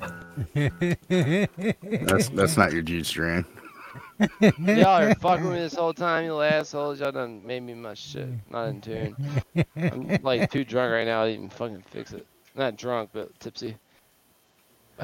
That's 2.06 2.30
that's 2.30 2.58
not 2.58 2.74
your 2.74 2.82
G 2.82 3.04
string. 3.04 3.46
Y'all 4.42 4.86
are 4.86 5.14
fucking 5.16 5.46
with 5.46 5.54
me 5.54 5.60
this 5.60 5.76
whole 5.76 5.94
time, 5.94 6.26
you 6.26 6.34
little 6.34 6.42
assholes. 6.42 7.00
Y'all 7.00 7.12
done 7.12 7.46
made 7.46 7.62
me 7.62 7.76
much 7.76 8.00
shit. 8.00 8.28
Not 8.50 8.70
in 8.70 8.82
tune. 8.82 9.16
I'm 9.76 10.20
like 10.24 10.50
too 10.50 10.64
drunk 10.64 10.92
right 10.92 11.06
now 11.06 11.26
to 11.26 11.30
even 11.30 11.50
fucking 11.50 11.84
fix 11.92 12.14
it. 12.14 12.26
Not 12.56 12.76
drunk, 12.76 13.12
but 13.14 13.40
tipsy. 13.40 13.78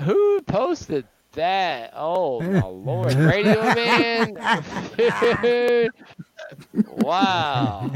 Who 0.01 0.41
posted 0.41 1.05
that? 1.33 1.93
Oh 1.95 2.41
my 2.41 2.61
lord, 2.61 3.13
Radio 3.15 3.61
Man! 3.61 4.33
Dude. 5.41 5.91
wow. 6.87 7.91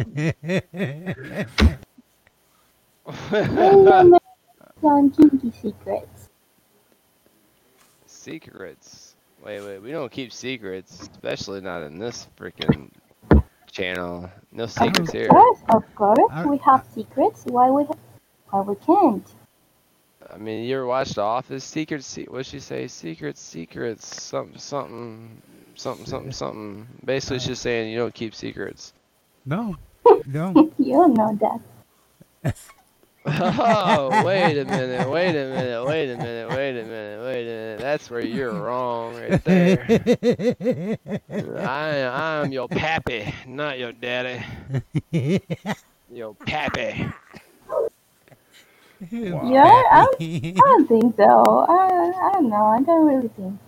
Radio 3.32 3.84
Man 3.84 4.14
on 4.84 5.10
Kinky 5.12 5.52
Secrets. 5.52 6.30
secrets. 8.06 9.16
Wait, 9.44 9.62
wait, 9.62 9.80
we 9.80 9.92
don't 9.92 10.12
keep 10.12 10.34
secrets, 10.34 11.02
especially 11.02 11.62
not 11.62 11.84
in 11.84 11.98
this 12.00 12.28
freaking 12.38 12.90
channel. 13.72 14.30
No 14.52 14.66
secrets 14.66 15.12
here. 15.12 15.26
Of 15.26 15.30
course, 15.30 15.60
of 15.70 15.96
course, 15.96 16.46
we 16.46 16.58
have 16.58 16.86
secrets. 16.94 17.44
Why 17.46 17.70
we 17.70 17.84
why 18.50 18.62
we 18.62 18.76
can't? 18.76 19.26
I 20.34 20.38
mean, 20.38 20.66
you 20.66 20.76
ever 20.76 20.86
watched 20.86 21.16
The 21.16 21.22
Office? 21.22 21.64
Secrets, 21.64 22.06
se- 22.06 22.26
what'd 22.26 22.46
she 22.46 22.60
say? 22.60 22.88
Secrets, 22.88 23.42
secrets, 23.42 24.06
something, 24.06 24.58
something, 24.58 25.42
something, 25.76 26.06
something, 26.06 26.32
something. 26.32 26.88
Basically, 27.06 27.40
she's 27.40 27.60
saying 27.60 27.92
you 27.92 27.98
don't 28.00 28.14
keep 28.14 28.36
secrets. 28.36 28.94
No, 29.46 29.76
no. 30.26 30.72
you 30.78 30.94
don't 30.94 31.14
know 31.14 31.38
that. 32.44 32.56
Oh, 33.26 34.24
wait 34.26 34.58
a 34.58 34.66
minute, 34.66 35.10
wait 35.10 35.30
a 35.30 35.50
minute, 35.50 35.86
wait 35.86 36.12
a 36.12 36.18
minute, 36.18 36.50
wait 36.50 36.80
a 36.80 36.84
minute, 36.84 37.20
wait 37.22 37.42
a 37.42 37.46
minute. 37.46 37.80
That's 37.80 38.10
where 38.10 38.22
you're 38.22 38.54
wrong 38.54 39.16
right 39.16 39.44
there. 39.44 40.98
I, 41.60 42.04
I'm 42.44 42.52
your 42.52 42.68
pappy, 42.68 43.34
not 43.46 43.80
your 43.80 43.92
daddy. 43.92 44.44
Your 46.10 46.36
pappy. 46.36 47.06
Yeah, 49.12 49.36
I, 49.42 50.08
I 50.20 50.54
don't 50.56 50.88
think 50.88 51.16
so. 51.18 51.66
I, 51.70 52.12
I 52.30 52.32
don't 52.34 52.50
know. 52.50 52.66
I 52.66 52.82
don't 52.82 53.06
really 53.06 53.28
think 53.30 53.60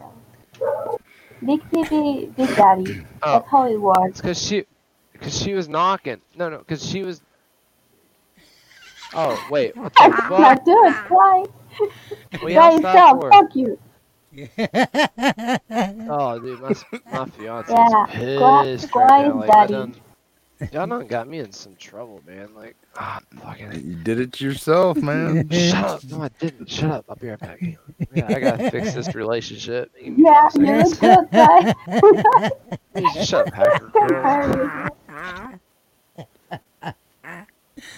so. 0.60 1.00
Big 1.46 1.62
Baby, 1.72 2.32
Big 2.36 2.56
Daddy. 2.56 3.06
Oh. 3.24 3.34
That's 3.34 3.50
how 3.50 3.68
it 3.68 3.80
was. 3.80 4.20
Cause 4.22 4.42
she, 4.42 4.66
cause 5.22 5.38
she 5.40 5.54
was 5.54 5.70
knocking. 5.70 6.22
No, 6.36 6.50
no, 6.50 6.60
cause 6.60 6.86
she 6.86 7.04
was. 7.04 7.22
Oh 9.14 9.48
wait, 9.50 9.76
what 9.76 9.94
the 9.94 10.00
fuck? 10.30 10.40
not 10.40 10.66
doing 10.66 10.94
it. 10.94 11.10
Why? 11.10 11.46
We 12.44 12.54
stop. 12.80 13.22
for? 13.22 13.32
Fuck 13.32 13.56
you. 13.56 13.80
Oh, 16.12 16.40
dude, 16.40 16.60
my 16.62 16.74
my 17.12 17.26
fiance 17.26 17.74
Yeah, 17.74 18.06
is 18.62 18.82
pissed 18.82 18.92
quiet, 18.92 19.12
right 19.12 19.28
now. 19.28 19.40
Like, 19.40 19.70
daddy. 19.70 19.94
Done, 20.60 20.70
y'all 20.72 20.88
done 20.88 21.08
got 21.08 21.28
me 21.28 21.40
in 21.40 21.52
some 21.52 21.76
trouble, 21.76 22.22
man. 22.26 22.50
Like, 22.56 22.76
ah, 22.96 23.20
fucking. 23.42 23.74
You 23.74 23.96
did 23.96 24.20
it 24.20 24.42
yourself, 24.42 24.98
man. 24.98 25.50
Shut 25.52 25.84
up! 25.84 26.04
No, 26.06 26.24
I 26.24 26.30
didn't. 26.40 26.70
Shut 26.70 26.92
up! 26.92 27.06
I'll 27.10 27.16
be 27.16 27.30
right 27.30 27.40
back. 27.40 27.62
Yeah, 28.14 28.26
I 28.28 28.40
gotta 28.40 28.70
fix 28.72 28.94
this 28.94 29.16
relationship. 29.16 29.92
Yeah, 30.00 30.50
five 30.50 30.62
you're 30.62 30.76
a 30.80 30.86
seconds. 30.86 31.28
good 31.32 31.32
guy. 31.32 33.24
Shut 33.24 33.48
up, 33.48 33.54
Packer. 33.54 34.92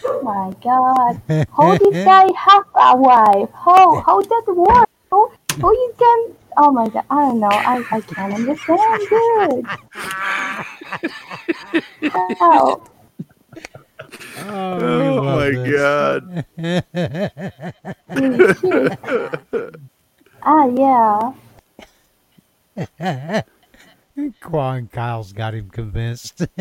oh 0.06 0.22
my 0.22 0.54
god. 0.64 1.22
How 1.56 1.78
this 1.78 2.06
guy 2.06 2.30
have 2.38 2.66
a 2.76 2.98
wife? 2.98 3.50
How 3.54 4.02
how 4.02 4.22
that 4.22 4.44
work? 4.48 4.90
How, 5.10 5.32
how 5.60 5.72
you 5.72 5.94
can 5.98 6.36
oh 6.58 6.72
my 6.72 6.88
god, 6.90 7.06
I 7.10 7.22
don't 7.22 7.40
know. 7.40 7.48
I, 7.50 7.84
I 7.92 8.02
can't 8.02 8.34
understand 8.34 9.02
dude. 9.10 9.66
How? 12.40 12.84
Oh, 14.40 15.24
my 15.24 15.52
god. 15.70 16.46
Holy 18.10 18.54
shit. 18.56 19.00
Ah 20.44 20.66
yeah. 20.66 21.34
Quan 24.42 24.88
Kyle's 24.88 25.34
got 25.34 25.54
him 25.54 25.70
convinced. 25.70 26.48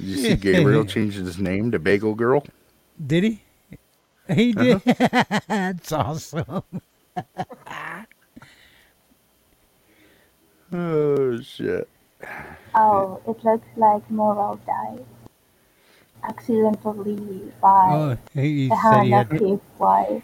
Did 0.00 0.08
you 0.08 0.16
see 0.16 0.36
Gabriel 0.36 0.84
changed 0.86 1.18
his 1.18 1.38
name 1.38 1.70
to 1.72 1.78
Bagel 1.78 2.14
Girl? 2.14 2.44
Did 3.06 3.24
he? 3.24 3.42
He 4.34 4.52
did. 4.52 4.82
Uh-huh. 4.86 5.40
That's 5.48 5.92
awesome. 5.92 6.62
Oh 10.72 11.40
shit. 11.40 11.88
Oh, 12.74 13.20
it 13.26 13.44
looks 13.44 13.66
like 13.76 14.08
Moral 14.10 14.60
died. 14.66 15.04
Accidentally 16.22 17.52
by 17.60 17.90
Oh, 17.90 18.18
he 18.34 18.68
the 18.68 18.76
said 18.76 19.02
he 19.02 19.10
hand 19.10 19.14
of 19.14 19.30
had. 19.30 19.40
his 19.40 19.60
wife. 19.78 20.22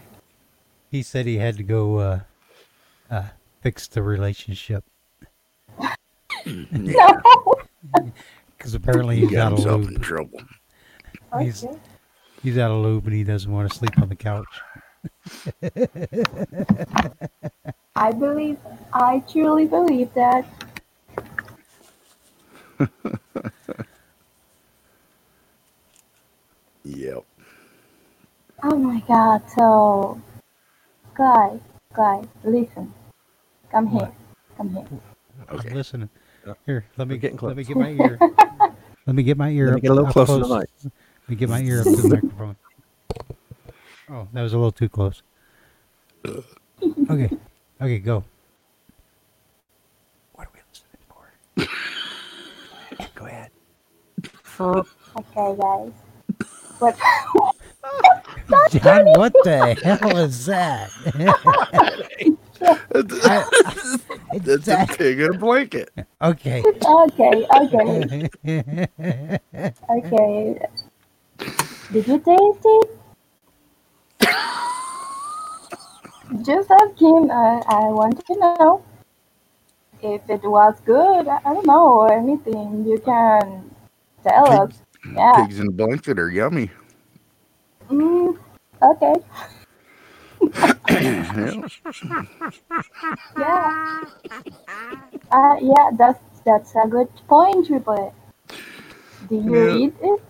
He 0.91 1.03
said 1.03 1.27
he 1.27 1.39
had 1.39 1.57
to 1.57 1.63
go 1.65 1.97
uh, 1.99 2.21
uh, 3.11 3.25
fix 3.61 3.89
the 3.89 4.03
relationship 4.03 4.85
No. 6.71 7.21
Because 8.57 8.75
apparently 8.75 9.17
He 9.17 9.21
he's 9.21 9.27
got 9.27 9.37
out 9.37 9.53
of 9.53 9.59
himself 9.59 9.81
lube. 9.83 9.89
in 9.89 10.01
trouble. 10.01 10.43
He's 11.39 11.65
Okay. 11.65 11.77
he's 12.43 12.59
out 12.59 12.71
of 12.71 12.79
lube 12.79 13.07
and 13.07 13.15
he 13.15 13.25
doesn't 13.25 13.51
want 13.53 13.71
to 13.71 13.79
sleep 13.79 14.01
on 14.01 14.09
the 14.09 14.17
couch. 14.17 14.47
I 17.97 18.13
believe, 18.13 18.59
I 18.93 19.21
truly 19.31 19.67
believe 19.67 20.13
that. 20.15 20.47
Yep. 26.85 27.25
Oh 28.63 28.77
my 28.77 29.01
god, 29.09 29.43
so. 29.51 30.21
Guy, 31.17 31.59
guy, 31.95 32.23
listen. 32.45 32.93
Come 33.73 33.89
here. 33.89 34.13
Come 34.57 34.71
here. 34.71 34.87
Okay. 35.51 35.71
I'm 35.71 35.75
listening. 35.75 36.09
Here, 36.65 36.85
let 36.97 37.09
me 37.09 37.15
We're 37.15 37.21
getting 37.21 37.39
let 37.39 37.57
me 37.57 37.65
get 37.65 37.77
my 37.77 37.91
ear. 37.91 38.19
let 39.07 39.17
me 39.17 39.23
get 39.23 39.37
my 39.37 39.51
ear 39.51 39.67
Let 39.67 39.73
me 39.73 39.77
up, 39.79 39.83
get 39.83 39.91
a 39.91 39.95
little 39.95 40.07
up 40.07 40.13
closer 40.13 40.41
to 40.41 40.47
the 40.47 40.59
mic. 40.59 40.69
Let 40.85 40.93
me 41.29 41.37
get 41.37 41.49
my 41.49 41.61
ear 41.61 41.81
up 41.81 41.87
to 41.87 41.97
the 41.97 42.09
microphone. 42.09 42.57
Oh, 44.09 44.29
that 44.33 44.43
was 44.43 44.53
a 44.53 44.57
little 44.57 44.71
too 44.71 44.89
close. 44.89 45.23
Okay, 46.25 47.29
okay, 47.81 47.99
go. 47.99 48.23
What 50.35 50.47
are 50.47 50.51
we 50.55 50.61
listening 50.71 51.03
for? 51.09 51.33
go 53.15 53.27
ahead. 53.27 53.51
Okay, 55.19 55.57
guys. 55.61 55.93
What? 56.79 56.97
John, 58.71 59.05
what 59.19 59.33
the 59.45 59.75
hell 59.83 60.17
is 60.19 60.47
that? 60.47 60.91
That's 64.33 64.69
a 64.69 64.79
pig 64.79 65.21
in 65.21 65.31
a 65.31 65.39
blanket. 65.39 65.91
okay. 66.23 66.63
Okay, 66.85 67.47
okay, 67.57 68.31
okay. 69.91 70.61
Did 71.93 72.09
you 72.09 72.19
taste 72.19 72.65
it? 72.65 72.91
Just 76.43 76.71
ask 76.71 77.01
him. 77.01 77.31
I, 77.31 77.63
I 77.69 77.81
want 77.91 78.25
to 78.27 78.35
know 78.39 78.85
if 80.03 80.23
it 80.29 80.43
was 80.45 80.75
good. 80.85 81.29
I 81.29 81.39
I 81.45 81.55
don't 81.55 81.67
know 81.67 81.89
or 82.01 82.13
anything. 82.13 82.85
You 82.87 82.99
can 82.99 83.71
tell 84.25 84.49
us. 84.63 84.83
Yeah. 85.15 85.47
Pigs 85.47 85.61
in 85.61 85.69
a 85.69 85.73
blanket 85.73 86.19
are 86.19 86.31
yummy. 86.31 86.71
Mm, 87.91 88.39
okay. 88.83 89.15
Yeah. 90.55 91.69
Yeah. 93.39 94.05
Uh, 95.31 95.57
yeah. 95.61 95.91
That's 95.99 96.21
that's 96.45 96.75
a 96.77 96.87
good 96.89 97.09
point, 97.29 97.55
point, 97.55 97.67
Triple. 97.67 98.15
Do 99.29 99.35
you 99.37 99.69
Yeah. 99.69 99.77
eat 99.77 99.95
it? 100.01 100.23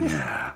yeah. 0.00 0.52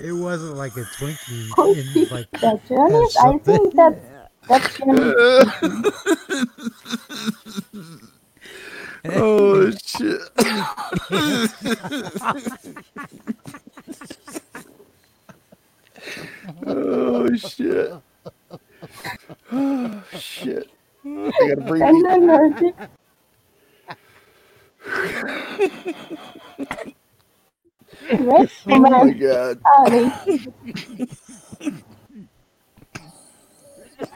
It 0.00 0.12
wasn't 0.12 0.56
like 0.56 0.76
a 0.76 0.84
Twinkie. 0.98 1.54
Oh, 1.58 1.72
in, 1.74 2.08
like 2.10 2.28
That's 2.40 2.70
honest. 2.70 3.18
I 3.18 3.38
think 3.38 3.74
that 3.74 3.98
that's 4.48 4.78
Johnny's. 4.78 5.12
Oh 9.06 9.70
shit. 9.84 10.20
oh 16.66 17.34
shit. 17.36 17.92
Oh 19.52 20.04
shit. 20.12 20.68
I 21.06 21.48
gotta 21.48 21.62
breathe. 21.62 21.82
And 21.82 22.06
then 22.06 22.26
mercy. 22.26 22.72
Right? 28.18 28.50
Oh 28.68 28.86
my 28.86 29.10
god. 29.12 29.60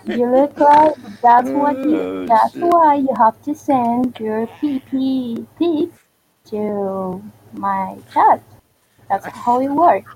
Honey. 0.07 0.21
You 0.21 0.31
look 0.31 0.59
like 0.61 0.95
that's 1.23 1.53
what 1.55 1.85
Oh, 1.85 1.87
you, 1.87 2.07
that's 2.29 2.57
why 2.61 2.97
you 2.97 3.09
have 3.19 3.41
to 3.45 3.55
send 3.55 4.19
your 4.21 4.49
PP 4.63 5.47
pics 5.59 5.99
to 6.47 7.23
my 7.55 7.99
chat. 8.13 8.43
That's 9.09 9.27
how 9.29 9.61
it 9.61 9.71
works. 9.71 10.09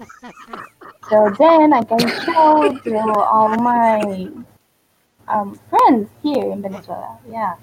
So 1.10 1.34
then 1.38 1.72
I 1.72 1.82
can 1.84 2.10
show 2.10 2.80
to 2.84 2.98
all 2.98 3.50
my 3.50 4.28
um, 5.28 5.60
friends 5.70 6.10
here 6.22 6.50
in 6.52 6.62
Venezuela. 6.62 7.18
Yeah. 7.30 7.56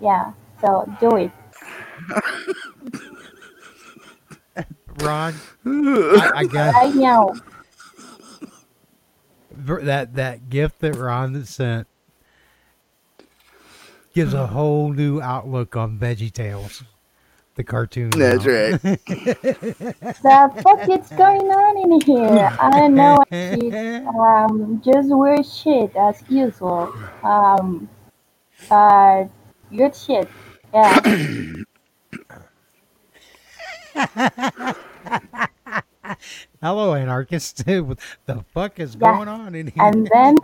Yeah. 0.00 0.32
So 0.60 0.90
do 1.00 1.16
it. 1.16 1.32
Ron, 4.98 5.42
I, 5.66 6.30
I 6.34 6.44
got 6.46 6.76
Right 6.76 6.94
now. 6.94 7.40
Ver- 9.66 9.82
that 9.82 10.14
that 10.14 10.48
gift 10.48 10.78
that 10.80 10.94
Ron 10.96 11.44
sent 11.44 11.86
gives 14.14 14.32
a 14.32 14.46
whole 14.46 14.92
new 14.92 15.20
outlook 15.20 15.76
on 15.76 15.98
Veggie 15.98 16.32
Tales, 16.32 16.82
the 17.56 17.64
cartoon. 17.64 18.10
That's 18.10 18.46
now. 18.46 18.52
right. 18.52 18.80
the 18.82 20.62
fuck 20.62 20.88
is 20.88 21.08
going 21.10 21.42
on 21.42 21.92
in 21.92 22.00
here? 22.00 22.56
I 22.58 22.70
don't 22.70 22.94
know. 22.94 23.18
It's 23.30 24.06
um, 24.08 24.80
just 24.82 25.08
weird 25.10 25.44
shit 25.44 25.94
as 25.96 26.22
usual. 26.30 26.94
Um, 27.22 27.88
uh, 28.70 29.24
good 29.76 29.94
shit. 29.94 30.28
Yeah. 30.72 31.52
Hello, 36.62 36.94
anarchist. 36.94 37.64
what 37.66 37.98
the 38.26 38.44
fuck 38.52 38.80
is 38.80 38.96
Yeah. 39.00 39.16
going 39.16 39.28
on 39.28 39.54
in 39.54 39.68
here? 39.68 39.84
And 39.84 40.06
then 40.08 40.36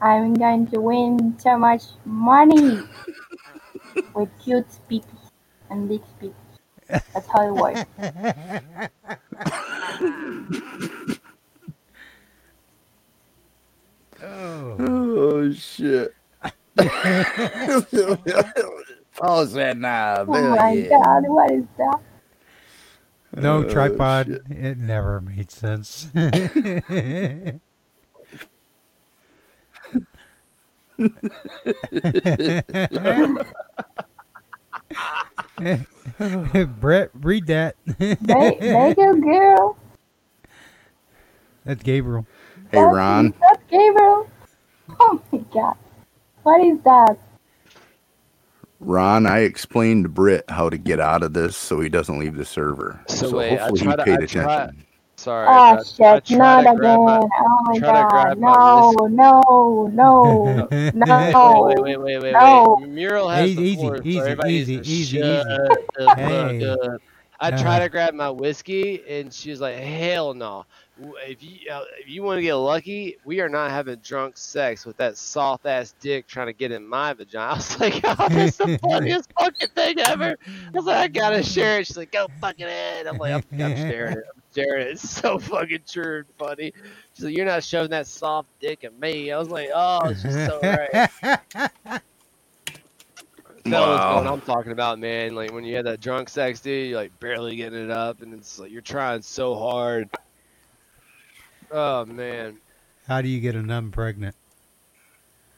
I'm 0.00 0.34
going 0.34 0.66
to 0.68 0.80
win 0.80 1.38
so 1.38 1.58
much 1.58 1.82
money 2.04 2.80
with 4.14 4.28
cute 4.42 4.70
speeches 4.72 5.30
and 5.70 5.88
big 5.88 6.02
speeches. 6.06 6.36
That's 7.14 7.28
how 7.28 7.48
it 7.48 7.54
works. 7.54 7.84
oh. 14.22 14.76
Oh 14.78 15.52
shit. 15.52 16.14
Pause 19.16 19.52
that 19.54 19.76
now. 19.78 20.24
Oh 20.28 20.42
my 20.56 20.76
god, 20.88 21.24
what 21.28 21.50
is 21.52 21.64
that? 21.78 22.00
No 23.36 23.58
Oh, 23.58 23.64
tripod. 23.64 24.26
shit. 24.26 24.42
It 24.50 24.78
never 24.78 25.20
made 25.20 25.50
sense. 25.50 26.08
Brett, 36.80 37.10
read 37.14 37.46
that. 37.46 37.76
There, 37.98 38.16
there 38.20 38.88
you 38.88 38.94
go, 38.94 39.14
girl. 39.14 39.76
That's 41.64 41.82
Gabriel. 41.82 42.26
Hey 42.72 42.80
Ron, 42.82 43.34
That's 43.40 43.62
Gabriel. 43.70 44.28
Oh 45.00 45.20
my 45.32 45.38
god. 45.52 45.76
What 46.42 46.60
is 46.64 46.78
that? 46.84 47.18
Ron, 48.80 49.26
I 49.26 49.40
explained 49.40 50.04
to 50.04 50.08
Britt 50.08 50.44
how 50.50 50.68
to 50.70 50.78
get 50.78 51.00
out 51.00 51.22
of 51.22 51.32
this 51.32 51.56
so 51.56 51.80
he 51.80 51.88
doesn't 51.88 52.18
leave 52.18 52.36
the 52.36 52.44
server. 52.44 53.00
So, 53.08 53.30
So, 53.30 53.38
wait, 53.38 53.60
I 53.60 53.70
hopefully 53.70 53.80
try 53.80 53.92
he 53.92 53.96
to. 53.96 54.02
paid 54.04 54.14
I 54.14 54.22
attention. 54.22 54.28
try, 54.28 54.70
sorry. 55.16 55.48
Ah, 55.48 55.76
I, 55.76 55.76
Oh 55.76 55.82
I 56.10 56.20
shit, 56.20 56.20
try 56.20 56.38
not 56.38 56.66
to 56.66 56.66
again. 56.66 57.00
my. 57.04 57.20
oh 57.38 57.58
my 57.64 57.78
god. 57.80 58.08
grab 58.08 58.38
my 58.38 58.52
No, 58.52 58.92
no, 59.10 59.88
no, 59.92 60.70
no. 60.92 61.64
Wait, 61.64 61.80
wait, 61.82 61.96
wait, 62.00 62.18
wait, 62.20 62.34
No. 62.34 62.76
wait. 62.76 62.78
Mural 62.78 63.28
has 63.30 63.52
Easy, 63.52 63.56
the 63.56 63.64
easy, 63.64 63.76
floor, 63.76 64.04
so 64.08 64.08
easy, 64.08 64.20
everybody 64.20 64.52
needs 64.52 64.70
easy, 64.70 64.74
easy, 64.84 65.18
shut 65.18 65.22
easy. 65.22 65.48
Hey. 66.14 66.80
I 67.40 67.50
tried 67.50 67.80
to 67.80 67.88
grab 67.88 68.14
my 68.14 68.30
whiskey, 68.30 69.02
and 69.08 69.32
she 69.32 69.50
was 69.50 69.60
like, 69.60 69.76
"Hell 69.76 70.34
no! 70.34 70.64
If 70.98 71.42
you 71.42 71.70
uh, 71.70 71.84
if 71.98 72.08
you 72.08 72.22
want 72.22 72.38
to 72.38 72.42
get 72.42 72.54
lucky, 72.54 73.16
we 73.24 73.40
are 73.40 73.48
not 73.48 73.70
having 73.70 73.96
drunk 73.96 74.36
sex 74.38 74.86
with 74.86 74.96
that 74.96 75.16
soft 75.18 75.66
ass 75.66 75.94
dick 76.00 76.26
trying 76.26 76.46
to 76.46 76.52
get 76.52 76.72
in 76.72 76.86
my 76.86 77.12
vagina." 77.12 77.44
I 77.52 77.54
was 77.56 77.80
like, 77.80 78.00
"Oh, 78.04 78.28
that's 78.28 78.56
the 78.56 78.78
funniest 78.82 79.30
fucking 79.38 79.68
thing 79.74 79.98
ever." 80.00 80.36
I 80.46 80.70
was 80.72 80.86
like, 80.86 80.96
"I 80.96 81.08
gotta 81.08 81.42
share 81.42 81.80
it." 81.80 81.86
She's 81.86 81.96
like, 81.96 82.12
"Go 82.12 82.28
fucking 82.40 82.66
ahead." 82.66 83.06
I'm 83.06 83.18
like, 83.18 83.32
"I'm, 83.32 83.44
I'm 83.60 83.76
sharing 83.76 84.18
it. 84.18 84.24
I'm 84.34 84.42
sharing 84.54 84.86
it. 84.88 84.90
It's 84.92 85.10
so 85.10 85.38
fucking 85.38 85.82
true 85.86 86.18
and 86.18 86.26
funny." 86.38 86.72
She's 87.14 87.24
like, 87.24 87.36
"You're 87.36 87.46
not 87.46 87.64
shoving 87.64 87.90
that 87.90 88.06
soft 88.06 88.48
dick 88.60 88.84
at 88.84 88.98
me." 88.98 89.30
I 89.32 89.38
was 89.38 89.48
like, 89.48 89.68
"Oh, 89.74 90.12
she's 90.14 90.34
so 90.44 90.60
right." 90.62 92.00
Fellas, 93.70 93.98
Wow. 94.00 94.14
what 94.22 94.26
I'm 94.32 94.40
talking 94.42 94.72
about, 94.72 94.98
man. 94.98 95.34
Like 95.34 95.52
when 95.52 95.64
you 95.64 95.74
had 95.76 95.86
that 95.86 96.00
drunk 96.00 96.28
sex, 96.28 96.60
dude, 96.60 96.90
you're 96.90 96.98
like 97.00 97.18
barely 97.20 97.56
getting 97.56 97.84
it 97.84 97.90
up, 97.90 98.22
and 98.22 98.32
it's 98.34 98.58
like 98.58 98.70
you're 98.70 98.80
trying 98.82 99.22
so 99.22 99.54
hard. 99.54 100.08
Oh 101.70 102.04
man. 102.04 102.58
How 103.08 103.22
do 103.22 103.28
you 103.28 103.40
get 103.40 103.54
a 103.54 103.62
nun 103.62 103.90
pregnant? 103.90 104.34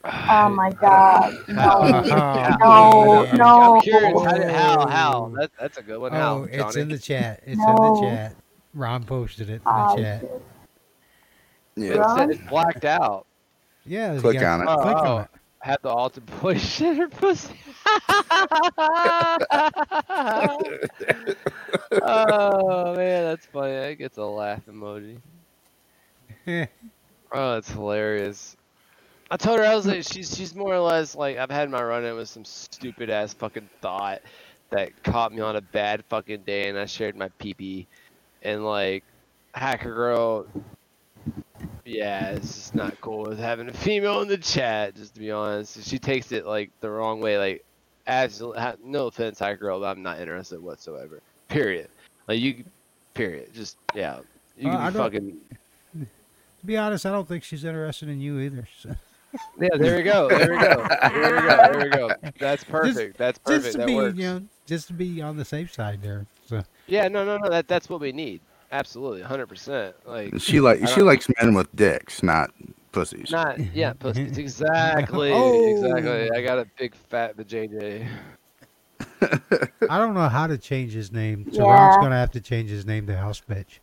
Oh 0.05 0.49
my 0.49 0.71
god. 0.71 1.35
No, 1.47 1.79
Oh, 2.61 3.25
no, 3.33 3.35
no. 3.35 3.75
I'm 3.75 3.81
curious. 3.81 4.23
How? 4.23 4.31
did- 4.37 4.49
How? 4.51 4.87
how? 4.87 5.33
That, 5.37 5.51
that's 5.59 5.77
a 5.77 5.83
good 5.83 5.99
one. 5.99 6.11
How? 6.13 6.37
Oh, 6.39 6.43
it's 6.43 6.57
Johnny? 6.57 6.81
in 6.81 6.89
the 6.89 6.97
chat. 6.99 7.41
It's 7.45 7.59
in 7.59 7.75
the 7.75 7.99
chat. 8.01 8.35
Ron 8.73 9.03
posted 9.03 9.49
it 9.49 9.53
in 9.55 9.61
Oh, 9.65 9.95
the 9.97 10.01
chat. 10.01 10.21
shit. 10.21 10.41
Yeah. 11.75 11.89
It 12.13 12.17
said 12.17 12.29
it's 12.31 12.49
blacked 12.49 12.85
out. 12.85 13.25
Yeah, 13.85 14.13
you 14.13 14.21
Click 14.21 14.39
got- 14.39 14.61
on 14.61 14.67
it. 14.67 14.71
Oh, 14.71 14.81
Click 14.83 14.97
oh. 14.97 15.15
on 15.17 15.21
it. 15.23 15.29
Had 15.61 15.79
the 15.81 15.89
altar 15.89 16.21
boy 16.21 16.57
shit 16.57 16.95
her 16.97 17.09
pussy. 17.09 17.53
Oh 22.01 22.95
man, 22.95 23.23
that's 23.23 23.45
funny. 23.47 23.73
That 23.73 23.95
gets 23.97 24.17
a 24.17 24.25
laugh 24.25 24.65
emoji. 24.65 25.21
Oh, 27.31 27.57
it's 27.57 27.69
hilarious. 27.71 28.57
I 29.31 29.37
told 29.37 29.59
her 29.59 29.65
I 29.65 29.75
was 29.75 29.85
like, 29.87 30.03
she's 30.03 30.35
she's 30.35 30.55
more 30.55 30.73
or 30.73 30.79
less 30.79 31.15
like 31.15 31.37
I've 31.37 31.51
had 31.51 31.69
my 31.69 31.83
run 31.83 32.05
in 32.05 32.15
with 32.15 32.29
some 32.29 32.45
stupid 32.45 33.09
ass 33.09 33.33
fucking 33.33 33.69
thought 33.81 34.21
that 34.71 35.03
caught 35.03 35.33
me 35.33 35.41
on 35.41 35.55
a 35.55 35.61
bad 35.61 36.05
fucking 36.05 36.43
day, 36.43 36.69
and 36.69 36.77
I 36.79 36.85
shared 36.85 37.15
my 37.15 37.29
pee 37.39 37.87
and 38.43 38.65
like 38.65 39.05
hacker 39.53 39.93
girl. 39.93 40.47
Yeah, 41.85 42.31
it's 42.31 42.53
just 42.55 42.75
not 42.75 42.99
cool 43.01 43.23
with 43.23 43.39
having 43.39 43.69
a 43.69 43.73
female 43.73 44.21
in 44.21 44.27
the 44.27 44.37
chat. 44.37 44.95
Just 44.95 45.15
to 45.15 45.19
be 45.19 45.31
honest, 45.31 45.83
she 45.87 45.99
takes 45.99 46.31
it 46.31 46.45
like 46.45 46.71
the 46.81 46.89
wrong 46.89 47.19
way. 47.21 47.37
Like, 47.37 47.65
as 48.09 48.41
no 48.83 49.07
offense, 49.07 49.39
hacker 49.39 49.57
girl, 49.57 49.79
but 49.79 49.85
I'm 49.85 50.01
not 50.03 50.19
interested 50.19 50.61
whatsoever. 50.61 51.21
Period. 51.47 51.89
Like 52.27 52.39
you, 52.39 52.63
period. 53.13 53.53
Just 53.53 53.77
yeah, 53.95 54.19
you 54.57 54.69
Uh, 54.69 54.71
can 54.73 54.81
I 54.81 54.89
be 54.89 54.97
fucking. 54.97 55.37
To 56.59 56.65
be 56.65 56.75
honest, 56.75 57.05
I 57.05 57.11
don't 57.11 57.27
think 57.27 57.43
she's 57.43 57.63
interested 57.63 58.09
in 58.09 58.19
you 58.19 58.39
either. 58.39 58.67
so- 58.81 58.95
Yeah, 59.61 59.69
there 59.77 59.97
we 59.97 60.03
go. 60.03 60.27
There 60.27 60.51
we 60.51 60.57
go. 60.57 60.87
There 61.13 61.35
we 61.35 61.41
go. 61.41 61.57
There 61.71 61.79
we 61.83 61.89
go. 61.89 62.09
That's 62.39 62.63
perfect. 62.63 63.15
That's 63.17 63.37
perfect. 63.37 63.63
Just 63.63 63.71
to 63.73 63.77
that 63.77 63.87
be, 63.87 63.95
works. 63.95 64.17
you 64.17 64.23
know, 64.23 64.41
just 64.65 64.87
to 64.87 64.93
be 64.93 65.21
on 65.21 65.37
the 65.37 65.45
safe 65.45 65.71
side 65.71 66.01
there. 66.01 66.25
So 66.47 66.63
Yeah, 66.87 67.07
no, 67.07 67.23
no, 67.23 67.37
no. 67.37 67.47
That 67.49 67.67
that's 67.67 67.89
what 67.89 68.01
we 68.01 68.11
need. 68.11 68.41
Absolutely, 68.71 69.21
hundred 69.21 69.45
percent. 69.47 69.95
Like 70.05 70.33
She 70.41 70.59
like 70.59 70.87
she 70.87 71.01
likes 71.03 71.27
men 71.39 71.53
with 71.53 71.73
dicks, 71.75 72.23
not 72.23 72.49
pussies. 72.91 73.31
Not 73.31 73.59
yeah, 73.73 73.93
pussies. 73.99 74.37
Exactly. 74.37 75.31
Oh. 75.33 75.69
Exactly. 75.69 76.31
I 76.31 76.41
got 76.41 76.59
a 76.59 76.67
big 76.77 76.95
fat 76.95 77.37
vajayjay. 77.37 78.07
I 79.89 79.97
don't 79.97 80.13
know 80.13 80.29
how 80.29 80.47
to 80.47 80.57
change 80.57 80.93
his 80.93 81.11
name. 81.11 81.45
So 81.51 81.65
Yeah. 81.65 81.73
Ron's 81.73 81.97
gonna 81.97 82.17
have 82.17 82.31
to 82.31 82.41
change 82.41 82.69
his 82.69 82.85
name 82.85 83.07
to 83.07 83.17
House 83.17 83.41
Bitch. 83.47 83.79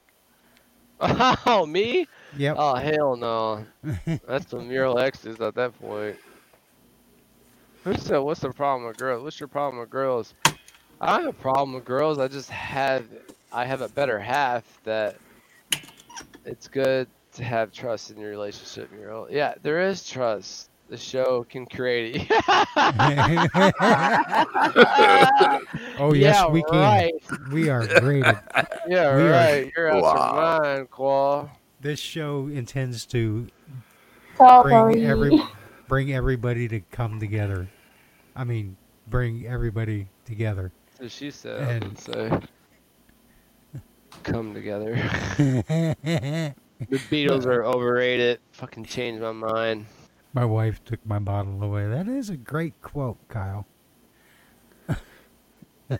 Oh, 0.99 1.67
me? 1.67 2.07
Yep. 2.37 2.57
Oh 2.59 2.75
hell 2.75 3.17
no. 3.17 3.67
That's 4.27 4.51
some 4.51 4.69
mural 4.69 4.99
X's 4.99 5.41
at 5.41 5.55
that 5.55 5.79
point. 5.79 6.17
Who 7.85 7.95
said 7.95 8.19
what's 8.19 8.41
the 8.41 8.51
problem 8.51 8.89
with 8.89 8.97
girls? 8.97 9.23
What's 9.23 9.39
your 9.39 9.49
problem 9.49 9.81
with 9.81 9.91
girls? 9.91 10.35
I 11.01 11.21
have 11.21 11.27
a 11.27 11.33
problem 11.33 11.75
with 11.75 11.85
girls. 11.85 12.19
I 12.19 12.29
just 12.29 12.51
have 12.51 13.05
I 13.53 13.65
have 13.65 13.81
a 13.83 13.89
better 13.89 14.19
half 14.19 14.81
that 14.85 15.17
it's 16.45 16.69
good 16.69 17.09
to 17.37 17.45
have 17.45 17.73
trust 17.73 18.11
in 18.11 18.19
your 18.19 18.31
relationship, 18.31 18.91
mural. 18.93 19.29
Yeah, 19.31 19.55
there 19.63 19.81
is 19.81 20.09
trust. 20.09 20.71
The 20.89 20.97
show 20.97 21.45
can 21.49 21.67
create 21.67 22.17
it. 22.17 22.29
Oh 25.99 26.13
yes, 26.13 26.37
Yeah, 26.37 26.49
we 26.49 26.63
can. 26.63 26.79
right. 26.79 27.13
We 27.53 27.69
are 27.69 27.87
graded. 28.01 28.39
Yeah, 28.89 29.17
We 29.17 29.23
are- 29.23 29.31
right. 29.31 29.73
You're 29.77 29.89
out 29.91 30.03
Wow. 30.03 30.13
your 30.15 30.63
mind, 30.77 30.91
Qual. 30.91 31.51
This 31.81 31.99
show 31.99 32.47
intends 32.49 33.05
to 33.07 33.49
Totally. 34.37 34.95
bring 34.95 35.07
every 35.07 35.43
bring 35.89 36.13
everybody 36.13 36.69
to 36.69 36.81
come 36.93 37.19
together. 37.19 37.67
I 38.37 38.45
mean, 38.45 38.77
bring 39.09 39.47
everybody 39.47 40.07
together. 40.25 40.71
So 41.01 41.09
she 41.09 41.31
said, 41.31 41.61
And- 41.69 41.81
didn't 41.97 41.99
say. 41.99 42.41
Come 44.23 44.55
together. 44.55 44.95
The 46.79 46.99
Beatles 46.99 47.47
are 47.47 47.65
overrated. 47.65 48.41
Fucking 48.53 48.85
changed 48.85 49.23
my 49.23 49.33
mind. 49.33 49.87
My 50.33 50.45
wife 50.45 50.85
took 50.85 51.05
my 51.07 51.19
bottle 51.19 51.63
away. 51.63 51.89
That 51.89 52.09
is 52.09 52.29
a 52.29 52.37
great 52.37 52.81
quote, 52.83 53.17
Kyle. 53.29 53.67
oh 54.91 55.99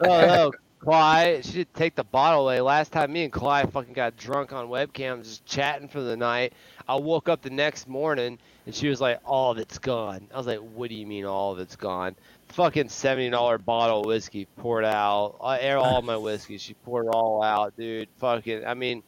no, 0.00 0.52
Clyde, 0.80 1.44
she 1.44 1.52
did 1.52 1.74
take 1.74 1.94
the 1.94 2.04
bottle 2.04 2.42
away. 2.42 2.60
Last 2.60 2.92
time 2.92 3.12
me 3.12 3.24
and 3.24 3.32
Clyde 3.32 3.72
fucking 3.72 3.94
got 3.94 4.16
drunk 4.16 4.52
on 4.52 4.68
webcam, 4.68 5.22
just 5.22 5.46
chatting 5.46 5.88
for 5.88 6.00
the 6.02 6.16
night. 6.16 6.52
I 6.86 6.96
woke 6.96 7.28
up 7.28 7.42
the 7.42 7.50
next 7.50 7.88
morning 7.88 8.38
and 8.66 8.74
she 8.74 8.88
was 8.88 9.00
like, 9.00 9.20
"All 9.24 9.50
of 9.50 9.58
it's 9.58 9.78
gone." 9.78 10.28
I 10.32 10.36
was 10.36 10.46
like, 10.46 10.58
"What 10.58 10.90
do 10.90 10.94
you 10.94 11.06
mean 11.06 11.24
all 11.24 11.52
of 11.52 11.58
it's 11.58 11.76
gone?" 11.76 12.14
Fucking 12.48 12.88
seventy 12.90 13.30
dollar 13.30 13.58
bottle 13.58 14.00
of 14.00 14.06
whiskey 14.06 14.46
poured 14.56 14.84
out. 14.84 15.36
I 15.42 15.60
air 15.60 15.78
all 15.78 16.02
my 16.02 16.16
whiskey. 16.16 16.58
She 16.58 16.74
poured 16.74 17.06
it 17.06 17.14
all 17.14 17.42
out, 17.42 17.76
dude. 17.76 18.08
Fucking, 18.18 18.64
I 18.64 18.74
mean, 18.74 19.02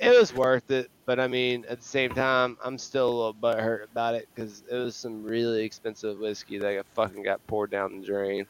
it 0.00 0.18
was 0.18 0.34
worth 0.34 0.70
it. 0.70 0.90
But 1.04 1.20
I 1.20 1.28
mean, 1.28 1.64
at 1.68 1.78
the 1.78 1.86
same 1.86 2.10
time, 2.10 2.56
I'm 2.64 2.78
still 2.78 3.08
a 3.08 3.14
little 3.14 3.34
butthurt 3.34 3.84
about 3.84 4.14
it 4.14 4.28
because 4.34 4.62
it 4.70 4.76
was 4.76 4.96
some 4.96 5.22
really 5.22 5.64
expensive 5.64 6.18
whiskey 6.18 6.58
that 6.58 6.74
got 6.74 6.86
fucking 6.94 7.22
got 7.22 7.46
poured 7.46 7.70
down 7.70 8.00
the 8.00 8.06
drain. 8.06 8.46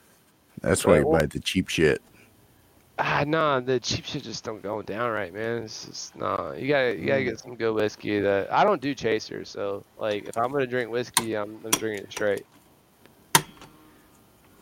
That's 0.60 0.86
why 0.86 0.98
you 0.98 1.06
buy 1.06 1.26
the 1.26 1.40
cheap 1.40 1.68
shit. 1.68 2.00
Ah, 2.98 3.24
nah, 3.26 3.60
the 3.60 3.80
cheap 3.80 4.04
shit 4.04 4.22
just 4.22 4.44
don't 4.44 4.62
go 4.62 4.82
down 4.82 5.10
right, 5.10 5.32
man. 5.32 5.62
It's 5.62 5.86
just 5.86 6.16
nah. 6.16 6.52
You 6.52 6.68
gotta, 6.68 6.98
you 6.98 7.06
gotta 7.06 7.24
get 7.24 7.40
some 7.40 7.56
good 7.56 7.72
whiskey. 7.72 8.20
That 8.20 8.52
I 8.52 8.62
don't 8.62 8.80
do 8.80 8.94
chasers, 8.94 9.48
so 9.48 9.84
like 9.98 10.28
if 10.28 10.36
I'm 10.36 10.52
gonna 10.52 10.66
drink 10.66 10.90
whiskey, 10.90 11.34
I'm, 11.34 11.58
I'm 11.64 11.70
drinking 11.70 12.04
it 12.04 12.12
straight. 12.12 12.44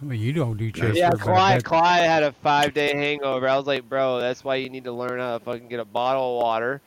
Well, 0.03 0.15
you 0.15 0.33
don't 0.33 0.57
do 0.57 0.70
chaser. 0.70 0.93
yeah, 0.93 1.11
Clyde, 1.11 1.65
Clyde 1.65 2.03
had 2.03 2.23
a 2.23 2.33
five 2.33 2.73
day 2.73 2.95
hangover. 2.95 3.49
I 3.49 3.57
was 3.57 3.66
like, 3.66 3.89
bro, 3.89 4.20
that's 4.20 4.45
why 4.45 4.57
you 4.57 4.69
need 4.69 4.85
to 4.85 4.93
learn 4.93 5.19
how 5.19 5.39
to 5.39 5.45
fucking 5.45 5.69
get 5.69 5.81
a 5.81 5.85
bottle 5.85 6.39
of 6.39 6.43
water 6.43 6.81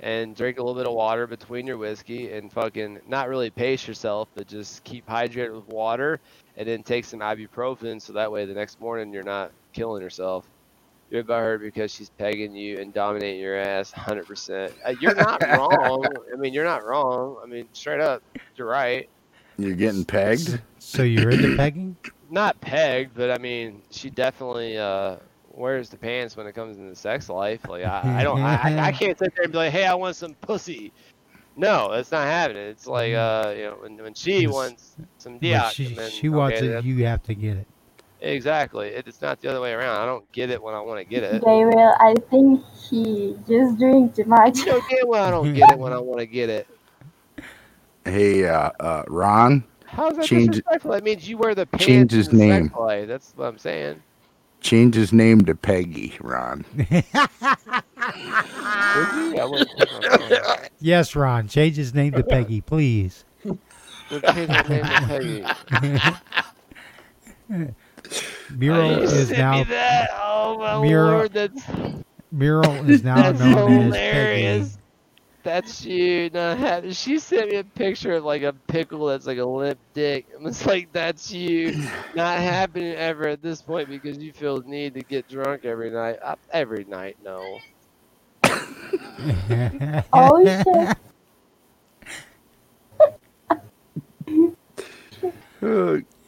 and 0.00 0.36
drink 0.36 0.58
a 0.58 0.62
little 0.62 0.74
bit 0.74 0.86
of 0.86 0.94
water 0.94 1.26
between 1.26 1.66
your 1.66 1.78
whiskey 1.78 2.32
and 2.32 2.52
fucking 2.52 3.00
not 3.08 3.28
really 3.28 3.50
pace 3.50 3.86
yourself, 3.86 4.28
but 4.34 4.46
just 4.46 4.82
keep 4.84 5.06
hydrated 5.06 5.54
with 5.54 5.68
water 5.68 6.20
and 6.56 6.68
then 6.68 6.82
take 6.82 7.04
some 7.04 7.20
ibuprofen 7.20 8.00
so 8.02 8.12
that 8.12 8.30
way 8.30 8.44
the 8.44 8.54
next 8.54 8.80
morning 8.80 9.12
you're 9.12 9.22
not 9.22 9.52
killing 9.72 10.02
yourself. 10.02 10.44
You're 11.08 11.20
about 11.20 11.42
her 11.42 11.58
because 11.58 11.94
she's 11.94 12.10
pegging 12.10 12.56
you 12.56 12.78
and 12.80 12.92
dominating 12.92 13.40
your 13.40 13.56
ass 13.56 13.92
100%. 13.92 14.72
Uh, 14.84 14.94
you're 15.00 15.14
not 15.14 15.40
wrong. 15.56 16.04
I 16.32 16.36
mean, 16.36 16.52
you're 16.52 16.64
not 16.64 16.84
wrong. 16.84 17.36
I 17.42 17.46
mean, 17.46 17.68
straight 17.72 18.00
up, 18.00 18.22
you're 18.56 18.66
right. 18.66 19.08
You're 19.58 19.74
getting 19.76 20.04
pegged. 20.04 20.60
So 20.78 21.02
you're 21.04 21.30
into 21.30 21.48
pegging? 21.50 21.96
not 22.30 22.60
pegged, 22.60 23.14
but 23.14 23.30
I 23.30 23.38
mean, 23.38 23.82
she 23.90 24.10
definitely 24.10 24.78
uh, 24.78 25.16
wears 25.52 25.90
the 25.90 25.98
pants 25.98 26.36
when 26.36 26.46
it 26.46 26.54
comes 26.54 26.78
into 26.78 26.94
sex 26.96 27.28
life. 27.28 27.68
Like 27.68 27.84
I, 27.84 28.20
I 28.20 28.24
don't, 28.24 28.40
I, 28.40 28.56
I- 28.56 28.86
I 28.88 28.92
can't 28.92 29.18
sit 29.18 29.34
there 29.36 29.44
and 29.44 29.52
be 29.52 29.58
like, 29.58 29.72
hey, 29.72 29.86
I 29.86 29.94
want 29.94 30.16
some 30.16 30.34
pussy. 30.42 30.92
No, 31.56 31.92
that's 31.92 32.12
not 32.12 32.26
happening. 32.26 32.64
It's 32.68 32.86
like 32.86 33.14
uh, 33.14 33.54
you 33.56 33.64
know, 33.64 33.78
when, 33.80 33.98
when 33.98 34.14
she 34.14 34.46
Yes. 34.46 34.48
wants 34.48 34.96
some 35.18 35.40
But 35.40 35.60
she, 35.62 35.96
then, 35.96 36.12
she 36.12 36.28
wants 36.28 36.62
it. 36.62 36.78
You 36.82 37.04
have 37.06 37.22
to 37.24 37.34
get 37.34 37.58
it. 37.58 37.68
exactly. 38.20 38.88
It, 38.90 39.08
it's 39.08 39.22
not 39.22 39.40
the 39.40 39.50
other 39.50 39.60
way 39.60 39.72
around. 39.72 39.96
I 40.02 40.06
don't 40.06 40.30
get 40.32 40.50
it 40.50 40.62
when 40.62 40.74
I 40.74 40.80
want 40.80 41.00
to 41.00 41.04
get 41.06 41.24
it. 41.24 41.44
Gabriel, 41.44 41.94
I 42.00 42.14
think 42.30 42.64
he 42.90 43.36
just 43.48 43.78
drink 43.78 44.14
too 44.16 44.24
much. 44.24 44.58
You 44.58 44.66
know 44.66 44.80
damn 44.80 45.08
well 45.08 45.24
I 45.26 45.30
don't 45.30 45.52
get 45.52 45.70
it 45.70 45.78
when 45.78 45.92
I 45.92 45.98
want 45.98 46.20
to 46.20 46.26
get 46.28 46.50
it. 46.50 46.68
Hey, 48.06 48.46
uh, 48.46 48.70
uh, 48.80 49.02
Ron, 49.08 49.64
How's 49.86 50.16
that 50.16 50.26
Change- 50.26 50.48
disrespectful? 50.56 50.92
That 50.92 51.02
means 51.04 51.28
you 51.28 51.36
wear 51.38 51.54
the 51.54 51.66
pants. 51.66 51.84
change 51.86 52.12
his 52.12 52.28
in 52.28 52.38
the 52.38 52.48
sex 52.48 52.60
name. 52.62 52.70
play. 52.70 53.04
That's 53.04 53.32
what 53.36 53.46
I'm 53.46 53.58
saying. 53.58 54.00
change 54.60 54.94
his 54.94 55.12
name 55.12 55.44
to 55.44 55.54
Peggy. 55.54 56.16
Ron. 56.20 56.64
Would 56.76 56.86
you? 56.90 57.06
I 59.38 59.44
wouldn't 59.48 59.70
take 59.78 59.92
my 59.92 60.16
phone. 60.18 60.68
Yes, 60.80 61.14
Ron. 61.16 61.48
Change 61.48 61.76
his 61.76 61.94
name 61.94 62.12
to 62.12 62.22
Peggy, 62.22 62.60
please. 62.60 63.24
Change 63.44 63.58
my 64.10 64.62
name 64.62 64.84
to 64.84 65.04
Peggy. 65.08 65.44
Mural 68.56 68.90
Oh, 68.96 69.02
is 69.02 69.30
now 69.30 69.64
that? 69.64 70.10
Oh 70.14 70.58
my 70.58 70.80
Mural- 70.82 71.10
lord, 71.18 71.32
that's 71.32 71.62
Mural 72.32 72.88
is 72.90 73.02
now 73.02 73.16
that's 73.32 73.40
known 73.40 73.92
as 73.92 73.94
Peggy. 73.94 74.70
Hilarious. 75.46 75.76
That's 75.76 75.84
you. 75.84 76.30
Not 76.30 76.58
ha- 76.58 76.82
she 76.90 77.18
sent 77.18 77.50
me 77.50 77.56
a 77.56 77.64
picture 77.64 78.14
of 78.14 78.24
like 78.24 78.42
a 78.42 78.52
pickle 78.52 79.06
that's 79.06 79.26
like 79.26 79.38
a 79.38 79.44
limp 79.44 79.80
dick. 79.94 80.26
And 80.36 80.46
it's 80.46 80.66
like 80.66 80.92
that's 80.92 81.30
you. 81.32 81.74
Not 82.14 82.38
happening 82.38 82.94
ever 82.94 83.28
at 83.28 83.42
this 83.42 83.62
point 83.62 83.88
because 83.88 84.18
you 84.18 84.32
feel 84.32 84.60
the 84.60 84.68
need 84.68 84.94
to 84.94 85.02
get 85.02 85.28
drunk 85.28 85.64
every 85.64 85.90
night. 85.90 86.18
Uh, 86.22 86.36
every 86.52 86.84
night, 86.84 87.16
no. 87.22 87.58
Oh 90.12 90.44
shit. 90.44 90.96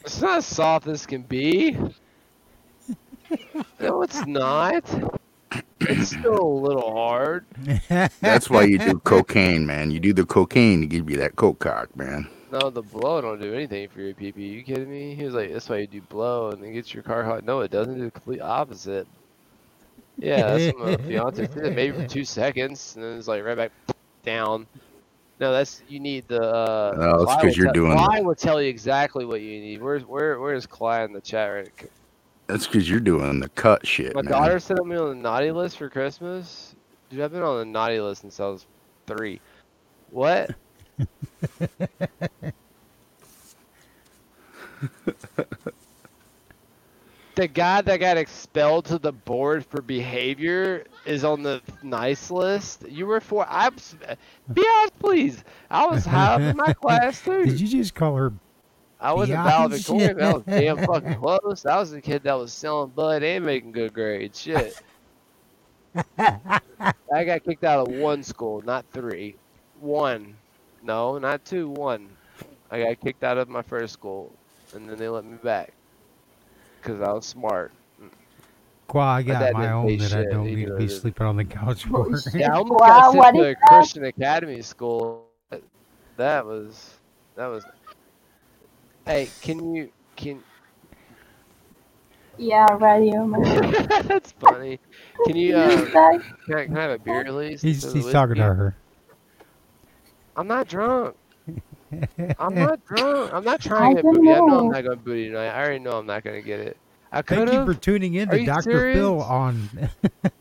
It's 0.04 0.20
not 0.22 0.38
as 0.38 0.46
soft 0.46 0.86
as 0.86 1.06
can 1.06 1.22
be. 1.22 1.76
No, 3.80 4.02
it's 4.02 4.24
not. 4.26 4.84
It's 5.88 6.10
still 6.10 6.40
a 6.42 6.60
little 6.60 6.92
hard. 6.92 7.44
That's 8.20 8.48
why 8.50 8.64
you 8.64 8.78
do 8.78 8.98
cocaine, 9.00 9.66
man. 9.66 9.90
You 9.90 10.00
do 10.00 10.12
the 10.12 10.24
cocaine 10.26 10.80
to 10.82 10.86
give 10.86 11.08
you 11.10 11.16
that 11.18 11.36
coke 11.36 11.58
cock, 11.58 11.94
man. 11.96 12.28
No, 12.50 12.70
the 12.70 12.82
blow 12.82 13.20
don't 13.20 13.40
do 13.40 13.52
anything 13.54 13.88
for 13.88 14.00
your 14.00 14.14
PP. 14.14 14.36
You 14.38 14.62
kidding 14.62 14.90
me? 14.90 15.14
He 15.14 15.24
was 15.24 15.34
like, 15.34 15.52
that's 15.52 15.68
why 15.68 15.78
you 15.78 15.86
do 15.86 16.00
blow 16.00 16.50
and 16.50 16.64
it 16.64 16.72
gets 16.72 16.94
your 16.94 17.02
car 17.02 17.22
hot. 17.22 17.44
No, 17.44 17.60
it 17.60 17.70
doesn't. 17.70 17.94
Do 17.98 18.04
the 18.06 18.10
complete 18.10 18.40
opposite. 18.40 19.06
Yeah, 20.16 20.56
that's 20.56 20.76
what 20.78 20.86
my 21.00 21.06
fiance 21.06 21.46
did. 21.46 21.76
Maybe 21.76 21.96
for 21.96 22.06
two 22.08 22.24
seconds, 22.24 22.94
and 22.96 23.04
then 23.04 23.18
it's 23.18 23.28
like 23.28 23.44
right 23.44 23.56
back 23.56 23.72
down. 24.24 24.66
No, 25.40 25.52
that's 25.52 25.82
you 25.88 26.00
need 26.00 26.26
the. 26.26 26.42
Uh, 26.42 26.94
No, 26.98 27.10
it's 27.16 27.24
Clyde 27.24 27.36
'cause 27.36 27.44
will 27.44 27.52
you're 27.56 27.64
tell- 27.66 27.72
doing- 27.74 27.92
Clyde 27.98 28.24
will 28.24 28.34
tell 28.34 28.60
you 28.62 28.68
exactly 28.68 29.24
what 29.26 29.40
you 29.42 29.60
need. 29.60 29.80
Where's 29.82 30.04
where 30.04 30.40
where's 30.40 30.66
Clyde 30.66 31.04
in 31.08 31.12
the 31.12 31.20
chat 31.20 31.48
right? 31.52 31.90
That's 32.48 32.66
because 32.66 32.88
you're 32.88 32.98
doing 32.98 33.40
the 33.40 33.50
cut 33.50 33.86
shit, 33.86 34.14
My 34.14 34.22
man. 34.22 34.32
daughter 34.32 34.58
sent 34.58 34.84
me 34.86 34.96
on 34.96 35.10
the 35.10 35.14
naughty 35.14 35.52
list 35.52 35.76
for 35.76 35.90
Christmas. 35.90 36.74
Dude, 37.10 37.20
I've 37.20 37.30
been 37.30 37.42
on 37.42 37.58
the 37.58 37.66
naughty 37.66 38.00
list 38.00 38.22
since 38.22 38.40
I 38.40 38.46
was 38.46 38.66
three. 39.06 39.38
What? 40.10 40.54
the 47.34 47.46
guy 47.46 47.82
that 47.82 48.00
got 48.00 48.16
expelled 48.16 48.86
to 48.86 48.98
the 48.98 49.12
board 49.12 49.66
for 49.66 49.82
behavior 49.82 50.84
is 51.04 51.24
on 51.24 51.42
the 51.42 51.60
nice 51.82 52.30
list. 52.30 52.88
You 52.88 53.06
were 53.06 53.20
for. 53.20 53.46
I 53.46 53.68
was, 53.68 53.94
be 54.54 54.64
honest, 54.76 54.98
please. 54.98 55.44
I 55.70 55.86
was 55.86 56.06
high 56.06 56.34
up 56.34 56.40
in 56.40 56.56
my 56.56 56.72
class 56.80 57.22
too. 57.22 57.44
Did 57.44 57.60
you 57.60 57.68
just 57.68 57.94
call 57.94 58.16
her? 58.16 58.32
I 59.00 59.12
wasn't 59.12 59.42
Beyonce? 59.42 59.44
valedictorian. 59.44 60.16
That 60.18 60.34
was 60.34 60.44
damn 60.54 60.78
fucking 60.78 61.14
close. 61.16 61.64
I 61.66 61.78
was 61.78 61.90
the 61.90 62.00
kid 62.00 62.24
that 62.24 62.34
was 62.34 62.52
selling 62.52 62.90
bud 62.90 63.22
and 63.22 63.44
making 63.44 63.72
good 63.72 63.92
grades. 63.92 64.40
Shit. 64.40 64.76
I 66.18 67.24
got 67.24 67.44
kicked 67.44 67.64
out 67.64 67.88
of 67.88 67.94
one 67.94 68.22
school, 68.22 68.62
not 68.62 68.86
three. 68.92 69.36
One. 69.80 70.36
No, 70.82 71.18
not 71.18 71.44
two. 71.44 71.68
One. 71.70 72.08
I 72.70 72.82
got 72.82 73.00
kicked 73.00 73.24
out 73.24 73.38
of 73.38 73.48
my 73.48 73.62
first 73.62 73.94
school, 73.94 74.32
and 74.74 74.88
then 74.88 74.98
they 74.98 75.08
let 75.08 75.24
me 75.24 75.36
back 75.38 75.72
because 76.80 77.00
I 77.00 77.12
was 77.12 77.26
smart. 77.26 77.72
Qua, 78.88 79.16
I 79.16 79.22
got 79.22 79.38
dad 79.40 79.52
my 79.52 79.70
own 79.72 79.86
pay 79.86 79.96
that 79.96 80.12
I 80.12 80.24
don't 80.24 80.46
He 80.46 80.56
need 80.56 80.66
to 80.66 80.76
be 80.76 80.84
it. 80.84 80.88
sleeping 80.88 81.26
on 81.26 81.36
the 81.36 81.44
couch 81.44 81.86
oh, 81.94 82.04
for. 82.04 82.22
Yeah, 82.34 82.54
I 82.54 82.56
almost 82.58 82.80
Wow, 82.80 82.86
got 82.86 83.12
sent 83.12 83.34
to 83.34 83.50
a? 83.50 83.54
Christian 83.54 84.04
academy 84.04 84.62
school. 84.62 85.26
That 86.16 86.44
was 86.46 87.00
that 87.36 87.46
was. 87.46 87.64
Hey, 89.08 89.30
can 89.40 89.74
you 89.74 89.90
can? 90.16 90.42
Yeah, 92.36 92.66
radio 92.78 93.26
man. 93.26 93.72
That's 94.06 94.32
funny. 94.32 94.78
Can 95.24 95.34
you 95.34 95.56
uh? 95.56 95.86
Can 96.46 96.54
I, 96.54 96.64
can 96.66 96.76
I 96.76 96.82
have 96.82 96.90
a 96.90 96.98
beer 96.98 97.22
at 97.22 97.32
least? 97.32 97.62
He's 97.62 97.90
he's 97.90 98.12
talking 98.12 98.34
to 98.34 98.42
her. 98.42 98.76
I'm 100.36 100.46
not 100.46 100.68
drunk. 100.68 101.16
I'm 102.38 102.54
not 102.54 102.84
drunk. 102.94 103.32
I'm 103.32 103.44
not 103.44 103.62
trying 103.62 103.96
to 103.96 104.00
I 104.00 104.02
get 104.02 104.12
booty. 104.12 104.30
I 104.30 104.34
know 104.40 104.46
know. 104.46 104.58
I'm 104.58 104.68
not 104.72 104.84
going 104.84 104.98
to 104.98 105.02
booty 105.04 105.28
tonight. 105.28 105.48
I 105.48 105.58
already 105.64 105.78
know 105.78 105.92
I'm 105.92 106.06
not 106.06 106.22
going 106.22 106.36
to 106.36 106.46
get 106.46 106.60
it. 106.60 106.76
I 107.10 107.22
Thank 107.22 107.50
you 107.50 107.64
for 107.64 107.72
tuning 107.72 108.12
in 108.14 108.28
Are 108.28 108.36
to 108.36 108.44
Dr. 108.44 108.62
serious? 108.62 108.98
Phil 108.98 109.22
on. 109.22 109.70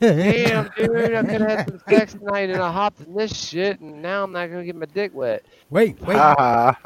Damn, 0.01 0.69
dude. 0.75 1.13
I'm 1.13 1.25
gonna 1.25 1.39
have 1.47 1.59
had 1.59 1.69
some 1.69 1.81
sex 1.87 2.13
tonight 2.15 2.49
and 2.49 2.61
I 2.61 2.69
hopped 2.69 2.99
in 2.99 3.13
this 3.15 3.33
shit 3.33 3.79
and 3.79 4.01
now 4.01 4.25
I'm 4.25 4.33
not 4.33 4.47
going 4.47 4.59
to 4.59 4.65
get 4.65 4.75
my 4.75 4.87
dick 4.87 5.15
wet. 5.15 5.45
Wait, 5.69 5.97
wait, 6.01 6.17
Ah, 6.17 6.77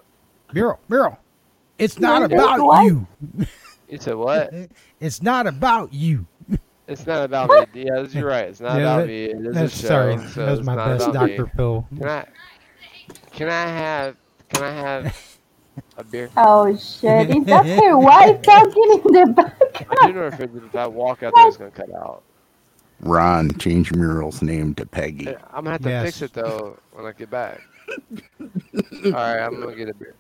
Mural, 0.53 0.79
Mural. 0.87 1.17
It's 1.81 1.97
not 1.99 2.21
Wait, 2.29 2.33
about 2.33 2.59
what? 2.61 2.85
you. 2.85 3.07
You 3.89 3.97
said 3.97 4.15
what? 4.15 4.53
It's 4.99 5.23
not 5.23 5.47
about 5.47 5.91
you. 5.91 6.27
It's 6.87 7.07
not 7.07 7.25
about 7.25 7.49
me. 7.73 7.85
Yeah, 7.85 8.01
you're 8.03 8.27
right. 8.27 8.45
It's 8.49 8.59
not 8.59 8.75
Yeah, 8.77 8.81
about 8.83 8.97
that- 8.99 9.07
me. 9.07 9.23
It 9.25 9.45
is 9.47 9.55
That's 9.55 9.73
a 9.73 9.81
show, 9.81 9.87
sorry. 9.87 10.17
so 10.29 10.45
that 10.45 10.51
was 10.51 10.59
it's 10.59 10.65
my 10.67 10.75
not 10.75 10.87
best 10.89 11.07
about 11.09 11.25
me. 11.29 11.37
Dr. 11.37 11.51
Phil. 11.55 11.87
Can 11.97 12.07
I? 12.07 12.25
Can 13.31 13.49
I 13.49 13.63
have? 13.63 14.15
Can 14.49 14.63
I 14.63 14.71
have 14.71 15.37
a 15.97 16.03
beer? 16.03 16.29
oh 16.37 16.67
shit, 16.77 17.31
is 17.35 17.45
that 17.45 17.65
your 17.65 17.97
wife 17.97 18.41
talking 18.43 19.01
in 19.05 19.11
the 19.13 19.33
back? 19.35 19.59
I 20.01 20.07
do 20.07 20.13
know 20.13 20.27
if, 20.27 20.39
it, 20.39 20.51
if 20.55 20.75
I 20.75 20.85
walk 20.85 21.23
out 21.23 21.33
there, 21.35 21.47
it's 21.47 21.57
gonna 21.57 21.71
cut 21.71 21.91
out. 21.95 22.21
Ron, 22.99 23.49
change 23.57 23.91
Mural's 23.93 24.43
name 24.43 24.75
to 24.75 24.85
Peggy. 24.85 25.29
I'm 25.51 25.63
gonna 25.63 25.71
have 25.71 25.81
to 25.81 26.03
fix 26.03 26.21
it 26.21 26.33
though 26.33 26.77
when 26.91 27.07
I 27.07 27.13
get 27.13 27.31
back. 27.31 27.61
All 28.39 29.11
right, 29.13 29.39
I'm 29.39 29.59
gonna 29.59 29.75
get 29.75 29.89
a 29.89 29.95
beer. 29.95 30.13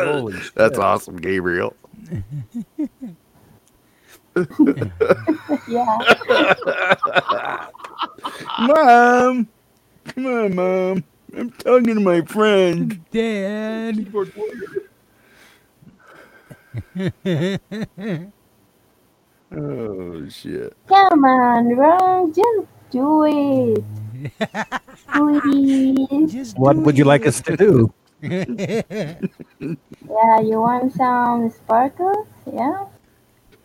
Holy 0.00 0.40
That's 0.56 0.78
awesome, 0.78 1.16
Gabriel. 1.16 1.76
yeah. 5.66 5.98
Mom, 8.58 9.50
come 10.06 10.26
on, 10.26 10.54
mom. 10.56 11.04
I'm 11.36 11.50
talking 11.52 11.94
to 11.96 12.00
my 12.00 12.22
friend. 12.22 13.06
Dad. 13.12 14.08
Oh 19.52 20.28
shit. 20.28 20.74
Come 20.88 21.24
on, 21.24 21.76
Ron, 21.76 22.32
just 22.32 22.68
do 22.90 23.24
it. 23.24 23.84
Please. 25.42 26.54
What 26.56 26.76
would 26.76 26.96
you 26.98 27.04
like 27.04 27.26
us 27.26 27.40
to 27.42 27.56
do? 27.56 27.92
Yeah, 30.08 30.40
you 30.40 30.60
want 30.60 30.92
some 30.92 31.50
sparkles? 31.50 32.26
Yeah? 32.46 32.84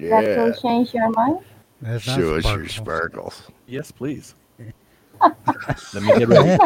That 0.10 0.24
will 0.38 0.50
Yeah. 0.50 0.56
change 0.62 0.94
your 0.94 1.10
mind? 1.12 1.40
That's 1.82 2.08
not 2.08 2.20
Show 2.20 2.36
us 2.36 2.54
your 2.54 2.68
sparkles. 2.68 2.70
sparkles. 2.70 3.52
Yes, 3.68 3.92
please. 3.92 4.36
Let 5.94 6.04
me 6.04 6.14
get 6.20 6.28
ready. 6.28 6.58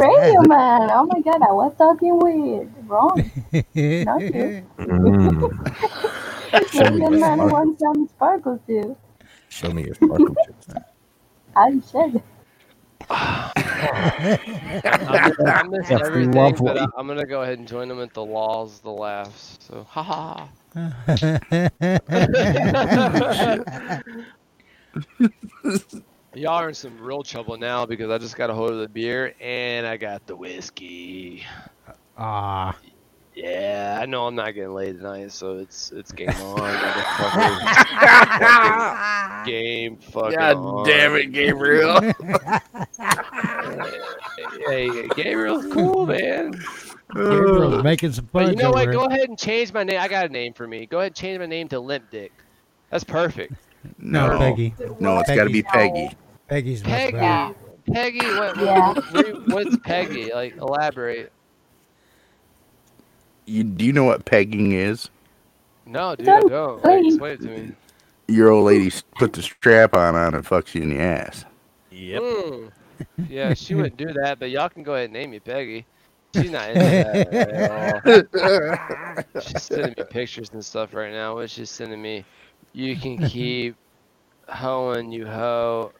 Radio 0.00 0.42
man! 0.48 0.90
Oh 0.90 1.06
my 1.12 1.20
god, 1.20 1.42
I 1.42 1.52
was 1.52 1.74
talking 1.76 2.18
with 2.18 2.68
Ron. 2.86 3.30
Not 4.04 4.22
you. 4.34 4.64
Mm. 4.78 5.50
Show 6.72 6.90
me 6.90 7.00
Radio 7.00 7.10
your 7.10 7.18
man 7.20 7.38
sparkles. 7.38 7.52
wants 7.52 7.80
some 7.80 8.08
sparkles 8.08 8.60
too. 8.66 8.96
Show 9.48 9.70
me 9.72 9.84
your 9.84 9.94
sparkle 9.94 10.36
chips. 10.46 10.68
I 11.56 11.80
said. 11.80 12.22
I 13.10 13.52
miss, 15.28 15.36
I 15.38 15.62
miss 15.68 15.88
That's 15.88 16.06
everything, 16.06 16.32
but 16.32 16.76
lovely. 16.76 16.80
I, 16.80 16.86
I'm 16.96 17.06
gonna 17.06 17.26
go 17.26 17.42
ahead 17.42 17.58
and 17.58 17.68
join 17.68 17.88
them 17.88 18.00
at 18.00 18.14
the 18.14 18.24
laws, 18.24 18.80
the 18.80 18.90
laughs. 18.90 19.58
So, 19.60 19.86
ha 19.88 20.02
ha. 20.02 20.48
Y'all 26.34 26.54
are 26.54 26.68
in 26.68 26.74
some 26.74 27.00
real 27.00 27.22
trouble 27.22 27.56
now 27.56 27.86
because 27.86 28.10
I 28.10 28.18
just 28.18 28.36
got 28.36 28.50
a 28.50 28.54
hold 28.54 28.72
of 28.72 28.78
the 28.78 28.88
beer 28.88 29.34
and 29.40 29.86
I 29.86 29.96
got 29.96 30.26
the 30.26 30.34
whiskey. 30.34 31.44
Ah, 32.18 32.76
Yeah, 33.34 33.98
I 34.00 34.06
know 34.06 34.26
I'm 34.26 34.34
not 34.36 34.54
getting 34.54 34.72
laid 34.74 34.98
tonight, 34.98 35.32
so 35.32 35.58
it's 35.58 35.90
it's 35.92 36.12
game 36.12 36.28
on. 36.30 36.58
motherfucker. 36.58 38.38
Fucking 38.38 39.52
game 39.52 39.96
fucking 39.96 40.38
God 40.38 40.56
on. 40.56 40.86
damn 40.86 41.14
it, 41.16 41.32
Gabriel. 41.32 42.00
hey, 44.68 45.08
Gabriel's 45.16 45.66
cool, 45.72 46.06
man. 46.06 46.54
Gabriel's 47.14 47.82
making 47.82 48.12
some 48.12 48.28
But 48.32 48.50
you 48.50 48.56
know 48.56 48.70
what? 48.70 48.90
Go 48.92 49.04
ahead 49.06 49.28
and 49.28 49.38
change 49.38 49.72
my 49.72 49.84
name. 49.84 50.00
I 50.00 50.08
got 50.08 50.26
a 50.26 50.28
name 50.28 50.52
for 50.52 50.66
me. 50.66 50.86
Go 50.86 50.98
ahead 50.98 51.08
and 51.08 51.16
change 51.16 51.38
my 51.38 51.46
name 51.46 51.68
to 51.68 51.80
Limp 51.80 52.10
Dick. 52.10 52.32
That's 52.90 53.04
perfect. 53.04 53.54
No, 53.98 54.28
No, 54.32 54.38
Peggy. 54.38 54.74
no, 55.00 55.18
it's 55.18 55.28
got 55.30 55.44
to 55.44 55.50
be 55.50 55.62
Peggy. 55.62 56.08
Peggy. 56.48 56.50
Peggy's 56.80 56.82
Peggy. 56.82 57.54
Peggy. 57.92 58.26
What, 58.26 58.56
what, 58.56 58.64
Yeah. 58.64 58.92
what- 58.94 59.48
what's 59.48 59.76
Peggy? 59.78 60.32
Like, 60.32 60.56
elaborate. 60.56 61.32
You 63.46 63.64
do 63.64 63.84
you 63.84 63.92
know 63.92 64.04
what 64.04 64.24
pegging 64.24 64.72
is? 64.72 65.10
No, 65.86 66.16
dude, 66.16 66.28
I 66.28 66.40
Don't 66.40 66.82
don't. 66.82 67.06
Explain 67.06 67.32
it 67.34 67.40
to 67.42 67.48
me. 67.48 67.72
Your 68.28 68.50
old 68.50 68.64
lady 68.66 68.90
put 69.16 69.34
the 69.34 69.42
strap 69.42 69.94
on 69.94 70.14
on 70.14 70.34
and 70.34 70.44
fucks 70.44 70.74
you 70.74 70.82
in 70.82 70.90
the 70.90 70.98
ass. 71.00 71.44
Yep. 71.90 72.22
Mm. 72.22 72.72
Yeah, 73.28 73.54
she 73.54 73.74
wouldn't 73.74 73.96
do 73.96 74.12
that, 74.14 74.38
but 74.38 74.50
y'all 74.50 74.68
can 74.68 74.82
go 74.82 74.94
ahead 74.94 75.06
and 75.06 75.12
name 75.12 75.30
me 75.30 75.40
Peggy. 75.40 75.84
She's 76.34 76.50
not 76.50 76.70
into 76.70 76.80
that 76.80 77.34
at 77.34 77.70
all. 79.34 79.40
She's 79.40 79.62
sending 79.62 79.94
me 79.96 80.04
pictures 80.10 80.50
and 80.52 80.64
stuff 80.64 80.94
right 80.94 81.12
now. 81.12 81.34
What 81.34 81.50
she's 81.50 81.70
sending 81.70 82.00
me, 82.00 82.24
you 82.72 82.96
can 82.96 83.18
keep 83.28 83.76
hoeing, 84.48 85.12
you 85.12 85.26
hoe. 85.26 85.92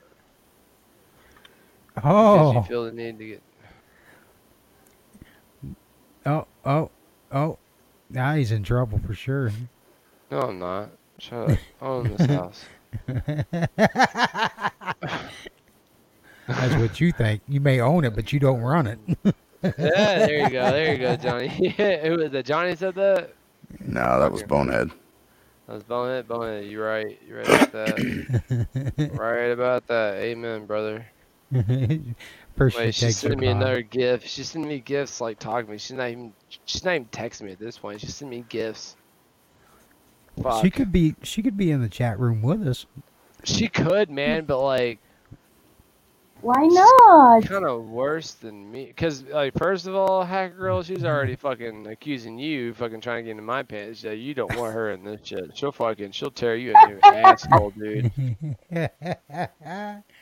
Because 1.95 2.55
you 2.55 2.59
Oh, 2.59 2.63
feel 2.63 2.85
the 2.85 2.93
need 2.93 3.19
to 3.19 3.27
get. 3.27 3.43
oh, 6.27 6.47
oh, 6.65 6.91
oh. 7.35 7.59
Now 8.11 8.35
he's 8.35 8.53
in 8.53 8.63
trouble 8.63 9.01
for 9.05 9.15
sure. 9.15 9.51
No, 10.31 10.41
I'm 10.41 10.59
not. 10.59 10.91
Shut 11.19 11.51
up. 11.51 11.59
I 11.81 11.85
own 11.85 12.15
this 12.17 12.27
house. 12.27 12.65
That's 16.47 16.75
what 16.77 17.01
you 17.01 17.13
think. 17.13 17.43
You 17.49 17.61
may 17.61 17.81
own 17.81 18.05
it, 18.05 18.15
but 18.15 18.33
you 18.33 18.39
don't 18.39 18.61
run 18.61 18.87
it. 18.87 18.99
Yeah, 19.63 19.71
there 20.27 20.41
you 20.41 20.51
go. 20.51 20.71
There 20.71 20.93
you 20.93 20.99
go, 20.99 21.17
Johnny. 21.17 21.49
Who 22.03 22.17
was 22.19 22.31
that? 22.33 22.45
Johnny 22.45 22.77
said 22.77 22.95
that? 22.97 23.33
No, 23.81 24.21
that 24.21 24.31
was 24.31 24.43
bonehead. 24.43 24.91
That 25.67 25.75
was 25.75 25.83
Bonehead. 25.85 26.29
Bonehead, 26.29 26.67
you're 26.67 26.87
right. 26.87 27.19
You're 27.27 27.39
right 27.39 27.49
about 27.49 27.73
that. 27.73 29.11
right 29.15 29.51
about 29.51 29.87
that. 29.87 30.17
Amen, 30.17 30.67
brother. 30.67 31.07
First 32.57 32.79
Wait, 32.79 32.95
she 32.95 33.07
she's 33.07 33.19
sending 33.19 33.41
me 33.41 33.49
another 33.49 33.83
gift. 33.83 34.29
She's 34.29 34.51
sending 34.51 34.69
me 34.69 34.79
gifts 34.79 35.21
like 35.21 35.41
talking 35.41 35.67
to 35.67 35.73
me. 35.73 35.79
She's 35.79 35.97
not 35.97 36.09
even 36.11 36.33
she's 36.67 36.85
not 36.85 36.95
even 36.95 37.07
texting 37.09 37.43
me 37.43 37.53
at 37.53 37.59
this 37.59 37.79
point. 37.79 38.01
She's 38.01 38.15
sending 38.15 38.39
me 38.39 38.45
gifts. 38.49 38.97
Fuck. 40.41 40.63
She 40.63 40.71
could 40.71 40.93
be. 40.93 41.17
She 41.23 41.43
could 41.43 41.57
be 41.57 41.71
in 41.71 41.81
the 41.81 41.89
chat 41.89 42.19
room 42.19 42.43
with 42.43 42.67
us. 42.67 42.87
She 43.43 43.69
could, 43.69 44.09
man, 44.09 44.45
but 44.45 44.63
like 44.63 45.01
Why 46.41 46.67
not? 46.67 47.45
kind 47.45 47.67
of 47.67 47.87
worse 47.87 48.33
than 48.35 48.71
me. 48.71 48.93
Cause 48.97 49.25
like 49.25 49.55
first 49.59 49.87
of 49.87 49.97
all, 49.97 50.25
hacker 50.25 50.57
girl, 50.57 50.83
she's 50.85 51.05
already 51.05 51.35
fucking 51.35 51.89
accusing 51.89 52.39
you, 52.39 52.73
fucking 52.75 53.01
trying 53.01 53.19
to 53.19 53.23
get 53.25 53.31
into 53.33 53.43
my 53.43 53.65
pants. 53.65 54.05
Yeah, 54.05 54.13
you 54.13 54.33
don't 54.33 54.57
want 54.57 54.75
her 54.75 54.93
in 54.93 55.03
this 55.03 55.21
shit. 55.25 55.57
She'll 55.57 55.73
fucking 55.73 56.13
she'll 56.13 56.31
tear 56.31 56.55
you 56.57 56.73
a 56.77 56.89
new 56.89 57.01
asshole, 57.05 57.73
dude. 57.73 58.13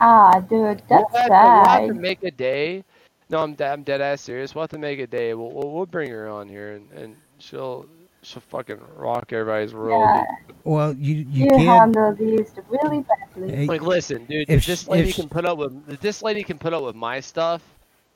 Ah, 0.00 0.40
dude, 0.40 0.82
We'll 0.90 1.08
that's 1.12 1.14
have, 1.14 1.36
to, 1.38 1.48
we'll 1.48 1.66
have 1.66 1.86
to 1.86 1.94
sad. 1.94 1.96
make 1.96 2.22
a 2.24 2.30
day. 2.30 2.84
No, 3.30 3.40
I'm 3.42 3.54
de- 3.54 3.66
I'm 3.68 3.82
dead 3.84 4.00
ass 4.00 4.22
serious. 4.22 4.54
We'll 4.54 4.64
have 4.64 4.70
to 4.70 4.78
make 4.78 5.00
a 5.00 5.06
day. 5.06 5.34
We'll 5.34 5.52
we'll, 5.52 5.70
we'll 5.72 5.86
bring 5.86 6.10
her 6.10 6.28
on 6.28 6.48
here 6.48 6.74
and, 6.74 6.90
and 6.92 7.16
she'll 7.38 7.86
she'll 8.22 8.42
fucking 8.42 8.80
rock 8.96 9.32
everybody's 9.32 9.74
world. 9.74 10.00
Yeah, 10.00 10.24
Well, 10.64 10.94
you 10.94 11.26
you 11.30 11.46
you 11.46 11.48
can. 11.48 11.66
handle 11.66 12.14
this 12.14 12.52
really 12.68 13.02
badly. 13.02 13.60
Like, 13.66 13.82
listen, 13.82 14.26
dude, 14.26 14.48
If 14.48 14.50
if 14.50 14.66
this 14.66 14.88
lady 14.88 15.10
if 15.10 15.16
can 15.16 15.28
put 15.28 15.44
up 15.46 15.58
with 15.58 15.88
if 15.88 16.00
this 16.00 16.22
lady 16.22 16.44
can 16.44 16.58
put 16.58 16.72
up 16.74 16.84
with 16.84 16.96
my 16.96 17.20
stuff, 17.20 17.62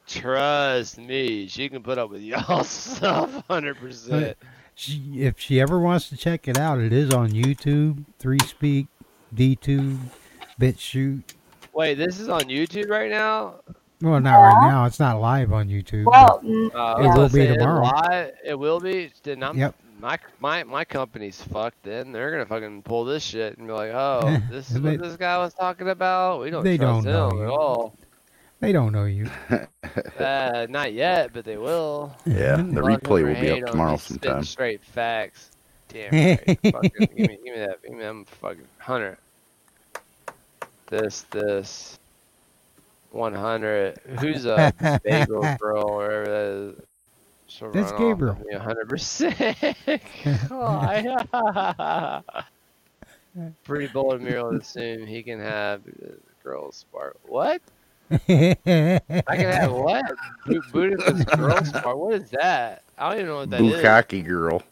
trust 0.06 0.98
me, 0.98 1.48
she 1.48 1.68
can 1.68 1.82
put 1.82 1.98
up 1.98 2.10
with 2.10 2.22
y'all 2.22 2.64
stuff, 2.66 3.44
hundred 3.48 3.76
percent. 3.78 4.36
she, 4.74 5.22
if 5.22 5.38
she 5.40 5.60
ever 5.60 5.78
wants 5.80 6.08
to 6.10 6.16
check 6.16 6.48
it 6.48 6.58
out, 6.58 6.80
it 6.80 6.92
is 6.92 7.12
on 7.12 7.30
YouTube, 7.30 8.04
Three 8.18 8.38
Speak, 8.40 8.88
DTube, 9.34 9.98
BitChute. 10.60 11.24
Wait, 11.78 11.94
this 11.94 12.18
is 12.18 12.28
on 12.28 12.40
YouTube 12.42 12.88
right 12.90 13.08
now. 13.08 13.54
Well, 14.02 14.20
not 14.20 14.36
right 14.38 14.68
now. 14.68 14.84
It's 14.84 14.98
not 14.98 15.20
live 15.20 15.52
on 15.52 15.68
YouTube. 15.68 16.06
Well, 16.06 16.40
Uh, 16.42 16.42
It 16.42 16.74
I 16.74 16.96
was 16.98 17.06
will 17.06 17.14
gonna 17.14 17.28
be 17.28 17.46
say, 17.46 17.56
tomorrow. 17.56 17.82
Live, 17.84 18.32
it 18.44 18.58
will 18.58 18.80
be. 18.80 19.12
Then 19.22 19.44
I'm 19.44 19.56
Yep. 19.56 19.74
my 20.00 20.18
my 20.40 20.64
my 20.64 20.84
company's 20.84 21.40
fucked. 21.40 21.84
Then 21.84 22.10
they're 22.10 22.32
gonna 22.32 22.46
fucking 22.46 22.82
pull 22.82 23.04
this 23.04 23.22
shit 23.22 23.58
and 23.58 23.68
be 23.68 23.72
like, 23.72 23.92
oh, 23.94 24.38
this 24.50 24.72
is 24.72 24.80
They- 24.80 24.90
what 24.96 25.02
this 25.02 25.16
guy 25.16 25.38
was 25.38 25.54
talking 25.54 25.88
about. 25.88 26.40
We 26.40 26.50
don't 26.50 26.64
they 26.64 26.76
trust 26.78 27.04
don't 27.04 27.12
know 27.12 27.30
him 27.30 27.42
at 27.44 27.48
you. 27.48 27.54
all. 27.54 27.94
they 28.58 28.72
don't 28.72 28.92
know 28.92 29.04
you. 29.04 29.28
Uh, 30.18 30.66
not 30.68 30.92
yet, 30.92 31.32
but 31.32 31.44
they 31.44 31.58
will. 31.58 32.12
Yeah, 32.26 32.56
the 32.56 32.82
Love 32.82 33.02
replay 33.02 33.22
will 33.22 33.26
be 33.28 33.34
hate 33.34 33.50
up 33.52 33.58
him, 33.58 33.66
tomorrow 33.66 33.92
he's 33.92 34.02
spitting 34.02 34.22
sometime. 34.30 34.44
Straight 34.44 34.82
facts. 34.84 35.52
Damn 35.88 36.10
right. 36.12 36.58
fucking, 36.72 36.90
give 36.98 37.10
me, 37.28 37.38
give 37.44 37.54
me 37.54 37.60
that. 37.60 37.82
Give 37.84 37.92
me 37.92 38.00
that 38.00 38.28
fucking 38.40 38.66
hundred. 38.78 39.16
This, 40.88 41.22
this. 41.30 41.98
One 43.10 43.34
hundred. 43.34 43.98
Who's 44.20 44.44
a 44.44 44.72
bagel 45.02 45.40
girl 45.60 45.84
or 45.88 45.96
whatever 45.96 46.24
that 46.24 46.74
is? 46.78 46.84
She'll 47.46 47.70
That's 47.72 47.92
Gabriel. 47.92 48.36
with 48.44 48.60
hundred 48.60 48.88
percent. 48.88 49.56
Oh, 50.50 52.22
Pretty 53.64 53.86
bold 53.88 54.20
mural 54.20 54.50
to 54.52 54.58
assume 54.58 55.06
he 55.06 55.22
can 55.22 55.38
have 55.40 55.80
uh, 55.86 56.08
girls 56.42 56.76
spark. 56.76 57.16
What? 57.26 57.62
I 58.10 58.16
can 58.26 59.00
have 59.06 59.72
what? 59.72 60.04
Bo- 60.46 60.60
Buddhist 60.72 61.26
girl 61.28 61.64
spark. 61.64 61.96
What 61.96 62.14
is 62.14 62.30
that? 62.30 62.82
I 62.98 63.10
don't 63.10 63.14
even 63.18 63.26
know 63.28 63.36
what 63.36 63.50
that 63.50 63.60
is. 63.60 63.74
Bukkake 63.74 64.26
girl. 64.26 64.62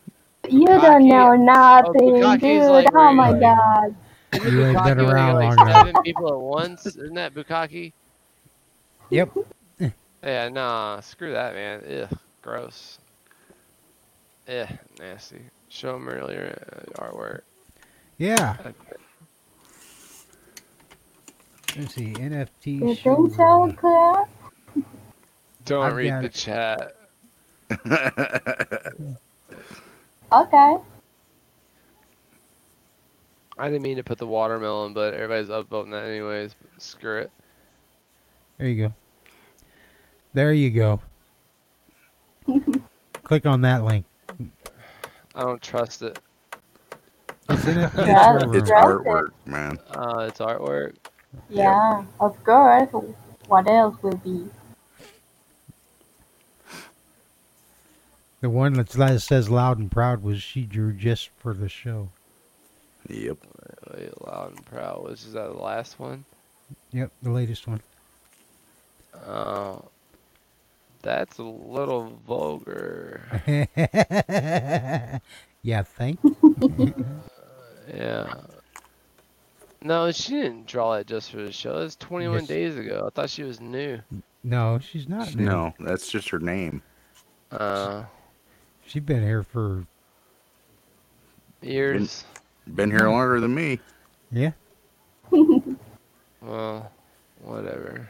you 0.50 0.66
don't 0.66 1.08
know 1.08 1.34
nothing, 1.34 1.92
Bukkake 2.16 2.34
is 2.60 2.62
dude. 2.64 2.70
like 2.72 2.86
oh 2.94 3.12
my 3.12 3.30
like- 3.30 3.40
god. 3.40 3.94
Isn't 4.32 4.54
You 4.54 4.64
ain't 4.66 4.82
bukkake 4.82 4.84
been 4.84 4.98
around 5.00 5.38
got, 5.38 5.40
long 5.40 5.58
like 5.58 5.60
enough. 5.60 5.72
seven 5.72 5.98
people 5.98 6.32
at 6.32 6.38
once? 6.40 6.96
Isn't 6.96 7.14
that 7.14 7.34
bukkake? 7.34 7.92
Yep. 9.10 9.30
Yeah, 10.22 10.48
nah, 10.48 11.00
screw 11.00 11.32
that, 11.32 11.54
man. 11.54 11.82
Ugh, 12.10 12.18
gross. 12.42 12.98
Yeah, 14.48 14.70
nasty. 14.98 15.42
Show 15.68 15.92
them 15.92 16.08
earlier 16.08 16.86
uh, 16.98 17.02
artwork. 17.02 17.42
Yeah. 18.18 18.56
Let's 21.76 21.94
see, 21.94 22.14
NFT. 22.14 22.88
You 22.88 22.94
show 22.94 23.16
think 23.16 23.32
so, 23.34 23.74
Don't 25.64 25.80
I've 25.80 25.94
read 25.94 26.18
got 26.18 26.20
the 26.20 26.28
it. 26.28 26.32
chat. 26.32 26.92
Okay. 30.32 30.76
I 33.58 33.68
didn't 33.68 33.82
mean 33.82 33.96
to 33.96 34.04
put 34.04 34.18
the 34.18 34.26
watermelon, 34.26 34.92
but 34.92 35.14
everybody's 35.14 35.48
upvoting 35.48 35.90
that 35.92 36.04
anyways. 36.04 36.54
Screw 36.78 37.20
it. 37.20 37.30
There 38.58 38.68
you 38.68 38.88
go. 38.88 38.94
There 40.34 40.52
you 40.52 40.70
go. 40.70 41.00
Click 43.24 43.46
on 43.46 43.62
that 43.62 43.84
link. 43.84 44.04
I 45.34 45.40
don't 45.42 45.62
trust 45.62 46.02
it. 46.02 46.18
It's 47.48 47.64
NFT 47.64 47.96
Yeah, 48.06 48.38
show 48.38 48.52
it's 48.52 48.70
room. 48.70 49.04
Artwork, 49.04 49.30
man. 49.46 49.78
Uh, 49.90 50.26
it's 50.28 50.40
artwork. 50.40 50.94
Yeah, 51.48 52.04
of 52.20 52.42
course. 52.44 52.88
What 53.48 53.68
else 53.68 53.96
will 54.02 54.16
be? 54.18 54.48
The 58.40 58.50
one 58.50 58.74
that 58.74 59.20
says 59.20 59.50
loud 59.50 59.78
and 59.78 59.90
proud 59.90 60.22
was 60.22 60.42
she 60.42 60.62
drew 60.62 60.92
just 60.92 61.30
for 61.38 61.54
the 61.54 61.68
show. 61.68 62.10
Yep. 63.08 63.38
Wait, 63.94 64.26
loud 64.26 64.50
and 64.56 64.66
proud. 64.66 65.02
Was 65.04 65.24
is 65.24 65.32
that 65.34 65.46
the 65.52 65.58
last 65.62 65.98
one? 65.98 66.24
Yep, 66.92 67.10
the 67.22 67.30
latest 67.30 67.66
one. 67.66 67.80
Uh, 69.26 69.76
that's 71.02 71.38
a 71.38 71.42
little 71.44 72.18
vulgar. 72.26 73.22
yeah, 75.62 75.82
think. 75.82 76.18
Yeah. 77.94 78.34
No, 79.80 80.10
she 80.10 80.32
didn't 80.32 80.66
draw 80.66 80.94
it 80.94 81.06
just 81.06 81.30
for 81.30 81.36
the 81.36 81.52
show. 81.52 81.78
That's 81.78 81.94
21 81.94 82.38
Yes. 82.40 82.48
days 82.48 82.76
ago. 82.76 83.04
I 83.06 83.10
thought 83.10 83.30
she 83.30 83.44
was 83.44 83.60
new. 83.60 84.00
No, 84.42 84.80
she's 84.80 85.08
not. 85.08 85.32
new. 85.36 85.44
No, 85.44 85.72
that's 85.78 86.10
just 86.10 86.28
her 86.30 86.40
name. 86.40 86.82
Uh, 87.52 88.02
She's 88.86 89.04
been 89.04 89.22
here 89.22 89.44
for 89.44 89.86
years. 91.62 92.24
Been 92.74 92.90
here 92.90 93.08
longer 93.08 93.40
than 93.40 93.54
me. 93.54 93.80
yeah. 94.32 94.52
Well, 96.42 96.92
whatever. 97.42 98.08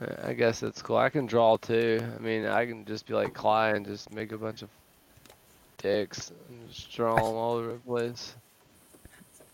I- 0.00 0.28
I 0.28 0.32
guess 0.34 0.62
it's 0.62 0.82
cool. 0.82 0.96
I 0.98 1.08
can 1.08 1.24
draw 1.26 1.56
too. 1.56 2.00
I 2.16 2.20
mean, 2.20 2.44
I 2.44 2.66
can 2.66 2.84
just 2.84 3.06
be 3.06 3.14
like 3.14 3.32
Clyde 3.34 3.76
and 3.76 3.86
just 3.86 4.12
make 4.12 4.32
a 4.32 4.36
bunch 4.38 4.60
of 4.62 4.68
dicks 5.78 6.30
and 6.50 6.68
just 6.70 6.92
draw 6.94 7.14
them 7.16 7.24
all 7.24 7.54
over 7.56 7.72
the 7.72 7.78
place. 7.78 8.34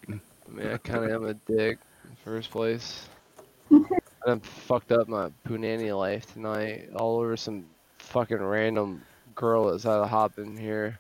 I 0.09 0.13
mean, 0.49 0.67
I 0.67 0.77
kind 0.79 1.05
of 1.05 1.11
am 1.13 1.25
a 1.27 1.35
dick 1.35 1.79
in 2.05 2.11
the 2.11 2.17
first 2.25 2.51
place. 2.51 3.09
I 3.73 3.79
done 4.27 4.41
fucked 4.41 4.91
up 4.93 5.07
my 5.09 5.31
punani 5.47 5.97
life 5.97 6.33
tonight 6.33 6.91
all 6.97 7.19
over 7.21 7.37
some 7.37 7.65
fucking 7.99 8.43
random 8.43 9.01
girl 9.37 9.71
that's 9.71 9.85
had 9.85 9.99
to 9.99 10.07
hop 10.07 10.39
in 10.39 10.57
here. 10.57 10.99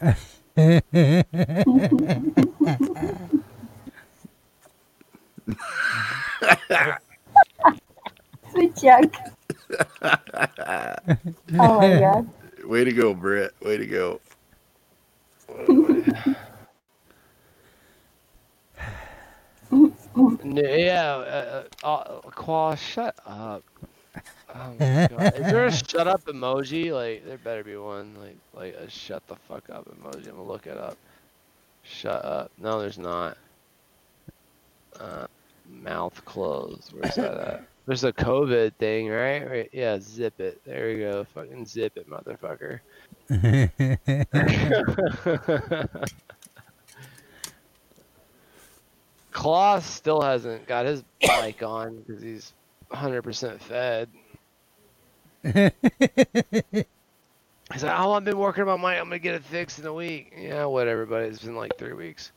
Sweet 8.52 8.76
Jack. 8.76 9.14
oh 11.58 11.74
my 11.78 11.92
god. 11.98 12.26
Way 12.64 12.84
to 12.84 12.92
go, 12.92 13.14
Brett. 13.14 13.52
Way 13.62 13.78
to 13.78 13.86
go. 13.86 14.20
N- 20.44 20.56
Yeah, 20.56 21.14
uh, 21.16 21.64
uh, 21.84 21.86
uh, 21.88 22.20
Qua, 22.30 22.74
shut 22.76 23.16
up. 23.26 23.64
Oh 24.54 24.74
my 24.80 25.08
God. 25.10 25.34
Is 25.36 25.52
there 25.52 25.66
a 25.66 25.72
shut 25.72 26.08
up 26.08 26.24
emoji? 26.24 26.92
Like, 26.92 27.26
there 27.26 27.38
better 27.38 27.64
be 27.64 27.76
one. 27.76 28.14
Like, 28.20 28.36
like 28.54 28.74
a 28.74 28.90
shut 28.90 29.26
the 29.26 29.36
fuck 29.48 29.68
up 29.70 29.86
emoji. 29.86 30.28
I'm 30.28 30.36
gonna 30.36 30.44
look 30.44 30.66
it 30.66 30.76
up. 30.76 30.96
Shut 31.82 32.24
up. 32.24 32.50
No, 32.58 32.80
there's 32.80 32.98
not. 32.98 33.36
Uh, 34.98 35.26
mouth 35.68 36.24
closed. 36.24 36.92
Where's 36.92 37.14
that 37.16 37.36
at? 37.36 37.64
There's 37.86 38.04
a 38.04 38.12
COVID 38.12 38.74
thing, 38.74 39.08
right? 39.08 39.48
right? 39.48 39.70
Yeah, 39.72 39.98
zip 39.98 40.38
it. 40.40 40.60
There 40.66 40.88
we 40.88 40.98
go. 40.98 41.24
Fucking 41.32 41.64
zip 41.64 41.96
it, 41.96 42.06
motherfucker. 42.06 42.80
Claw 49.32 49.78
still 49.78 50.20
hasn't 50.20 50.66
got 50.66 50.84
his 50.84 51.02
bike 51.22 51.62
on 51.62 52.04
because 52.06 52.22
he's 52.22 52.52
100% 52.90 53.58
fed. 53.58 54.10
He's 57.72 57.82
like, 57.82 58.00
oh, 58.00 58.12
I've 58.12 58.24
been 58.24 58.38
working 58.38 58.68
on 58.68 58.80
my. 58.80 58.98
I'm 58.98 59.04
gonna 59.04 59.18
get 59.18 59.34
it 59.34 59.44
fixed 59.44 59.78
in 59.78 59.86
a 59.86 59.92
week. 59.92 60.32
Yeah, 60.36 60.64
whatever, 60.64 61.06
but 61.06 61.22
it's 61.22 61.42
been 61.42 61.56
like 61.56 61.76
three 61.76 61.92
weeks. 61.92 62.32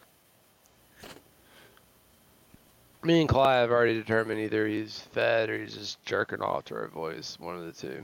Me 3.03 3.21
and 3.21 3.29
Clyde 3.29 3.61
have 3.61 3.71
already 3.71 3.95
determined 3.95 4.39
either 4.39 4.67
he's 4.67 4.99
fed 5.11 5.49
or 5.49 5.57
he's 5.57 5.73
just 5.73 6.03
jerking 6.05 6.41
off 6.41 6.65
to 6.65 6.75
our 6.75 6.87
voice. 6.87 7.37
One 7.39 7.55
of 7.55 7.65
the 7.65 7.71
two. 7.71 8.03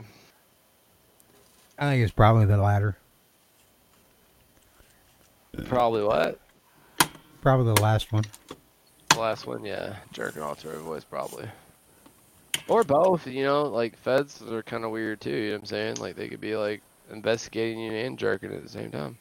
I 1.78 1.90
think 1.90 2.02
it's 2.02 2.12
probably 2.12 2.46
the 2.46 2.56
latter. 2.56 2.96
Probably 5.66 6.02
what? 6.02 6.40
Probably 7.40 7.72
the 7.72 7.80
last 7.80 8.12
one. 8.12 8.24
The 9.10 9.18
last 9.18 9.46
one, 9.46 9.64
yeah, 9.64 9.96
jerking 10.12 10.42
off 10.42 10.60
to 10.60 10.68
her 10.68 10.78
voice, 10.78 11.04
probably. 11.04 11.48
Or 12.68 12.84
both, 12.84 13.26
you 13.26 13.44
know, 13.44 13.64
like 13.64 13.96
feds 13.96 14.42
are 14.42 14.62
kind 14.62 14.84
of 14.84 14.90
weird 14.90 15.20
too. 15.20 15.30
You 15.30 15.46
know 15.48 15.52
what 15.54 15.60
I'm 15.60 15.66
saying? 15.66 15.96
Like 15.96 16.16
they 16.16 16.28
could 16.28 16.40
be 16.40 16.54
like 16.56 16.82
investigating 17.10 17.80
you 17.80 17.92
and 17.92 18.18
jerking 18.18 18.52
at 18.52 18.62
the 18.62 18.68
same 18.68 18.90
time. 18.90 19.16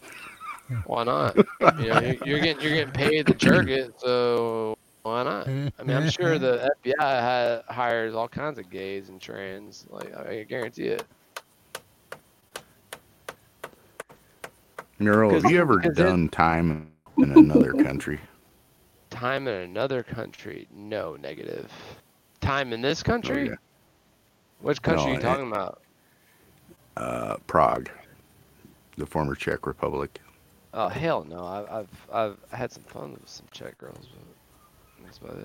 Why 0.86 1.04
not? 1.04 1.36
you 1.36 1.42
know, 1.88 2.00
you're, 2.00 2.16
you're 2.24 2.38
getting 2.40 2.62
you're 2.62 2.74
getting 2.74 2.92
paid 2.94 3.26
to 3.26 3.34
jerk 3.34 3.68
it, 3.68 4.00
so 4.00 4.78
why 5.02 5.22
not? 5.24 5.46
I 5.46 5.50
mean, 5.82 5.96
I'm 5.96 6.08
sure 6.08 6.38
the 6.38 6.72
FBI 6.86 6.94
ha 6.98 7.62
hires 7.70 8.14
all 8.14 8.28
kinds 8.28 8.58
of 8.58 8.70
gays 8.70 9.10
and 9.10 9.20
trans. 9.20 9.84
Like 9.90 10.16
I 10.16 10.44
guarantee 10.44 10.84
it. 10.86 11.04
Neural, 14.98 15.32
have 15.38 15.50
you 15.50 15.60
ever 15.60 15.78
'cause 15.80 15.90
it- 15.90 15.94
done 16.02 16.28
time 16.30 16.90
in 17.18 17.32
another 17.32 17.72
country? 17.72 18.20
Time 19.10 19.46
in 19.48 19.54
another 19.54 20.02
country? 20.02 20.66
No, 20.74 21.16
negative. 21.16 21.70
Time 22.44 22.72
in 22.74 22.82
this 22.82 23.02
country? 23.02 23.46
yeah. 23.48 23.54
Which 24.60 24.82
country 24.82 25.04
No, 25.04 25.08
are 25.08 25.12
you 25.14 25.18
it- 25.18 25.22
talking 25.22 25.48
about? 25.50 25.80
Uh, 26.96 27.36
Prague, 27.46 27.88
the 28.98 29.06
former 29.06 29.34
Czech 29.34 29.66
Republic. 29.66 30.20
Oh 30.74 30.88
hell 30.88 31.24
no! 31.28 31.44
I've 31.44 31.68
I've 31.70 31.88
I've 32.12 32.58
had 32.58 32.70
some 32.72 32.82
fun 32.84 33.12
with 33.12 33.28
some 33.28 33.46
Czech 33.50 33.78
girls, 33.78 34.06
but 34.12 35.04
that's 35.04 35.18
about 35.18 35.36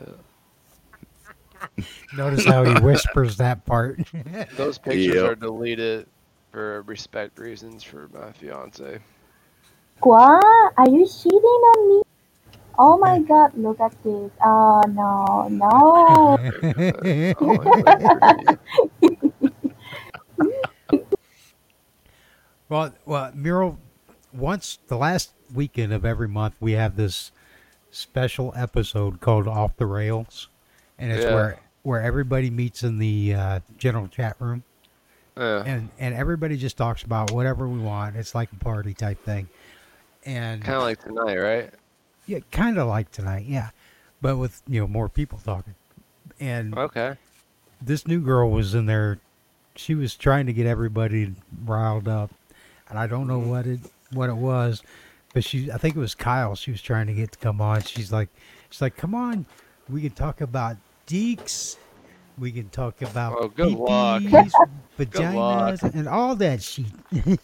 it. 1.77 1.85
Notice 2.17 2.45
how 2.45 2.63
he 2.63 2.73
whispers 2.81 3.37
that 3.37 3.65
part. 3.65 3.99
Those 4.57 4.77
pictures 4.77 5.15
Yep. 5.15 5.23
are 5.31 5.35
deleted 5.35 6.07
for 6.51 6.81
respect 6.83 7.39
reasons 7.39 7.83
for 7.83 8.09
my 8.13 8.31
fiance. 8.33 8.99
What? 10.01 10.43
Are 10.77 10.89
you 10.89 11.07
cheating 11.07 11.39
on 11.39 11.89
me? 11.97 12.01
Oh 12.81 12.97
my 12.97 13.19
god, 13.19 13.51
look 13.57 13.79
at 13.81 13.91
this. 14.03 14.31
Oh 14.43 14.81
no, 14.87 15.47
no. 15.49 16.37
well, 22.69 22.93
well, 23.05 23.31
Mural. 23.35 23.77
Once 24.31 24.77
the 24.87 24.95
last 24.97 25.31
weekend 25.53 25.91
of 25.91 26.05
every 26.05 26.27
month, 26.27 26.53
we 26.59 26.73
have 26.73 26.95
this 26.95 27.31
special 27.91 28.53
episode 28.55 29.19
called 29.21 29.47
"Off 29.47 29.75
the 29.77 29.85
Rails," 29.87 30.47
and 30.97 31.11
it's 31.11 31.25
Yeah. 31.25 31.33
where 31.33 31.59
where 31.83 32.01
everybody 32.01 32.49
meets 32.49 32.83
in 32.83 32.99
the 32.99 33.33
uh, 33.33 33.59
general 33.77 34.07
chat 34.07 34.35
room, 34.39 34.63
Yeah. 35.35 35.63
and 35.65 35.89
and 35.97 36.13
everybody 36.13 36.57
just 36.57 36.77
talks 36.77 37.03
about 37.03 37.31
whatever 37.31 37.67
we 37.67 37.79
want. 37.79 38.15
It's 38.15 38.35
like 38.35 38.51
a 38.51 38.55
party 38.63 38.93
type 38.93 39.23
thing, 39.25 39.49
and 40.25 40.63
Kind 40.63 40.77
of 40.77 40.83
like 40.83 40.99
tonight, 41.03 41.37
right? 41.37 41.73
Yeah, 42.29 42.39
kind 42.51 42.77
of 42.77 42.87
like 42.87 43.11
tonight, 43.11 43.45
yeah, 43.47 43.69
but 44.21 44.37
with 44.37 44.61
you 44.67 44.79
know 44.81 44.87
more 44.87 45.09
people 45.09 45.39
talking, 45.43 45.73
and 46.39 46.77
Okay. 46.77 47.15
this 47.81 48.07
new 48.07 48.21
girl 48.21 48.51
was 48.51 48.75
in 48.75 48.85
there. 48.85 49.19
She 49.75 49.95
was 49.95 50.15
trying 50.15 50.45
to 50.45 50.53
get 50.53 50.67
everybody 50.67 51.33
riled 51.65 52.07
up, 52.07 52.31
and 52.87 52.99
I 52.99 53.07
don't 53.07 53.27
know 53.27 53.39
mm-hmm. 53.39 53.49
what 53.49 53.65
it 53.65 53.79
what 54.11 54.29
it 54.29 54.35
was, 54.35 54.83
but 55.33 55.43
she 55.43 55.71
I 55.71 55.77
think 55.77 55.95
it 55.95 55.99
was 55.99 56.13
Kyle. 56.13 56.55
She 56.55 56.69
was 56.69 56.81
trying 56.81 57.07
to 57.07 57.13
get 57.13 57.31
to 57.31 57.39
come 57.39 57.61
on. 57.61 57.81
She's 57.81 58.11
like, 58.11 58.29
she's 58.69 58.81
like, 58.81 58.95
come 58.95 59.15
on, 59.15 59.47
we 59.89 60.01
can 60.01 60.11
talk 60.11 60.41
about 60.41 60.77
deeks, 61.07 61.77
we 62.37 62.51
can 62.51 62.69
talk 62.69 63.01
about 63.01 63.37
Oh, 63.39 63.47
good 63.47 63.71
luck. 63.71 64.21
peepees, 64.23 64.51
Good 64.97 65.11
vaginas, 65.11 65.81
and 65.95 66.07
all 66.07 66.35
that 66.35 66.61
shit. 66.61 66.85
and 67.11 67.39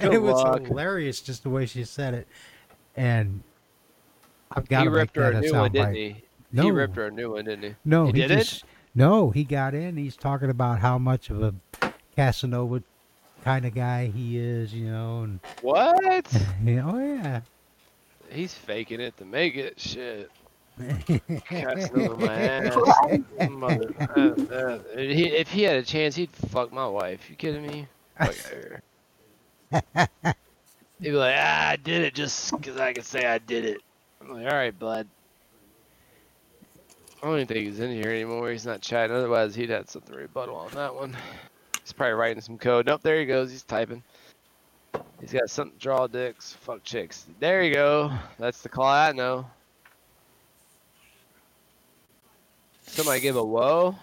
Good 0.00 0.14
it 0.14 0.22
was 0.22 0.34
luck. 0.42 0.66
hilarious 0.66 1.20
just 1.20 1.44
the 1.44 1.50
way 1.50 1.66
she 1.66 1.84
said 1.84 2.14
it, 2.14 2.26
and 2.96 3.42
I've 4.52 4.68
got 4.68 4.82
He 4.82 4.88
ripped 4.88 5.16
her 5.16 5.32
a 5.32 5.36
a 5.36 5.40
new 5.40 5.52
one, 5.52 5.70
soundbite. 5.70 5.72
didn't 5.72 5.94
he? 5.94 6.24
No. 6.52 6.62
He 6.62 6.70
ripped 6.70 6.96
her 6.96 7.06
a 7.06 7.10
new 7.10 7.32
one, 7.32 7.44
didn't 7.44 7.62
he? 7.62 7.74
No, 7.84 8.06
he, 8.06 8.12
he, 8.12 8.26
did 8.26 8.38
just 8.40 8.64
no. 8.94 9.30
He 9.30 9.44
got 9.44 9.74
in. 9.74 9.96
He's 9.96 10.16
talking 10.16 10.50
about 10.50 10.80
how 10.80 10.98
much 10.98 11.30
of 11.30 11.42
a 11.42 11.54
Casanova 12.16 12.82
kind 13.44 13.64
of 13.64 13.74
guy 13.74 14.06
he 14.06 14.38
is, 14.38 14.74
you 14.74 14.90
know, 14.90 15.22
and. 15.22 15.40
What? 15.62 16.26
yeah, 16.64 16.90
oh 16.90 16.98
yeah. 16.98 17.40
He's 18.28 18.54
faking 18.54 19.00
it 19.00 19.16
to 19.18 19.24
make 19.24 19.56
it. 19.56 19.78
Shit. 19.78 20.30
Casanova 21.44 22.16
my 22.16 22.34
ass. 22.34 22.76
Mother, 23.50 23.94
uh, 24.00 24.54
uh, 24.54 24.78
he, 24.96 25.26
if 25.26 25.48
he 25.48 25.62
had 25.62 25.76
a 25.76 25.82
chance, 25.82 26.16
he'd 26.16 26.30
fuck 26.30 26.72
my 26.72 26.86
wife. 26.86 27.30
You 27.30 27.36
kidding 27.36 27.66
me? 27.66 27.86
Fuck 28.18 28.28
outta 28.28 28.48
here. 28.48 28.82
He'd 31.00 31.10
be 31.10 31.12
like, 31.12 31.34
ah, 31.38 31.68
I 31.70 31.76
did 31.76 32.02
it 32.02 32.14
just 32.14 32.50
because 32.50 32.76
I 32.76 32.92
can 32.92 33.04
say 33.04 33.26
I 33.26 33.38
did 33.38 33.64
it. 33.64 33.80
I'm 34.30 34.36
like, 34.36 34.52
all 34.52 34.58
right, 34.58 34.78
bud. 34.78 35.08
I 37.22 37.26
don't 37.26 37.34
even 37.34 37.46
think 37.48 37.66
he's 37.66 37.80
in 37.80 37.90
here 37.90 38.10
anymore. 38.10 38.50
He's 38.50 38.64
not 38.64 38.80
chatting. 38.80 39.14
Otherwise, 39.14 39.54
he'd 39.56 39.70
had 39.70 39.90
something 39.90 40.14
to 40.14 40.20
rebuttal 40.20 40.54
on 40.54 40.70
that 40.72 40.94
one. 40.94 41.16
He's 41.82 41.92
probably 41.92 42.14
writing 42.14 42.40
some 42.40 42.56
code. 42.56 42.86
Nope, 42.86 43.02
there 43.02 43.18
he 43.18 43.26
goes. 43.26 43.50
He's 43.50 43.64
typing. 43.64 44.02
He's 45.20 45.32
got 45.32 45.50
something 45.50 45.76
to 45.76 45.82
draw 45.82 46.06
dicks. 46.06 46.52
Fuck 46.52 46.84
chicks. 46.84 47.26
There 47.40 47.62
you 47.62 47.74
go. 47.74 48.12
That's 48.38 48.62
the 48.62 48.68
call 48.68 48.86
I 48.86 49.12
know. 49.12 49.46
Somebody 52.86 53.20
give 53.20 53.36
a 53.36 53.44
whoa. 53.44 53.96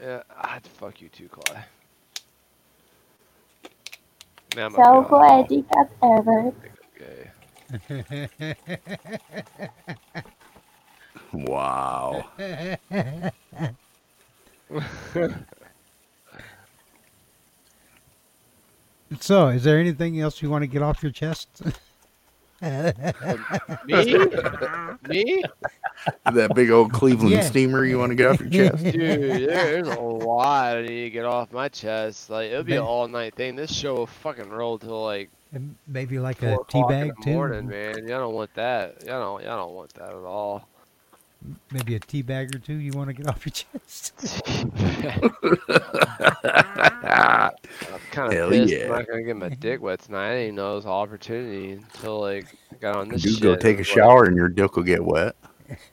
Yeah, 0.00 0.22
ah, 0.30 0.54
I'd 0.56 0.66
fuck 0.66 1.00
you 1.00 1.08
too, 1.08 1.28
Clay. 1.28 1.60
Man, 4.56 4.66
I'm 4.66 4.72
So 4.72 4.82
gonna 5.08 5.46
be 5.48 5.64
all 6.02 6.18
ever. 6.18 6.52
Gay. 7.88 8.28
Wow. 11.32 12.24
so, 19.20 19.48
is 19.48 19.64
there 19.64 19.78
anything 19.78 20.20
else 20.20 20.40
you 20.42 20.50
want 20.50 20.62
to 20.62 20.66
get 20.66 20.82
off 20.82 21.02
your 21.02 21.12
chest? 21.12 21.48
Me? 21.62 21.72
Me? 25.08 25.42
that 26.26 26.52
big 26.54 26.70
old 26.70 26.92
Cleveland 26.92 27.30
Yeah. 27.30 27.40
steamer 27.40 27.84
you 27.84 27.98
want 27.98 28.10
to 28.10 28.14
get 28.16 28.26
off 28.28 28.40
your 28.40 28.50
chest? 28.50 28.84
Dude, 28.84 29.48
there's 29.48 29.88
a 29.88 29.98
lot 30.00 30.76
I 30.76 30.82
need 30.82 31.04
to 31.04 31.10
get 31.10 31.24
off 31.24 31.52
my 31.52 31.68
chest. 31.68 32.28
Like 32.30 32.50
it'll 32.50 32.62
be 32.64 32.74
an 32.76 32.82
all 32.82 33.08
night 33.08 33.34
thing. 33.34 33.56
This 33.56 33.72
show 33.72 33.94
will 33.94 34.06
fucking 34.06 34.50
roll 34.50 34.78
till 34.78 35.02
like 35.02 35.30
And 35.52 35.74
Maybe 35.86 36.18
like 36.18 36.38
four 36.38 36.48
a 36.48 36.70
tea 36.70 36.78
o'clock 36.78 36.90
in 36.92 37.08
bag 37.08 37.12
the 37.18 37.22
too. 37.24 37.32
morning, 37.32 37.68
man. 37.68 37.98
Y'all 38.08 38.20
don't 38.20 38.34
want 38.34 38.54
that. 38.54 39.02
Y'all 39.04 39.20
don't. 39.38 39.42
Y'all 39.44 39.56
don't 39.66 39.74
want 39.74 39.92
that 39.94 40.10
at 40.10 40.14
all. 40.14 40.68
Maybe 41.72 41.94
a 41.94 41.98
tea 41.98 42.20
bag 42.22 42.54
or 42.54 42.58
two 42.58 42.74
you 42.74 42.92
want 42.92 43.08
to 43.08 43.14
get 43.14 43.26
off 43.28 43.44
your 43.46 43.52
chest. 43.52 44.12
I'm 46.44 47.50
kind 48.10 48.32
Hell 48.32 48.46
of 48.46 48.50
pissed. 48.52 48.72
yeah. 48.74 48.84
I'm 48.84 48.90
not 48.90 49.06
gonna 49.08 49.22
get 49.22 49.36
my 49.36 49.48
dick 49.48 49.80
wet 49.80 50.00
tonight. 50.00 50.30
I 50.32 50.36
didn't 50.40 50.56
know 50.56 50.72
it 50.72 50.76
was 50.76 50.84
an 50.84 50.90
opportunity 50.90 51.72
until 51.72 52.20
like 52.20 52.46
I 52.72 52.76
got 52.76 52.96
on 52.96 53.08
this 53.08 53.24
You 53.24 53.32
shit. 53.32 53.42
go 53.42 53.56
take 53.56 53.78
a 53.78 53.80
it 53.80 53.84
shower 53.84 54.24
and 54.24 54.36
your 54.36 54.48
dick 54.48 54.76
will 54.76 54.82
get 54.82 55.02
wet. 55.04 55.34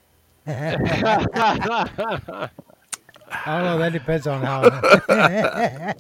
I 0.48 0.76
don't 3.46 3.64
know. 3.64 3.78
that 3.80 3.92
depends 3.94 4.28
on 4.28 4.42
how. 4.42 5.94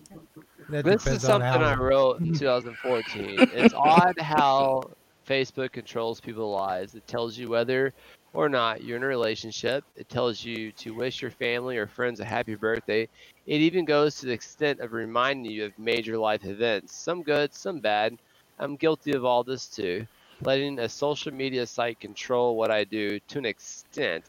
That 0.70 0.86
This 0.86 1.06
is 1.08 1.22
something. 1.22 1.48
I 1.48 1.76
wrote 1.76 2.20
in 2.22 2.34
2014. 2.38 3.38
it's 3.54 3.74
odd 3.74 4.20
how 4.20 4.84
Facebook 5.28 5.72
controls 5.72 6.20
people's 6.20 6.58
lives. 6.60 6.96
It 6.96 7.08
tells 7.08 7.38
you 7.38 7.50
whether 7.50 7.94
or 8.34 8.50
not 8.50 8.84
you're 8.84 8.98
in 8.98 9.04
a 9.04 9.08
relationship. 9.08 9.84
It 9.96 10.10
tells 10.10 10.44
you 10.44 10.72
to 10.74 10.94
wish 10.94 11.22
your 11.22 11.32
family 11.32 11.78
or 11.78 11.88
friends 11.88 12.20
a 12.20 12.26
happy 12.26 12.56
birthday. 12.56 13.08
It 13.46 13.62
even 13.62 13.86
goes 13.86 14.18
to 14.18 14.26
the 14.26 14.34
extent 14.34 14.80
of 14.80 14.94
reminding 14.94 15.52
you 15.52 15.66
of 15.66 15.78
major 15.80 16.18
life 16.18 16.46
events, 16.46 16.96
some 16.96 17.24
good, 17.24 17.54
some 17.54 17.80
bad. 17.80 18.18
I'm 18.60 18.76
guilty 18.76 19.14
of 19.14 19.26
all 19.26 19.44
this 19.44 19.68
too, 19.68 20.06
letting 20.42 20.80
a 20.80 20.90
social 20.90 21.34
media 21.34 21.66
site 21.66 22.00
control 22.00 22.56
what 22.56 22.72
I 22.72 22.84
do 22.84 23.20
to 23.20 23.38
an 23.38 23.46
extent. 23.46 24.24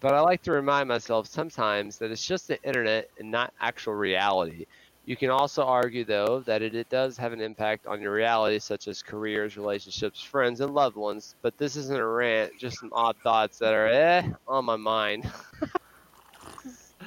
But 0.00 0.14
I 0.14 0.20
like 0.20 0.42
to 0.42 0.52
remind 0.52 0.88
myself 0.88 1.26
sometimes 1.26 1.98
that 1.98 2.10
it's 2.10 2.26
just 2.26 2.48
the 2.48 2.62
internet 2.62 3.10
and 3.18 3.30
not 3.30 3.52
actual 3.60 3.94
reality. 3.94 4.64
You 5.10 5.16
can 5.16 5.28
also 5.28 5.64
argue, 5.64 6.04
though, 6.04 6.38
that 6.46 6.62
it, 6.62 6.72
it 6.76 6.88
does 6.88 7.16
have 7.16 7.32
an 7.32 7.40
impact 7.40 7.88
on 7.88 8.00
your 8.00 8.12
reality, 8.12 8.60
such 8.60 8.86
as 8.86 9.02
careers, 9.02 9.56
relationships, 9.56 10.22
friends, 10.22 10.60
and 10.60 10.72
loved 10.72 10.94
ones. 10.94 11.34
But 11.42 11.58
this 11.58 11.74
isn't 11.74 11.98
a 11.98 12.06
rant, 12.06 12.52
just 12.56 12.78
some 12.78 12.90
odd 12.92 13.16
thoughts 13.24 13.58
that 13.58 13.74
are 13.74 13.88
eh 13.88 14.22
on 14.46 14.64
my 14.64 14.76
mind. 14.76 15.28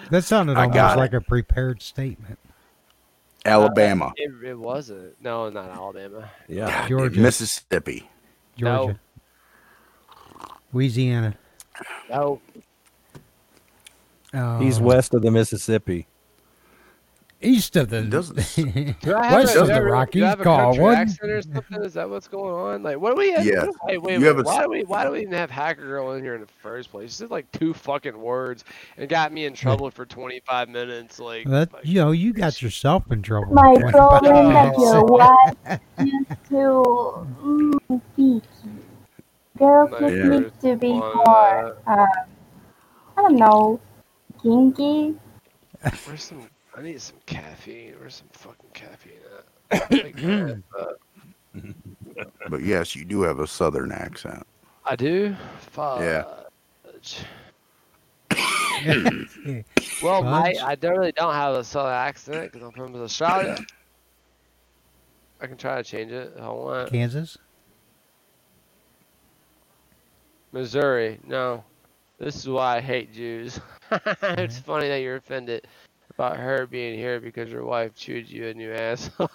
That 0.10 0.26
sounded 0.26 0.58
almost 0.58 0.74
got 0.74 0.98
like 0.98 1.14
a 1.14 1.22
prepared 1.22 1.82
statement. 1.82 2.38
Alabama, 3.46 4.12
It, 4.18 4.32
it 4.44 4.60
wasn't. 4.60 5.16
No, 5.22 5.50
not 5.50 5.70
Alabama. 5.70 6.30
Yeah. 6.50 6.66
God, 6.68 6.90
Georgia. 6.90 7.22
Mississippi. 7.22 8.10
Georgia, 8.58 9.00
Louisiana. 10.74 11.38
No. 12.10 12.42
Uh, 14.34 14.60
He's 14.60 14.82
west 14.82 15.14
of 15.14 15.22
the 15.22 15.32
Mississippi. 15.32 16.06
East 17.46 17.76
of 17.76 17.90
the 17.90 18.02
Doesn't- 18.02 18.36
Do 19.02 19.12
West 19.14 19.56
of 19.56 19.68
the 19.68 19.74
I 19.74 19.76
have 19.76 19.84
a- 19.84 20.12
do 20.12 20.24
I 20.26 20.34
Rockies, 20.34 20.36
call 20.44 20.78
one. 20.78 20.96
accent 20.96 21.32
or 21.32 21.42
something? 21.42 21.84
Is 21.84 21.94
that 21.94 22.10
what's 22.10 22.28
going 22.28 22.54
on? 22.54 22.84
Like, 22.84 23.00
what 23.00 23.12
do 23.12 23.18
we 23.18 23.32
have? 23.34 23.46
Yeah. 23.46 23.66
Hey, 23.88 23.98
wait, 23.98 24.14
You 24.14 24.20
wait, 24.22 24.28
have 24.28 24.40
a 24.40 24.44
why 24.44 24.58
s- 24.58 24.64
do 24.64 24.70
we 24.70 24.84
why 24.84 25.04
do 25.06 25.12
we 25.12 25.22
even 25.22 25.34
have 25.34 25.50
Hacker 25.52 25.82
Girl 25.86 26.12
in 26.14 26.24
here 26.24 26.36
in 26.36 26.42
the 26.42 26.48
first 26.62 26.92
place? 26.92 27.12
She 27.12 27.16
said 27.18 27.32
like 27.32 27.52
two 27.52 27.74
fucking 27.74 28.20
words 28.20 28.64
and 28.98 29.10
got 29.10 29.32
me 29.34 29.46
in 29.46 29.54
trouble 29.54 29.90
for 29.92 30.06
25 30.06 30.70
minutes. 30.70 31.20
Like, 31.20 31.48
That 31.50 31.74
like- 31.74 31.86
you 31.86 31.96
know, 31.96 32.12
you 32.12 32.34
got 32.34 32.62
yourself 32.62 33.12
in 33.12 33.22
trouble. 33.22 33.54
My 33.54 33.70
with 33.72 33.92
25 33.92 33.92
problem 33.94 34.54
that 34.54 34.78
minutes. 34.78 34.80
your 34.80 35.04
wife 35.06 35.80
used 36.00 36.30
to 36.50 37.28
mm, 37.44 38.02
speak. 38.14 38.44
Girls 39.60 39.92
My 39.92 40.00
just 40.00 40.14
ears 40.14 40.42
need 40.42 40.62
to 40.62 40.76
be 40.78 40.94
more, 40.94 41.78
um, 41.86 42.08
I 43.16 43.22
don't 43.22 43.36
know, 43.36 43.80
kinky. 44.42 45.14
Where's 46.06 46.24
some? 46.24 46.48
I 46.76 46.82
need 46.82 47.02
some 47.02 47.18
caffeine. 47.26 47.94
or 48.02 48.10
some 48.10 48.28
fucking 48.32 48.70
caffeine? 48.74 49.14
Like 49.72 50.16
that, 50.16 50.64
uh, 50.78 50.94
But 52.50 52.64
yes, 52.64 52.96
you 52.96 53.06
do 53.06 53.22
have 53.22 53.40
a 53.40 53.48
southern 53.48 53.92
accent. 53.92 54.46
I 54.86 54.96
do. 54.96 55.36
Fudge. 55.60 56.02
Yeah. 56.02 56.26
Well, 60.02 60.24
mate, 60.24 60.58
I 60.62 60.76
don't 60.76 60.98
really 60.98 61.14
don't 61.14 61.34
have 61.34 61.56
a 61.56 61.64
southern 61.64 61.94
accent 61.94 62.52
because 62.52 62.68
I'm 62.68 62.74
from 62.74 62.94
Australia. 63.02 63.58
I 65.40 65.48
can 65.48 65.56
try 65.56 65.78
to 65.78 65.84
change 65.84 66.12
it 66.12 66.34
if 66.36 66.42
I 66.42 66.50
want. 66.50 66.92
Kansas. 66.92 67.38
Missouri, 70.52 71.20
no. 71.26 71.64
This 72.18 72.36
is 72.36 72.50
why 72.50 72.78
I 72.78 72.82
hate 72.82 73.14
Jews. 73.14 73.62
it's 74.22 74.60
funny 74.60 74.90
that 74.90 74.98
you're 74.98 75.16
offended 75.16 75.68
about 76.18 76.38
her 76.38 76.66
being 76.68 76.98
here 76.98 77.20
because 77.20 77.50
your 77.52 77.66
wife 77.66 77.94
chewed 77.96 78.30
you 78.30 78.48
a 78.48 78.54
new 78.54 78.72
asshole. 78.72 79.30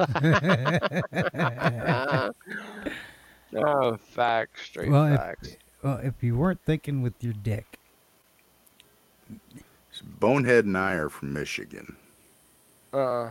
no, 3.52 3.96
facts, 4.10 4.62
straight 4.62 4.90
Well, 4.90 5.04
if- 5.12 5.20
facts. 5.20 5.56
Well, 5.82 5.98
if 6.02 6.14
you 6.22 6.36
weren't 6.36 6.60
thinking 6.64 7.02
with 7.02 7.14
your 7.22 7.34
dick, 7.34 7.78
Bonehead 10.18 10.64
and 10.64 10.76
I 10.76 10.94
are 10.94 11.08
from 11.08 11.32
Michigan. 11.32 11.96
Uh. 12.92 13.30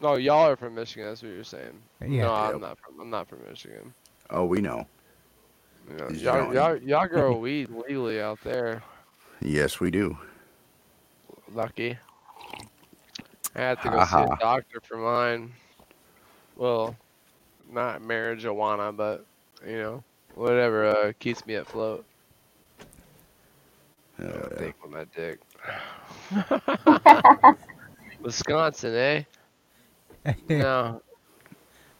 No, 0.00 0.16
y'all 0.16 0.48
are 0.48 0.56
from 0.56 0.74
Michigan. 0.74 1.08
That's 1.08 1.22
what 1.22 1.32
you're 1.32 1.44
saying. 1.44 1.80
Yeah. 2.00 2.22
No, 2.22 2.34
I'm 2.34 2.52
Yep. 2.52 2.60
not 2.60 2.78
from. 2.78 3.00
I'm 3.00 3.10
not 3.10 3.28
from 3.28 3.38
Michigan. 3.48 3.92
Oh, 4.30 4.44
we 4.44 4.60
know. 4.60 4.86
You 5.90 5.96
know, 5.96 6.08
You 6.10 6.16
y'all, 6.18 6.54
y'all, 6.54 6.76
y'all 6.76 7.06
grow 7.08 7.36
weed 7.38 7.68
legally 7.70 8.20
out 8.20 8.38
there. 8.44 8.82
Yes, 9.40 9.80
we 9.80 9.90
do. 9.90 10.16
Lucky. 11.54 11.96
I 13.54 13.60
had 13.60 13.80
to 13.82 13.88
go 13.90 13.98
see 14.04 14.04
Ha-ha. 14.04 14.34
a 14.34 14.36
doctor 14.38 14.80
for 14.82 14.96
mine. 14.96 15.52
Well, 16.56 16.96
not 17.70 18.02
marijuana, 18.02 18.94
but 18.96 19.24
you 19.66 19.78
know, 19.78 20.04
whatever 20.34 20.86
uh, 20.86 21.12
keeps 21.18 21.44
me 21.46 21.54
afloat. 21.54 22.04
Oh, 24.20 24.24
I 24.24 24.26
yeah. 24.26 24.58
think 24.58 24.76
with 24.82 24.92
my 24.92 25.04
dick. 25.14 25.38
Wisconsin, 28.22 28.94
eh? 28.94 29.22
No, 30.48 31.00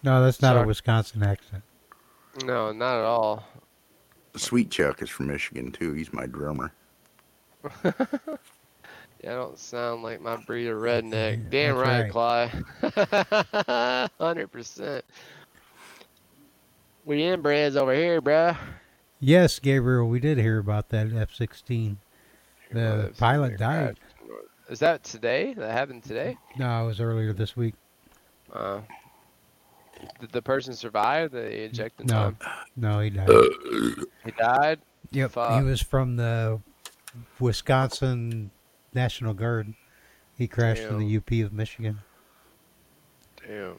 no, 0.03 0.23
that's 0.23 0.43
not 0.43 0.53
Sorry. 0.55 0.65
a 0.65 0.67
Wisconsin 0.67 1.23
accent. 1.23 1.63
no, 2.45 2.73
not 2.73 2.99
at 2.99 3.05
all. 3.05 3.45
Sweet 4.37 4.71
Chuck 4.71 5.01
is 5.03 5.09
from 5.09 5.29
Michigan 5.29 5.73
too. 5.73 5.93
He's 5.95 6.13
my 6.13 6.27
drummer. 6.27 6.73
Yeah, 9.23 9.33
I 9.33 9.35
don't 9.35 9.59
sound 9.59 10.03
like 10.03 10.21
my 10.21 10.37
breed 10.37 10.69
of 10.69 10.79
redneck. 10.79 11.51
Damn 11.51 11.77
That's 11.77 11.89
right, 11.89 12.11
Cly. 12.11 14.09
Hundred 14.21 14.49
percent. 14.53 15.05
We 17.05 17.21
inbreds 17.23 17.77
over 17.77 17.95
here, 17.95 18.21
bruh. 18.23 18.57
Yes, 19.19 19.59
Gabriel, 19.59 20.09
we 20.09 20.21
did 20.21 20.39
hear 20.39 20.59
about 20.59 20.91
that 20.91 21.13
F 21.13 21.35
sixteen. 21.35 21.99
The 22.71 23.13
pilot 23.19 23.59
died. 23.59 23.99
Is 24.69 24.79
that 24.81 25.03
today? 25.03 25.55
That 25.55 25.73
happened 25.73 26.05
today? 26.05 26.37
No, 26.59 26.85
it 26.85 26.87
was 26.87 27.01
earlier 27.01 27.33
this 27.33 27.57
week. 27.57 27.75
Uh, 28.53 28.81
did 30.21 30.31
the 30.31 30.43
person 30.43 30.75
survive? 30.75 31.33
Did 31.33 31.51
they 31.51 31.57
eject 31.61 32.05
No, 32.05 32.15
time? 32.15 32.37
no, 32.77 33.01
he 33.01 33.09
died. 33.11 33.29
He 34.25 34.31
died. 34.39 34.79
Yep, 35.11 35.31
Fuck. 35.33 35.59
he 35.59 35.65
was 35.65 35.81
from 35.81 36.17
the 36.17 36.61
Wisconsin 37.41 38.51
National 38.95 39.35
Guard. 39.35 39.75
He 40.37 40.47
crashed 40.47 40.83
in 40.83 40.99
the 40.99 41.17
UP 41.17 41.31
of 41.45 41.53
Michigan. 41.53 41.99
Damn. 43.47 43.71
What 43.71 43.77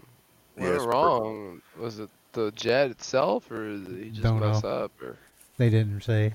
Yeah, 0.57 0.63
went 0.63 0.75
it's 0.75 0.83
wrong? 0.85 1.61
Was 1.77 1.99
it 1.99 2.09
the 2.33 2.51
jet 2.51 2.91
itself, 2.91 3.49
or 3.49 3.77
did 3.77 4.03
he 4.03 4.09
just 4.09 4.23
Don't 4.23 4.39
mess 4.39 4.63
know. 4.63 4.69
up? 4.69 5.01
Or 5.01 5.17
They 5.57 5.69
didn't 5.69 6.01
say. 6.03 6.33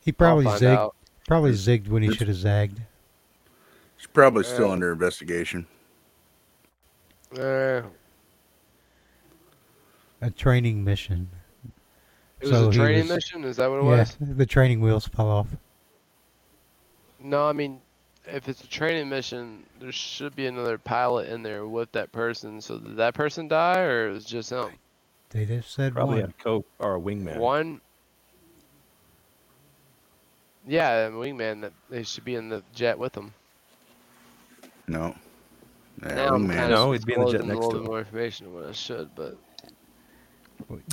He 0.00 0.12
probably 0.12 0.44
find 0.46 0.60
zigged. 0.60 0.76
out. 0.76 0.96
Probably 1.26 1.52
zigged 1.52 1.88
when 1.88 2.02
he 2.02 2.12
should 2.14 2.28
have 2.28 2.36
zagged. 2.36 2.80
He's 3.96 4.06
probably 4.06 4.44
still 4.44 4.66
Yeah. 4.68 4.72
under 4.72 4.92
investigation. 4.92 5.66
A 7.36 7.84
training 10.36 10.84
mission. 10.84 11.28
it 12.40 12.48
was 12.48 12.50
So 12.50 12.68
a 12.68 12.72
training 12.72 13.08
was- 13.08 13.16
mission. 13.16 13.44
Is 13.44 13.56
that 13.56 13.70
what 13.70 13.78
it 13.80 13.84
yeah, 13.84 13.98
was? 14.00 14.16
the 14.20 14.46
training 14.46 14.80
wheels 14.80 15.06
fell 15.06 15.28
off. 15.28 15.48
No, 17.24 17.48
I 17.48 17.52
mean, 17.54 17.80
if 18.26 18.48
it's 18.50 18.62
a 18.62 18.66
training 18.66 19.08
mission, 19.08 19.64
there 19.80 19.90
should 19.92 20.36
be 20.36 20.46
another 20.46 20.76
pilot 20.76 21.28
in 21.30 21.42
there 21.42 21.66
with 21.66 21.90
that 21.92 22.12
person. 22.12 22.60
So 22.60 22.78
did 22.78 22.96
that 22.98 23.14
person 23.14 23.48
die, 23.48 23.80
or 23.80 24.08
it 24.08 24.12
was 24.12 24.24
just 24.26 24.50
him? 24.50 24.68
They 25.30 25.46
just 25.46 25.72
said 25.72 25.94
Probably 25.94 26.20
one. 26.20 26.34
a 26.38 26.42
co 26.42 26.64
or 26.78 26.96
a 26.96 27.00
wingman. 27.00 27.38
One. 27.38 27.80
Yeah, 30.66 31.06
a 31.06 31.10
wingman. 31.10 31.62
That 31.62 31.72
they 31.90 32.02
should 32.02 32.24
be 32.24 32.34
in 32.34 32.48
the 32.50 32.62
jet 32.74 32.98
with 32.98 33.16
him. 33.16 33.32
No. 34.86 35.16
Yeah, 36.02 36.14
now 36.14 36.34
I'm 36.34 36.46
wingman. 36.46 36.54
kind 36.56 36.70
No, 36.70 36.92
of 36.92 37.00
he'd 37.00 37.06
be 37.06 37.14
in 37.14 37.20
the 37.20 37.26
jet 37.32 37.38
disclosing 37.38 37.50
a 37.50 37.54
next 37.54 37.64
little 37.64 37.70
to 37.72 37.76
bit 37.78 37.80
him. 37.84 37.86
more 37.86 37.98
information 38.00 38.46
than 38.46 38.54
what 38.54 38.66
I 38.66 38.72
should, 38.72 39.10
but 39.14 39.36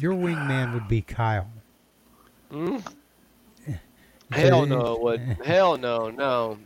Your 0.02 0.14
wingman 0.14 0.74
would 0.74 0.88
be 0.88 1.02
Kyle. 1.02 1.50
Hmm? 2.50 2.78
So- 4.34 4.40
hell 4.40 4.66
no, 4.66 4.94
it 4.96 5.02
would 5.02 5.20
hell 5.46 5.78
no, 5.78 6.10
no. 6.10 6.58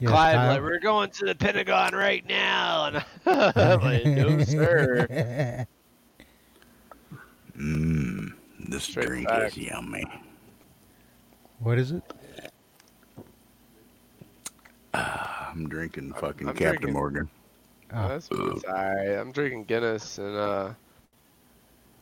Yes, 0.00 0.10
Clyde, 0.10 0.34
Kyle. 0.34 0.48
like 0.54 0.60
we're 0.62 0.80
going 0.80 1.10
to 1.10 1.26
the 1.26 1.34
Pentagon 1.36 1.94
right 1.94 2.26
now, 2.28 2.86
and 2.86 3.04
I'm 3.56 3.80
like, 3.80 4.04
no 4.06 4.42
sir. 4.44 5.66
Mmm. 7.56 8.32
This 8.68 8.84
Straight 8.84 9.06
drink 9.06 9.28
back. 9.28 9.48
is 9.52 9.56
yummy. 9.58 10.04
What 11.60 11.78
is 11.78 11.92
it? 11.92 12.02
I'm 14.94 15.68
drinking 15.68 16.12
fucking 16.14 16.48
I'm 16.48 16.54
Captain 16.54 16.70
drinking- 16.82 16.92
Morgan. 16.92 17.28
Oh. 17.92 18.08
That's 18.08 18.28
it's 18.32 18.64
alright. 18.64 19.10
I'm 19.18 19.30
drinking 19.30 19.64
Guinness 19.64 20.18
and 20.18 20.34
uh, 20.36 20.70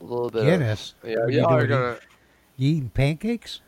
a 0.00 0.04
little 0.04 0.30
bit. 0.30 0.44
Guinness? 0.44 0.94
Of, 1.02 1.08
yeah, 1.10 1.16
What 1.16 1.24
are 1.24 1.30
you 1.30 1.40
y'all 1.40 1.54
are 1.54 1.66
gonna. 1.66 1.98
You 2.56 2.70
eating 2.76 2.90
pancakes? 2.90 3.60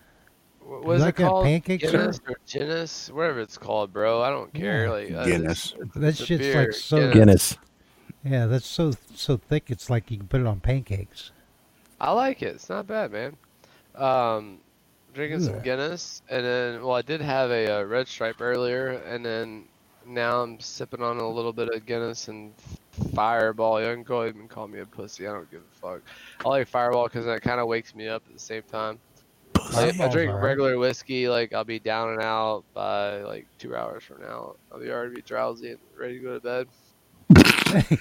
What 0.66 0.82
You 0.82 0.89
was 0.89 1.01
like 1.03 1.15
it 1.15 1.23
that 1.23 1.28
called? 1.28 1.45
pancake 1.45 1.81
Guinness 1.82 2.16
syrup? 2.16 2.28
or 2.28 2.36
Guinness, 2.51 3.11
whatever 3.11 3.41
it's 3.41 3.59
called, 3.59 3.93
bro. 3.93 4.23
I 4.23 4.31
don't 4.31 4.53
care. 4.55 4.85
Yeah. 4.86 4.91
Like 4.91 5.12
uh, 5.12 5.24
Guinness. 5.24 5.73
it's- 5.73 5.81
it's- 5.89 5.95
That 5.97 6.16
shit's 6.16 6.43
beer, 6.43 6.61
like 6.66 6.73
so 6.73 7.12
Guinness. 7.12 7.59
Yeah, 8.24 8.47
that's 8.47 8.66
so 8.66 8.93
so 9.15 9.36
thick. 9.36 9.65
It's 9.70 9.91
like 9.91 10.11
you 10.11 10.16
can 10.16 10.27
put 10.28 10.41
it 10.41 10.47
on 10.47 10.61
pancakes. 10.61 11.32
I 12.01 12.12
like 12.12 12.41
it. 12.43 12.55
It's 12.55 12.69
not 12.70 12.86
bad, 12.86 13.12
man. 13.12 13.36
Um, 13.95 14.59
drinking 15.12 15.41
some 15.41 15.61
Guinness, 15.61 16.23
and 16.31 16.45
then 16.45 16.82
well, 16.82 16.97
I 16.97 17.03
did 17.03 17.20
have 17.20 17.51
a, 17.51 17.81
uh 17.81 17.82
red 17.85 18.09
stripe 18.09 18.41
earlier, 18.41 18.89
and 19.07 19.24
then 19.24 19.65
now 20.07 20.43
I'm 20.43 20.59
sipping 20.61 21.03
on 21.03 21.19
a 21.19 21.28
little 21.28 21.53
bit 21.53 21.69
of 21.69 21.85
Guinness 21.85 22.28
and 22.28 22.53
Fireball. 23.15 23.81
You 23.82 23.93
can 23.93 24.03
go 24.03 24.23
ahead 24.23 24.35
and 24.36 24.49
call 24.49 24.69
me 24.69 24.81
a 24.81 24.86
pussy. 24.86 25.27
I 25.28 25.32
don't 25.32 25.51
give 25.51 25.61
a 25.61 25.78
fuck. 25.81 26.01
I 26.45 26.49
like 26.49 26.69
Fireball 26.69 27.05
because 27.05 27.27
that 27.27 27.43
kind 27.43 27.61
of 27.61 27.66
wakes 27.69 27.95
me 27.95 28.09
up 28.09 28.23
at 28.27 28.32
the 28.32 28.41
same 28.41 28.62
time. 28.62 28.99
Like, 29.73 29.95
if 29.95 30.01
I 30.01 30.09
drink 30.09 30.32
regular 30.35 30.77
whiskey, 30.78 31.28
like 31.28 31.53
I'll 31.53 31.65
be 31.65 31.78
down 31.78 32.11
and 32.11 32.23
out 32.23 32.65
by 32.74 33.23
like 33.23 33.47
two 33.59 33.74
hours 33.74 34.03
from 34.05 34.20
now. 34.20 34.57
I'll 34.73 34.81
be 34.81 34.91
already 34.91 35.15
be 35.16 35.23
drowsy 35.23 35.70
and 35.70 35.78
ready 35.99 36.19
to 36.19 36.24
go 36.24 36.39
to 36.39 36.41
bed. 36.41 36.69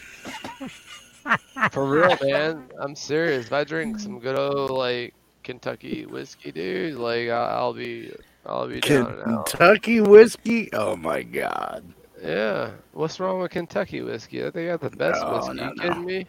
For 1.72 1.86
real, 1.86 2.18
man. 2.22 2.70
I'm 2.80 2.96
serious. 2.96 3.46
If 3.48 3.54
I 3.54 3.64
drink 3.64 4.00
some 4.00 4.20
good 4.20 4.38
old 4.38 4.70
like 4.72 5.14
Kentucky 5.44 6.06
whiskey, 6.06 6.52
dude, 6.52 6.96
like 6.96 7.30
I- 7.30 7.54
I'll 7.56 7.74
be, 7.74 8.14
I'll 8.46 8.68
be 8.68 8.82
down 8.82 9.14
and 9.20 9.38
out. 9.38 9.46
Kentucky 9.46 10.02
whiskey? 10.02 10.70
Oh 10.74 10.96
my 10.96 11.24
god. 11.24 11.84
Yeah. 12.22 12.72
What's 12.92 13.20
wrong 13.20 13.40
with 13.40 13.52
Kentucky 13.52 14.02
whiskey? 14.02 14.40
I 14.42 14.44
think 14.44 14.54
they 14.56 14.66
got 14.68 14.82
the 14.82 14.90
best 14.90 15.22
No, 15.22 15.34
whiskey. 15.38 15.54
no, 15.56 15.66
you 15.70 15.76
kidding 15.82 16.06
me? 16.06 16.28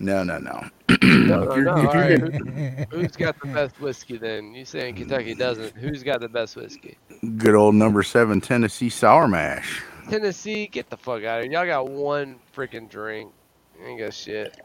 No, 0.00 0.22
no, 0.24 0.38
no. 0.38 0.64
No, 1.02 1.44
no, 1.44 1.54
you're- 1.54 1.64
no. 1.64 1.76
if 1.76 1.82
you're 1.82 2.26
right. 2.28 2.88
Who, 2.90 2.98
who's 3.00 3.12
got 3.16 3.40
the 3.40 3.48
best 3.48 3.80
whiskey 3.80 4.18
then? 4.18 4.54
You 4.54 4.64
saying 4.64 4.96
Kentucky 4.96 5.34
doesn't? 5.34 5.74
Who's 5.76 6.02
got 6.02 6.20
the 6.20 6.28
best 6.28 6.56
whiskey? 6.56 6.98
Good 7.38 7.54
old 7.54 7.74
number 7.74 8.02
seven 8.02 8.40
Tennessee 8.40 8.90
sour 8.90 9.26
mash. 9.28 9.82
Tennessee, 10.10 10.66
get 10.66 10.90
the 10.90 10.96
fuck 10.96 11.24
out 11.24 11.38
of 11.38 11.44
here. 11.44 11.52
Y'all 11.52 11.66
got 11.66 11.88
one 11.88 12.36
freaking 12.54 12.88
drink. 12.90 13.32
You 13.80 13.86
ain't 13.86 14.00
got 14.00 14.12
shit. 14.14 14.60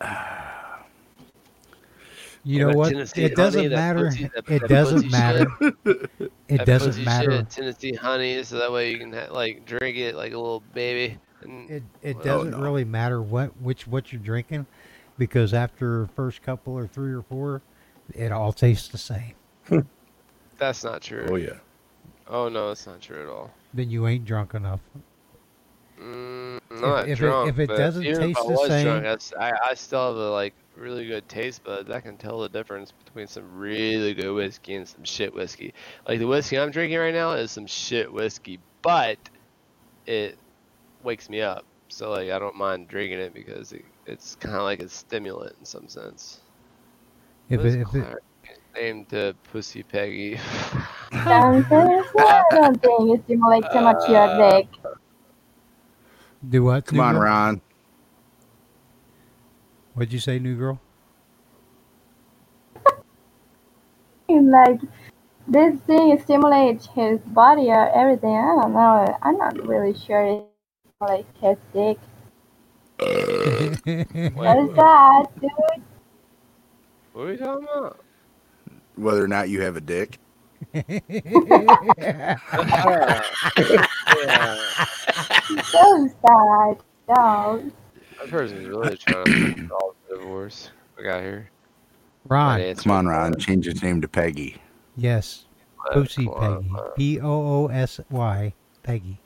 You 2.46 2.58
know 2.66 2.76
what? 2.76 2.90
Tennessee 2.90 3.22
It 3.24 3.36
doesn't 3.36 3.58
honey, 3.62 3.74
matter. 3.74 4.04
pussy- 4.10 4.24
that- 4.34 4.50
It 4.50 4.60
that 4.60 4.68
doesn't 4.68 5.10
matter. 5.10 5.46
It 6.48 6.66
doesn't 6.66 7.02
matter. 7.02 7.30
Shit, 7.38 7.48
Tennessee 7.50 7.92
honey, 7.94 8.42
so 8.42 8.58
that 8.58 8.70
way 8.70 8.90
you 8.90 8.98
can 8.98 9.14
ha- 9.14 9.32
like 9.32 9.64
drink 9.64 9.96
it 9.96 10.14
like 10.14 10.34
a 10.34 10.36
little 10.38 10.62
baby. 10.74 11.16
And 11.42 11.70
It 11.70 11.82
it 12.02 12.16
Oh, 12.20 12.22
doesn't 12.22 12.50
no. 12.50 12.58
really 12.60 12.84
matter 12.84 13.22
what 13.22 13.58
which 13.62 13.86
what 13.86 14.12
you're 14.12 14.20
drinking, 14.20 14.66
because 15.18 15.54
after 15.54 16.06
first 16.16 16.42
couple 16.42 16.74
or 16.74 16.86
three 16.86 17.12
or 17.12 17.22
four, 17.22 17.62
it 18.14 18.32
all 18.32 18.52
tastes 18.52 18.88
the 18.88 18.98
same. 18.98 19.34
that's 20.58 20.84
not 20.84 21.02
true. 21.02 21.26
Oh 21.30 21.36
yeah. 21.36 21.58
Oh 22.26 22.48
no, 22.48 22.70
it's 22.70 22.86
not 22.86 23.00
true 23.00 23.22
at 23.22 23.28
all. 23.28 23.50
Then 23.72 23.90
you 23.90 24.06
ain't 24.06 24.24
drunk 24.24 24.54
enough. 24.54 24.80
Mm, 26.00 26.58
I'm 26.70 26.80
not 26.80 27.08
if 27.08 27.18
it- 27.18 27.20
drunk, 27.20 27.50
if 27.50 27.58
it 27.58 27.66
doesn't 27.68 28.04
even 28.04 28.20
taste 28.20 28.38
if 28.40 28.44
I 28.44 28.48
the 28.48 28.52
was 28.54 28.68
same- 28.68 28.84
drunk, 29.02 29.20
I, 29.38 29.70
I 29.70 29.74
still 29.74 30.06
have 30.08 30.16
a 30.16 30.30
like 30.30 30.54
really 30.76 31.06
good 31.06 31.28
taste 31.28 31.62
buds. 31.64 31.88
I 31.90 32.00
can 32.00 32.16
tell 32.16 32.40
the 32.40 32.48
difference 32.48 32.92
between 33.04 33.26
some 33.28 33.56
really 33.58 34.12
good 34.14 34.32
whiskey 34.32 34.74
and 34.74 34.88
some 34.88 35.04
shit 35.04 35.32
whiskey. 35.32 35.72
Like 36.08 36.18
the 36.18 36.26
whiskey 36.26 36.58
I'm 36.58 36.70
drinking 36.72 36.98
right 36.98 37.14
now 37.14 37.32
is 37.32 37.50
some 37.52 37.66
shit 37.66 38.12
whiskey, 38.12 38.58
but 38.82 39.18
it 40.06 40.36
wakes 41.04 41.28
me 41.30 41.40
up. 41.42 41.64
So 41.88 42.10
like 42.10 42.30
I 42.30 42.38
don't 42.40 42.56
mind 42.56 42.88
drinking 42.88 43.20
it 43.20 43.32
because 43.32 43.72
it, 43.72 43.84
it's 44.06 44.34
kind 44.36 44.54
of 44.56 44.62
like 44.62 44.80
a 44.80 44.88
stimulant 44.88 45.56
in 45.58 45.64
some 45.64 45.88
sense. 45.88 46.40
If 47.48 47.58
What 47.58 47.66
is 47.66 47.74
it, 47.76 47.80
if 47.80 47.94
it, 47.94 48.06
named 48.76 49.08
to 49.10 49.34
Pussy 49.52 49.82
Peggy. 49.82 50.38
Sounds 51.12 51.66
I 51.70 52.42
don't 52.52 52.80
think 52.80 53.00
you 53.00 53.22
stimulate 53.24 53.70
too 53.70 53.80
much 53.80 54.08
your 54.08 54.22
uh, 54.22 54.50
dick. 54.50 54.68
do 56.48 56.64
what? 56.64 56.84
Come 56.86 57.00
on, 57.00 57.14
girl? 57.14 57.22
Ron. 57.22 57.60
What'd 59.94 60.12
you 60.12 60.18
say, 60.18 60.38
new 60.38 60.56
girl? 60.56 60.80
Like 64.28 64.80
this 65.46 65.78
thing 65.80 66.18
stimulates 66.24 66.88
his 66.94 67.20
body 67.20 67.68
or 67.68 67.90
everything. 67.94 68.34
I 68.34 68.62
don't 68.62 68.72
know. 68.72 69.18
I'm 69.22 69.36
not 69.36 69.66
really 69.66 69.96
sure 69.96 70.24
it 70.24 70.44
stimulates 70.98 71.28
his 71.40 71.56
dick. 71.74 71.98
What 73.82 74.58
is 74.58 74.76
that, 74.76 75.26
dude? 75.40 75.50
What 77.12 77.22
are 77.22 77.32
you 77.32 77.36
talking 77.38 77.64
about? 77.64 78.00
Whether 78.96 79.24
or 79.24 79.28
not 79.28 79.48
you 79.48 79.60
have 79.62 79.76
a 79.76 79.80
dick. 79.80 80.18
So 80.72 80.80
sad. 86.22 86.78
No. 87.08 87.70
That 88.18 88.30
person's 88.30 88.66
really 88.68 88.96
trying 88.96 89.24
to 89.24 89.68
solve 89.68 89.94
the 90.08 90.16
divorce. 90.16 90.70
We 90.96 91.04
got 91.04 91.22
here. 91.22 91.50
Ron. 92.28 92.74
Come 92.76 92.92
on, 92.92 93.06
Ron. 93.06 93.38
Change 93.38 93.66
his 93.66 93.82
name 93.82 94.00
to 94.00 94.08
Peggy. 94.08 94.56
Yes. 94.96 95.44
Pussy 95.92 96.26
Peggy. 96.26 96.70
P 96.96 97.20
O 97.20 97.26
O 97.26 97.66
S 97.66 98.00
Y 98.10 98.54
Peggy. 98.82 99.20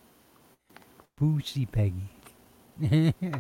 Pussy 1.16 1.66
Peggy. 1.66 2.08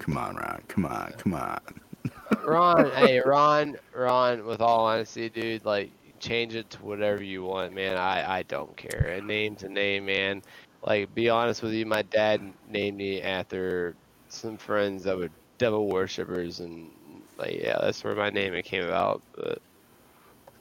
Come 0.00 0.16
on, 0.16 0.34
Ron. 0.36 0.62
Come 0.66 0.86
on. 0.86 1.12
Come 1.18 1.34
on. 1.34 1.60
Ron, 2.44 2.90
hey, 2.92 3.20
Ron, 3.20 3.76
Ron, 3.94 4.46
with 4.46 4.60
all 4.60 4.86
honesty, 4.86 5.28
dude, 5.28 5.64
like, 5.64 5.90
change 6.18 6.54
it 6.54 6.70
to 6.70 6.78
whatever 6.84 7.22
you 7.22 7.44
want, 7.44 7.74
man. 7.74 7.96
I, 7.96 8.38
I 8.38 8.42
don't 8.44 8.74
care. 8.76 9.16
A 9.18 9.20
name's 9.20 9.62
a 9.62 9.68
name, 9.68 10.06
man. 10.06 10.42
Like, 10.82 11.14
be 11.14 11.28
honest 11.28 11.62
with 11.62 11.72
you, 11.72 11.84
my 11.84 12.02
dad 12.02 12.40
named 12.68 12.96
me 12.96 13.20
after 13.20 13.94
some 14.28 14.56
friends 14.56 15.04
that 15.04 15.18
were 15.18 15.28
devil 15.58 15.88
worshippers, 15.88 16.60
and 16.60 16.90
Like, 17.36 17.60
yeah, 17.60 17.76
that's 17.80 18.02
where 18.02 18.14
my 18.14 18.30
name 18.30 18.54
it 18.54 18.64
came 18.64 18.84
about. 18.84 19.20
But 19.36 19.60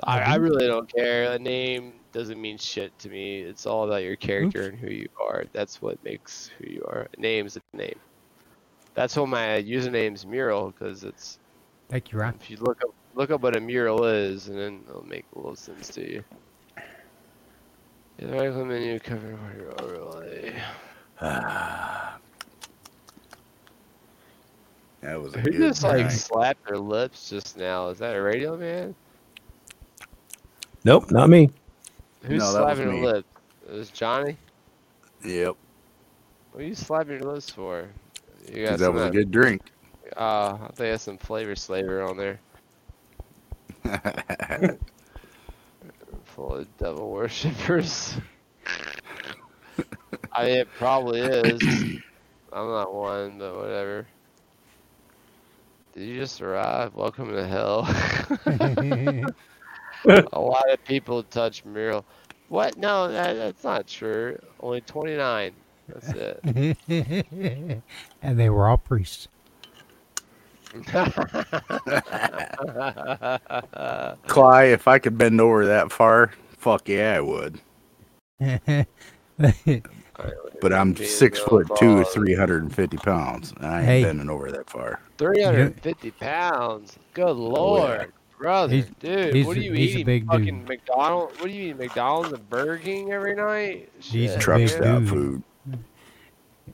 I, 0.03 0.19
I 0.19 0.35
really 0.35 0.67
don't 0.67 0.93
care. 0.93 1.31
A 1.31 1.39
name 1.39 1.93
doesn't 2.11 2.41
mean 2.41 2.57
shit 2.57 2.97
to 2.99 3.09
me. 3.09 3.39
It's 3.41 3.65
all 3.65 3.85
about 3.85 4.03
your 4.03 4.15
character 4.17 4.67
and 4.69 4.77
who 4.77 4.89
you 4.89 5.07
are. 5.21 5.45
That's 5.53 5.81
what 5.81 6.03
makes 6.03 6.49
who 6.57 6.69
you 6.69 6.83
are. 6.87 7.07
A 7.17 7.21
name's 7.21 7.57
a 7.57 7.77
name. 7.77 7.99
That's 8.99 9.15
what 9.15 9.29
my 9.29 9.63
username's 9.63 10.25
Mural 10.25 10.71
because 10.71 11.05
it's 11.05 11.39
Thank 11.87 12.11
you, 12.11 12.19
Ron. 12.19 12.33
if 12.41 12.49
you 12.49 12.57
look 12.57 12.81
up 12.83 12.93
look 13.15 13.31
up 13.31 13.39
what 13.39 13.55
a 13.55 13.61
mural 13.61 14.03
is, 14.03 14.49
and 14.49 14.59
then 14.59 14.81
it'll 14.89 15.07
make 15.07 15.23
a 15.33 15.37
little 15.39 15.55
sense 15.55 15.87
to 15.91 16.01
you. 16.01 16.21
Yeah, 16.75 18.27
the 18.27 18.33
right 18.33 18.51
click 18.51 18.65
menu 18.67 18.99
cover 18.99 19.39
your 19.57 19.81
overlay. 19.81 20.53
That 25.01 25.21
was 25.21 25.33
a 25.33 25.39
Who 25.39 25.51
good 25.51 25.59
just 25.59 25.81
like 25.81 26.11
slapped 26.11 26.67
their 26.67 26.77
lips 26.77 27.29
just 27.29 27.55
now? 27.57 27.87
Is 27.87 27.99
that 27.99 28.17
a 28.17 28.21
radio 28.21 28.57
man? 28.57 28.93
Nope, 30.83 31.09
not 31.09 31.29
me. 31.29 31.49
Who's 32.23 32.39
No, 32.39 32.51
that 32.51 32.65
was 32.65 32.77
slapping 32.77 32.95
me. 32.95 33.01
their 33.01 33.13
lips? 33.13 33.27
It 33.69 33.73
was 33.75 33.89
Johnny. 33.91 34.35
Yep, 35.23 35.55
What 36.51 36.61
are 36.61 36.67
you 36.67 36.75
slapping 36.75 37.13
your 37.21 37.31
lips 37.31 37.49
for? 37.49 37.87
You 38.53 38.65
got 38.65 38.77
because 38.77 38.79
that 38.79 38.85
some 38.85 38.95
was 38.95 39.03
a 39.03 39.09
good 39.11 39.31
drink. 39.31 39.61
Uh, 40.17 40.57
I 40.61 40.67
think 40.73 40.89
has 40.89 41.01
some 41.03 41.17
flavor 41.17 41.55
slaver 41.55 42.01
on 42.01 42.17
there. 42.17 42.39
Full 46.23 46.55
of 46.55 46.77
devil 46.77 47.11
worshippers. 47.11 48.15
I 50.33 50.45
mean, 50.45 50.57
it 50.59 50.67
probably 50.77 51.21
is. 51.21 51.61
I'm 52.51 52.67
not 52.67 52.93
one, 52.93 53.37
but 53.37 53.55
whatever. 53.55 54.07
Did 55.93 56.07
you 56.07 56.19
just 56.19 56.41
arrive? 56.41 56.95
Welcome 56.95 57.31
to 57.31 57.47
hell. 57.47 57.85
a 60.33 60.39
lot 60.39 60.69
of 60.71 60.83
people 60.85 61.23
touch 61.23 61.65
mural. 61.65 62.05
What? 62.47 62.77
No, 62.77 63.11
that, 63.11 63.33
that's 63.33 63.63
not 63.63 63.87
true. 63.87 64.39
Only 64.59 64.81
29. 64.81 65.53
That's 65.93 66.09
it. 66.13 66.39
and 68.21 68.39
they 68.39 68.49
were 68.49 68.67
all 68.67 68.77
priests. 68.77 69.27
Cly, 74.27 74.63
if 74.65 74.87
I 74.87 74.99
could 74.99 75.17
bend 75.17 75.41
over 75.41 75.65
that 75.65 75.91
far, 75.91 76.31
fuck 76.57 76.87
yeah, 76.87 77.15
I 77.17 77.21
would. 77.21 77.59
But 80.61 80.73
I'm 80.73 80.97
six 80.97 81.39
foot 81.39 81.69
two, 81.77 82.03
three 82.03 82.35
hundred 82.35 82.63
and 82.63 82.75
fifty 82.75 82.97
pounds. 82.97 83.53
and 83.55 83.65
I 83.65 83.77
ain't 83.77 83.85
Hey. 83.85 84.03
bending 84.03 84.29
over 84.29 84.51
that 84.51 84.69
far. 84.69 84.99
350 85.17 86.11
pounds. 86.11 86.97
Good 87.13 87.23
oh, 87.29 87.31
lord. 87.31 88.11
Brother, 88.37 88.73
He's- 88.73 88.87
dude, 88.99 89.33
he's 89.33 89.45
what 89.45 89.55
are 89.55 89.61
a- 89.61 89.63
you 89.63 89.71
he's 89.73 89.91
a 89.95 89.99
eating? 89.99 90.05
big 90.05 90.25
fucking 90.27 90.59
dude. 90.59 90.67
McDonald's? 90.67 91.39
What 91.39 91.45
do 91.47 91.51
you 91.53 91.69
eat? 91.69 91.77
McDonald's 91.77 92.33
and 92.33 92.49
Burger 92.49 92.77
King 92.79 93.13
every 93.13 93.33
night? 93.33 93.89
He's 93.99 94.31
a 94.31 94.33
Shit, 94.33 94.41
Truck 94.41 94.57
big 94.57 94.67
stop 94.67 94.83
dude. 94.99 95.07
food. 95.09 95.43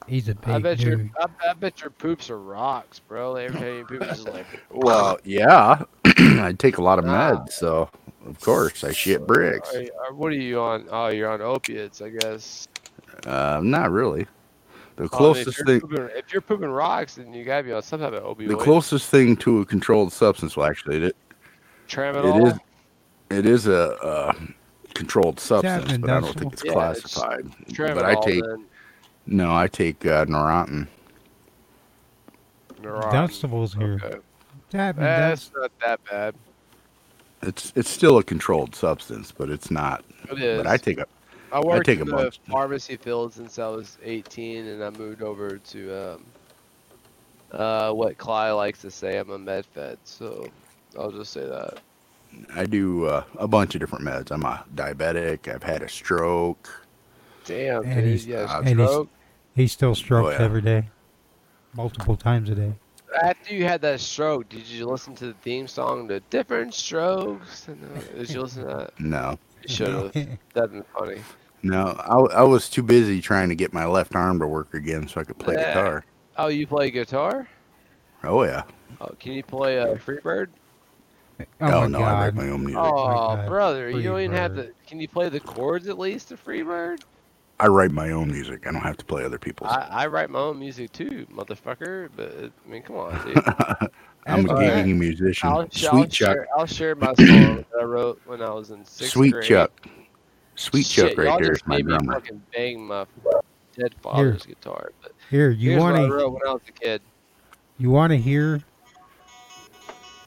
He's 0.08 0.30
a 0.30 0.36
big 0.36 0.50
I 0.50 0.60
bet 0.60 0.80
your. 0.80 1.10
I, 1.20 1.50
I 1.50 1.54
bet 1.54 1.82
your 1.82 1.90
poops 1.90 2.30
are 2.30 2.40
rocks, 2.40 3.00
bro. 3.00 3.36
Every 3.36 3.60
time 3.60 3.78
you 3.78 3.86
poop, 3.86 4.02
it's 4.04 4.24
just 4.24 4.28
like 4.30 4.46
Well, 4.72 5.18
yeah, 5.24 5.84
I 6.06 6.54
take 6.58 6.78
a 6.78 6.82
lot 6.82 7.00
of 7.00 7.06
meds, 7.06 7.52
so 7.54 7.90
of 8.26 8.40
course 8.42 8.84
I 8.84 8.92
shit 8.92 9.26
bricks. 9.28 9.74
Are 9.76 9.82
are- 10.08 10.14
what 10.14 10.32
are 10.32 10.36
you 10.36 10.60
on? 10.60 10.88
Oh, 10.92 11.08
you're 11.08 11.30
on 11.30 11.42
opiates, 11.42 12.02
I 12.02 12.10
guess. 12.10 12.68
Uh, 13.26 13.60
not 13.64 13.92
really. 13.92 14.28
The 14.98 15.04
Oh, 15.06 15.08
closest 15.10 15.60
if, 15.60 15.66
thing, 15.66 15.82
pooping, 15.82 16.10
if 16.16 16.32
you're 16.32 16.42
pooping 16.42 16.70
rocks, 16.70 17.16
then 17.16 17.34
you 17.34 17.44
gotta 17.44 17.64
be 17.64 17.74
on 17.74 17.82
some 17.84 18.00
type 18.00 18.14
of 18.14 18.24
opioid. 18.24 18.48
the 18.48 18.56
closest 18.56 19.10
thing 19.10 19.36
to 19.38 19.60
a 19.60 19.66
controlled 19.66 20.14
substance. 20.14 20.56
Well, 20.56 20.70
actually, 20.70 21.04
it 21.04 21.16
Tramadol. 21.90 22.40
it 22.40 22.48
is 22.48 22.60
it 23.40 23.46
is 23.46 23.68
a 23.68 23.92
uh, 24.02 24.34
controlled 24.94 25.40
substance, 25.40 25.98
but 25.98 26.10
I 26.10 26.20
don't 26.22 26.38
think 26.40 26.54
it's 26.54 26.64
Yeah, 26.64 26.72
classified. 26.74 27.44
Tramadol. 27.72 27.96
but 27.96 28.06
I 28.06 28.16
take 28.22 28.42
then 28.44 28.66
no, 29.26 29.56
I 29.56 29.68
take 29.68 30.06
uh, 30.06 30.26
Neurontin. 30.26 30.88
Neurontin. 32.82 33.12
Dunstable's 33.12 33.74
here. 33.74 34.00
Okay. 34.04 34.20
Tap 34.70 34.98
and 34.98 35.06
That's 35.06 35.52
not 35.56 35.72
that 35.80 36.04
bad. 36.10 36.36
It's 37.42 37.72
it's 37.76 37.90
still 37.90 38.18
a 38.18 38.24
controlled 38.24 38.76
substance, 38.76 39.32
but 39.32 39.50
it's 39.50 39.70
not. 39.70 40.04
It 40.32 40.42
is. 40.42 40.58
But 40.58 40.68
I 40.68 40.78
take 40.78 40.98
a 40.98 41.06
I 41.52 41.60
worked 41.60 41.86
take 41.86 42.00
a 42.00 42.02
in 42.02 42.08
the 42.08 42.32
pharmacy 42.50 42.98
field 42.98 43.34
since 43.34 43.60
I 43.60 43.68
was 43.68 43.98
18, 44.04 44.66
and 44.66 44.84
I 44.84 44.90
moved 44.90 45.22
over 45.22 45.58
to 45.58 46.14
um, 46.14 46.26
uh, 47.52 47.92
what 47.94 48.18
Cly 48.18 48.52
likes 48.52 48.82
to 48.82 48.92
say. 48.92 49.18
I'm 49.18 49.30
a 49.30 49.38
med 49.38 49.66
fed, 49.66 49.98
so 50.04 50.48
I'll 51.00 51.12
just 51.12 51.32
say 51.32 51.46
that. 51.46 51.80
I 52.54 52.66
do 52.66 53.06
uh, 53.06 53.24
a 53.38 53.48
bunch 53.48 53.76
of 53.76 53.80
different 53.80 54.04
meds. 54.04 54.32
I'm 54.32 54.44
a 54.44 54.66
diabetic. 54.76 55.54
I've 55.54 55.64
had 55.64 55.82
a 55.82 55.90
stroke. 55.90 56.85
Damn, 57.46 57.84
And 57.84 57.96
dude, 57.96 58.04
he's- 58.06 58.26
yeah, 58.26 58.58
and 58.60 58.68
he's- 58.68 58.90
stroke. 58.90 59.10
He 59.56 59.68
still 59.68 59.96
strokes 59.96 60.28
Oh, 60.28 60.32
yeah. 60.40 60.46
every 60.46 60.62
day, 60.62 60.90
multiple 61.74 62.18
times 62.18 62.50
a 62.50 62.56
day. 62.56 62.74
After 63.24 63.54
you 63.54 63.64
had 63.64 63.80
that 63.82 64.02
stroke, 64.02 64.50
did 64.50 64.68
you 64.68 64.86
listen 64.86 65.16
to 65.16 65.28
the 65.28 65.34
theme 65.36 65.68
song, 65.70 66.08
"The 66.08 66.20
Different 66.30 66.74
Strokes"? 66.74 67.70
Uh, 67.70 67.76
did 68.18 68.30
you 68.32 68.42
listen 68.42 68.64
to 68.68 68.76
that? 68.76 68.92
No, 69.00 69.40
You 69.64 69.70
should 69.74 69.88
have. 69.88 70.14
That'd 70.54 70.72
been 70.74 70.84
funny. 70.98 71.22
no, 71.64 71.96
I, 72.00 72.40
I 72.40 72.44
was 72.44 72.68
too 72.70 72.84
busy 72.84 73.22
trying 73.22 73.48
to 73.50 73.56
get 73.56 73.72
my 73.72 73.86
left 73.86 74.14
arm 74.16 74.40
to 74.40 74.48
work 74.48 74.74
again 74.74 75.08
so 75.08 75.22
I 75.22 75.24
could 75.24 75.40
play 75.40 75.54
Yeah. 75.56 75.70
guitar. 75.74 76.06
Oh, 76.38 76.48
you 76.48 76.68
play 76.68 76.92
guitar? 76.92 77.48
Oh 78.26 78.44
yeah. 78.44 78.64
Oh, 79.00 79.12
can 79.20 79.32
you 79.32 79.44
play 79.44 79.80
uh, 79.80 79.96
Freebird? 79.96 80.48
Oh, 81.40 81.46
Oh, 81.62 81.82
my 81.82 81.88
no, 81.88 82.00
I 82.02 82.26
write 82.26 82.36
my 82.36 82.50
own 82.50 82.62
music. 82.66 82.78
Oh, 82.82 82.92
God, 82.92 83.48
brother, 83.48 83.90
you 83.90 84.04
don't 84.04 84.20
even 84.20 84.36
have 84.36 84.52
Freebird. 84.52 84.56
to. 84.68 84.74
Can 84.88 85.00
you 85.00 85.08
play 85.08 85.30
the 85.30 85.40
chords 85.40 85.88
at 85.88 85.98
least 85.98 86.28
to 86.30 86.36
Freebird? 86.38 87.02
I 87.60 87.68
write 87.68 87.92
my 87.92 88.12
own 88.12 88.28
music. 88.32 88.68
I 88.68 88.72
don't 88.72 88.82
have 88.82 88.98
to 88.98 89.06
play 89.06 89.24
other 89.24 89.38
people's. 89.40 89.72
I, 89.72 89.88
I 89.90 90.08
write 90.08 90.30
my 90.30 90.40
own 90.40 90.60
music 90.60 90.92
too, 90.92 91.26
motherfucker. 91.34 92.10
But 92.16 92.52
I 92.66 92.70
mean, 92.70 92.82
come 92.82 92.98
on, 92.98 93.26
dude. 93.26 93.38
I'm 94.28 94.46
a 94.48 94.50
Alright. 94.54 94.86
gigging 94.86 94.98
musician. 94.98 95.50
I'll, 95.50 95.70
sh- 95.70 95.86
I'll 95.86 95.92
Sweet 96.00 96.12
Chuck. 96.12 96.34
share. 96.34 96.48
I'll 96.58 96.66
share 96.66 96.96
my 96.96 97.14
song 97.14 97.18
that 97.58 97.66
I 97.80 97.84
wrote 97.84 98.20
when 98.26 98.42
I 98.42 98.50
was 98.52 98.72
in 98.72 98.84
sixth 98.84 99.14
Sweet 99.14 99.34
grade. 99.34 99.46
Chuck. 99.48 99.88
Sweet 100.56 100.86
Shit, 100.86 101.10
Chuck 101.10 101.18
right 101.18 101.28
y'all 101.28 101.40
there 101.40 101.52
is 101.52 101.60
just 101.60 101.68
my 101.68 101.76
made 101.78 101.86
me 101.86 101.92
drummer. 101.92 102.14
fucking 102.14 102.42
bang 102.54 102.88
my 102.88 103.06
dead 103.78 103.94
father's 104.02 104.46
guitar. 104.46 104.92
But 105.02 105.12
Here, 105.30 105.50
you 105.52 105.78
want 105.78 105.96
to 105.98 106.02
when 106.30 106.42
I 106.48 106.54
was 106.54 106.62
a 106.68 106.72
kid. 106.72 107.02
you 107.78 107.90
want 107.92 108.12
to 108.12 108.18
hear 108.18 108.62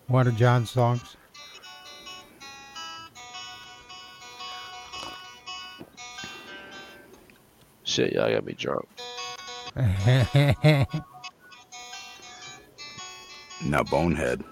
one 0.07 0.27
of 0.27 0.37
John's 0.37 0.71
songs? 0.71 1.17
Shit, 7.89 8.13
y'all 8.13 8.31
got 8.31 8.45
me 8.45 8.53
drunk. 8.53 8.87
Now, 13.65 13.83
Bonehead, 13.83 14.45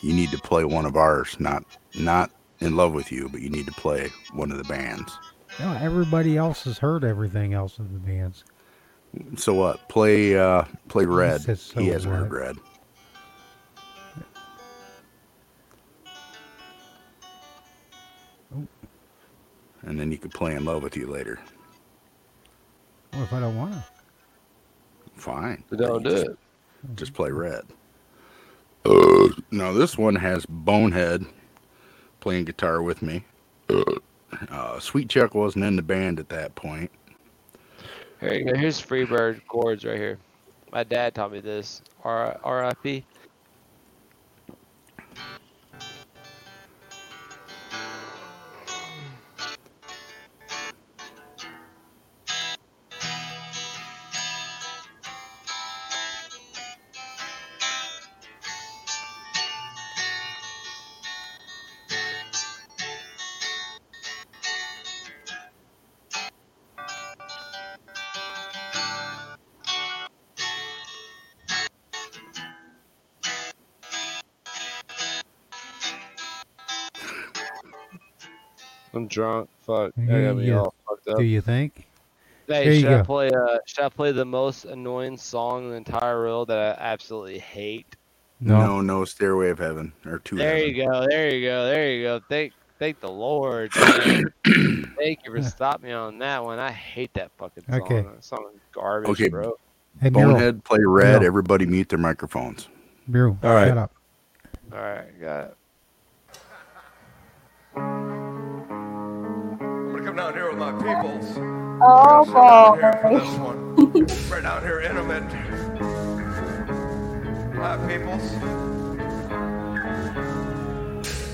you 0.00 0.14
need 0.14 0.30
to 0.30 0.38
play 0.38 0.64
one 0.64 0.86
of 0.86 0.96
ours. 0.96 1.36
Not 1.38 1.64
not 1.94 2.30
in 2.60 2.76
love 2.76 2.94
with 2.94 3.12
you, 3.12 3.28
but 3.28 3.42
you 3.42 3.50
need 3.50 3.66
to 3.66 3.72
play 3.72 4.08
one 4.32 4.50
of 4.50 4.56
the 4.56 4.64
bands. 4.64 5.18
no, 5.60 5.72
everybody 5.74 6.38
else 6.38 6.64
has 6.64 6.78
heard 6.78 7.04
everything 7.04 7.52
else 7.52 7.78
in 7.78 7.92
the 7.92 7.98
bands. 7.98 8.44
So 9.36 9.52
what? 9.52 9.86
Play 9.90 10.38
uh 10.38 10.64
play 10.88 11.04
Red. 11.04 11.42
says 11.42 11.60
so 11.60 11.78
he 11.78 11.88
hasn't 11.88 12.14
heard 12.14 12.30
what? 12.30 12.40
Red. 12.40 12.56
And 19.82 20.00
then 20.00 20.10
you 20.10 20.16
could 20.16 20.32
play 20.32 20.54
in 20.54 20.64
love 20.64 20.82
with 20.82 20.96
you 20.96 21.06
later. 21.06 21.38
What 23.12 23.22
if 23.22 23.32
I 23.32 23.40
don't 23.40 23.56
want 23.56 23.74
to? 23.74 23.84
Fine. 25.14 25.64
But 25.68 25.78
don't 25.78 26.02
do 26.02 26.10
just, 26.10 26.26
it. 26.26 26.38
Just 26.94 27.12
play 27.14 27.30
Red. 27.30 27.64
Uh, 28.84 29.28
now 29.50 29.72
this 29.72 29.98
one 29.98 30.14
has 30.14 30.46
Bonehead 30.46 31.26
playing 32.20 32.44
guitar 32.44 32.82
with 32.82 33.02
me. 33.02 33.24
Uh, 34.50 34.78
Sweet 34.78 35.08
Chuck 35.08 35.34
wasn't 35.34 35.64
in 35.64 35.76
the 35.76 35.82
band 35.82 36.20
at 36.20 36.28
that 36.28 36.54
point. 36.54 36.90
Here 38.20 38.34
you 38.34 38.44
go. 38.44 38.54
Here's 38.54 38.80
Freebird 38.80 39.46
chords 39.46 39.84
right 39.84 39.96
here. 39.96 40.18
My 40.72 40.84
dad 40.84 41.14
taught 41.14 41.32
me 41.32 41.40
this. 41.40 41.82
R 42.04 42.38
R.I.P. 42.42 43.04
drunk. 79.08 79.48
Fuck. 79.66 79.92
I 79.96 80.00
Yeah, 80.02 80.22
got 80.28 80.36
me 80.36 80.48
yeah. 80.48 80.58
all 80.60 80.74
fucked 80.88 81.08
up. 81.08 81.18
Do 81.18 81.24
you 81.24 81.40
think? 81.40 81.86
Hey, 82.46 82.64
There 82.64 82.72
you 82.72 82.80
should 82.80 82.92
I 82.92 82.96
go. 82.98 83.04
play? 83.04 83.30
Uh, 83.30 83.58
should 83.66 83.84
I 83.84 83.88
play 83.90 84.12
the 84.12 84.24
most 84.24 84.64
annoying 84.64 85.16
song 85.18 85.64
in 85.64 85.70
the 85.70 85.76
entire 85.76 86.18
world 86.18 86.48
that 86.48 86.78
I 86.78 86.82
absolutely 86.82 87.38
hate? 87.38 87.96
No, 88.40 88.80
no, 88.80 89.04
Stairway 89.04 89.50
of 89.50 89.58
Heaven 89.58 89.92
or 90.06 90.20
Two. 90.20 90.36
There 90.36 90.56
Heaven. 90.56 90.74
you 90.74 90.86
go. 90.86 91.06
There 91.08 91.34
you 91.34 91.46
go. 91.48 91.64
There 91.66 91.90
you 91.92 92.02
go. 92.04 92.20
Thank, 92.28 92.52
thank 92.78 93.00
the 93.00 93.10
Lord. 93.10 93.72
thank 93.72 95.18
you 95.24 95.32
for 95.34 95.42
stopping 95.42 95.88
me 95.88 95.92
on 95.92 96.18
that 96.20 96.44
one. 96.44 96.58
I 96.60 96.70
hate 96.70 97.12
that 97.14 97.32
fucking 97.36 97.64
song. 97.68 97.82
Okay. 97.82 98.02
That 98.02 98.24
song 98.24 98.46
is 98.54 98.60
garbage, 98.72 99.10
Okay. 99.10 99.28
bro. 99.28 99.54
Hey, 100.00 100.10
Miro. 100.10 100.32
Bonehead, 100.34 100.64
play 100.64 100.78
red. 100.80 101.14
Miro. 101.20 101.26
Everybody 101.26 101.66
mute 101.66 101.88
their 101.88 101.98
microphones. 101.98 102.68
Miro, 103.08 103.36
All 103.42 103.52
right. 103.54 103.68
shut 103.68 103.78
up. 103.78 103.92
All 104.72 104.78
right, 104.78 105.20
got 105.20 105.44
it. 105.44 105.54
My 110.72 110.82
peoples. 110.82 111.38
Oh 111.80 112.24
Sit 112.24 112.46
down 112.50 112.78
here 112.78 112.92
for 113.00 113.10
boy. 113.10 113.18
this 113.20 113.34
one. 113.38 114.30
right 114.30 114.42
down 114.42 114.62
here, 114.62 114.80
intimate. 114.80 115.22
Hi, 117.56 117.76
peoples. 117.88 118.32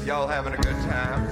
Y'all 0.06 0.28
having 0.28 0.52
a 0.54 0.58
good 0.58 0.76
time? 0.82 1.24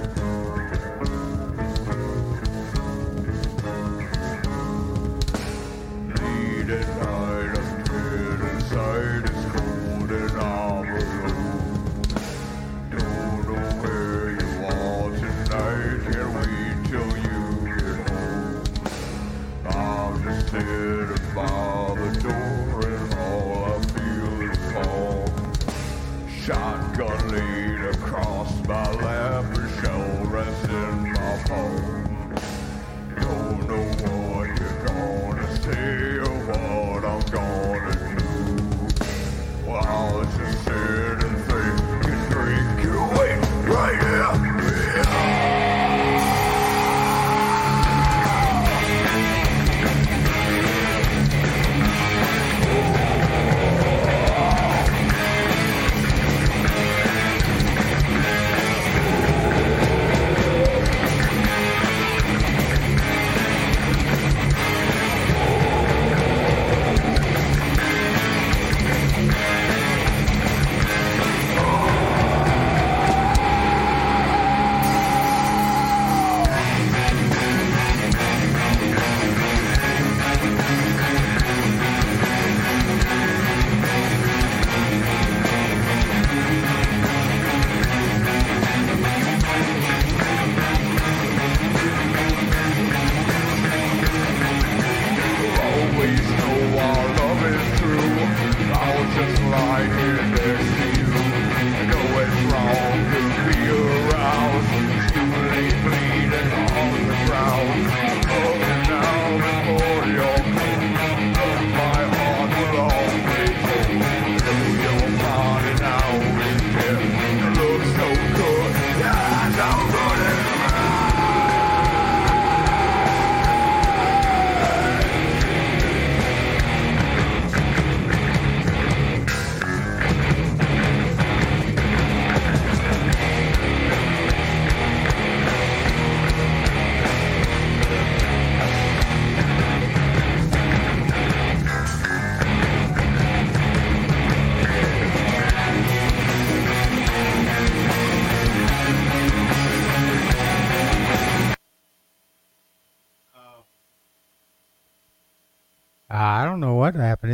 Late 6.09 6.69
at 6.69 6.87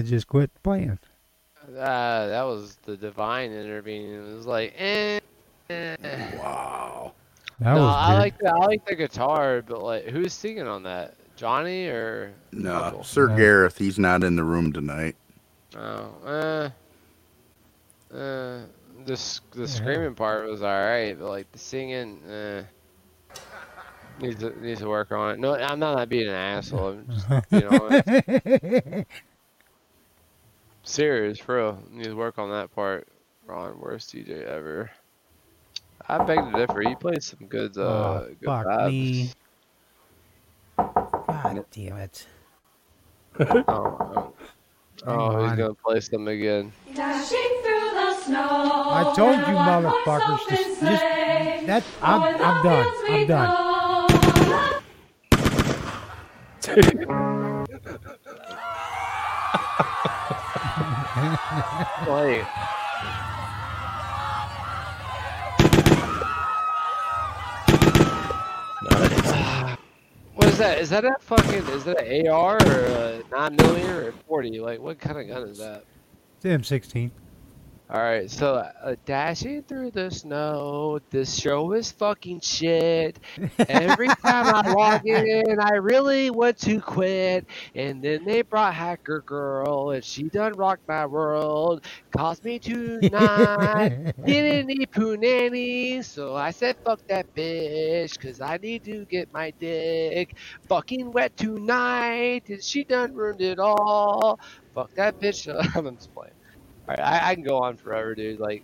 know. 0.01 0.07
It 0.07 0.09
just 0.09 0.27
quit 0.27 0.51
playing. 0.63 0.99
Uh, 1.67 2.27
that 2.27 2.43
was 2.43 2.77
the 2.85 2.97
divine 2.97 3.51
intervening. 3.51 4.13
It 4.13 4.35
was 4.35 4.45
like, 4.47 4.73
eh. 4.77 5.19
eh. 5.69 5.95
Wow. 6.37 7.13
That 7.59 7.73
no, 7.75 7.81
was 7.81 7.95
I 7.95 8.09
weird. 8.09 8.19
like 8.21 8.37
the 8.39 8.49
I 8.49 8.57
like 8.65 8.85
the 8.85 8.95
guitar, 8.95 9.61
but 9.61 9.83
like, 9.83 10.05
who's 10.05 10.33
singing 10.33 10.67
on 10.67 10.83
that? 10.83 11.13
Johnny 11.35 11.87
or 11.87 12.33
No, 12.51 12.73
Michael? 12.81 13.03
Sir 13.03 13.27
No. 13.27 13.35
Gareth, 13.37 13.77
he's 13.77 13.99
not 13.99 14.23
in 14.23 14.35
the 14.35 14.43
room 14.43 14.73
tonight. 14.73 15.15
Oh, 15.77 16.09
uh, 16.25 16.69
uh, 18.13 18.61
the 19.05 19.13
s- 19.13 19.41
the 19.51 19.67
screaming 19.67 20.15
part 20.15 20.49
was 20.49 20.61
alright, 20.63 21.17
but 21.19 21.29
like 21.29 21.51
the 21.51 21.59
singing, 21.59 22.21
uh, 22.23 22.63
needs 24.19 24.39
to 24.39 24.59
needs 24.61 24.79
to 24.81 24.89
work 24.89 25.11
on 25.11 25.31
it. 25.35 25.39
No, 25.39 25.53
I'm 25.55 25.79
not, 25.79 25.95
not 25.95 26.09
being 26.09 26.27
an 26.27 26.33
asshole. 26.35 26.89
I'm 26.89 27.07
just 27.07 27.27
you 27.51 27.61
know 27.61 27.69
honest. 27.91 29.07
Serious, 30.89 31.39
for 31.39 31.57
real. 31.57 31.83
Need 31.91 32.05
to 32.05 32.15
work 32.15 32.37
on 32.39 32.49
that 32.51 32.73
part. 32.73 33.07
Ron, 33.45 33.79
worst 33.79 34.13
DJ 34.13 34.45
ever. 34.45 34.91
I 36.07 36.23
beg 36.23 36.39
to 36.39 36.51
differ. 36.51 36.81
You 36.81 36.95
played 36.95 37.21
some 37.23 37.47
good, 37.47 37.77
uh, 37.77 37.81
Oh, 37.81 38.27
good 38.39 38.45
fuck 38.45 38.65
vibes. 38.65 38.91
me. 38.91 39.31
God 40.77 41.65
damn 41.71 41.97
it. 41.97 42.27
Oh, 43.39 43.63
oh, 43.67 44.33
oh, 45.07 45.43
he's 45.45 45.57
gonna 45.57 45.73
play 45.75 46.01
some 46.01 46.27
again. 46.27 46.73
Dashing 46.93 47.37
through 47.63 47.91
the 47.91 48.13
snow. 48.15 48.89
I 48.91 49.13
told 49.15 49.37
you, 49.37 49.55
motherfuckers. 49.55 50.49
Just, 50.49 50.81
just 50.81 51.01
that. 51.67 51.83
I'm, 52.01 52.21
I'm 52.41 52.63
done. 52.63 52.87
I'm 53.07 53.27
done. 53.27 53.55
Wait. 61.19 62.45
What 70.35 70.47
is 70.47 70.57
that? 70.57 70.77
Is 70.79 70.89
that 70.91 71.03
a 71.03 71.15
fucking? 71.19 71.67
Is 71.67 71.83
that 71.83 72.01
an 72.01 72.27
AR 72.27 72.55
or 72.55 72.85
a 72.85 73.21
nine 73.31 73.55
millimeter 73.57 74.07
or 74.07 74.11
forty? 74.27 74.61
Like, 74.61 74.79
what 74.79 74.97
kind 74.97 75.19
of 75.19 75.27
gun 75.27 75.49
is 75.49 75.57
that? 75.57 75.83
It's 76.41 76.45
M16. 76.45 77.11
All 77.89 77.99
right, 78.01 78.29
so 78.29 78.55
uh, 78.55 78.95
dashing 79.05 79.63
through 79.63 79.91
the 79.91 80.11
snow. 80.11 80.99
This 81.09 81.35
show 81.35 81.71
is 81.73 81.91
fucking 81.91 82.41
shit. 82.41 83.19
Every 83.67 84.13
time 84.23 84.51
I 84.53 84.61
log 84.69 85.01
in, 85.07 85.59
I 85.59 85.75
really 85.77 86.29
want 86.29 86.59
to 86.59 86.81
quit. 86.81 87.47
And 87.73 88.03
then 88.03 88.25
they 88.25 88.43
brought 88.43 88.75
Hacker 88.75 89.21
Girl, 89.25 89.91
and 89.91 90.03
she 90.05 90.29
done 90.29 90.53
rocked 90.53 90.87
my 90.87 91.07
world. 91.07 91.83
Cost 92.15 92.43
me 92.43 92.59
tonight. 92.59 94.13
Didn't 94.23 94.67
need 94.67 94.91
poo 94.91 95.17
nanny, 95.17 96.03
so 96.03 96.35
I 96.35 96.51
said 96.51 96.77
fuck 96.85 97.01
that 97.07 97.33
bitch, 97.35 98.19
cause 98.19 98.39
I 98.39 98.57
need 98.57 98.83
to 98.85 99.05
get 99.07 99.33
my 99.33 99.51
dick 99.59 100.37
fucking 100.67 101.11
wet 101.11 101.35
tonight, 101.37 102.49
and 102.49 102.63
she 102.63 102.83
done 102.83 103.13
ruined 103.15 103.41
it 103.41 103.57
all. 103.59 104.39
Fuck 104.75 104.93
that 104.95 105.19
bitch. 105.19 105.47
I'm 105.75 105.95
just 105.97 106.13
playing. 106.13 106.33
All 106.89 106.95
right, 106.95 107.03
I, 107.03 107.29
I 107.29 107.35
can 107.35 107.43
go 107.43 107.59
on 107.59 107.77
forever, 107.77 108.15
dude. 108.15 108.39
Like, 108.39 108.63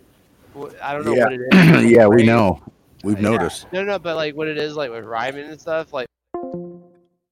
I 0.82 0.92
don't 0.94 1.04
know 1.04 1.14
yeah, 1.14 1.24
what 1.24 1.32
it 1.32 1.40
is. 1.84 1.90
yeah, 1.92 2.08
we 2.08 2.24
know. 2.24 2.60
We've 3.04 3.20
Yeah. 3.20 3.30
noticed. 3.30 3.68
No, 3.72 3.84
no, 3.84 4.00
but 4.00 4.16
like 4.16 4.34
what 4.34 4.48
it 4.48 4.58
is, 4.58 4.74
like 4.74 4.90
with 4.90 5.04
rhyming 5.04 5.48
and 5.48 5.60
stuff, 5.60 5.92
like 5.92 6.08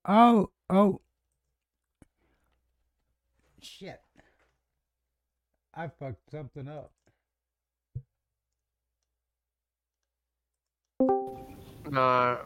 Oh, 0.07 0.51
oh. 0.71 1.01
Shit. 3.61 4.01
I 5.75 5.89
fucked 5.89 6.31
something 6.31 6.69
up. 6.69 6.93
nah. 11.91 12.37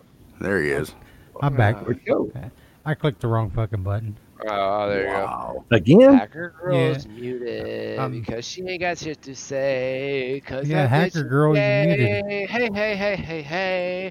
There 0.40 0.62
he 0.62 0.70
is. 0.70 0.94
I'm 1.42 1.54
back. 1.54 1.74
Uh, 1.74 2.48
I 2.86 2.94
clicked 2.94 3.20
the 3.20 3.28
wrong 3.28 3.50
fucking 3.50 3.82
button. 3.82 4.16
Oh, 4.46 4.88
there 4.88 5.06
Wow. 5.06 5.64
you 5.70 5.70
go. 5.70 5.76
Again? 5.76 6.22
Hacker 6.26 6.54
girl's 6.60 7.06
muted 7.06 8.10
Um, 8.10 8.10
because 8.10 8.46
she 8.46 8.62
ain't 8.68 8.80
got 8.80 8.98
shit 8.98 9.20
to 9.22 9.34
say. 9.36 10.42
Cause 10.46 10.70
Yeah, 10.70 10.86
Hacker 10.88 11.24
girl, 11.24 11.56
you're 11.58 11.74
muted. 11.74 12.20
Hey, 12.48 12.68
hey, 12.74 12.96
hey, 12.96 13.16
hey, 13.16 13.42
hey. 13.42 14.10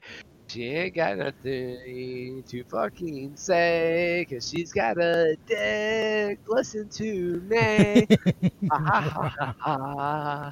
She 0.49 0.66
ain't 0.66 0.95
got 0.95 1.18
nothing 1.18 2.44
to 2.49 2.64
fucking 2.66 3.36
say, 3.38 4.26
cause 4.30 4.48
she's 4.49 4.72
got 4.74 4.98
a 4.98 5.38
dick. 5.48 6.40
Listen 6.48 6.90
to 6.95 7.41
me. 7.41 8.08
Ah, 8.72 8.80
ha, 9.02 9.30
ha, 9.40 9.54
ha, 9.62 10.52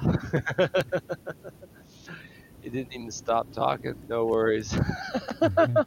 you 2.62 2.70
didn't 2.70 2.94
even 2.94 3.10
stop 3.10 3.48
talking. 3.52 3.94
No 4.08 4.26
worries. 4.26 4.76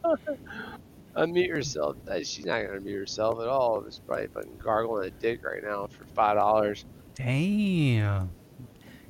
Unmute 1.16 1.48
yourself. 1.48 1.96
Uh, 2.08 2.20
She's 2.24 2.46
not 2.46 2.66
gonna 2.66 2.80
mute 2.80 2.98
herself 2.98 3.40
at 3.42 3.48
all. 3.48 3.84
It's 3.86 4.00
probably 4.00 4.28
fucking 4.28 4.58
gargling 4.64 5.08
a 5.08 5.12
dick 5.12 5.44
right 5.44 5.64
now 5.64 5.88
for 5.88 6.06
five 6.16 6.38
dollars. 6.38 6.86
Damn. 7.16 8.30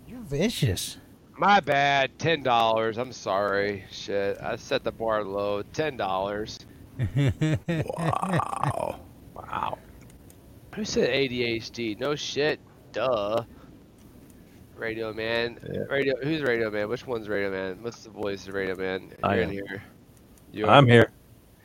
You're 0.07 0.21
vicious. 0.21 0.97
My 1.37 1.59
bad. 1.59 2.17
Ten 2.17 2.41
dollars. 2.43 2.97
I'm 2.97 3.11
sorry. 3.11 3.85
Shit. 3.91 4.37
I 4.41 4.55
set 4.55 4.83
the 4.83 4.91
bar 4.91 5.23
low. 5.23 5.61
Ten 5.73 5.97
dollars. 5.97 6.57
Wow. 7.67 8.99
Wow. 9.35 9.77
Who 10.75 10.83
said 10.85 11.09
ADHD? 11.09 11.99
No 11.99 12.15
shit. 12.15 12.59
Duh. 12.91 13.43
Radio 14.75 15.13
Man. 15.13 15.59
Radio. 15.89 16.15
Who's 16.23 16.41
Radio 16.41 16.69
Man? 16.71 16.89
Which 16.89 17.05
one's 17.07 17.27
Radio 17.29 17.51
Man? 17.51 17.81
What's 17.81 18.03
the 18.03 18.09
voice 18.09 18.47
of 18.47 18.53
Radio 18.53 18.75
Man? 18.75 19.11
I 19.23 19.35
You're 19.35 19.43
in 19.43 19.49
am. 19.49 19.53
here. 19.55 19.83
You 20.51 20.67
I'm 20.67 20.87
here. 20.87 21.09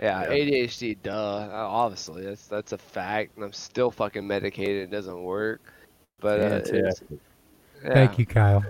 Yeah, 0.01 0.33
Yeah. 0.33 0.37
ADHD. 0.37 0.97
Duh. 1.03 1.13
Uh, 1.13 1.51
Obviously, 1.53 2.25
that's 2.25 2.47
that's 2.47 2.73
a 2.73 2.79
fact, 2.79 3.37
and 3.37 3.45
I'm 3.45 3.53
still 3.53 3.91
fucking 3.91 4.27
medicated. 4.27 4.85
It 4.85 4.91
doesn't 4.91 5.23
work. 5.23 5.61
But 6.21 6.41
uh, 6.41 6.61
it's, 6.65 6.71
yeah. 6.73 6.91
Thank 7.93 8.19
you, 8.19 8.27
Kyle. 8.27 8.65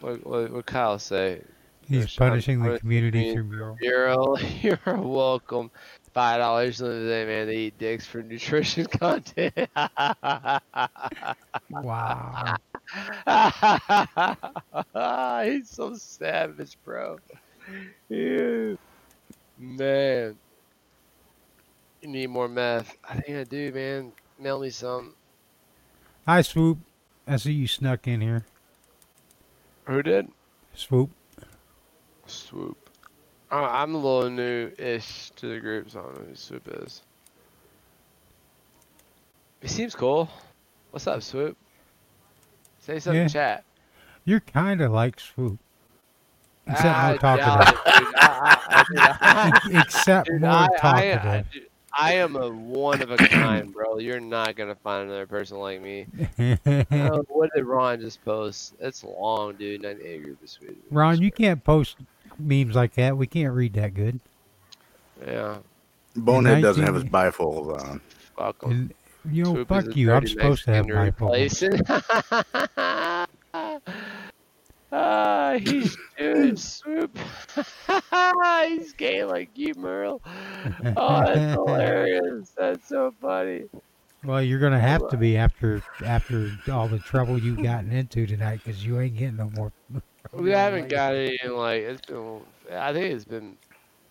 What 0.00 0.26
what 0.26 0.52
what 0.52 0.66
Kyle 0.66 0.98
say? 0.98 1.42
He's 1.86 2.04
Gosh, 2.04 2.20
I'm 2.20 2.30
punishing 2.30 2.62
the 2.62 2.78
community 2.78 3.28
the 3.28 3.34
through 3.34 3.44
mural. 3.44 3.76
Mural, 3.80 4.38
you're 4.62 4.78
welcome. 4.86 5.70
Five 6.12 6.38
dollars 6.38 6.78
today, 6.78 7.24
man. 7.24 7.46
They 7.46 7.56
eat 7.56 7.78
dicks 7.78 8.06
for 8.06 8.22
nutrition 8.22 8.86
content. 8.86 9.54
Wow. 11.70 12.56
He's 15.44 15.70
so 15.70 15.94
savage, 15.94 16.76
bro. 16.84 17.18
Ew. 18.08 18.76
Man. 19.60 20.36
You 22.00 22.08
need 22.08 22.28
more 22.28 22.48
meth. 22.48 22.96
I 23.06 23.20
think 23.20 23.36
I 23.36 23.44
do, 23.44 23.70
man. 23.72 24.12
Mail 24.38 24.58
me 24.58 24.70
some. 24.70 25.14
Hi, 26.26 26.40
Swoop. 26.40 26.78
I 27.26 27.36
see 27.36 27.52
you 27.52 27.66
snuck 27.66 28.08
in 28.08 28.22
here. 28.22 28.46
Who 29.84 30.02
did? 30.02 30.28
Swoop. 30.74 31.10
Swoop. 32.26 32.78
I'm 33.50 33.94
a 33.94 33.98
little 33.98 34.30
new-ish 34.30 35.30
to 35.36 35.48
the 35.52 35.60
group, 35.60 35.90
so 35.90 36.00
I 36.00 36.02
don't 36.04 36.20
know 36.20 36.24
who 36.28 36.34
Swoop 36.36 36.68
is. 36.84 37.02
He 39.60 39.68
seems 39.68 39.94
cool. 39.94 40.30
What's 40.90 41.06
up, 41.06 41.22
Swoop? 41.22 41.56
Say 42.78 42.98
something 42.98 43.18
Yeah. 43.18 43.22
in 43.24 43.28
chat. 43.28 43.64
You're 44.24 44.40
kind 44.40 44.80
of 44.80 44.92
like 44.92 45.20
Swoop. 45.20 45.58
Except 46.70 46.84
more 46.84 47.16
doubt 47.18 47.20
talkative. 47.40 47.80
it, 47.86 47.98
dude. 47.98 48.14
I- 48.16 48.58
I- 48.68 48.84
dude, 48.88 48.98
I- 49.78 49.82
Except 49.82 50.26
dude, 50.28 50.40
more 50.40 50.50
I- 50.50 50.64
I- 50.64 50.76
talkative. 50.78 51.46
I- 51.92 52.12
am 52.14 52.36
a 52.36 52.48
one 52.48 53.02
of 53.02 53.10
a 53.10 53.16
kind, 53.16 53.72
bro. 53.72 53.98
You're 53.98 54.20
not 54.20 54.54
gonna 54.56 54.76
find 54.76 55.04
another 55.08 55.26
person 55.26 55.58
like 55.58 55.80
me. 55.82 56.06
Uh, 56.66 57.20
what 57.28 57.50
did 57.54 57.64
Ron 57.64 58.00
just 58.00 58.24
post? 58.24 58.74
It's 58.80 59.02
long, 59.04 59.54
dude. 59.56 59.82
98 59.82 60.22
group 60.22 60.38
is 60.44 60.52
sweet. 60.52 60.76
Ron, 60.90 61.20
you 61.20 61.30
can't 61.32 61.62
post 61.64 61.96
memes 62.38 62.74
like 62.76 62.94
that. 62.94 63.16
We 63.16 63.26
can't 63.26 63.52
read 63.52 63.74
that 63.74 63.94
good. 63.94 64.20
Yeah. 65.26 65.56
Bonehead 66.16 66.62
doesn't 66.62 66.82
have 66.82 66.94
his 66.94 67.04
bifolds 67.04 67.80
on. 67.88 68.00
Fuck 68.36 68.56
'em. 68.64 68.70
And, 68.70 68.94
you 69.30 69.44
know, 69.44 69.52
Swoop 69.54 69.68
fuck 69.68 69.86
a 69.86 69.92
you. 69.98 70.12
I'm 70.12 70.26
supposed 70.26 70.64
to 70.64 70.72
have 70.72 70.86
Mexican 70.86 71.12
to 71.12 71.12
bipolar. 71.12 71.26
replace 71.26 71.62
it. 71.62 73.19
Ah, 74.92 75.56
he's 75.60 75.96
dude, 76.18 76.58
swoop. 76.58 77.16
he's 78.68 78.92
gay 78.94 79.24
like 79.24 79.50
you, 79.54 79.74
Merle. 79.76 80.20
Oh, 80.96 81.24
that's 81.24 81.54
hilarious. 81.54 82.52
That's 82.56 82.88
so 82.88 83.14
funny. 83.20 83.64
Well, 84.24 84.42
you're 84.42 84.58
gonna 84.60 84.80
have 84.80 85.08
to 85.08 85.16
be 85.16 85.36
after 85.36 85.82
after 86.04 86.50
all 86.70 86.88
the 86.88 86.98
trouble 86.98 87.38
you've 87.38 87.62
gotten 87.62 87.90
into 87.92 88.26
tonight, 88.26 88.60
because 88.64 88.84
you 88.84 89.00
ain't 89.00 89.16
getting 89.16 89.36
no 89.36 89.50
more. 89.56 89.72
We 90.32 90.50
haven't 90.50 90.88
got 90.88 91.14
any 91.14 91.38
in 91.42 91.56
like 91.56 91.82
it's 91.82 92.00
been. 92.02 92.40
I 92.70 92.92
think 92.92 93.14
it's 93.14 93.24
been. 93.24 93.56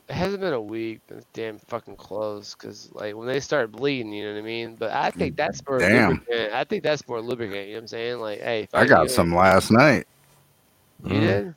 It 0.07 0.15
hasn't 0.15 0.41
been 0.41 0.53
a 0.53 0.61
week. 0.61 1.01
But 1.07 1.17
it's 1.17 1.27
damn 1.33 1.59
fucking 1.59 1.97
close. 1.97 2.55
Cause 2.55 2.89
like 2.93 3.15
when 3.15 3.27
they 3.27 3.39
start 3.39 3.71
bleeding, 3.71 4.11
you 4.11 4.25
know 4.25 4.33
what 4.33 4.39
I 4.39 4.43
mean. 4.43 4.75
But 4.75 4.91
I 4.91 5.11
think 5.11 5.35
that's 5.35 5.61
more 5.69 5.77
Damn. 5.77 6.09
lubricant. 6.13 6.53
I 6.53 6.63
think 6.63 6.83
that's 6.83 7.07
more 7.07 7.21
lubricant. 7.21 7.67
You 7.67 7.73
know 7.73 7.77
what 7.77 7.81
I'm 7.83 7.87
saying? 7.87 8.19
Like, 8.19 8.39
hey, 8.41 8.63
if 8.63 8.73
I 8.73 8.83
do 8.85 8.89
got 8.89 9.05
it- 9.05 9.11
some 9.11 9.35
last 9.35 9.69
night. 9.71 10.07
You 11.05 11.19
did 11.19 11.53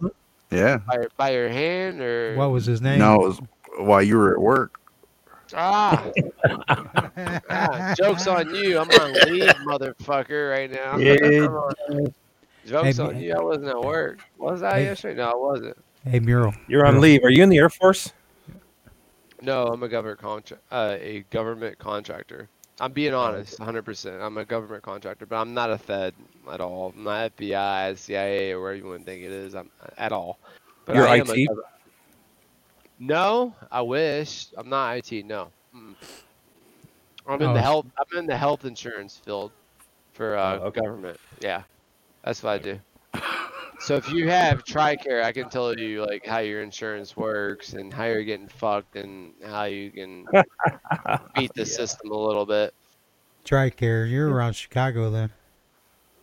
Yeah. 0.50 0.78
by 0.86 0.94
your, 0.94 1.08
by 1.16 1.30
your 1.30 1.48
hand 1.48 2.00
or 2.00 2.34
What 2.36 2.50
was 2.50 2.64
his 2.66 2.80
name? 2.80 2.98
No, 2.98 3.14
it 3.14 3.28
was 3.28 3.40
while 3.78 4.02
you 4.02 4.16
were 4.18 4.32
at 4.32 4.40
work. 4.40 4.78
Ah. 5.54 6.04
Ah, 7.50 7.94
joke's 7.96 8.26
on 8.26 8.54
you. 8.54 8.78
I'm 8.78 8.90
on 8.90 9.12
leave, 9.30 9.48
motherfucker, 9.66 10.50
right 10.50 10.70
now. 10.70 10.96
Yeah. 10.96 11.16
Joke's 12.66 12.96
Hey, 12.96 13.02
on 13.02 13.20
you. 13.20 13.34
I 13.34 13.40
wasn't 13.42 13.66
at 13.68 13.80
work. 13.80 14.20
Was 14.38 14.62
I 14.62 14.78
Hey. 14.80 14.84
yesterday? 14.84 15.16
No, 15.20 15.30
I 15.30 15.34
wasn't. 15.36 15.76
Hey, 16.04 16.20
Mural. 16.20 16.54
You're 16.68 16.86
on 16.86 16.94
Mural. 16.94 17.02
leave. 17.02 17.24
Are 17.24 17.30
you 17.30 17.42
in 17.42 17.48
the 17.50 17.58
Air 17.58 17.68
Force? 17.68 18.12
No, 19.42 19.66
I'm 19.66 19.82
a 19.82 19.88
government 19.88 20.20
contra- 20.20 20.58
uh, 20.70 20.96
a 21.00 21.24
government 21.30 21.78
contractor. 21.78 22.48
I'm 22.80 22.92
being 22.92 23.14
honest, 23.14 23.58
100%. 23.58 24.20
I'm 24.20 24.38
a 24.38 24.44
government 24.44 24.82
contractor, 24.82 25.26
but 25.26 25.36
I'm 25.36 25.54
not 25.54 25.70
a 25.70 25.78
Fed 25.78 26.14
at 26.50 26.60
all. 26.60 26.92
I'm 26.96 27.04
not 27.04 27.36
FBI, 27.36 27.96
CIA, 27.96 28.52
or 28.52 28.60
wherever 28.60 28.76
you 28.78 28.86
want 28.86 29.00
to 29.00 29.04
think 29.04 29.22
it 29.22 29.30
is. 29.30 29.54
I'm 29.54 29.70
at 29.96 30.12
all. 30.12 30.38
But 30.84 30.96
You're 30.96 31.06
I 31.06 31.16
am 31.16 31.30
a 31.30 31.34
IT? 31.34 31.48
gov- 31.48 31.62
No, 32.98 33.54
I 33.70 33.82
wish. 33.82 34.48
I'm 34.56 34.68
not 34.68 34.96
IT. 34.96 35.22
No. 35.24 35.50
I'm 35.74 37.40
in 37.42 37.50
Oh, 37.50 37.54
the 37.54 37.60
health. 37.62 37.86
I'm 37.98 38.18
in 38.18 38.26
the 38.26 38.36
health 38.36 38.64
insurance 38.64 39.16
field 39.24 39.52
for 40.14 40.36
uh, 40.36 40.58
Oh, 40.58 40.66
okay. 40.66 40.80
government. 40.80 41.18
Yeah, 41.40 41.62
that's 42.24 42.42
what 42.42 42.50
I 42.50 42.58
do. 42.58 42.78
So 43.82 43.96
if 43.96 44.10
you 44.12 44.28
have 44.28 44.64
TRICARE, 44.64 45.24
I 45.24 45.32
can 45.32 45.48
tell 45.48 45.76
you 45.76 46.04
like 46.06 46.24
how 46.24 46.38
your 46.38 46.62
insurance 46.62 47.16
works 47.16 47.72
and 47.72 47.92
how 47.92 48.04
you're 48.04 48.22
getting 48.22 48.46
fucked 48.46 48.94
and 48.96 49.32
how 49.44 49.64
you 49.64 49.90
can 49.90 50.24
beat 51.34 51.52
the 51.54 51.66
system 51.66 52.12
a 52.12 52.16
little 52.16 52.46
bit. 52.46 52.74
Tricare. 53.44 54.08
You're 54.08 54.30
around 54.30 54.52
Chicago 54.52 55.10
then. 55.10 55.30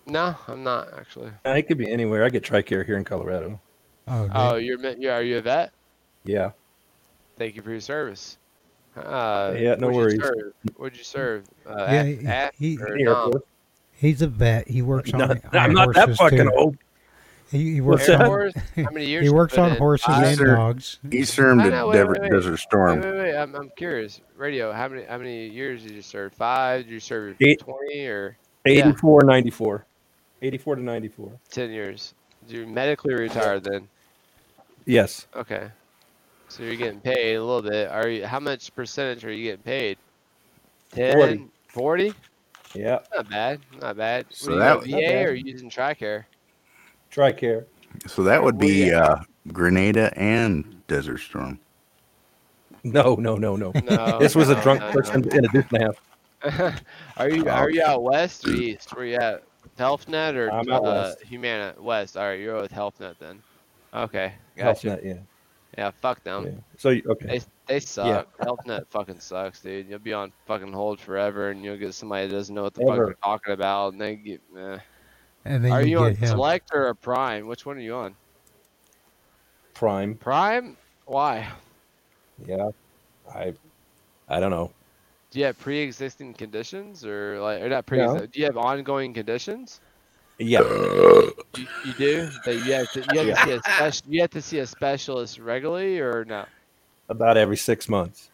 No, 0.07 0.36
I'm 0.48 0.64
not 0.64 0.88
actually. 0.98 1.31
Uh, 1.45 1.49
it 1.52 1.64
could 1.68 1.77
be 1.77 1.91
anywhere. 1.91 2.23
I 2.23 2.30
get 2.30 2.44
TRICARE 2.44 2.86
here 2.86 2.95
in 2.98 3.03
Colorado. 3.03 3.60
Oh, 4.07 4.30
Oh, 4.34 4.56
you're 4.56 4.77
me- 4.80 4.95
you 4.98 5.11
are 5.11 5.22
you 5.22 5.38
a 5.38 5.41
vet? 5.41 5.72
Yeah. 6.23 6.52
Thank 7.38 7.56
you 7.57 7.61
for 7.61 7.72
your 7.72 7.81
service. 7.81 8.38
Uh, 8.95 9.53
Yeah, 9.57 9.76
no 9.76 9.90
where'd 9.91 10.14
you 10.14 10.19
worries. 10.19 10.22
serve? 10.23 10.53
Where'd 10.77 10.98
you 10.98 11.03
serve? 11.03 11.44
Uh, 11.68 11.76
Yeah, 11.77 11.84
at, 11.94 12.06
he- 12.06 12.26
at 12.27 12.56
he- 12.56 12.77
or 12.80 12.95
The 12.98 13.02
Air 13.03 13.06
nom? 13.14 13.31
Force. 13.34 13.44
He's 13.95 14.22
a 14.22 14.27
vet. 14.27 14.68
He 14.69 14.81
works 14.81 15.11
on. 15.14 15.19
No, 15.19 15.26
on 15.27 15.40
I'm 15.53 15.73
not 15.73 15.94
that 15.94 16.15
fucking 16.15 16.38
too. 16.40 16.52
old. 16.56 16.77
He, 17.52 17.74
he 17.76 17.82
works 17.82 18.06
that? 18.08 18.22
on. 18.22 18.28
Horse? 18.28 18.54
How 18.76 18.90
many 18.92 19.06
years 19.08 19.24
he 19.26 19.30
works 19.34 19.58
on 19.58 19.76
horses 19.78 20.06
Five? 20.06 20.40
and 20.40 20.48
dogs. 20.50 21.00
He 21.12 21.24
served 21.26 21.62
I 21.62 21.66
at 21.68 21.70
know, 21.72 21.88
wait, 21.88 21.94
Dever- 21.98 22.12
wait, 22.14 22.22
wait. 22.22 22.32
Desert 22.32 22.58
Storm. 22.58 23.02
Wait, 23.02 23.12
wait, 23.12 23.18
wait. 23.18 23.36
I'm, 23.38 23.56
I'm 23.56 23.70
curious. 23.76 24.22
Radio. 24.38 24.72
How 24.72 24.88
many 24.88 25.04
how 25.06 25.18
many 25.18 25.48
years 25.48 25.82
did 25.84 25.92
you 25.94 26.02
serve? 26.02 26.34
Five? 26.34 26.86
Did 26.86 26.92
you 26.92 27.00
serve 27.00 27.36
Eight. 27.42 27.60
twenty 27.60 28.06
or 28.08 28.38
84, 28.66 29.24
94. 29.24 29.86
84 30.42 30.76
to 30.76 30.82
94. 30.84 31.32
ten 31.50 31.72
years? 31.72 32.14
You're 32.48 32.68
medically 32.68 33.14
retired 33.16 33.64
then. 33.64 33.88
Yes. 34.86 35.28
Okay. 35.36 35.70
So 36.50 36.64
you're 36.64 36.76
getting 36.76 37.00
paid 37.00 37.36
a 37.36 37.44
little 37.44 37.62
bit. 37.68 37.90
Are 37.90 38.08
you? 38.10 38.26
How 38.26 38.40
much 38.40 38.74
percentage 38.76 39.24
are 39.26 39.32
you 39.32 39.46
getting 39.46 39.64
paid? 39.64 39.98
10? 40.92 41.14
40. 41.18 41.48
40? 41.68 42.14
Yeah. 42.76 43.00
Not 43.16 43.30
bad. 43.30 43.60
Not 43.82 43.98
bad. 43.98 44.26
So 44.30 44.48
Were 44.50 44.54
you 44.54 44.60
that- 44.60 44.72
on 44.72 44.78
Not 44.78 44.86
VA 44.86 45.08
bad. 45.08 45.26
or 45.28 45.36
using 45.36 45.70
TRICARE? 45.70 46.26
TRICARE. 47.11 47.65
So 48.07 48.23
that 48.23 48.44
would 48.44 48.57
be 48.57 48.94
uh, 48.94 49.18
Grenada 49.52 50.11
and 50.18 50.81
Desert 50.88 51.19
Storm. 51.19 51.60
No, 52.84 53.15
no, 53.15 53.36
no, 53.36 53.56
no. 53.56 53.72
No. 53.72 54.18
This 54.19 54.36
was 54.36 54.49
a 54.49 54.61
drunk 54.61 54.81
no, 54.81 54.91
person 54.91 55.22
no. 55.22 55.38
in 55.38 55.45
a 55.45 55.48
deuce 55.49 55.65
and 55.73 55.94
are 57.18 57.30
you 57.30 57.49
are 57.49 57.69
you 57.69 57.84
out 57.84 58.02
west 58.02 58.48
or 58.48 58.52
east? 58.52 58.95
Where 58.95 59.06
you 59.06 59.15
at? 59.15 59.44
HealthNet 59.77 60.36
or 60.36 60.52
I'm 60.52 60.69
out 60.69 60.86
uh, 60.86 61.10
west. 61.10 61.23
Humana? 61.23 61.76
West. 61.77 62.15
All 62.15 62.23
right, 62.23 62.40
you're 62.40 62.61
with 62.61 62.72
HealthNet 62.72 63.15
then. 63.19 63.41
Okay, 63.94 64.34
Health 64.56 64.77
gotcha. 64.84 64.88
net, 64.88 65.06
yeah. 65.06 65.18
Yeah, 65.77 65.91
fuck 66.02 66.23
them. 66.23 66.45
yeah. 66.45 66.52
So, 66.77 66.90
okay. 66.90 67.26
They 67.27 67.41
they 67.68 67.80
suck. 67.80 68.38
HealthNet 68.40 68.88
fucking 68.88 69.19
sucks, 69.19 69.61
dude. 69.61 69.88
You'll 69.90 69.99
be 69.99 70.14
on 70.14 70.31
fucking 70.45 70.73
hold 70.73 70.99
forever, 70.99 71.49
and 71.49 71.64
you'll 71.64 71.77
get 71.77 71.94
somebody 71.94 72.27
that 72.27 72.34
doesn't 72.34 72.56
know 72.56 72.64
what 72.64 72.73
the 72.73 72.86
fuck 72.86 72.95
they're 72.95 73.14
talking 73.23 73.53
about, 73.53 73.94
and 73.94 74.02
they 74.02 74.15
get. 74.15 74.41
Eh. 74.57 74.77
And 75.45 75.64
then 75.64 75.72
Are 75.72 75.82
you, 75.82 75.91
you 75.91 75.99
on 75.99 76.11
get 76.11 76.20
him. 76.20 76.28
Select 76.30 76.72
or 76.74 76.88
a 76.88 76.95
Prime? 76.95 77.48
Which 77.48 77.66
one 77.66 77.78
are 77.78 77.82
you 77.82 77.95
on? 77.95 78.16
Prime. 79.74 80.16
Prime? 80.16 80.78
Why? 81.06 81.48
Yeah. 82.45 82.70
I 83.34 83.53
I 84.28 84.40
don't 84.40 84.52
know. 84.52 84.72
Do 85.32 85.40
you 85.40 85.45
have 85.45 85.60
pre-existing 85.60 86.34
conditions, 86.34 87.06
or 87.06 87.40
like, 87.40 87.61
or 87.61 87.70
not 87.70 87.86
pre? 87.86 87.99
No. 87.99 88.26
Do 88.26 88.40
you 88.40 88.45
have 88.45 88.57
ongoing 88.57 89.14
conditions? 89.14 89.80
Yeah. 90.40 90.61
You, 90.61 91.34
you 91.86 91.94
do. 91.98 92.30
That 92.45 92.56
you 92.66 92.74
have 92.74 92.91
to. 92.91 92.99
You 93.14 93.20
have 93.20 93.28
Yeah. 93.28 93.36
to 93.36 93.45
see 93.45 93.52
a 93.52 93.60
special. 93.60 94.07
You 94.10 94.22
have 94.22 94.30
to 94.32 94.41
see 94.41 94.60
a 94.60 94.68
specialist 94.68 95.40
regularly, 95.40 95.99
or 95.99 96.26
no? 96.26 96.45
About 97.10 97.38
every 97.38 97.57
six 97.57 97.88
months. 97.88 98.30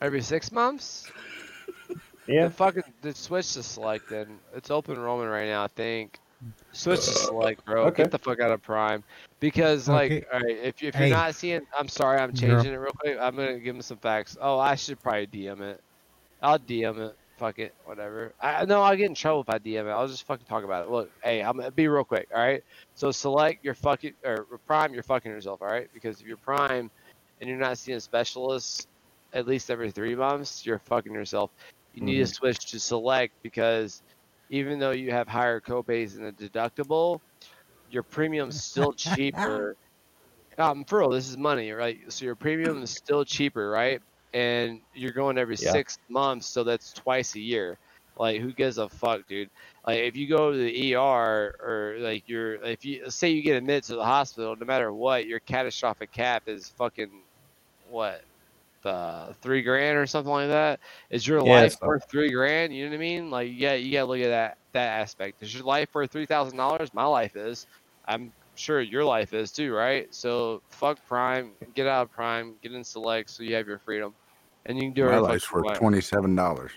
Every 0.00 0.22
six 0.22 0.52
months. 0.52 1.10
Yeah. 2.28 2.42
Then 2.42 2.50
fucking 2.50 2.82
then 3.02 3.14
switch 3.14 3.54
to 3.54 3.62
select. 3.62 4.10
Then 4.10 4.38
it's 4.54 4.70
open 4.70 4.94
enrollment 4.96 5.30
right 5.30 5.46
now. 5.48 5.64
I 5.64 5.68
think. 5.68 6.18
Switch 6.70 7.00
to 7.00 7.10
select, 7.12 7.64
bro. 7.64 7.86
Okay. 7.86 8.04
Get 8.04 8.12
the 8.12 8.18
fuck 8.18 8.38
out 8.38 8.52
of 8.52 8.62
Prime, 8.62 9.02
because 9.40 9.88
like, 9.88 10.12
Okay. 10.12 10.24
all 10.32 10.38
right, 10.38 10.56
if, 10.62 10.80
if 10.80 10.94
you're 10.94 11.08
not 11.08 11.34
seeing, 11.34 11.62
I'm 11.76 11.88
sorry, 11.88 12.20
I'm 12.20 12.30
You're- 12.32 12.54
changing 12.54 12.74
it 12.74 12.76
real 12.76 12.92
quick. 12.92 13.18
I'm 13.20 13.34
gonna 13.34 13.58
give 13.58 13.74
him 13.74 13.82
some 13.82 13.96
facts. 13.98 14.36
Oh, 14.40 14.56
I 14.56 14.76
should 14.76 15.02
probably 15.02 15.26
DM 15.26 15.60
it. 15.62 15.80
I'll 16.40 16.60
DM 16.60 16.98
it. 17.08 17.16
Fuck 17.38 17.58
it, 17.58 17.74
whatever. 17.86 18.32
I 18.40 18.64
no, 18.66 18.82
I'll 18.82 18.94
get 18.96 19.06
in 19.06 19.14
trouble 19.16 19.40
if 19.40 19.48
I 19.48 19.58
DM 19.58 19.86
it. 19.86 19.90
I'll 19.90 20.06
just 20.06 20.24
fucking 20.26 20.46
talk 20.46 20.62
about 20.62 20.84
it. 20.86 20.90
Look, 20.92 21.10
hey, 21.24 21.40
I'm 21.42 21.56
gonna 21.56 21.72
be 21.72 21.88
real 21.88 22.04
quick. 22.04 22.28
All 22.32 22.40
right. 22.40 22.62
So 22.94 23.10
select 23.10 23.64
your 23.64 23.74
fucking 23.74 24.12
or 24.24 24.46
Prime. 24.68 24.94
You're 24.94 25.02
fucking 25.02 25.30
yourself. 25.32 25.60
All 25.60 25.66
right, 25.68 25.88
because 25.92 26.20
if 26.20 26.26
you're 26.28 26.36
Prime 26.36 26.88
and 27.40 27.50
you're 27.50 27.58
not 27.58 27.78
seeing 27.78 27.98
specialists 27.98 28.86
at 29.32 29.46
least 29.48 29.70
every 29.72 29.90
three 29.90 30.14
months, 30.14 30.64
you're 30.64 30.78
fucking 30.78 31.12
yourself. 31.12 31.50
You 31.98 32.14
need 32.14 32.18
to 32.20 32.26
Mhm. 32.26 32.34
switch 32.34 32.70
to 32.70 32.80
select 32.80 33.34
because 33.42 34.02
even 34.50 34.78
though 34.78 34.92
you 34.92 35.10
have 35.12 35.28
higher 35.28 35.60
copays 35.60 36.16
and 36.16 36.26
a 36.26 36.32
deductible, 36.32 37.20
your 37.88 38.02
premium's 38.04 38.56
still 38.56 38.92
cheaper. 38.94 39.76
Um, 40.58 40.84
for 40.84 41.00
real, 41.00 41.10
this 41.10 41.28
is 41.28 41.36
money, 41.36 41.72
right? 41.72 41.98
So 42.12 42.24
your 42.24 42.36
premium 42.36 42.82
is 42.82 42.90
still 42.90 43.24
cheaper, 43.24 43.70
right? 43.70 44.00
And 44.32 44.80
you're 44.92 45.12
going 45.12 45.38
every 45.38 45.56
Yeah. 45.58 45.78
six 45.78 45.96
months, 46.08 46.48
so 46.48 46.64
that's 46.64 46.92
twice 46.92 47.34
a 47.36 47.40
year. 47.40 47.78
Like, 48.16 48.40
who 48.40 48.52
gives 48.52 48.78
a 48.78 48.88
fuck, 48.88 49.26
dude? 49.26 49.50
Like, 49.86 50.00
if 50.00 50.16
you 50.16 50.28
go 50.28 50.52
to 50.52 50.58
the 50.58 50.88
ER 50.88 51.54
or 51.60 51.96
like 52.00 52.24
you're, 52.28 52.54
if 52.64 52.84
you 52.84 53.10
say 53.10 53.30
you 53.30 53.42
get 53.42 53.56
admitted 53.56 53.84
to 53.84 53.96
the 53.96 54.04
hospital, 54.04 54.56
no 54.56 54.66
matter 54.66 54.92
what, 54.92 55.26
your 55.26 55.40
catastrophic 55.40 56.10
cap 56.12 56.44
is 56.46 56.68
fucking 56.70 57.26
what, 57.80 58.22
uh, 58.84 59.32
three 59.42 59.62
grand 59.62 59.98
or 59.98 60.06
something 60.06 60.32
like 60.32 60.48
that. 60.48 60.80
Is 61.10 61.26
your 61.26 61.38
Yeah, 61.44 61.52
life 61.62 61.72
so- 61.80 61.86
worth 61.86 62.04
three 62.10 62.30
grand? 62.30 62.74
You 62.74 62.84
know 62.84 62.90
what 62.90 62.96
I 62.96 62.98
mean? 62.98 63.30
Like, 63.30 63.50
yeah, 63.54 63.74
you 63.74 63.92
gotta 63.92 64.06
look 64.06 64.20
at 64.20 64.28
that 64.28 64.58
that 64.72 65.00
aspect. 65.00 65.42
Is 65.42 65.54
your 65.54 65.64
life 65.64 65.88
worth 65.94 66.10
three 66.10 66.26
thousand 66.26 66.56
dollars? 66.58 66.92
My 66.94 67.04
life 67.06 67.36
is. 67.36 67.66
I'm 68.06 68.32
sure 68.54 68.80
your 68.80 69.04
life 69.04 69.34
is 69.34 69.52
too, 69.52 69.72
right? 69.72 70.12
So 70.14 70.62
fuck 70.70 70.98
Prime, 71.06 71.52
get 71.74 71.86
out 71.86 72.02
of 72.06 72.10
Prime, 72.10 72.56
get 72.62 72.72
in 72.72 72.82
Select, 72.84 73.30
so 73.30 73.42
you 73.42 73.54
have 73.54 73.66
your 73.66 73.78
freedom, 73.78 74.14
and 74.66 74.76
you 74.78 74.84
can 74.84 74.92
do 74.94 75.02
My 75.02 75.06
whatever 75.08 75.22
life's 75.24 75.44
fuck 75.44 75.52
you 75.52 75.56
worth 75.58 75.64
want. 75.66 75.76
twenty 75.78 76.00
seven 76.00 76.34
dollars. 76.34 76.72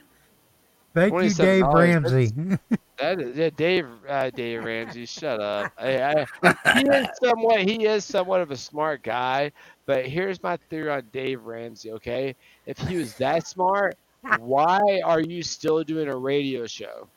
Thank 0.93 1.13
you, 1.21 1.33
Dave 1.33 1.65
Ramsey. 1.67 2.31
That 3.01 3.19
is, 3.21 3.37
yeah, 3.37 3.49
Dave, 3.49 3.87
uh, 4.07 4.31
Dave 4.31 4.63
Ramsey, 4.63 5.05
shut 5.05 5.41
up. 5.41 5.69
I, 5.77 6.01
I, 6.01 6.27
he 6.71 6.81
is 6.81 7.07
somewhat, 7.23 7.61
he 7.63 7.85
is 7.85 8.05
somewhat 8.05 8.41
of 8.41 8.51
a 8.51 8.57
smart 8.57 9.03
guy, 9.03 9.51
but 9.87 10.05
here's 10.07 10.41
my 10.43 10.57
theory 10.69 10.91
on 10.91 11.09
Dave 11.11 11.43
Ramsey. 11.43 11.91
Okay, 11.93 12.35
if 12.67 12.77
he 12.77 12.97
was 12.97 13.15
that 13.15 13.47
smart, 13.47 13.95
why 14.29 15.01
are 15.05 15.21
you 15.21 15.43
still 15.43 15.83
doing 15.83 16.09
a 16.09 16.17
radio 16.17 16.67
show? 16.67 17.09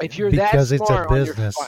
If 0.00 0.18
you're 0.18 0.32
Because 0.32 0.72
that 0.72 0.72
it's 0.72 0.90
a 0.90 0.98
smart 0.98 1.08
on 1.08 1.24
your 1.24 1.34
business. 1.34 1.58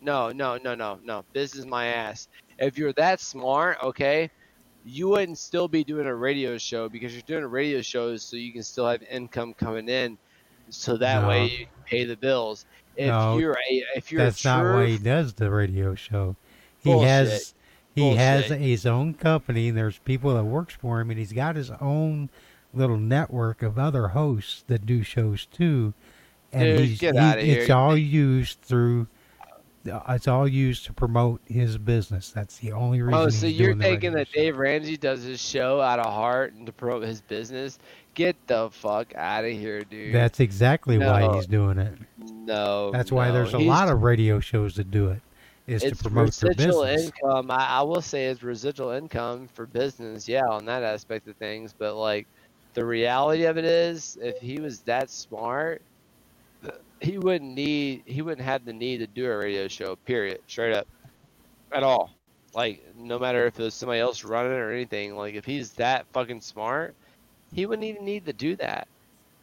no, 0.00 0.30
no, 0.30 0.58
no, 0.58 0.74
no, 0.74 1.00
no. 1.02 1.24
Business 1.32 1.66
my 1.66 1.86
ass. 1.86 2.28
If 2.58 2.78
you're 2.78 2.92
that 2.94 3.20
smart, 3.20 3.78
okay, 3.82 4.30
you 4.84 5.08
wouldn't 5.08 5.38
still 5.38 5.68
be 5.68 5.84
doing 5.84 6.06
a 6.06 6.14
radio 6.14 6.58
show 6.58 6.88
because 6.88 7.12
you're 7.14 7.22
doing 7.26 7.44
a 7.44 7.48
radio 7.48 7.82
show 7.82 8.16
so 8.16 8.36
you 8.36 8.52
can 8.52 8.62
still 8.62 8.86
have 8.88 9.02
income 9.02 9.54
coming 9.54 9.88
in, 9.88 10.18
so 10.70 10.96
that 10.98 11.22
No. 11.22 11.28
way 11.28 11.70
pay 11.88 12.04
the 12.04 12.16
bills. 12.16 12.64
If 12.96 13.08
No, 13.08 13.38
you're 13.38 13.52
a, 13.52 13.84
if 13.96 14.10
you're 14.10 14.22
That's 14.24 14.44
not 14.44 14.64
why 14.64 14.86
he 14.86 14.98
does 14.98 15.34
the 15.34 15.50
radio 15.50 15.94
show. 15.94 16.36
He 16.82 16.90
Bullshit. 16.90 17.08
has 17.08 17.54
he 17.94 18.14
has 18.16 18.46
his 18.46 18.86
own 18.86 19.14
company. 19.14 19.68
and 19.68 19.78
There's 19.78 19.98
people 19.98 20.34
that 20.34 20.44
works 20.44 20.74
for 20.74 21.00
him, 21.00 21.10
and 21.10 21.18
he's 21.18 21.32
got 21.32 21.56
his 21.56 21.70
own 21.80 22.30
little 22.74 22.96
network 22.98 23.62
of 23.62 23.78
other 23.78 24.08
hosts 24.08 24.64
that 24.68 24.84
do 24.86 25.02
shows 25.02 25.46
too. 25.46 25.94
And 26.52 26.78
Dude, 26.78 26.88
he's 26.88 26.98
get 27.00 27.14
he- 27.40 27.50
it's 27.52 27.70
all 27.70 27.96
used 27.96 28.60
through. 28.62 29.06
Uh, 29.90 30.00
it's 30.10 30.28
all 30.28 30.46
used 30.46 30.84
to 30.86 30.92
promote 30.92 31.40
his 31.46 31.78
business. 31.78 32.30
That's 32.30 32.58
the 32.58 32.72
only 32.72 33.00
oh, 33.00 33.04
reason. 33.04 33.20
oh, 33.20 33.28
so 33.28 33.46
you're 33.46 33.76
thinking 33.76 34.12
that 34.12 34.30
Dave 34.32 34.56
Ramsey 34.56 34.96
does 34.96 35.22
his 35.22 35.40
show 35.40 35.80
out 35.80 35.98
of 35.98 36.06
heart 36.06 36.52
and 36.54 36.66
to 36.66 36.72
promote 36.72 37.04
his 37.04 37.20
business? 37.20 37.78
Get 38.14 38.36
the 38.46 38.70
fuck 38.70 39.14
out 39.14 39.44
of 39.44 39.52
here, 39.52 39.82
dude. 39.82 40.14
That's 40.14 40.40
exactly 40.40 40.98
why 40.98 41.34
he's 41.36 41.46
doing 41.46 41.78
it. 41.78 41.96
no. 42.18 42.90
That's 42.90 43.12
why 43.12 43.28
no. 43.28 43.34
there's 43.34 43.54
a 43.54 43.58
He's- 43.58 43.68
lot 43.68 43.88
of 43.88 44.02
radio 44.02 44.40
shows 44.40 44.74
that 44.76 44.90
do 44.90 45.10
it. 45.10 45.20
Is 45.68 45.82
to 45.82 45.94
promote 45.94 46.32
their 46.32 46.48
residual 46.48 46.84
business. 46.84 47.12
income. 47.22 47.50
I, 47.50 47.66
I 47.66 47.82
will 47.82 48.00
say 48.00 48.24
it's 48.26 48.42
residual 48.42 48.92
income 48.92 49.48
for 49.52 49.66
business, 49.66 50.26
yeah, 50.26 50.46
on 50.48 50.64
that 50.64 50.82
aspect 50.82 51.28
of 51.28 51.36
things. 51.36 51.74
But 51.76 51.94
like, 51.94 52.26
the 52.72 52.86
reality 52.86 53.44
of 53.44 53.58
it 53.58 53.66
is, 53.66 54.16
if 54.22 54.38
he 54.38 54.60
was 54.60 54.80
that 54.80 55.10
smart, 55.10 55.82
he 57.00 57.18
wouldn't 57.18 57.54
need, 57.54 58.02
he 58.06 58.22
wouldn't 58.22 58.44
have 58.44 58.64
the 58.64 58.72
need 58.72 58.98
to 58.98 59.06
do 59.06 59.30
a 59.30 59.36
radio 59.36 59.68
show. 59.68 59.96
Period. 59.96 60.40
Straight 60.46 60.74
up, 60.74 60.86
at 61.72 61.82
all. 61.82 62.10
Like, 62.54 62.84
no 62.96 63.18
matter 63.18 63.46
if 63.46 63.58
it 63.58 63.62
was 63.62 63.74
somebody 63.74 64.00
else 64.00 64.24
running 64.24 64.52
or 64.52 64.72
anything. 64.72 65.16
Like, 65.16 65.34
if 65.34 65.44
he's 65.44 65.72
that 65.74 66.06
fucking 66.12 66.40
smart, 66.40 66.94
he 67.52 67.66
wouldn't 67.66 67.86
even 67.86 68.04
need 68.04 68.26
to 68.26 68.32
do 68.32 68.56
that. 68.56 68.88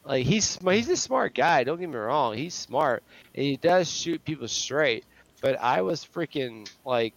Like 0.06 0.26
he's 0.26 0.58
he's 0.64 0.90
a 0.90 0.98
smart 0.98 1.34
guy. 1.34 1.64
Don't 1.64 1.80
get 1.80 1.90
me 1.90 1.96
wrong. 1.96 2.38
He's 2.38 2.54
smart 2.54 3.04
and 3.34 3.44
he 3.44 3.58
does 3.58 3.90
shoot 3.92 4.24
people 4.24 4.48
straight. 4.48 5.04
But 5.42 5.60
I 5.60 5.82
was 5.82 6.06
freaking 6.06 6.70
like 6.86 7.14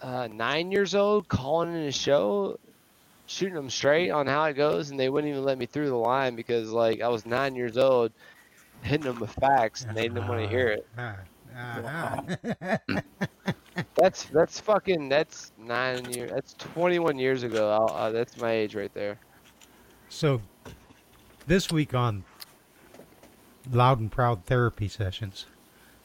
uh, 0.00 0.28
nine 0.32 0.70
years 0.70 0.94
old 0.94 1.28
calling 1.28 1.74
in 1.74 1.82
a 1.82 1.92
show, 1.92 2.58
shooting 3.26 3.54
them 3.54 3.70
straight 3.70 4.10
on 4.10 4.26
how 4.26 4.44
it 4.44 4.54
goes, 4.54 4.90
and 4.90 4.98
they 4.98 5.08
wouldn't 5.08 5.30
even 5.30 5.44
let 5.44 5.58
me 5.58 5.66
through 5.66 5.88
the 5.88 5.96
line 5.96 6.36
because 6.36 6.70
like 6.70 7.00
I 7.00 7.08
was 7.08 7.26
nine 7.26 7.56
years 7.56 7.76
old, 7.76 8.12
hitting 8.82 9.06
them 9.06 9.20
with 9.20 9.32
facts, 9.32 9.84
and 9.84 9.96
they 9.96 10.02
didn't 10.02 10.28
want 10.28 10.40
to 10.40 10.48
hear 10.48 10.68
it. 10.68 10.86
Uh-huh. 11.56 12.22
That's 13.94 14.24
that's 14.24 14.60
fucking 14.60 15.08
that's 15.08 15.52
nine 15.58 16.04
years. 16.12 16.30
That's 16.30 16.54
twenty 16.54 16.98
one 16.98 17.18
years 17.18 17.42
ago. 17.42 17.70
I'll, 17.70 17.94
uh, 17.94 18.10
that's 18.10 18.36
my 18.38 18.50
age 18.50 18.74
right 18.74 18.92
there. 18.92 19.18
So, 20.08 20.42
this 21.46 21.70
week 21.72 21.94
on 21.94 22.24
Loud 23.70 24.00
and 24.00 24.10
Proud 24.12 24.44
therapy 24.44 24.88
sessions, 24.88 25.46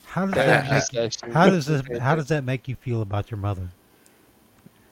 how 0.06 0.26
does 0.28 0.36
that 0.36 0.72
make, 0.72 0.84
sessions. 0.84 1.34
how 1.34 1.50
does 1.50 1.66
this, 1.66 1.82
how 2.00 2.16
does 2.16 2.30
that 2.30 2.46
make 2.46 2.68
you 2.68 2.76
feel 2.76 3.02
about 3.02 3.32
your 3.32 3.40
mother? 3.40 3.70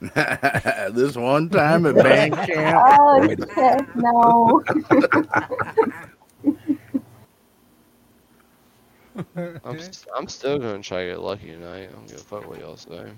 this 0.00 1.16
one 1.16 1.48
time 1.48 1.86
at 1.86 1.94
band 1.94 2.34
camp. 2.34 2.82
Oh 3.00 3.34
no. 3.94 4.62
I'm, 9.64 9.78
st- 9.78 10.06
I'm 10.16 10.28
still 10.28 10.58
gonna 10.58 10.82
try 10.82 11.04
to 11.04 11.12
get 11.12 11.20
lucky 11.20 11.46
tonight. 11.52 11.90
I'm 11.94 12.06
gonna 12.06 12.18
fuck 12.18 12.48
what 12.48 12.60
y'all 12.60 12.76
say. 12.76 13.10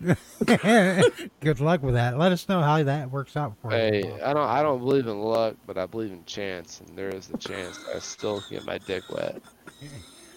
Good 1.40 1.60
luck 1.60 1.82
with 1.82 1.94
that. 1.94 2.18
Let 2.18 2.32
us 2.32 2.48
know 2.48 2.60
how 2.60 2.82
that 2.82 3.10
works 3.10 3.36
out 3.36 3.54
for 3.60 3.72
you. 3.72 3.78
Hey, 3.78 4.20
I 4.22 4.32
don't 4.32 4.48
I 4.48 4.62
don't 4.62 4.78
believe 4.78 5.06
in 5.06 5.20
luck, 5.20 5.56
but 5.66 5.76
I 5.76 5.86
believe 5.86 6.12
in 6.12 6.24
chance, 6.24 6.80
and 6.80 6.96
there 6.96 7.08
is 7.08 7.30
a 7.30 7.36
chance 7.36 7.78
I 7.94 7.98
still 7.98 8.42
get 8.48 8.64
my 8.64 8.78
dick 8.78 9.02
wet. 9.10 9.40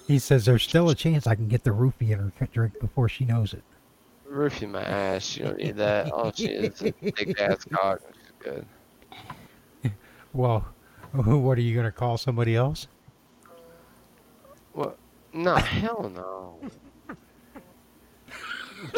He 0.08 0.20
says 0.20 0.46
there's 0.46 0.64
still 0.64 0.90
a 0.90 0.96
chance 0.96 1.28
I 1.28 1.36
can 1.36 1.48
get 1.48 1.64
the 1.64 1.70
roofie 1.70 2.12
in 2.12 2.20
her 2.20 2.48
drink 2.48 2.80
before 2.80 3.08
she 3.08 3.24
knows 3.24 3.54
it. 3.54 3.64
Roofie 4.30 4.70
my 4.70 4.82
ass. 4.82 5.38
You 5.38 5.46
don't 5.46 5.58
need 5.58 5.76
that. 5.78 6.12
All 6.12 6.32
she 6.32 6.46
is 6.48 6.82
is 6.82 6.94
a 7.02 7.12
big 7.12 7.40
ass 7.40 7.66
cock. 7.72 8.02
Good. 8.40 8.66
Well, 10.34 10.66
what 11.12 11.58
are 11.58 11.62
you 11.62 11.76
gonna 11.76 11.92
call 11.92 12.18
somebody 12.18 12.56
else? 12.56 12.88
What? 14.74 14.98
No, 15.34 15.56
hell 15.56 16.12
no. 16.14 16.60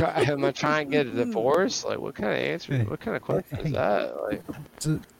Am 0.03 0.43
I 0.43 0.51
trying 0.51 0.89
to 0.89 0.91
get 0.91 1.05
a 1.05 1.11
divorce? 1.11 1.83
Like, 1.83 1.99
what 1.99 2.15
kind 2.15 2.31
of 2.31 2.39
answer? 2.39 2.75
What 2.85 2.99
kind 3.01 3.15
of 3.15 3.21
question 3.21 3.59
is 3.59 3.71
that? 3.73 4.15
Like, 4.19 4.41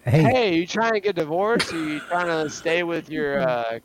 Hey, 0.03 0.23
hey, 0.23 0.55
you 0.55 0.65
trying 0.65 0.93
to 0.93 0.99
get 0.99 1.15
divorced, 1.15 1.71
or 1.71 1.77
you 1.77 1.99
trying 1.99 2.27
to 2.27 2.49
stay 2.49 2.81
with 2.81 3.09
your 3.09 3.47
uh, 3.47 3.79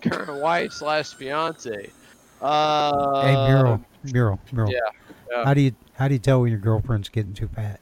current 0.00 0.40
wife 0.40 0.72
slash 0.72 1.12
fiance? 1.12 1.90
Uh, 2.40 3.22
hey, 3.22 3.34
mural, 3.52 3.80
mural, 4.04 4.40
mural. 4.52 4.72
Yeah. 4.72 4.78
yeah. 5.30 5.44
How 5.44 5.54
do 5.54 5.60
you 5.60 5.72
how 5.94 6.08
do 6.08 6.14
you 6.14 6.20
tell 6.20 6.40
when 6.40 6.50
your 6.50 6.60
girlfriend's 6.60 7.08
getting 7.08 7.34
too 7.34 7.48
fat? 7.48 7.80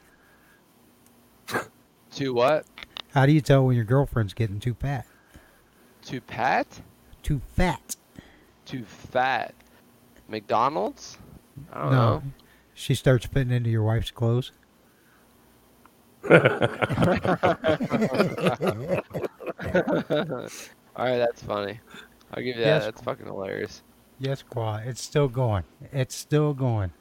too 2.13 2.35
what? 2.35 2.67
How 3.13 3.27
do 3.27 3.33
you 3.33 3.41
tell 3.41 3.67
when 3.67 3.77
your 3.77 3.85
girlfriend's 3.85 4.35
getting 4.35 4.61
too 4.61 4.75
fat? 4.75 5.07
Too 6.05 6.21
fat? 6.27 6.67
Too 7.23 7.41
fat. 7.57 7.97
Too 8.65 8.85
fat? 8.85 9.55
McDonald's? 10.29 11.19
I 11.73 11.83
don't 11.83 11.91
no, 11.91 11.97
know. 11.97 12.23
she 12.73 12.95
starts 12.95 13.27
fitting 13.27 13.53
into 13.53 13.71
your 13.71 13.83
wife's 13.83 14.11
clothes. 14.11 14.53
All 16.31 16.39
right, 20.97 21.19
that's 21.19 21.43
funny. 21.43 21.81
I'll 22.33 22.43
give 22.43 22.57
you 22.57 22.63
that. 22.65 22.69
Yes. 22.69 22.85
That's 22.85 23.03
fucking 23.03 23.27
hilarious. 23.27 23.83
Yes, 24.19 24.43
Qua, 24.43 24.77
it's 24.85 25.03
still 25.03 25.29
going. 25.29 25.65
It's 25.93 26.15
still 26.15 26.55
going. 26.55 26.93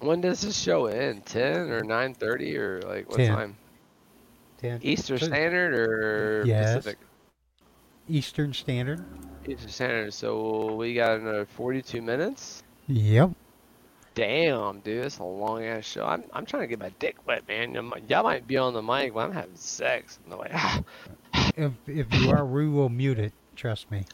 When 0.00 0.20
does 0.20 0.40
this 0.40 0.58
show 0.58 0.86
end? 0.86 1.24
Ten 1.26 1.70
or 1.70 1.82
nine 1.82 2.12
thirty 2.12 2.56
or 2.56 2.82
like 2.82 3.08
what 3.08 3.18
10. 3.18 3.34
time? 3.34 3.56
Ten. 4.58 4.80
Eastern 4.82 5.18
Standard 5.18 5.74
or 5.74 6.44
Yes. 6.46 6.76
Pacific? 6.76 6.98
Eastern 8.08 8.52
Standard. 8.52 9.04
Eastern 9.48 9.68
Standard. 9.68 10.14
So 10.14 10.74
we 10.74 10.94
got 10.94 11.20
another 11.20 11.46
forty-two 11.46 12.02
minutes. 12.02 12.62
Yep. 12.86 13.30
Damn, 14.14 14.80
dude, 14.80 15.04
that's 15.04 15.18
a 15.18 15.24
long 15.24 15.64
ass 15.64 15.84
show. 15.84 16.04
I'm 16.04 16.24
I'm 16.32 16.44
trying 16.44 16.64
to 16.64 16.66
get 16.66 16.78
my 16.78 16.90
dick 16.98 17.16
wet, 17.26 17.48
man. 17.48 17.74
Y'all 18.08 18.22
might- 18.22 18.46
be 18.46 18.58
on 18.58 18.74
the 18.74 18.82
mic, 18.82 19.14
but 19.14 19.20
I'm 19.20 19.32
having 19.32 19.56
sex. 19.56 20.18
They're 20.28 20.36
like, 20.38 20.52
If 21.56 21.72
if 21.86 22.12
you 22.14 22.30
are, 22.30 22.44
we 22.44 22.68
will 22.68 22.88
mute 22.88 23.18
it. 23.18 23.32
Trust 23.54 23.90
me. 23.90 24.04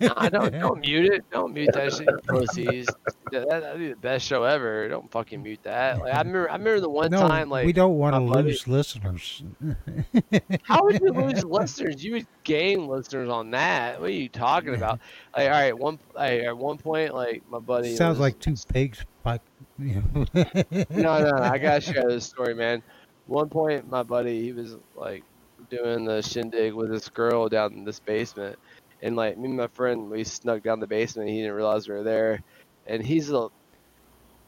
nah, 0.00 0.28
don't 0.28 0.52
don't 0.52 0.80
mute 0.80 1.12
it. 1.12 1.24
Don't 1.30 1.54
mute 1.54 1.70
that 1.72 1.92
shit, 1.92 2.08
pussies. 2.26 2.86
That, 3.32 3.48
that'd 3.48 3.78
be 3.78 3.88
the 3.88 3.96
best 3.96 4.26
show 4.26 4.44
ever. 4.44 4.86
Don't 4.88 5.10
fucking 5.10 5.42
mute 5.42 5.60
that. 5.62 5.98
Like 5.98 6.14
I 6.14 6.18
remember, 6.18 6.50
I 6.50 6.52
remember 6.52 6.80
the 6.80 6.90
one 6.90 7.10
no, 7.10 7.26
time 7.26 7.48
like 7.48 7.64
we 7.66 7.72
don't 7.72 7.96
want 7.96 8.14
to 8.14 8.20
my 8.20 8.34
buddy- 8.34 8.48
lose 8.48 8.68
listeners. 8.68 9.42
How 10.62 10.84
would 10.84 11.00
you 11.00 11.10
lose 11.10 11.42
listeners? 11.44 12.04
You 12.04 12.12
would 12.12 12.26
gain 12.44 12.86
listeners 12.86 13.30
on 13.30 13.50
that. 13.52 14.00
What 14.00 14.10
are 14.10 14.12
you 14.12 14.28
talking 14.28 14.74
about? 14.74 15.00
Like, 15.36 15.46
all 15.46 15.50
right, 15.52 15.76
one 15.76 15.98
like, 16.14 16.42
at 16.42 16.56
one 16.56 16.76
point, 16.76 17.14
like 17.14 17.42
my 17.50 17.58
buddy 17.58 17.96
Sounds 17.96 18.18
was- 18.18 18.20
like 18.20 18.38
two 18.38 18.54
pigs. 18.72 19.04
But 19.22 19.40
you 19.78 20.02
know. 20.14 20.26
no, 20.54 20.84
no, 20.90 21.30
no, 21.30 21.42
I 21.42 21.58
gotta 21.58 21.80
share 21.92 22.06
this 22.08 22.26
story, 22.26 22.54
man. 22.54 22.82
One 23.26 23.48
point, 23.48 23.90
my 23.90 24.02
buddy, 24.02 24.42
he 24.42 24.52
was 24.52 24.76
like 24.94 25.24
doing 25.68 26.04
the 26.04 26.22
shindig 26.22 26.74
with 26.74 26.90
this 26.90 27.08
girl 27.08 27.48
down 27.48 27.72
in 27.72 27.84
this 27.84 27.98
basement, 27.98 28.56
and 29.02 29.16
like 29.16 29.36
me 29.38 29.48
and 29.48 29.56
my 29.56 29.68
friend, 29.68 30.10
we 30.10 30.24
snuck 30.24 30.62
down 30.62 30.80
the 30.80 30.86
basement. 30.86 31.28
He 31.30 31.36
didn't 31.38 31.54
realize 31.54 31.88
we 31.88 31.94
were 31.94 32.02
there, 32.04 32.40
and 32.86 33.04
he's 33.04 33.30
a 33.30 33.48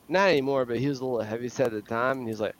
not 0.09 0.29
anymore, 0.31 0.67
but 0.67 0.79
he 0.79 0.89
was 0.89 1.01
a 1.01 1.05
little 1.05 1.21
heavy 1.27 1.49
set 1.49 1.67
at 1.69 1.73
the 1.73 1.83
time, 1.83 2.19
and 2.19 2.29
he's 2.29 2.41
like. 2.41 2.55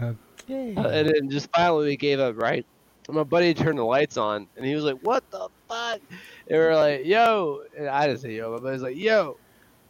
okay. 0.00 0.90
And 0.92 1.08
then 1.08 1.30
just 1.30 1.48
finally 1.54 1.86
we 1.86 1.96
gave 1.96 2.20
up, 2.20 2.36
right? 2.36 2.64
And 3.08 3.16
my 3.16 3.24
buddy 3.24 3.54
turned 3.54 3.78
the 3.78 3.84
lights 3.84 4.16
on, 4.16 4.48
and 4.56 4.64
he 4.66 4.74
was 4.74 4.84
like, 4.84 4.96
"What 5.00 5.24
the 5.30 5.48
fuck?" 5.68 6.00
And 6.10 6.18
we 6.48 6.58
were 6.58 6.74
like, 6.76 7.04
"Yo," 7.04 7.62
and 7.76 7.88
I 7.88 8.06
didn't 8.06 8.20
say 8.22 8.34
"yo," 8.36 8.52
but 8.52 8.62
buddy's 8.62 8.82
like, 8.82 8.96
"Yo," 8.96 9.36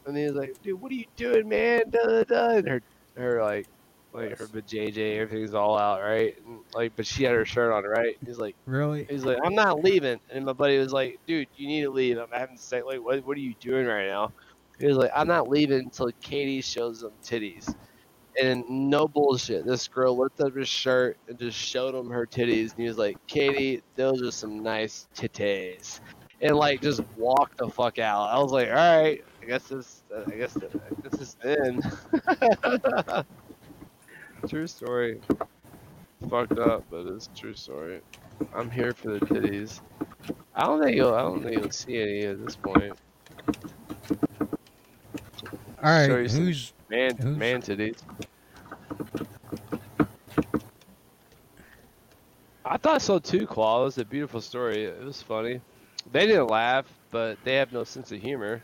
and 0.09 0.17
he 0.17 0.25
was 0.25 0.35
like, 0.35 0.61
"Dude, 0.61 0.79
what 0.81 0.91
are 0.91 0.95
you 0.95 1.05
doing, 1.15 1.47
man?" 1.47 1.89
Da, 1.89 2.03
da, 2.03 2.23
da. 2.23 2.49
And 2.57 2.67
her, 2.67 2.81
her 3.15 3.43
like, 3.43 3.67
like 4.13 4.37
her 4.37 4.47
JJ, 4.47 5.17
everything's 5.17 5.53
all 5.53 5.77
out, 5.77 6.01
right? 6.01 6.35
And, 6.45 6.59
like, 6.73 6.95
but 6.95 7.05
she 7.05 7.23
had 7.23 7.33
her 7.33 7.45
shirt 7.45 7.71
on, 7.71 7.83
right? 7.83 8.17
He's 8.25 8.39
like, 8.39 8.55
Really? 8.65 9.05
He's 9.09 9.23
like, 9.25 9.37
I'm 9.43 9.55
not 9.55 9.83
leaving. 9.83 10.19
And 10.31 10.45
my 10.45 10.53
buddy 10.53 10.77
was 10.77 10.91
like, 10.91 11.19
dude, 11.27 11.47
you 11.55 11.67
need 11.67 11.81
to 11.81 11.89
leave. 11.89 12.17
I'm 12.17 12.29
having 12.31 12.57
to 12.57 12.61
say, 12.61 12.81
like, 12.81 13.03
what, 13.03 13.25
what 13.25 13.37
are 13.37 13.41
you 13.41 13.53
doing 13.59 13.85
right 13.85 14.07
now? 14.07 14.31
He 14.79 14.87
was 14.87 14.97
like, 14.97 15.11
I'm 15.15 15.27
not 15.27 15.49
leaving 15.49 15.79
until 15.79 16.09
Katie 16.21 16.61
shows 16.61 17.01
them 17.01 17.11
titties. 17.23 17.73
And 18.41 18.63
no 18.69 19.07
bullshit. 19.07 19.65
This 19.65 19.87
girl 19.87 20.17
lifted 20.17 20.47
up 20.47 20.55
his 20.55 20.69
shirt 20.69 21.17
and 21.27 21.37
just 21.37 21.57
showed 21.57 21.93
him 21.93 22.09
her 22.09 22.25
titties. 22.25 22.71
And 22.71 22.79
he 22.79 22.87
was 22.87 22.97
like, 22.97 23.17
Katie, 23.27 23.83
those 23.95 24.21
are 24.21 24.31
some 24.31 24.63
nice 24.63 25.07
titties. 25.13 25.99
And 26.41 26.55
like, 26.55 26.81
just 26.81 27.01
walked 27.17 27.57
the 27.57 27.67
fuck 27.67 27.99
out. 27.99 28.29
I 28.29 28.39
was 28.39 28.53
like, 28.53 28.69
all 28.69 28.75
right, 28.75 29.21
guess 29.49 29.63
this, 29.63 30.03
I 30.27 30.29
guess 30.35 30.55
this 31.03 31.21
is 31.21 31.37
in. 31.43 31.81
true 34.47 34.67
story. 34.67 35.19
Fucked 36.29 36.59
up, 36.59 36.83
but 36.91 37.07
it's 37.07 37.27
a 37.33 37.35
true 37.39 37.55
story. 37.55 38.01
I'm 38.53 38.69
here 38.69 38.93
for 38.93 39.11
the 39.17 39.19
titties. 39.25 39.79
I 40.53 40.65
don't 40.65 40.83
think 40.83 40.95
you'll. 40.95 41.15
I 41.15 41.21
don't 41.23 41.41
think 41.41 41.59
you'll 41.59 41.71
see 41.71 41.99
any 41.99 42.21
at 42.25 42.45
this 42.45 42.55
point. 42.55 42.93
All 45.81 45.89
right, 45.89 46.05
Show 46.07 46.17
you 46.17 46.27
some 46.29 46.45
who's 46.45 46.73
man 46.89 47.17
who's- 47.17 47.37
man 47.37 47.61
titties? 47.63 47.97
I 52.65 52.77
thought 52.77 53.01
so 53.01 53.17
too, 53.17 53.47
Claw. 53.47 53.81
It 53.81 53.85
was 53.85 53.97
a 53.97 54.05
beautiful 54.05 54.41
story. 54.41 54.83
It 54.85 55.03
was 55.03 55.23
funny. 55.23 55.59
They 56.11 56.27
didn't 56.27 56.47
laugh, 56.47 56.85
but 57.09 57.37
they 57.43 57.55
have 57.55 57.71
no 57.73 57.83
sense 57.83 58.11
of 58.11 58.21
humor. 58.21 58.61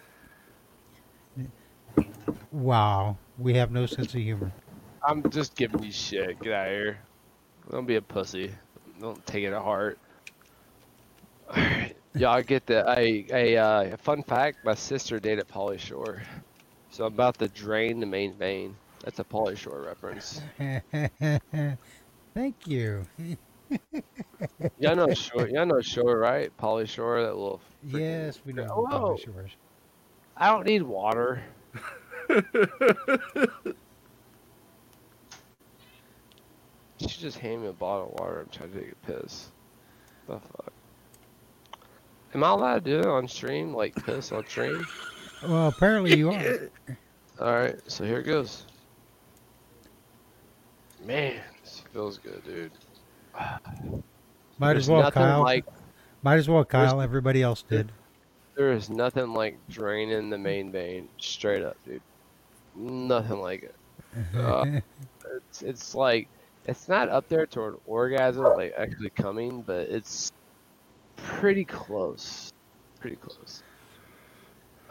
Wow? 2.56 3.18
We 3.38 3.54
have 3.56 3.72
no 3.72 3.86
sense 3.86 4.14
of 4.14 4.22
humor. 4.22 4.50
I'm 5.06 5.30
just 5.30 5.56
giving 5.56 5.84
you 5.84 5.92
shit. 5.92 6.40
Get 6.40 6.54
out 6.54 6.68
of 6.68 6.72
here. 6.74 6.98
Don't 7.70 7.86
be 7.86 7.98
a 7.98 8.02
pussy. 8.02 8.50
Don't 9.02 9.24
take 9.26 9.44
it 9.44 9.50
to 9.50 9.60
heart. 9.60 10.00
Alright. 11.50 11.98
Y'all 12.16 12.42
get 12.42 12.66
the 12.66 12.90
a 12.98 13.26
a 13.30 13.58
uh, 13.58 13.98
fun 13.98 14.24
fact. 14.24 14.64
My 14.64 14.74
sister 14.74 15.20
dated 15.20 15.50
Pauly 15.50 15.78
Shore, 15.78 16.22
so 16.92 17.06
I'm 17.06 17.14
about 17.14 17.38
to 17.40 17.50
drain 17.50 18.00
the 18.00 18.06
main 18.06 18.34
vein. 18.34 18.78
That's 19.04 19.20
a 19.20 19.26
Pauly 19.26 19.58
Shore 19.58 19.82
reference. 19.82 20.42
Thank 22.34 22.56
you. 22.66 23.06
Y'all 24.80 24.96
know 24.96 25.14
Shore. 25.14 25.50
Y'all 25.50 25.66
know 25.66 25.82
Shore, 25.82 26.18
right? 26.18 26.56
Pauly 26.58 26.88
Shore, 26.88 27.22
that 27.22 27.36
little. 27.36 27.60
yes, 27.84 28.40
we 28.46 28.54
know. 28.54 28.64
Whoa. 28.64 28.86
Pauly 28.88 29.26
Shores. 29.26 29.52
I 30.38 30.48
don't 30.52 30.66
need 30.66 30.84
water. 30.84 31.44
She 36.98 37.08
just 37.20 37.38
handed 37.40 37.62
me 37.62 37.68
a 37.68 37.74
bottle 37.74 38.08
of 38.14 38.20
water. 38.20 38.42
I'm 38.42 38.50
trying 38.50 38.72
to 38.72 38.80
take 38.80 38.92
a 38.94 38.96
piss. 39.22 39.50
The 40.28 40.40
fuck? 40.40 40.72
Am 42.34 42.44
I 42.44 42.50
allowed 42.50 42.86
to 42.86 42.92
do 42.92 43.00
it 43.00 43.06
on 43.06 43.28
stream? 43.28 43.74
Like 43.74 43.96
piss 44.06 44.32
on 44.32 44.46
stream? 44.48 44.86
Well, 45.44 45.68
apparently 45.68 46.18
you 46.18 46.32
are. 46.32 46.70
Alright, 47.40 47.80
so 47.92 48.04
here 48.06 48.20
it 48.20 48.24
goes. 48.26 48.66
Man, 51.06 51.40
this 51.64 51.84
feels 51.94 52.18
good, 52.18 52.44
dude. 52.46 52.72
Might 54.58 54.74
There's 54.74 54.86
as 54.86 54.90
well, 54.90 55.12
Kyle. 55.12 55.44
like- 55.44 55.66
Might 56.24 56.38
as 56.38 56.50
well, 56.50 56.64
Kyle. 56.66 57.02
Everybody 57.02 57.44
else 57.44 57.62
did. 57.62 57.92
There 58.56 58.72
is 58.72 58.90
nothing 58.90 59.34
like 59.34 59.58
draining 59.70 60.30
the 60.30 60.38
main 60.38 60.72
vein. 60.72 61.10
Straight 61.18 61.62
up, 61.62 61.76
dude. 61.86 62.02
Nothing 62.76 63.42
like 63.42 63.64
it. 63.64 63.76
Uh, 64.34 64.80
it's, 65.36 65.62
it's 65.62 65.94
like, 65.94 66.30
it's 66.68 66.88
not 66.88 67.10
up 67.10 67.28
there 67.28 67.46
toward 67.46 67.76
orgasm, 67.86 68.44
like 68.44 68.74
actually 68.78 69.10
coming, 69.10 69.62
but 69.62 69.90
it's 69.90 70.32
pretty 71.18 71.66
close. 71.66 72.54
Pretty 73.02 73.18
close. 73.18 73.62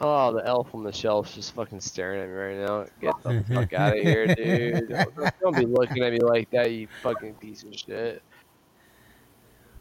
Oh, 0.01 0.33
the 0.33 0.45
elf 0.45 0.75
on 0.75 0.83
the 0.83 0.93
shelf's 0.93 1.35
just 1.35 1.55
fucking 1.55 1.81
staring 1.81 2.21
at 2.21 2.29
me 2.29 2.35
right 2.35 2.59
now. 2.59 2.87
Get 3.01 3.23
the 3.23 3.45
fuck 3.55 3.73
out 3.73 3.97
of 3.97 4.03
here, 4.03 4.27
dude. 4.27 4.89
Don't, 4.89 5.41
don't 5.41 5.57
be 5.57 5.67
looking 5.67 6.03
at 6.03 6.13
me 6.13 6.19
like 6.19 6.51
that, 6.51 6.73
you 6.73 6.89
fucking 7.03 7.35
piece 7.35 7.63
of 7.63 7.75
shit. 7.75 8.23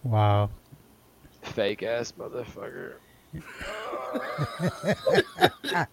Wow. 0.03 0.51
Fake 1.41 1.83
ass 1.83 2.13
motherfucker. 2.17 2.93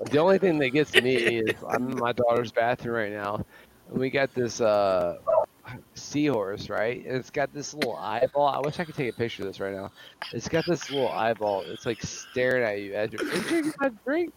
The 0.00 0.18
only 0.18 0.38
thing 0.38 0.58
that 0.58 0.70
gets 0.70 0.94
me 0.94 1.14
is 1.16 1.62
I'm 1.68 1.90
in 1.90 1.98
my 1.98 2.12
daughter's 2.12 2.52
bathroom 2.52 2.94
right 2.96 3.12
now, 3.12 3.44
and 3.88 3.98
we 3.98 4.10
got 4.10 4.32
this 4.34 4.60
uh, 4.60 5.16
seahorse, 5.94 6.70
right? 6.70 7.04
And 7.04 7.16
it's 7.16 7.30
got 7.30 7.52
this 7.52 7.74
little 7.74 7.96
eyeball. 7.96 8.46
I 8.48 8.60
wish 8.60 8.78
I 8.78 8.84
could 8.84 8.94
take 8.94 9.10
a 9.10 9.16
picture 9.16 9.42
of 9.42 9.48
this 9.48 9.60
right 9.60 9.74
now. 9.74 9.90
It's 10.32 10.48
got 10.48 10.66
this 10.66 10.90
little 10.90 11.08
eyeball. 11.08 11.64
It's 11.66 11.86
like 11.86 12.00
staring 12.02 12.64
at 12.64 12.80
you 12.80 12.94
as 12.94 13.12
you're 13.12 13.22
"Hey, 13.30 13.40
drinking 13.40 13.72
my 13.80 13.90
drink. 14.06 14.32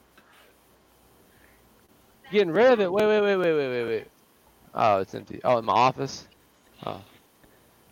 Getting 2.31 2.51
rid 2.51 2.71
of 2.73 2.79
it. 2.79 2.91
Wait, 2.91 3.05
wait, 3.05 3.21
wait, 3.21 3.37
wait, 3.37 3.53
wait, 3.53 3.69
wait, 3.69 3.85
wait. 3.85 4.07
Oh, 4.73 4.99
it's 4.99 5.13
empty. 5.13 5.41
Oh, 5.43 5.57
in 5.59 5.65
my 5.65 5.73
office. 5.73 6.27
Oh. 6.85 7.03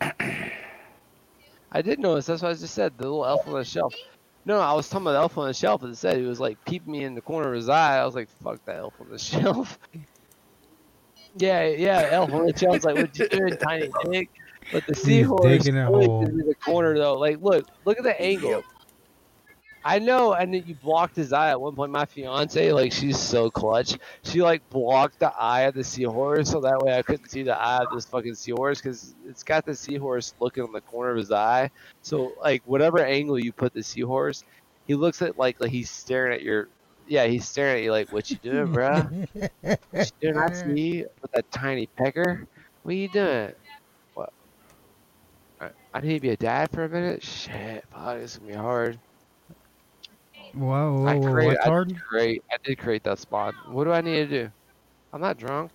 I 0.00 1.82
did 1.82 2.00
notice. 2.00 2.26
That's 2.26 2.42
what 2.42 2.50
I 2.50 2.54
just 2.54 2.74
said. 2.74 2.96
The 2.96 3.04
little 3.04 3.26
elf 3.26 3.46
on 3.46 3.54
the 3.54 3.64
shelf. 3.64 3.94
No, 4.50 4.58
I 4.58 4.72
was 4.72 4.88
talking 4.88 5.04
about 5.06 5.12
the 5.12 5.18
elf 5.18 5.38
on 5.38 5.46
the 5.46 5.54
shelf. 5.54 5.84
It 5.84 5.94
said 5.96 6.16
he 6.16 6.24
was 6.24 6.40
like 6.40 6.58
peeping 6.64 6.90
me 6.90 7.04
in 7.04 7.14
the 7.14 7.20
corner 7.20 7.50
of 7.50 7.54
his 7.54 7.68
eye. 7.68 8.00
I 8.00 8.04
was 8.04 8.16
like, 8.16 8.28
"Fuck 8.42 8.64
that 8.64 8.78
elf 8.78 8.94
on 9.00 9.08
the 9.08 9.16
shelf." 9.30 9.78
yeah, 11.36 11.66
yeah, 11.68 12.08
elf 12.10 12.32
on 12.32 12.46
the 12.46 12.56
shelf's 12.58 12.84
like, 12.84 12.96
"What 12.96 13.16
you 13.16 13.28
doing, 13.28 13.56
tiny 13.58 13.88
dick?" 14.10 14.28
But 14.72 14.88
the 14.88 14.94
He's 14.94 15.04
seahorse 15.04 15.44
digging 15.44 15.78
a 15.78 15.86
hole. 15.86 16.24
in 16.26 16.36
the 16.38 16.56
corner 16.56 16.98
though. 16.98 17.14
Like, 17.14 17.40
look, 17.40 17.64
look 17.84 17.96
at 17.98 18.02
the 18.02 18.20
angle. 18.20 18.64
I 19.84 19.98
know, 19.98 20.34
and 20.34 20.52
then 20.52 20.64
you 20.66 20.74
blocked 20.74 21.16
his 21.16 21.32
eye 21.32 21.50
at 21.50 21.60
one 21.60 21.74
point. 21.74 21.90
My 21.90 22.04
fiance, 22.04 22.72
like, 22.72 22.92
she's 22.92 23.18
so 23.18 23.50
clutch. 23.50 23.96
She 24.24 24.42
like 24.42 24.68
blocked 24.68 25.18
the 25.20 25.32
eye 25.38 25.62
of 25.62 25.74
the 25.74 25.84
seahorse, 25.84 26.50
so 26.50 26.60
that 26.60 26.78
way 26.80 26.98
I 26.98 27.02
couldn't 27.02 27.30
see 27.30 27.42
the 27.42 27.58
eye 27.58 27.84
of 27.84 27.88
this 27.94 28.04
fucking 28.04 28.34
seahorse 28.34 28.80
because 28.80 29.14
it's 29.26 29.42
got 29.42 29.64
the 29.64 29.74
seahorse 29.74 30.34
looking 30.38 30.64
on 30.64 30.72
the 30.72 30.82
corner 30.82 31.12
of 31.12 31.16
his 31.16 31.32
eye. 31.32 31.70
So 32.02 32.34
like, 32.42 32.62
whatever 32.66 32.98
angle 32.98 33.38
you 33.38 33.52
put 33.52 33.72
the 33.72 33.82
seahorse, 33.82 34.44
he 34.86 34.94
looks 34.94 35.22
at 35.22 35.38
like 35.38 35.60
like 35.60 35.70
he's 35.70 35.90
staring 35.90 36.34
at 36.34 36.42
your. 36.42 36.68
Yeah, 37.06 37.26
he's 37.26 37.48
staring 37.48 37.78
at 37.78 37.82
you 37.82 37.90
like, 37.90 38.12
"What 38.12 38.30
you 38.30 38.36
doing, 38.36 38.68
bruh? 38.68 39.26
What 39.62 40.12
you 40.20 40.32
doing? 40.32 40.36
I 40.36 40.52
see 40.52 41.04
with 41.22 41.32
that 41.32 41.50
tiny 41.50 41.88
pecker. 41.96 42.46
What 42.82 42.94
you 42.94 43.08
doing? 43.08 43.52
What? 44.14 44.32
I, 45.92 46.00
need 46.00 46.14
to 46.14 46.20
be 46.20 46.30
a 46.30 46.36
dad 46.36 46.70
for 46.70 46.84
a 46.84 46.88
minute. 46.88 47.22
Shit, 47.22 47.84
fuck, 47.90 48.18
it's 48.18 48.36
gonna 48.36 48.52
be 48.52 48.56
hard. 48.56 48.98
Whoa, 50.54 51.00
whoa, 51.00 51.06
I 51.06 51.16
whoa, 51.16 51.32
create, 51.32 51.46
what's 51.46 51.66
I 51.66 51.68
hard? 51.68 51.88
did 51.88 52.02
create, 52.02 52.44
I 52.50 52.56
did 52.62 52.78
create 52.78 53.02
that 53.04 53.18
spot. 53.18 53.54
What 53.68 53.84
do 53.84 53.92
I 53.92 54.00
need 54.00 54.16
to 54.16 54.44
do? 54.44 54.50
I'm 55.12 55.20
not 55.20 55.38
drunk. 55.38 55.70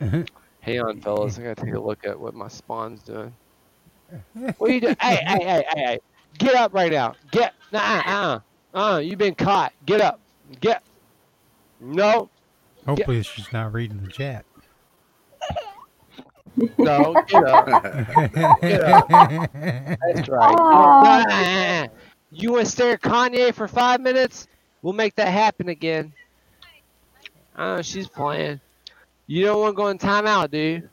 Hang 0.60 0.80
on, 0.80 1.00
fellas. 1.00 1.38
I 1.38 1.42
gotta 1.42 1.64
take 1.64 1.74
a 1.74 1.80
look 1.80 2.04
at 2.04 2.18
what 2.18 2.34
my 2.34 2.48
spawn's 2.48 3.02
doing. 3.02 3.34
What 4.56 4.70
are 4.70 4.72
you 4.72 4.80
doing? 4.80 4.96
hey, 5.00 5.16
hey, 5.16 5.44
hey, 5.44 5.44
hey, 5.44 5.64
hey! 5.76 5.98
Get 6.38 6.54
up 6.54 6.72
right 6.72 6.90
now! 6.90 7.14
Get, 7.30 7.52
nah, 7.72 8.02
uh, 8.06 8.40
uh, 8.72 8.98
you've 8.98 9.18
been 9.18 9.34
caught. 9.34 9.74
Get 9.84 10.00
up, 10.00 10.18
get. 10.60 10.82
No, 11.78 12.30
Hopefully 12.88 13.22
she's 13.22 13.52
not 13.52 13.74
reading 13.74 14.02
the 14.02 14.10
chat. 14.10 14.46
no, 16.78 17.22
get 17.28 17.44
up, 17.44 17.66
get 18.62 18.80
up. 18.80 19.08
That's 19.10 20.28
right. 20.28 20.56
Oh. 20.58 21.86
Nah. 22.30 22.38
You 22.40 22.52
want 22.52 22.66
to 22.66 22.70
stare 22.70 22.92
at 22.94 23.00
Kanye 23.02 23.54
for 23.54 23.68
five 23.68 24.00
minutes? 24.00 24.46
We'll 24.82 24.92
make 24.92 25.14
that 25.16 25.28
happen 25.28 25.68
again. 25.68 26.12
Oh, 27.56 27.82
she's 27.82 28.08
playing. 28.08 28.60
You 29.26 29.46
don't 29.46 29.60
want 29.60 29.72
to 29.72 29.76
go 29.76 29.88
in 29.88 29.98
timeout, 29.98 30.50
do 30.50 30.58
you? 30.58 30.88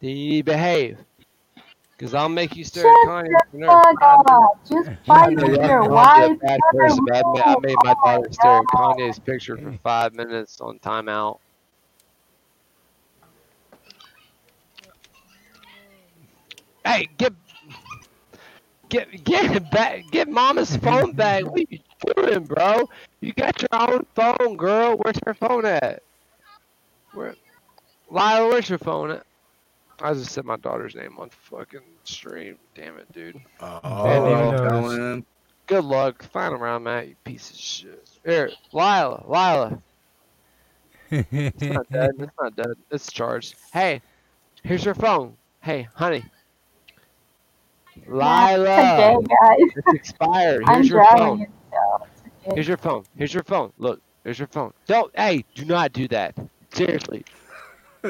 Then 0.00 0.10
you 0.10 0.28
need 0.30 0.46
to 0.46 0.52
behave. 0.52 0.98
Because 1.96 2.14
I'll 2.14 2.28
make 2.28 2.56
you 2.56 2.64
stare 2.64 2.90
at 2.90 2.98
Kanye 2.98 3.28
for 3.50 3.56
another 3.58 3.82
Fuck 3.84 4.00
five 4.00 4.20
off. 4.26 4.58
Just 4.68 4.90
I 4.90 4.94
fight 5.06 5.36
with 5.36 5.62
your 5.62 5.88
wife. 5.88 6.30
a 6.30 6.34
bad 6.36 6.60
person, 6.72 7.04
but 7.06 7.16
I 7.16 7.22
made, 7.32 7.42
I 7.44 7.54
move. 7.54 7.62
made 7.62 7.76
my 7.84 7.94
daughter 8.04 8.28
Oh 8.28 8.30
stare 8.30 8.58
at. 8.58 8.66
Kanye's 8.66 9.18
picture 9.18 9.56
for 9.58 9.72
five 9.82 10.14
minutes 10.14 10.60
on 10.60 10.78
timeout. 10.80 11.38
Hey, 16.84 17.08
get 17.18 17.32
get 18.90 19.24
get 19.24 19.70
back 19.70 20.04
get 20.10 20.28
mama's 20.28 20.76
phone 20.76 21.12
back. 21.12 21.44
What 21.44 21.60
are 21.60 21.64
you 21.70 21.78
doing, 22.14 22.44
bro? 22.44 22.88
You 23.20 23.32
got 23.32 23.62
your 23.62 23.68
own 23.72 24.06
phone, 24.14 24.56
girl. 24.56 24.96
Where's 24.98 25.18
her 25.26 25.34
phone 25.34 25.64
at? 25.64 26.02
Where 27.14 27.34
Lila, 28.10 28.48
where's 28.48 28.68
your 28.68 28.78
phone 28.78 29.10
at? 29.12 29.24
I 30.02 30.14
just 30.14 30.32
said 30.32 30.44
my 30.44 30.56
daughter's 30.56 30.94
name 30.94 31.16
on 31.18 31.28
fucking 31.30 31.80
stream. 32.04 32.56
Damn 32.74 32.98
it, 32.98 33.12
dude. 33.12 33.40
Oh, 33.60 34.04
Damn 34.04 34.24
it. 34.24 34.30
knows. 34.60 34.70
telling. 34.70 35.26
Good 35.66 35.84
luck. 35.84 36.22
Find 36.32 36.54
around, 36.54 36.84
Matt, 36.84 37.08
you 37.08 37.14
piece 37.24 37.50
of 37.50 37.56
shit. 37.56 38.08
Here, 38.24 38.50
Lila, 38.72 39.24
Lila. 39.28 39.82
It's 41.10 41.62
not 41.62 41.88
dead. 41.92 42.10
It's 42.18 42.32
not 42.40 42.56
dead. 42.56 42.72
It's 42.90 43.12
charged. 43.12 43.54
Hey, 43.72 44.00
here's 44.64 44.84
your 44.84 44.94
phone. 44.94 45.36
Hey, 45.62 45.86
honey. 45.94 46.24
Lila. 48.08 49.14
Okay, 49.14 49.26
guys. 49.26 49.56
It's 49.58 49.94
expired. 49.94 50.64
I'm 50.66 50.76
Here's 50.76 50.88
your 50.88 51.04
phone. 51.04 51.40
it, 51.42 51.50
so 51.70 51.76
okay. 52.42 52.54
Here's 52.54 52.68
your 52.68 52.76
phone. 52.76 53.04
Here's 53.16 53.34
your 53.34 53.44
phone. 53.44 53.72
Look, 53.78 54.00
here's 54.24 54.38
your 54.38 54.48
phone. 54.48 54.72
Don't. 54.86 55.16
Hey, 55.16 55.44
do 55.54 55.64
not 55.64 55.92
do 55.92 56.08
that. 56.08 56.34
Seriously. 56.72 57.24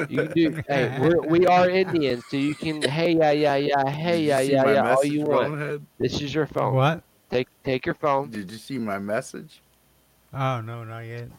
You 0.09 0.27
do. 0.27 0.63
hey, 0.67 0.97
we're, 0.99 1.21
we 1.21 1.45
are 1.47 1.69
Indians, 1.69 2.23
so 2.29 2.37
you 2.37 2.55
can. 2.55 2.81
Hey, 2.81 3.15
yeah, 3.15 3.31
yeah, 3.31 3.55
yeah. 3.55 3.89
Hey, 3.89 4.19
Did 4.19 4.27
yeah, 4.27 4.39
yeah, 4.39 4.71
yeah. 4.71 4.95
All 4.95 5.05
you 5.05 5.25
want. 5.25 5.51
Bonehead? 5.51 5.85
This 5.99 6.21
is 6.21 6.33
your 6.33 6.47
phone. 6.47 6.73
What? 6.73 7.03
Take 7.29 7.47
take 7.63 7.85
your 7.85 7.95
phone. 7.95 8.29
Did 8.29 8.51
you 8.51 8.57
see 8.57 8.77
my 8.77 8.99
message? 8.99 9.61
Oh 10.33 10.61
no, 10.61 10.83
not 10.83 10.99
yet. 11.01 11.29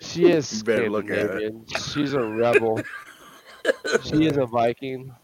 She 0.00 0.30
is 0.30 0.58
You 0.58 0.64
better 0.64 0.90
look 0.90 1.10
at 1.10 1.36
it. 1.36 1.54
She's 1.92 2.14
a 2.14 2.22
rebel. 2.22 2.80
she 4.02 4.26
is 4.26 4.36
a 4.36 4.46
Viking. 4.46 5.14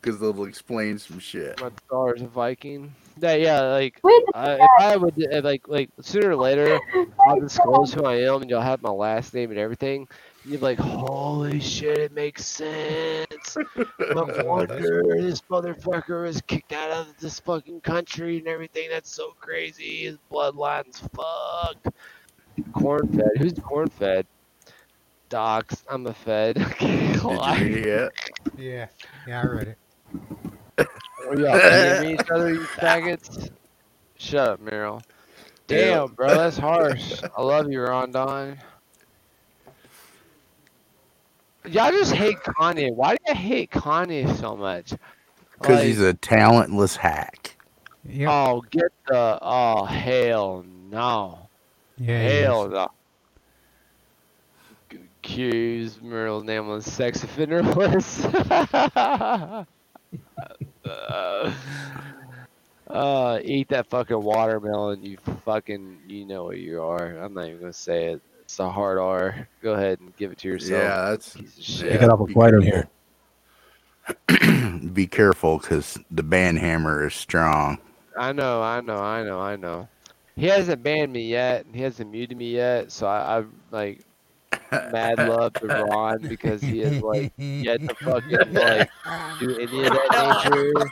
Because 0.00 0.18
they'll 0.18 0.44
explain 0.44 0.98
some 0.98 1.18
shit. 1.18 1.60
My 1.60 1.70
daughter's 1.90 2.22
a 2.22 2.26
Viking. 2.26 2.94
Yeah, 3.20 3.34
yeah. 3.34 3.60
Like, 3.60 4.00
Wait 4.02 4.22
if 4.34 4.70
I 4.78 4.96
would, 4.96 5.14
if, 5.16 5.44
like, 5.44 5.68
like 5.68 5.90
sooner 6.00 6.30
or 6.30 6.36
later, 6.36 6.80
I'll 7.26 7.40
disclose 7.40 7.92
who 7.92 8.04
I 8.04 8.22
am, 8.22 8.40
and 8.40 8.50
you'll 8.50 8.62
have 8.62 8.82
my 8.82 8.90
last 8.90 9.34
name 9.34 9.50
and 9.50 9.58
everything. 9.58 10.08
And 10.42 10.52
you'll 10.52 10.60
be 10.60 10.64
like, 10.64 10.78
"Holy 10.78 11.60
shit, 11.60 11.98
it 11.98 12.12
makes 12.12 12.46
sense." 12.46 13.26
No 14.14 14.28
wonder 14.44 15.02
this 15.18 15.40
motherfucker 15.42 16.26
is 16.26 16.40
kicked 16.42 16.72
out 16.72 16.90
of 16.90 17.16
this 17.18 17.40
fucking 17.40 17.80
country 17.80 18.38
and 18.38 18.48
everything. 18.48 18.88
That's 18.90 19.10
so 19.10 19.34
crazy. 19.40 20.04
His 20.04 20.18
bloodline's 20.30 20.98
fucked. 20.98 21.88
Corn 22.72 23.08
fed. 23.08 23.30
Who's 23.38 23.54
corn 23.54 23.88
fed? 23.88 24.26
Docs. 25.28 25.84
I'm 25.88 26.06
a 26.06 26.14
fed. 26.14 26.56
Did 26.80 27.22
you 27.22 27.30
read 27.30 27.86
it? 27.86 28.12
Yeah, 28.58 28.86
yeah, 29.26 29.40
I 29.40 29.46
read 29.46 29.68
it. 29.68 29.78
Are 30.78 31.36
y'all 31.38 31.58
PMing 31.58 32.20
each 32.20 32.30
other, 32.30 32.52
you 32.52 32.60
faggots? 32.76 33.50
Shut 34.16 34.48
up, 34.48 34.60
Meryl. 34.60 35.02
Damn, 35.66 36.08
bro, 36.12 36.28
that's 36.28 36.58
harsh. 36.58 37.22
I 37.36 37.42
love 37.42 37.70
you, 37.70 37.80
Rondon. 37.82 38.58
Y'all 41.66 41.90
just 41.92 42.12
hate 42.12 42.38
Kanye. 42.38 42.92
Why 42.94 43.14
do 43.14 43.18
you 43.28 43.34
hate 43.34 43.70
Kanye 43.70 44.36
so 44.38 44.56
much? 44.56 44.94
Because 45.52 45.76
Like, 45.76 45.86
he's 45.86 46.00
a 46.00 46.14
talentless 46.14 46.96
hack. 46.96 47.56
Yep. 48.08 48.28
Oh, 48.30 48.64
get 48.70 48.90
the. 49.06 49.38
Oh, 49.40 49.84
hell 49.84 50.64
no. 50.90 51.48
Yeah, 51.98 52.28
he 52.28 52.36
hell 52.40 52.64
is. 52.64 52.72
no. 52.72 52.88
Accused 55.22 56.00
Meryl's 56.00 56.44
name 56.44 56.68
on 56.70 56.80
sex 56.80 57.22
offender 57.22 57.62
list. 57.62 58.26
uh, 60.84 61.52
uh, 62.88 63.38
eat 63.44 63.68
that 63.68 63.86
fucking 63.86 64.22
watermelon, 64.22 65.02
you 65.02 65.16
fucking. 65.44 65.98
You 66.06 66.26
know 66.26 66.44
what 66.44 66.58
you 66.58 66.82
are. 66.82 67.18
I'm 67.18 67.34
not 67.34 67.46
even 67.46 67.60
gonna 67.60 67.72
say 67.72 68.06
it. 68.12 68.22
It's 68.42 68.58
a 68.58 68.68
hard 68.68 68.98
R. 68.98 69.48
Go 69.62 69.74
ahead 69.74 70.00
and 70.00 70.16
give 70.16 70.32
it 70.32 70.38
to 70.38 70.48
yourself. 70.48 70.82
Yeah, 70.82 71.10
that's. 71.10 71.36
piece 71.36 71.54
yeah, 71.56 71.64
shit. 71.64 71.92
Pick 71.92 72.02
it 72.02 72.10
up 72.10 72.20
a 72.20 72.24
be 72.26 72.32
quite 72.32 72.50
careful. 72.50 72.70
here. 72.70 72.88
Be 74.92 75.06
careful, 75.06 75.58
because 75.58 75.98
the 76.10 76.22
band 76.22 76.58
hammer 76.58 77.06
is 77.06 77.14
strong. 77.14 77.78
I 78.16 78.32
know, 78.32 78.62
I 78.62 78.80
know, 78.80 78.96
I 78.96 79.22
know, 79.22 79.38
I 79.38 79.56
know. 79.56 79.88
He 80.36 80.46
hasn't 80.46 80.82
banned 80.82 81.12
me 81.12 81.28
yet. 81.28 81.66
and 81.66 81.74
He 81.74 81.82
hasn't 81.82 82.10
muted 82.10 82.36
me 82.36 82.50
yet. 82.52 82.90
So 82.90 83.06
I, 83.06 83.38
I 83.38 83.44
like, 83.70 84.00
mad 84.70 85.18
love 85.18 85.52
to 85.54 85.66
Ron 85.66 86.18
because 86.28 86.62
he 86.62 86.80
is 86.80 87.02
like 87.02 87.32
yet 87.38 87.80
to 87.80 87.94
fucking 87.96 88.54
like 88.54 88.90
do 89.38 89.56
any 89.58 89.84
of 89.84 89.92
that 89.92 90.44
nature. 90.44 90.90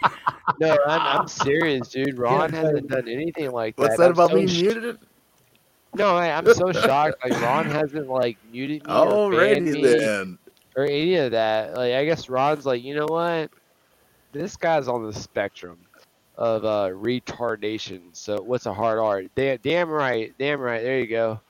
No, 0.60 0.76
I'm, 0.86 1.20
I'm 1.20 1.28
serious, 1.28 1.88
dude. 1.88 2.18
Ron 2.18 2.52
hasn't 2.52 2.88
done 2.88 3.08
anything 3.08 3.52
like 3.52 3.76
that. 3.76 3.82
What's 3.82 3.96
that 3.98 4.06
I'm 4.06 4.10
about 4.12 4.30
so 4.30 4.36
being 4.36 4.48
sh- 4.48 4.62
muted? 4.62 4.98
No, 5.94 6.16
I, 6.16 6.36
I'm 6.36 6.46
so 6.52 6.72
shocked. 6.72 7.16
Like 7.24 7.40
Ron 7.40 7.66
hasn't 7.66 8.08
like 8.08 8.38
muted 8.50 8.86
me 8.86 8.92
or 8.92 9.30
banned 9.30 9.66
Alrighty 9.66 9.72
me 9.72 10.38
or 10.76 10.84
any 10.84 11.16
of 11.16 11.32
that. 11.32 11.74
Like 11.74 11.94
I 11.94 12.04
guess 12.04 12.28
Ron's 12.28 12.66
like, 12.66 12.82
you 12.82 12.94
know 12.94 13.06
what? 13.06 13.50
This 14.32 14.56
guy's 14.56 14.88
on 14.88 15.04
the 15.04 15.12
spectrum 15.12 15.78
of 16.36 16.64
uh 16.64 16.90
retardation. 16.90 18.14
So 18.16 18.42
what's 18.42 18.66
a 18.66 18.74
hard 18.74 18.98
art? 18.98 19.30
Damn, 19.34 19.58
damn 19.58 19.88
right, 19.88 20.32
damn 20.38 20.60
right. 20.60 20.82
There 20.82 20.98
you 20.98 21.06
go. 21.06 21.40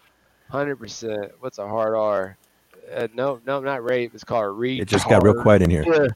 Hundred 0.48 0.76
percent. 0.76 1.32
What's 1.40 1.58
a 1.58 1.66
hard 1.68 1.94
R? 1.94 2.36
Uh, 2.94 3.08
no, 3.14 3.40
no, 3.46 3.60
not 3.60 3.84
rape. 3.84 4.12
It's 4.14 4.24
called 4.24 4.56
retard. 4.58 4.80
It 4.80 4.88
just 4.88 5.08
got 5.08 5.22
real 5.22 5.34
quiet 5.42 5.62
in 5.62 5.70
here. 5.70 5.84
Yeah. 5.86 6.06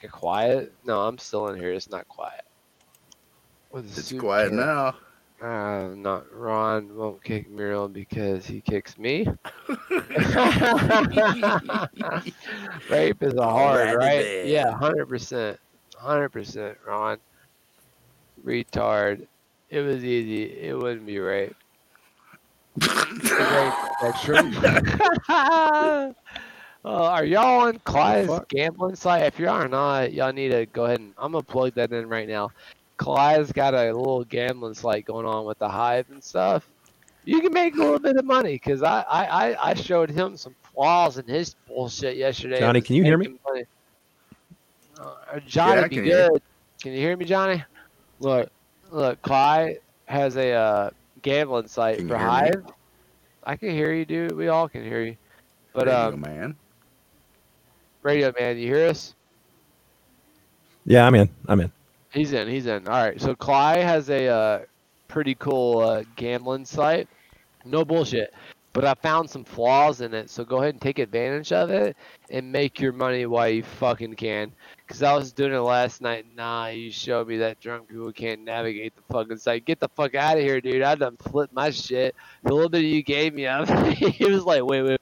Get 0.00 0.10
quiet? 0.10 0.72
No, 0.84 1.02
I'm 1.02 1.18
still 1.18 1.48
in 1.48 1.56
here. 1.58 1.72
It's 1.72 1.90
not 1.90 2.08
quiet. 2.08 2.42
With 3.70 3.84
a 3.84 3.88
It's 3.88 4.08
super 4.08 4.22
quiet 4.22 4.50
cat. 4.50 4.58
now. 4.58 4.96
Uh, 5.42 5.94
not 5.94 6.24
Ron 6.32 6.96
won't 6.96 7.22
kick 7.22 7.50
Muriel 7.50 7.88
because 7.88 8.46
he 8.46 8.60
kicks 8.60 8.96
me. 8.98 9.26
Rape 12.90 13.22
is 13.22 13.34
a 13.34 13.42
hard, 13.42 13.94
right? 13.96 14.46
Yeah, 14.46 14.72
hundred 14.72 15.06
percent, 15.06 15.58
hundred 15.96 16.30
percent, 16.30 16.78
Ron. 16.86 17.18
Retard. 18.44 19.26
It 19.70 19.80
was 19.80 20.04
easy. 20.04 20.44
It 20.44 20.76
wouldn't 20.78 21.06
be 21.06 21.18
rape. 21.18 21.56
Rape 22.80 23.72
spectrum. 23.98 24.54
uh, 25.28 26.12
are 26.84 27.24
y'all 27.24 27.60
on 27.62 27.78
Clyde's 27.80 28.32
gambling 28.48 28.96
site? 28.96 29.22
If 29.22 29.38
you 29.38 29.48
are 29.48 29.68
not, 29.68 30.12
y'all 30.12 30.32
need 30.32 30.50
to 30.50 30.66
go 30.66 30.84
ahead 30.84 31.00
and 31.00 31.14
I'm 31.18 31.32
gonna 31.32 31.42
plug 31.42 31.74
that 31.74 31.92
in 31.92 32.08
right 32.08 32.28
now. 32.28 32.50
Clyde's 32.96 33.52
got 33.52 33.74
a 33.74 33.86
little 33.86 34.24
gambling 34.24 34.74
site 34.74 35.04
going 35.04 35.26
on 35.26 35.44
with 35.44 35.58
the 35.58 35.68
hive 35.68 36.06
and 36.10 36.22
stuff. 36.22 36.68
You 37.24 37.40
can 37.40 37.52
make 37.52 37.74
a 37.74 37.78
little 37.78 37.98
bit 37.98 38.16
of 38.16 38.24
money 38.24 38.52
because 38.52 38.82
I, 38.82 39.00
I, 39.00 39.24
I, 39.26 39.70
I 39.70 39.74
showed 39.74 40.10
him 40.10 40.36
some 40.36 40.54
flaws 40.74 41.16
in 41.16 41.26
his 41.26 41.54
bullshit 41.66 42.16
yesterday. 42.16 42.60
Johnny, 42.60 42.82
can 42.82 42.96
you 42.96 43.02
hear 43.02 43.16
me? 43.16 43.34
Uh, 44.98 45.40
Johnny, 45.46 45.80
Yeah, 45.80 45.88
be 45.88 45.96
can 45.96 46.04
hear 46.04 46.28
good. 46.28 46.42
Can 46.82 46.92
you 46.92 46.98
hear 46.98 47.16
me, 47.16 47.24
Johnny? 47.24 47.64
Look, 48.20 48.50
look, 48.90 49.20
Clyde 49.22 49.78
has 50.04 50.36
a 50.36 50.52
uh, 50.52 50.90
gambling 51.24 51.66
site 51.66 51.98
Can 51.98 52.08
for 52.08 52.16
hear 52.16 52.26
me? 52.26 52.32
Hive. 52.32 52.64
I 53.42 53.56
can 53.56 53.70
hear 53.70 53.92
you, 53.92 54.04
dude. 54.04 54.32
We 54.32 54.48
all 54.48 54.68
can 54.68 54.84
hear 54.84 55.02
you. 55.02 55.16
But 55.72 55.88
Radio 55.88 56.08
um, 56.08 56.20
man. 56.20 56.56
radio 58.02 58.32
man, 58.38 58.56
you 58.56 58.68
hear 58.68 58.86
us? 58.86 59.16
Yeah, 60.86 61.04
I'm 61.06 61.14
in. 61.16 61.28
I'm 61.48 61.60
in. 61.60 61.72
He's 62.12 62.32
in. 62.32 62.46
He's 62.46 62.66
in. 62.66 62.86
All 62.86 63.02
right. 63.02 63.20
So 63.20 63.34
Clyde 63.34 63.82
has 63.82 64.08
a 64.08 64.28
uh, 64.28 64.58
pretty 65.08 65.34
cool 65.34 65.80
uh, 65.80 66.04
gambling 66.14 66.64
site. 66.64 67.08
No 67.64 67.84
bullshit. 67.84 68.32
But 68.72 68.84
I 68.84 68.94
found 68.94 69.28
some 69.28 69.44
flaws 69.44 70.00
in 70.00 70.14
it. 70.14 70.30
So 70.30 70.44
go 70.44 70.58
ahead 70.58 70.74
and 70.74 70.80
take 70.80 70.98
advantage 70.98 71.52
of 71.52 71.70
it 71.70 71.96
and 72.30 72.52
make 72.52 72.80
your 72.80 72.92
money 72.92 73.26
while 73.26 73.48
you 73.48 73.62
fucking 73.62 74.14
can. 74.14 74.52
Because 74.86 75.02
I 75.02 75.14
was 75.14 75.32
doing 75.32 75.52
it 75.52 75.58
last 75.58 76.00
night. 76.02 76.26
Nah, 76.36 76.68
you 76.68 76.90
showed 76.92 77.28
me 77.28 77.38
that 77.38 77.60
drunk 77.60 77.88
people 77.88 78.12
can't 78.12 78.42
navigate 78.42 78.94
the 78.96 79.02
fucking 79.12 79.38
site. 79.38 79.64
Get 79.64 79.80
the 79.80 79.88
fuck 79.96 80.14
out 80.14 80.36
of 80.38 80.42
here, 80.44 80.60
dude. 80.60 80.82
I 80.82 80.94
done 80.94 81.16
flipped 81.16 81.54
my 81.54 81.70
shit. 81.70 82.14
The 82.44 82.54
little 82.54 82.68
bit 82.70 82.84
you 82.84 83.02
gave 83.02 83.34
me, 83.34 83.46
I 83.48 83.64
he 83.92 84.24
was 84.30 84.44
like, 84.44 84.64
wait, 84.64 84.82
wait. 84.82 84.98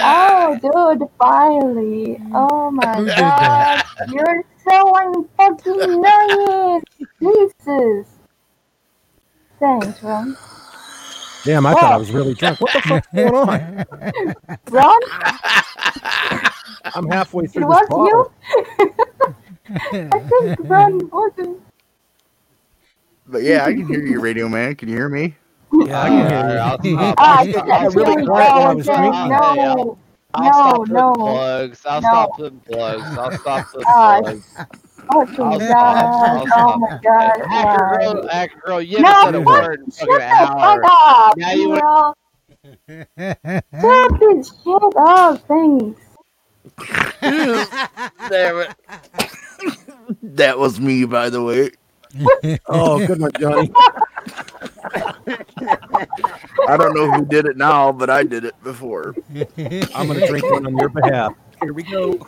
Oh, 0.00 0.58
dude, 0.62 1.08
finally. 1.18 2.20
Oh 2.34 2.70
my 2.70 3.04
god. 3.16 3.84
You're 4.06 4.44
so 4.68 4.92
unfucking 4.94 6.02
nice. 6.02 6.82
Jesus. 7.20 8.08
Thanks, 9.60 10.02
Ron. 10.02 10.36
Damn, 11.44 11.66
I 11.66 11.72
thought 11.74 11.92
I 11.92 11.96
was 11.96 12.10
really 12.10 12.34
drunk. 12.34 12.60
What 12.60 12.72
the 12.72 12.80
fuck's 12.80 13.06
going 13.14 13.34
on? 13.34 13.84
Ron, 14.70 15.00
I'm 16.94 17.08
halfway 17.10 17.44
it 17.44 17.50
through 17.52 17.66
was 17.66 17.80
this 17.80 17.88
bottle. 17.88 18.32
you? 18.78 18.94
I 20.12 20.28
think 20.28 20.58
Ron 20.60 21.10
wasn't. 21.10 21.60
But 23.26 23.42
yeah, 23.42 23.64
I 23.64 23.72
can 23.72 23.86
hear 23.86 24.00
you, 24.04 24.20
radio 24.20 24.48
man. 24.48 24.74
Can 24.76 24.88
you 24.88 24.96
hear 24.96 25.08
me? 25.08 25.34
Yeah, 25.72 26.02
I 26.02 26.08
can 26.08 26.28
hear 26.28 26.38
Alright, 26.38 26.84
you. 26.84 26.98
I'll 26.98 27.06
stop. 27.12 27.18
I'll 27.18 27.46
you 27.46 27.52
stop. 27.52 27.68
I'll 27.68 27.90
really 27.90 28.12
stop. 28.12 28.26
quiet 28.26 28.50
while 28.52 28.62
I 28.62 28.74
was 28.74 28.84
stop. 28.84 28.96
drinking. 28.98 29.30
Hey, 29.30 29.64
I'll- 29.64 29.76
No, 29.76 29.98
I'll 30.34 30.44
no, 30.44 30.84
stop 30.84 30.88
no. 30.88 31.12
plugs. 31.14 31.86
I'll 31.86 32.00
No. 32.00 32.08
stop 32.08 32.30
putting 32.36 32.60
plugs. 32.60 33.02
I'll 33.18 33.32
stop 33.38 33.66
putting 33.70 33.84
plugs. 33.86 34.56
Fucking 35.12 35.58
I'll 35.58 35.60
god. 35.68 36.10
Oh 36.56 36.72
my 36.74 36.88
stop. 36.88 36.92
god. 37.04 37.42
Hacker 37.50 37.84
why? 37.90 37.98
girl, 38.00 38.28
hacker 38.28 38.60
girl, 38.66 38.82
you 38.82 38.98
haven't 38.98 39.16
No, 39.16 39.16
said 39.16 39.34
a 39.34 39.42
what? 39.44 39.66
word 39.66 39.80
in 39.80 39.92
fucking 39.92 40.20
an 40.20 40.38
hour. 40.38 40.80
fuck 40.82 40.92
up, 41.08 41.36
Now 41.36 41.52
you 41.52 41.70
Neil. 41.72 42.14
Shut 43.82 44.20
this 44.20 44.52
shit 44.64 44.96
up, 44.98 45.42
thanks. 45.48 46.00
Damn 48.28 48.58
it. 48.58 48.74
that 50.22 50.58
was 50.58 50.80
me, 50.80 51.04
by 51.06 51.30
the 51.30 51.42
way. 51.42 51.70
Oh, 52.68 53.00
good 53.00 53.20
one, 53.20 53.32
Johnny. 53.38 53.72
I 56.66 56.76
don't 56.76 56.94
know 56.94 57.10
who 57.10 57.24
did 57.26 57.46
it 57.46 57.56
now, 57.56 57.92
but 57.92 58.10
I 58.10 58.24
did 58.24 58.44
it 58.44 58.54
before. 58.62 59.16
I'm 59.94 60.08
gonna 60.08 60.22
drink 60.22 60.50
one 60.50 60.66
on 60.66 60.76
your 60.76 60.90
behalf. 60.90 61.34
Here 61.60 61.74
we 61.74 61.84
go. 61.84 62.18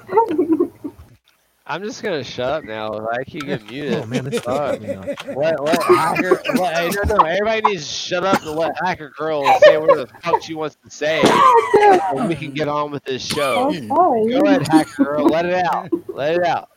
I'm 1.68 1.82
just 1.82 2.00
gonna 2.00 2.22
shut 2.22 2.48
up 2.48 2.64
now. 2.64 3.08
I 3.08 3.24
keep 3.24 3.44
getting 3.44 3.66
muted. 3.70 3.94
Oh 3.94 4.06
man, 4.06 4.24
this 4.24 4.40
Fuck. 4.40 4.80
fucking 4.80 4.86
me 4.86 4.94
up. 4.94 5.26
Let, 5.36 5.62
let 5.62 5.82
hacker. 5.82 6.40
Let, 6.54 6.76
hey, 6.76 6.90
no, 6.90 7.16
no. 7.16 7.24
Everybody 7.24 7.62
needs 7.62 7.86
to 7.86 7.92
shut 7.92 8.24
up 8.24 8.40
and 8.42 8.52
let 8.52 8.72
hacker 8.84 9.12
girl 9.16 9.42
say 9.62 9.76
whatever 9.76 10.04
the 10.04 10.12
fuck 10.22 10.42
she 10.42 10.54
wants 10.54 10.76
to 10.84 10.90
say, 10.90 11.20
and 11.24 12.28
we 12.28 12.36
can 12.36 12.52
get 12.52 12.68
on 12.68 12.92
with 12.92 13.02
this 13.02 13.24
show. 13.26 13.72
Oh. 13.90 14.28
Go 14.28 14.40
ahead, 14.46 14.68
hacker 14.68 15.04
girl. 15.04 15.26
Let 15.26 15.46
it 15.46 15.54
out. 15.54 15.90
Let 16.08 16.36
it 16.36 16.44
out. 16.44 16.70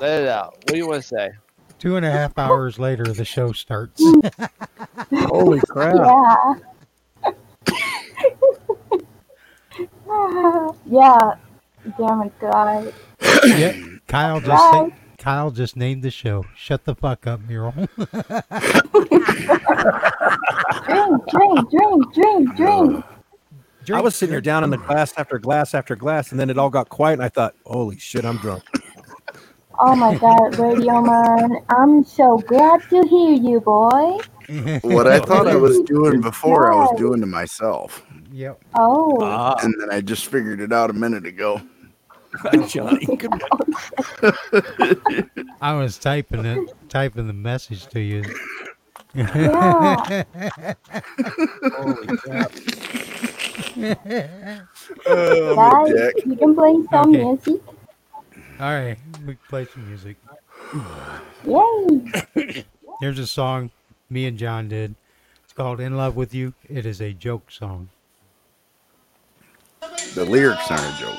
Let 0.00 0.22
it 0.22 0.28
out. 0.28 0.54
What 0.54 0.66
do 0.66 0.76
you 0.78 0.88
want 0.88 1.02
to 1.02 1.08
say? 1.08 1.30
Two 1.78 1.96
and 1.96 2.04
a 2.04 2.10
half 2.10 2.36
hours 2.36 2.78
later, 2.78 3.04
the 3.04 3.24
show 3.24 3.52
starts. 3.52 4.02
Holy 5.12 5.60
crap! 5.60 5.94
Yeah. 5.94 7.32
yeah. 10.86 11.34
Damn 11.98 12.22
it, 12.22 12.38
guys. 12.40 12.92
yep. 13.44 13.93
Kyle 14.08 14.38
just 14.40 14.50
Bye. 14.50 14.88
sa- 14.90 14.90
Kyle 15.18 15.50
just 15.50 15.76
named 15.76 16.02
the 16.02 16.10
show. 16.10 16.44
Shut 16.56 16.84
the 16.84 16.94
fuck 16.94 17.26
up, 17.26 17.40
Mural. 17.48 17.72
Drink, 20.86 21.22
drink, 21.28 21.70
drink, 21.70 22.14
drink, 22.14 22.56
drink. 22.56 23.04
I 23.92 24.00
was 24.00 24.16
sitting 24.16 24.32
here 24.32 24.40
down 24.40 24.64
in 24.64 24.70
the 24.70 24.78
glass 24.78 25.12
after 25.16 25.38
glass 25.38 25.74
after 25.74 25.94
glass, 25.96 26.30
and 26.30 26.40
then 26.40 26.48
it 26.50 26.58
all 26.58 26.70
got 26.70 26.88
quiet, 26.88 27.14
and 27.14 27.22
I 27.22 27.28
thought, 27.28 27.54
"Holy 27.66 27.98
shit, 27.98 28.24
I'm 28.24 28.36
drunk." 28.38 28.62
Oh 29.78 29.94
my 29.96 30.16
god, 30.16 30.58
Radio 30.58 31.00
Man. 31.02 31.50
I'm 31.68 32.04
so 32.04 32.38
glad 32.38 32.80
to 32.90 33.02
hear 33.08 33.32
you, 33.32 33.60
boy. 33.60 34.18
What 34.82 35.06
I 35.06 35.20
thought 35.20 35.48
I 35.48 35.56
was 35.56 35.80
doing 35.80 36.20
before, 36.20 36.72
I 36.72 36.76
was 36.76 36.94
doing 36.98 37.20
to 37.20 37.26
myself. 37.26 38.04
Yep. 38.30 38.62
Oh. 38.78 39.18
Ah, 39.22 39.56
And 39.62 39.74
then 39.80 39.90
I 39.90 40.00
just 40.00 40.26
figured 40.26 40.60
it 40.60 40.72
out 40.72 40.90
a 40.90 40.92
minute 40.92 41.26
ago. 41.26 41.60
Johnny. 42.68 43.06
Good 43.06 43.30
one. 43.48 43.74
I 45.60 45.74
was 45.74 45.98
typing 45.98 46.44
it, 46.44 46.58
typing 46.88 47.26
the 47.26 47.32
message 47.32 47.86
to 47.88 48.00
you. 48.00 48.22
Yeah. 49.14 50.24
Holy 51.76 52.16
crap! 52.16 52.52
Oh, 55.06 55.54
Guys, 55.56 55.92
Jack. 55.96 56.14
you 56.26 56.36
can 56.36 56.54
play 56.54 56.74
some 56.90 57.10
Okay. 57.10 57.24
music. 57.24 57.62
All 58.60 58.70
right, 58.72 58.96
we 59.26 59.34
can 59.34 59.38
play 59.48 59.66
some 59.66 59.86
music. 59.88 60.16
Yay. 61.46 62.64
Here's 63.00 63.18
a 63.18 63.26
song 63.26 63.70
me 64.10 64.26
and 64.26 64.38
John 64.38 64.68
did. 64.68 64.94
It's 65.44 65.52
called 65.52 65.80
"In 65.80 65.96
Love 65.96 66.16
with 66.16 66.34
You." 66.34 66.54
It 66.68 66.86
is 66.86 67.00
a 67.00 67.12
joke 67.12 67.50
song. 67.50 67.88
The 70.14 70.24
lyrics 70.24 70.70
aren't 70.70 70.82
a 70.82 70.96
joke. 71.00 71.18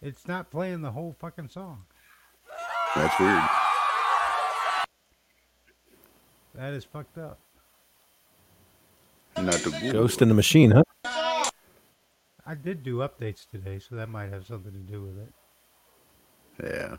It's 0.00 0.28
not 0.28 0.50
playing 0.50 0.82
the 0.82 0.92
whole 0.92 1.16
fucking 1.18 1.48
song. 1.48 1.84
That's 2.94 3.18
weird. 3.18 3.42
That 6.54 6.72
is 6.72 6.84
fucked 6.84 7.18
up. 7.18 7.38
Not 9.36 9.54
the 9.54 9.90
Ghost 9.92 10.22
in 10.22 10.28
the 10.28 10.34
machine, 10.34 10.72
huh? 10.72 10.82
I 12.46 12.54
did 12.54 12.82
do 12.82 12.98
updates 12.98 13.48
today, 13.48 13.78
so 13.78 13.94
that 13.96 14.08
might 14.08 14.30
have 14.32 14.46
something 14.46 14.72
to 14.72 14.78
do 14.78 15.02
with 15.02 15.18
it. 15.18 15.32
Yeah. 16.64 16.96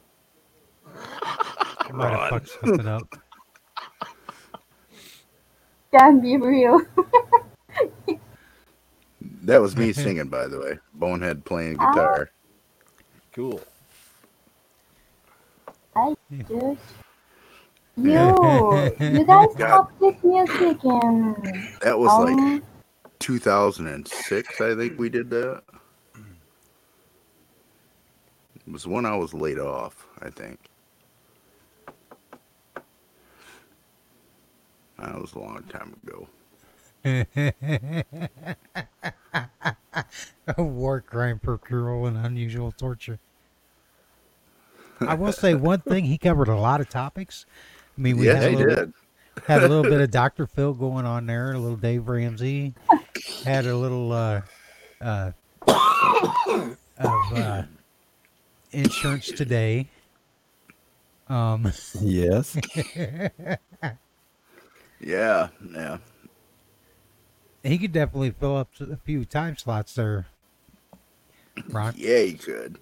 I 0.95 1.91
might 1.91 2.11
have 2.11 2.29
fucked 2.29 2.49
something 2.49 2.87
up. 2.87 3.15
Can't 5.91 6.21
be 6.21 6.37
real. 6.37 6.81
That 9.43 9.59
was 9.61 9.75
me 9.75 9.91
singing, 9.91 10.27
by 10.27 10.47
the 10.47 10.59
way. 10.59 10.79
Bonehead 10.93 11.43
playing 11.45 11.77
Ah. 11.79 11.91
guitar. 11.93 12.29
Cool. 13.33 13.61
I 15.95 16.15
just. 16.47 16.79
You, 17.97 18.93
you 18.99 19.25
guys 19.25 19.47
God. 19.57 19.59
have 19.59 19.87
this 19.99 20.23
music 20.23 20.77
and 20.85 21.35
That 21.81 21.99
was 21.99 22.07
like 22.17 22.33
um, 22.33 22.63
2006, 23.19 24.61
I 24.61 24.75
think 24.75 24.97
we 24.97 25.09
did 25.09 25.29
that. 25.31 25.63
It 28.55 28.71
was 28.71 28.87
when 28.87 29.05
I 29.05 29.17
was 29.17 29.33
laid 29.33 29.59
off, 29.59 30.07
I 30.21 30.29
think. 30.29 30.59
That 34.97 35.19
was 35.19 35.33
a 35.33 35.39
long 35.39 35.63
time 35.63 35.93
ago. 36.07 36.27
A 40.57 40.63
war 40.63 41.01
crime 41.01 41.39
per 41.39 41.57
cruel 41.57 42.05
and 42.05 42.17
unusual 42.17 42.71
torture. 42.71 43.19
I 45.01 45.13
will 45.15 45.31
say 45.31 45.53
one 45.55 45.81
thing: 45.81 46.05
he 46.05 46.17
covered 46.17 46.47
a 46.47 46.55
lot 46.55 46.81
of 46.81 46.89
topics. 46.89 47.45
I 47.97 48.01
mean, 48.01 48.17
we 48.17 48.27
Yeah, 48.27 48.35
had, 48.35 48.43
a 48.43 48.49
little, 48.49 48.75
did. 48.75 48.93
had 49.47 49.61
a 49.61 49.67
little 49.67 49.83
bit 49.89 50.01
of 50.01 50.11
Dr. 50.11 50.47
Phil 50.47 50.73
going 50.73 51.05
on 51.05 51.25
there, 51.25 51.53
a 51.53 51.59
little 51.59 51.77
Dave 51.77 52.07
Ramsey, 52.07 52.75
had 53.43 53.65
a 53.65 53.75
little 53.75 54.11
uh, 54.11 54.41
uh, 55.01 55.31
of 56.97 57.33
uh, 57.33 57.63
insurance 58.71 59.31
today. 59.31 59.89
Um, 61.27 61.71
Yes. 62.01 62.57
Yeah, 64.99 65.49
yeah. 65.73 65.97
He 67.63 67.77
could 67.77 67.91
definitely 67.91 68.31
fill 68.31 68.57
up 68.57 68.69
a 68.79 68.97
few 68.97 69.25
time 69.25 69.57
slots 69.57 69.95
there. 69.95 70.27
Ron, 71.69 71.93
Yeah, 71.97 72.19
he 72.19 72.33
could. 72.33 72.79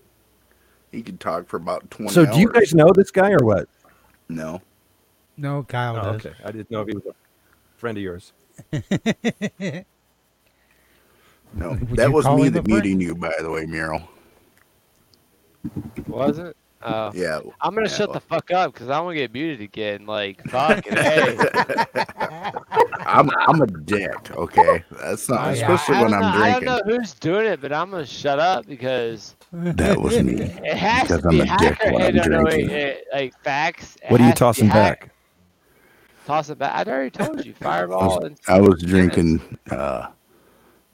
He 0.91 1.01
could 1.01 1.19
talk 1.19 1.47
for 1.47 1.57
about 1.57 1.89
20 1.91 2.11
So, 2.11 2.25
do 2.25 2.39
you 2.39 2.49
guys 2.51 2.73
know 2.73 2.91
this 2.93 3.11
guy 3.11 3.31
or 3.31 3.43
what? 3.43 3.67
No. 4.29 4.61
no, 5.35 5.63
Kyle 5.63 5.97
Oh, 5.97 6.13
does. 6.13 6.25
okay. 6.25 6.35
I 6.43 6.51
didn't 6.51 6.69
know 6.71 6.81
if 6.81 6.87
he 6.87 6.93
was 6.95 7.05
a 7.05 7.15
friend 7.77 7.97
of 7.97 8.03
yours. 8.03 8.33
No. 11.53 11.69
Would 11.69 11.95
that 11.95 12.11
was 12.11 12.25
me 12.25 12.43
him 12.43 12.47
a 12.47 12.51
that 12.51 12.67
muting 12.67 13.01
you, 13.01 13.15
by 13.15 13.33
the 13.39 13.49
way, 13.49 13.65
Mural. 13.65 14.01
Was 16.07 16.37
it? 16.39 16.55
Oh. 16.83 17.11
Yeah. 17.15 17.39
I'm 17.61 17.73
gonna 17.73 17.87
yeah, 17.89 17.95
shut 17.95 18.13
the 18.13 18.19
fuck 18.19 18.51
up 18.51 18.73
because 18.73 18.89
I 18.89 18.99
want 18.99 19.15
to 19.15 19.19
get 19.21 19.33
muted 19.33 19.61
again. 19.61 20.05
Like, 20.05 20.43
fucking 20.49 20.93
hey. 20.95 21.35
I'm 22.99 23.29
I'm 23.47 23.61
a 23.61 23.67
dick, 23.67 24.31
okay? 24.35 24.83
That's 24.91 25.27
not 25.29 25.39
Oh, 25.47 25.51
yeah. 25.51 25.71
especially 25.71 25.95
I 25.95 26.01
when 26.03 26.11
don't, 26.11 26.23
I'm 26.23 26.39
know, 26.39 26.43
I 26.45 26.51
don't 26.51 26.65
know 26.65 26.81
who's 26.97 27.13
doing 27.15 27.47
it, 27.47 27.61
but 27.61 27.73
I'm 27.73 27.89
gonna 27.91 28.05
shut 28.05 28.39
up 28.39 28.67
because 28.67 29.35
That 29.51 29.99
was 29.99 30.21
me. 30.21 30.33
it 30.41 30.77
has 30.77 31.07
Because 31.07 31.21
to 31.23 31.29
I'm 31.29 31.41
a 31.41 31.57
dick 31.57 31.79
when 31.83 32.01
I'm 32.01 32.15
no, 32.15 32.23
no, 32.23 32.43
wait, 32.43 32.67
drinking. 32.67 32.71
eh, 32.71 32.95
like 33.13 33.43
facts. 33.43 33.97
What 34.09 34.21
are 34.21 34.23
you 34.25 34.29
has 34.29 34.35
to 34.35 34.35
be 34.35 34.39
tossing 34.45 34.67
hack- 34.67 34.99
back? 35.01 35.11
Toss 36.25 36.49
it 36.49 36.57
back. 36.59 36.73
I 36.87 36.91
already 36.91 37.09
told 37.09 37.45
you, 37.45 37.53
I 37.61 37.63
Fireball. 37.63 38.17
was, 38.17 38.23
and 38.25 38.39
I 38.47 38.59
was 38.59 38.81
drinking 38.83 39.57
uh, 39.71 40.07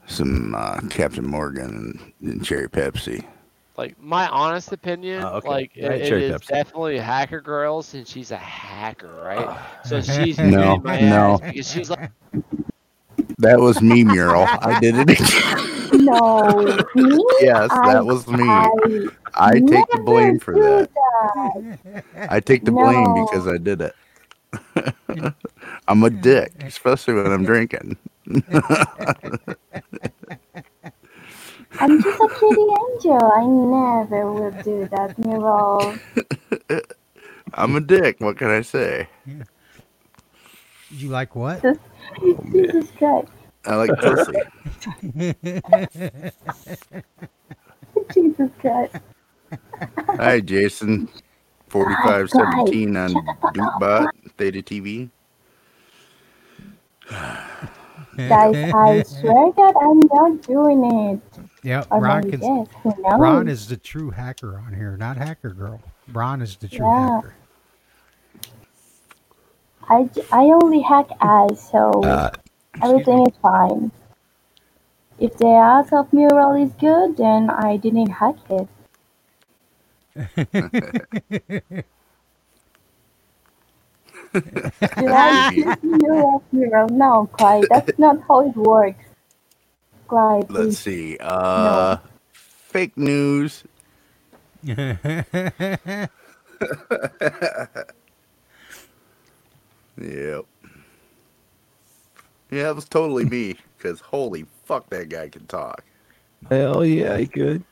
some 0.06 0.54
uh, 0.56 0.80
Captain 0.92 1.26
Morgan 1.26 2.00
and, 2.22 2.32
and 2.32 2.46
cherry 2.46 2.70
Pepsi. 2.70 3.26
Like 3.78 4.00
my 4.02 4.28
honest 4.30 4.72
opinion, 4.72 5.24
Oh, 5.24 5.38
okay. 5.38 5.48
like 5.50 5.72
Yeah, 5.76 5.92
it, 5.92 6.02
it 6.02 6.08
cherry 6.08 6.22
Pepsi. 6.30 6.48
definitely 6.48 6.98
hacker 7.00 7.42
girl 7.42 7.82
since 7.82 8.10
she's 8.10 8.32
a 8.32 8.38
hacker, 8.38 9.14
right? 9.24 9.60
So 9.86 10.02
she's 10.02 10.38
No, 10.40 10.78
no. 10.78 11.40
because 11.44 11.70
she's 11.72 11.90
like, 11.90 12.12
That 13.40 13.60
was 13.60 13.82
me, 13.82 14.04
Mural. 14.04 14.48
I 14.62 14.80
did 14.80 14.96
it 14.96 15.10
again. 15.10 16.06
no, 16.06 16.78
me? 16.96 17.26
yes, 17.42 17.72
I- 17.72 17.94
that 17.94 18.06
was 18.06 18.28
me. 18.28 18.46
I 18.46 19.10
I 19.36 19.60
take 19.60 19.90
the 19.92 20.02
blame 20.06 20.40
for 20.40 20.54
that. 20.54 20.90
that. 20.94 22.04
I 22.30 22.40
take 22.40 22.64
the 22.66 22.72
blame 22.72 23.14
because 23.14 23.48
I 23.48 23.58
did 23.58 23.82
it. 23.82 23.96
I'm 25.88 26.04
a 26.04 26.10
dick, 26.12 26.52
especially 26.62 27.16
when 27.16 27.32
I'm 27.32 27.44
drinking. 27.44 27.98
I'm 31.80 32.04
just 32.04 32.20
a 32.22 32.30
kitty 32.40 32.62
angel. 32.62 33.32
I 33.36 33.46
never 33.46 34.32
will 34.32 34.52
do 34.64 34.88
that, 34.92 35.18
Miro. 35.20 36.00
I'm 37.54 37.76
a 37.76 37.82
dick. 37.82 38.18
What 38.20 38.38
can 38.38 38.50
I 38.50 38.62
say? 38.62 39.10
you 40.90 41.10
like 41.10 41.36
what? 41.36 41.66
Jesus 42.52 42.92
Christ. 42.98 43.28
Oh, 43.66 43.74
I 43.74 43.76
like 43.76 44.00
pussy. 44.00 44.44
Jesus 48.14 48.50
Christ. 48.60 48.94
Hi, 50.18 50.42
Jason. 50.42 51.10
4517 51.70 52.98
on 52.98 53.38
Dupebot, 53.52 54.12
Theta 54.38 54.62
TV. 54.62 55.10
Guys, 58.18 58.56
I 58.74 59.04
swear 59.04 59.52
that 59.58 59.74
I'm 59.82 60.00
not 60.12 60.42
doing 60.44 60.84
it. 60.84 61.22
Yep, 61.64 61.88
Or 61.92 62.02
Ron 62.02 62.24
maybe 62.24 62.38
can. 62.38 62.68
yes. 62.86 63.04
Ron 63.18 63.48
is 63.48 63.68
the 63.68 63.78
true 63.78 64.12
hacker 64.12 64.60
on 64.60 64.74
here, 64.74 64.98
not 64.98 65.18
hacker 65.18 65.50
girl. 65.54 65.82
Ron 66.12 66.42
is 66.42 66.58
the 66.58 66.68
true 66.68 66.86
Yeah. 66.86 67.22
hacker. 67.22 67.34
I 69.90 70.46
only 70.46 70.82
hack 70.82 71.10
ads, 71.22 71.62
so 71.72 72.04
Uh, 72.04 72.30
everything 72.82 73.28
is 73.28 73.38
fine. 73.42 73.92
If 75.20 75.38
the 75.38 75.48
ads 75.50 75.92
of 75.94 76.12
mural 76.12 76.54
is 76.54 76.74
good, 76.74 77.18
then 77.18 77.50
I 77.50 77.78
didn't 77.78 78.10
hack 78.10 78.36
it. 78.50 78.68
Did 84.34 85.10
I 85.12 85.52
you 85.56 86.36
of 86.36 86.44
mural? 86.54 86.90
No, 86.90 87.28
Clyde, 87.34 87.68
that's 87.70 87.98
not 88.00 88.18
how 88.28 88.42
it 88.50 88.56
works. 88.56 89.06
Clyde, 90.08 90.50
Let's 90.50 90.78
please. 90.78 90.80
see. 90.80 91.18
Uh, 91.20 91.98
Fake 92.34 92.98
news. 92.98 93.64
Yep. 99.98 100.46
Yeah, 102.52 102.70
it 102.70 102.76
was 102.76 102.86
totally 102.86 103.26
me. 103.26 103.58
Because 103.78 104.00
holy 104.02 104.46
fuck, 104.66 104.90
that 104.90 105.10
guy 105.10 105.30
can 105.30 105.46
talk. 105.48 105.84
Hell 106.50 106.86
yeah, 106.86 107.18
he 107.18 107.28
could. 107.28 107.64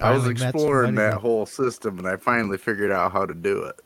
I 0.00 0.12
was 0.12 0.26
exploring 0.28 0.94
that 0.96 1.12
that- 1.12 1.20
whole 1.20 1.46
system, 1.46 1.98
and 1.98 2.08
I 2.08 2.16
finally 2.16 2.58
figured 2.58 2.90
out 2.92 3.12
how 3.12 3.26
to 3.26 3.34
do 3.34 3.62
it. 3.64 3.80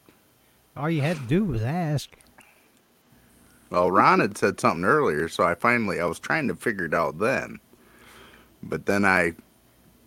All 0.76 0.88
you 0.90 1.02
had 1.02 1.16
to 1.16 1.22
do 1.24 1.44
was 1.44 1.62
ask. 1.62 2.10
Well, 3.70 3.90
Ron 3.90 4.20
had 4.20 4.36
said 4.36 4.58
something 4.60 4.84
earlier, 4.84 5.28
so 5.28 5.44
I 5.44 5.54
finally 5.54 6.00
I 6.00 6.04
was 6.06 6.18
trying 6.18 6.48
to 6.48 6.56
figure 6.56 6.86
it 6.86 6.94
out 6.94 7.18
then, 7.18 7.60
but 8.62 8.86
then 8.86 9.04
I 9.04 9.34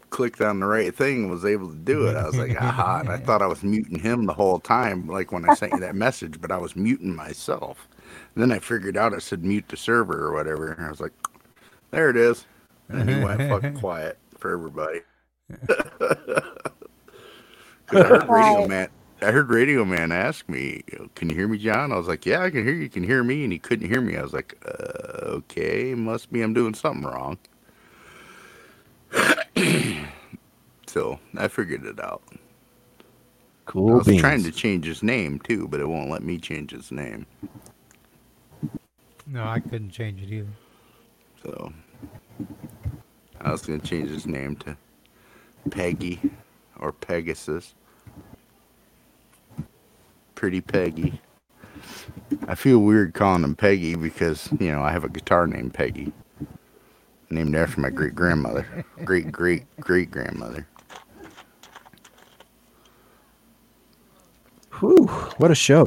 clicked 0.09 0.42
on 0.42 0.59
the 0.59 0.66
right 0.66 0.93
thing 0.93 1.24
and 1.24 1.32
was 1.32 1.45
able 1.45 1.69
to 1.69 1.75
do 1.75 2.08
it. 2.08 2.16
I 2.17 2.25
was 2.25 2.38
like, 2.38 2.56
aha! 2.61 3.00
And 3.00 3.09
I 3.09 3.17
thought 3.25 3.42
I 3.42 3.48
was 3.48 3.64
muting 3.64 4.00
him 4.00 4.25
the 4.25 4.33
whole 4.33 4.59
time, 4.59 5.08
like 5.08 5.32
when 5.32 5.45
I 5.50 5.53
sent 5.56 5.74
you 5.74 5.80
that 5.80 5.95
message, 5.95 6.42
but 6.42 6.51
I 6.51 6.58
was 6.58 6.75
muting 6.75 7.16
myself. 7.16 7.88
then 8.35 8.51
I 8.51 8.59
figured 8.59 8.98
out 8.98 9.14
it 9.14 9.22
said 9.22 9.43
mute 9.45 9.66
the 9.69 9.77
server 9.77 10.25
or 10.25 10.33
whatever, 10.33 10.72
and 10.74 10.85
I 10.85 10.90
was 10.90 11.00
like, 11.00 11.14
there 11.92 12.09
it 12.09 12.17
is, 12.17 12.45
and 12.90 13.09
he 13.09 13.24
went 13.24 13.42
fucking 13.50 13.75
quiet 13.80 14.17
for 14.38 14.51
everybody. 14.51 15.01
'Cause 17.85 18.01
I 18.01 18.08
heard 18.08 18.30
Radio 18.30 18.59
Right. 18.59 18.69
Man. 18.69 18.90
I 19.24 19.32
heard 19.32 19.50
Radio 19.50 19.85
Man 19.85 20.11
ask 20.11 20.48
me, 20.50 20.84
"Can 21.16 21.30
you 21.30 21.35
hear 21.35 21.48
me, 21.48 21.58
John?" 21.58 21.92
I 21.92 21.98
was 21.98 22.08
like, 22.08 22.26
"Yeah, 22.26 22.43
I 22.43 22.50
can 22.50 22.64
hear 22.64 22.74
you. 22.74 22.82
You 22.84 22.90
can 22.90 23.03
hear 23.03 23.24
me?" 23.24 23.43
And 23.43 23.53
he 23.53 23.60
couldn't 23.60 23.88
hear 23.90 24.02
me. 24.02 24.18
I 24.18 24.22
was 24.22 24.34
like, 24.34 24.56
uh, 24.66 25.26
"Okay, 25.38 25.95
must 25.95 26.32
be 26.32 26.42
I'm 26.42 26.53
doing 26.53 26.74
something 26.74 27.06
wrong." 27.06 27.38
so 30.88 31.19
I 31.38 31.48
figured 31.48 31.85
it 31.85 32.00
out. 32.00 32.24
Cool. 33.66 33.92
I 33.93 33.95
was 33.95 34.08
beans. 34.08 34.22
trying 34.22 34.43
to 34.43 34.52
change 34.52 34.85
his 34.85 35.02
name 35.03 35.40
too, 35.40 35.68
but 35.68 35.80
it 35.80 35.88
won't 35.88 36.10
let 36.10 36.24
me 36.24 36.38
change 36.38 36.72
his 36.72 36.92
name. 36.92 37.26
No, 39.26 39.45
I 39.45 39.60
couldn't 39.60 39.92
change 39.92 40.22
it 40.22 40.30
either. 40.32 40.50
So 41.43 41.72
I 43.40 43.52
was 43.52 43.66
gonna 43.66 43.80
change 43.80 44.10
his 44.10 44.27
name 44.27 44.58
to 44.58 44.76
Peggy 45.69 46.19
or 46.77 46.92
Pegasus. 46.92 47.74
Pretty 50.43 50.59
Peggy. 50.59 51.22
I 52.49 52.55
feel 52.55 52.80
weird 52.80 53.13
calling 53.13 53.45
him 53.45 53.55
Peggy 53.55 53.95
because, 53.95 54.49
you 54.59 54.73
know, 54.73 54.81
I 54.83 54.91
have 54.91 55.05
a 55.05 55.07
guitar 55.07 55.47
named 55.47 55.73
Peggy. 55.73 56.11
Named 57.30 57.55
after 57.55 57.80
my 57.80 57.89
great 57.89 58.13
grandmother. 58.13 58.83
Great 59.05 59.31
great 59.31 59.63
great 59.80 60.11
grandmother. 60.11 60.67
Whew, 64.81 65.07
what 65.38 65.49
a 65.49 65.55
show. 65.55 65.85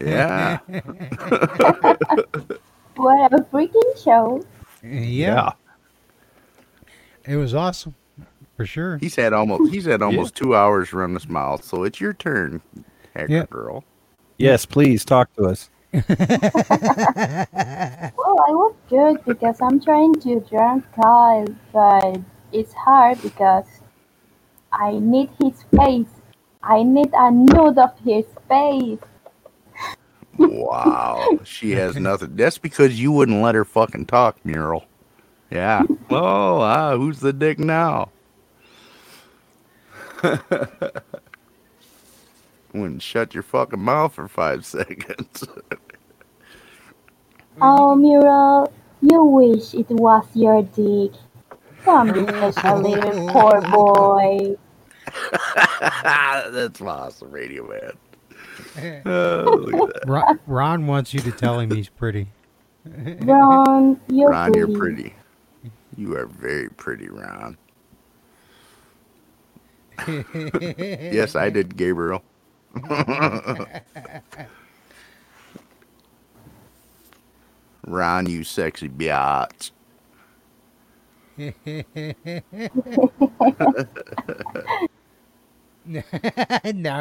Yeah. 0.00 0.58
What 2.96 3.32
a 3.32 3.38
freaking 3.52 4.02
show. 4.02 4.44
yeah. 4.82 5.52
It 7.24 7.36
was 7.36 7.54
awesome. 7.54 7.94
For 8.56 8.66
sure. 8.66 8.98
He's 8.98 9.14
had 9.14 9.32
almost 9.32 9.72
he's 9.72 9.84
had 9.84 10.02
almost 10.02 10.34
two 10.34 10.56
hours 10.56 10.92
run 10.92 11.14
his 11.14 11.28
mouth, 11.28 11.62
so 11.62 11.84
it's 11.84 12.00
your 12.00 12.14
turn, 12.14 12.60
hacker 13.14 13.28
Yeah. 13.28 13.46
girl. 13.50 13.84
Yes, 14.38 14.66
please 14.66 15.04
talk 15.04 15.32
to 15.34 15.44
us. 15.46 15.70
Well, 18.16 18.38
I 18.48 18.52
was 18.52 18.74
good 18.90 19.24
because 19.26 19.60
I'm 19.62 19.80
trying 19.80 20.14
to 20.22 20.40
drunk 20.40 20.86
Kyle, 20.94 21.46
but 21.72 22.20
it's 22.52 22.72
hard 22.74 23.22
because 23.22 23.66
I 24.72 24.92
need 24.92 25.30
his 25.42 25.64
face. 25.76 26.08
I 26.62 26.82
need 26.84 27.10
a 27.14 27.30
nude 27.30 27.78
of 27.78 27.98
his 28.00 28.26
face. 28.48 29.00
Wow. 30.38 31.40
She 31.44 31.72
has 31.72 31.96
nothing. 31.98 32.36
That's 32.36 32.58
because 32.58 33.00
you 33.00 33.12
wouldn't 33.12 33.42
let 33.42 33.54
her 33.56 33.64
fucking 33.64 34.06
talk, 34.06 34.44
Mural. 34.44 34.84
Yeah. 35.50 35.84
Oh, 36.10 36.60
ah, 36.60 36.96
who's 36.96 37.20
the 37.20 37.32
dick 37.32 37.58
now? 37.58 38.12
Wouldn't 42.74 43.02
shut 43.02 43.32
your 43.34 43.42
fucking 43.44 43.80
mouth 43.80 44.14
for 44.14 44.28
five 44.28 44.66
seconds. 44.66 45.44
Oh, 47.62 47.94
Mural, 47.94 48.72
you 49.00 49.24
wish 49.24 49.74
it 49.74 49.88
was 49.90 50.26
your 50.34 50.62
dick. 50.64 51.12
Don't 51.84 52.12
be 52.12 52.26
such 52.52 52.64
a 52.64 52.74
little 52.76 53.28
poor 53.28 53.60
boy. 53.70 54.56
That's 56.50 56.80
awesome, 56.80 57.30
Radio 57.30 57.68
Man. 57.68 57.92
Oh, 59.06 59.66
look 59.70 59.90
at 59.90 59.94
that. 60.02 60.08
Ron, 60.08 60.40
Ron 60.46 60.86
wants 60.86 61.14
you 61.14 61.20
to 61.20 61.32
tell 61.32 61.60
him 61.60 61.70
he's 61.70 61.88
pretty. 61.88 62.28
Ron, 62.84 64.00
you're 64.08 64.30
Ron, 64.30 64.52
pretty. 64.52 64.58
you're 64.72 64.78
pretty. 64.78 65.14
You 65.96 66.16
are 66.16 66.26
very 66.26 66.68
pretty, 66.70 67.08
Ron. 67.08 67.56
yes, 70.08 71.36
I 71.36 71.50
did, 71.50 71.76
Gabriel. 71.76 72.22
Ron, 77.86 78.26
you 78.26 78.44
sexy 78.44 78.88
biatch. 78.88 79.70
now 81.36 81.50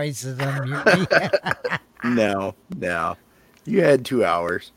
he 0.01 0.11
says 0.11 0.37
unmute 0.39 1.69
me. 2.03 2.03
no, 2.15 2.55
no. 2.75 3.15
You 3.65 3.83
had 3.83 4.03
two 4.03 4.25
hours. 4.25 4.71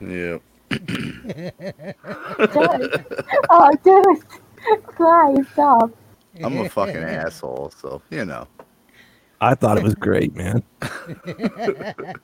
Yep. 0.00 0.42
Dude. 0.70 1.52
Oh, 3.52 3.72
dude. 3.82 4.22
Cry, 4.86 5.34
stop. 5.52 5.90
I'm 6.42 6.58
a 6.58 6.64
fucking 6.70 7.02
asshole, 7.04 7.72
so 7.76 8.02
you 8.10 8.24
know. 8.24 8.48
I 9.40 9.54
thought 9.54 9.78
it 9.78 9.84
was 9.84 9.94
great, 9.94 10.34
man. 10.36 10.62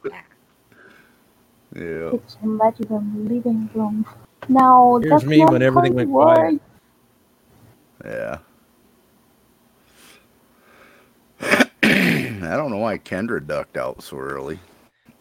Yeah. 1.75 2.12
Kitchen 2.12 2.59
bedroom, 2.59 3.28
living 3.28 3.70
room. 3.75 4.07
No, 4.49 5.01
Here's 5.03 5.23
that's 5.23 5.25
me 5.25 5.45
when 5.45 5.62
everything 5.62 5.95
went 5.95 6.11
quiet. 6.11 6.61
Yeah. 8.05 8.39
I 11.83 12.57
don't 12.57 12.70
know 12.70 12.78
why 12.78 12.99
Kendra 12.99 13.47
ducked 13.47 13.77
out 13.77 14.03
so 14.03 14.19
early. 14.19 14.61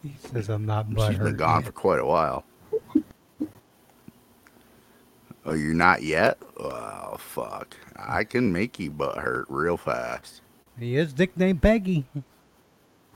He 0.04 0.16
says 0.18 0.50
I'm 0.50 0.66
not 0.66 0.88
She's 0.98 1.20
been 1.20 1.36
butthurt. 1.36 1.38
gone 1.38 1.64
for 1.64 1.72
quite 1.72 2.00
a 2.00 2.06
while. 2.06 2.46
Oh, 5.46 5.54
you're 5.54 5.76
not 5.76 6.02
yet? 6.02 6.40
Oh, 6.58 7.18
fuck. 7.20 7.78
I 7.96 8.24
can 8.24 8.52
make 8.52 8.80
you 8.80 8.90
butt 8.90 9.18
hurt 9.18 9.46
real 9.50 9.78
fast. 9.78 10.42
He 10.80 10.98
is 10.98 11.18
nicknamed 11.18 11.62
Peggy. 11.62 12.06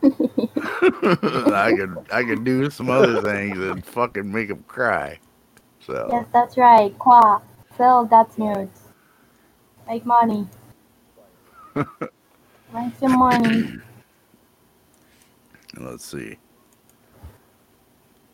I 0.03 1.73
could 1.75 2.05
I 2.11 2.23
could 2.23 2.45
do 2.45 2.69
some 2.69 2.89
other 2.89 3.21
things 3.21 3.57
and 3.57 3.85
fucking 3.85 4.31
make 4.31 4.49
him 4.49 4.63
cry. 4.67 5.19
So 5.85 6.07
Yes, 6.11 6.25
that's 6.31 6.55
right. 6.57 6.97
Qua. 6.99 7.41
Sell 7.75 8.05
that 8.05 8.37
nudes. 8.37 8.79
Make 9.87 10.05
money. 10.05 10.47
Make 11.75 12.95
some 12.99 13.17
money. 13.17 13.73
let's 15.77 16.05
see. 16.05 16.37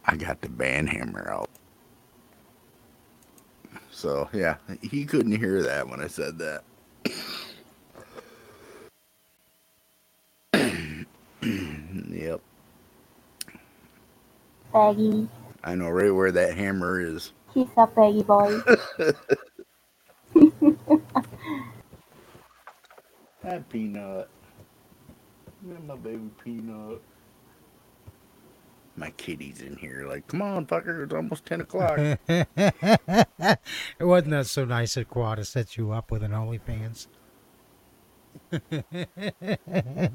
I 0.06 0.18
got 0.18 0.42
the 0.42 0.50
band 0.50 0.90
hammer 0.90 1.32
out. 1.32 1.50
So 3.96 4.30
yeah, 4.34 4.58
he 4.84 5.06
couldn't 5.06 5.38
hear 5.40 5.64
that 5.64 5.90
when 5.90 6.02
I 6.02 6.08
said 6.08 6.40
that. 6.40 6.64
yep, 12.12 12.42
Peggy. 14.74 15.30
I 15.64 15.76
know 15.76 15.90
right 15.90 16.12
where 16.14 16.32
that 16.34 16.58
hammer 16.58 17.02
is. 17.02 17.34
He's 17.54 17.68
a 17.78 17.88
Peggy 17.88 18.24
boy. 18.24 18.62
Hi, 23.44 23.60
Peanut. 23.70 24.30
My 25.88 25.96
baby 25.96 26.30
Peanut. 26.44 27.02
My 28.98 29.10
kitty's 29.12 29.62
in 29.62 29.76
here. 29.76 30.06
Like, 30.08 30.28
come 30.28 30.42
on, 30.42 30.66
fucker. 30.66 31.04
It's 31.04 31.14
almost 31.14 31.46
10 31.46 31.62
o'clock. 31.62 31.98
it 32.28 32.50
wasn't 34.00 34.32
that 34.32 34.48
so 34.48 34.64
nice 34.64 34.96
at 34.96 35.10
Qua 35.10 35.36
to 35.36 35.44
set 35.44 35.76
you 35.76 35.92
up 35.92 36.12
with 36.12 36.24
an 36.24 36.32
OnlyFans. 36.32 37.08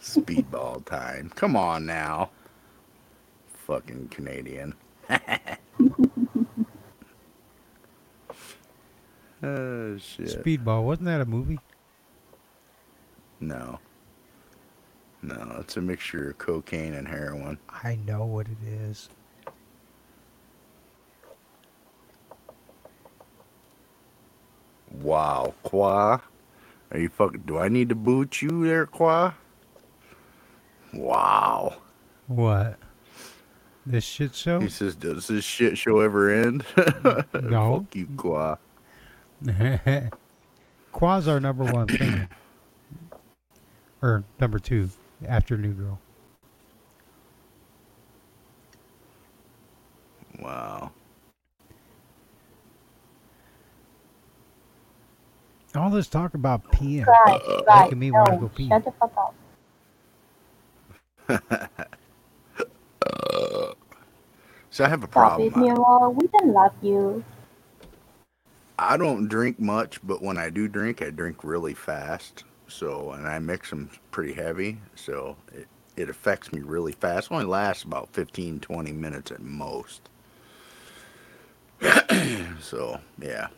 Speedball 0.00 0.84
time. 0.86 1.30
Come 1.34 1.56
on 1.56 1.84
now. 1.84 2.30
Fucking 3.66 4.08
Canadian. 4.08 4.74
oh, 5.10 5.18
shit. 9.98 10.28
Speedball, 10.28 10.84
wasn't 10.84 11.06
that 11.06 11.20
a 11.20 11.26
movie? 11.26 11.58
No. 13.40 13.78
No, 15.22 15.56
it's 15.60 15.76
a 15.76 15.80
mixture 15.80 16.30
of 16.30 16.38
cocaine 16.38 16.94
and 16.94 17.08
heroin. 17.08 17.58
I 17.68 17.98
know 18.06 18.24
what 18.24 18.46
it 18.46 18.58
is. 18.66 19.08
Wow, 24.90 25.54
Qua. 25.62 26.20
Are 26.90 26.98
you 26.98 27.08
fucking. 27.08 27.42
Do 27.46 27.58
I 27.58 27.68
need 27.68 27.88
to 27.90 27.94
boot 27.94 28.40
you 28.40 28.64
there, 28.64 28.86
Qua? 28.86 29.34
Wow. 30.94 31.76
What? 32.28 32.78
This 33.84 34.04
shit 34.04 34.34
show? 34.34 34.60
He 34.60 34.68
says, 34.68 34.94
Does 34.94 35.26
this 35.28 35.44
shit 35.44 35.76
show 35.78 36.00
ever 36.00 36.30
end? 36.30 36.64
No. 37.42 37.80
Fuck 37.80 37.96
you, 37.96 38.08
Qua. 38.16 38.56
Qua's 40.92 41.28
our 41.28 41.40
number 41.40 41.64
one 41.64 41.88
fan. 41.88 42.28
Or 44.02 44.24
number 44.40 44.58
two, 44.58 44.90
after 45.26 45.56
New 45.56 45.72
Girl. 45.74 46.00
Wow. 50.40 50.92
All 55.74 55.90
this 55.90 56.08
talk 56.08 56.34
about 56.34 56.70
peeing, 56.70 57.18
Right, 57.26 57.40
right. 57.66 57.90
making 57.90 57.98
me 57.98 58.10
want 58.10 58.32
to 58.32 58.38
go 58.38 58.48
pee. 58.48 58.68
shut 58.70 58.84
the 58.84 58.92
fuck 59.00 59.12
up. 59.18 59.34
So 64.70 64.84
I 64.84 64.88
have 64.88 65.04
a 65.04 65.08
Stop 65.12 65.38
problem. 65.38 65.38
it, 65.38 65.56
Miro. 65.56 66.10
We 66.10 66.28
don't 66.28 66.52
love 66.54 66.72
you. 66.82 67.24
I 68.78 68.96
don't 68.96 69.28
drink 69.28 69.60
much, 69.60 70.00
but 70.06 70.22
when 70.22 70.38
I 70.38 70.50
do 70.50 70.68
drink, 70.68 71.02
I 71.02 71.10
drink 71.10 71.44
really 71.44 71.74
fast. 71.74 72.44
So, 72.68 73.12
and 73.12 73.26
I 73.26 73.38
mix 73.38 73.70
them 73.70 73.90
pretty 74.10 74.34
heavy. 74.34 74.78
So 74.94 75.36
it, 75.52 75.66
it 75.96 76.10
affects 76.10 76.52
me 76.52 76.60
really 76.60 76.92
fast. 76.92 77.30
It 77.30 77.34
Only 77.34 77.46
lasts 77.46 77.84
about 77.84 78.10
15, 78.12 78.60
20 78.60 78.92
minutes 78.92 79.30
at 79.32 79.40
most. 79.40 80.08
so, 82.60 83.00
yeah. 83.20 83.48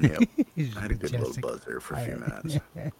Yep. 0.00 0.24
I 0.76 0.80
had 0.80 0.90
a 0.90 0.94
good 0.94 1.12
little 1.12 1.34
buzz 1.34 1.60
there 1.66 1.80
for 1.80 1.94
a 1.94 1.98
few 1.98 2.16
minutes. 2.16 2.58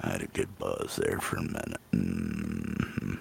I 0.00 0.10
had 0.10 0.22
a 0.22 0.26
good 0.26 0.58
buzz 0.58 0.96
there 0.96 1.18
for 1.20 1.36
a 1.36 1.42
minute. 1.42 1.80
Mhm. 1.92 3.18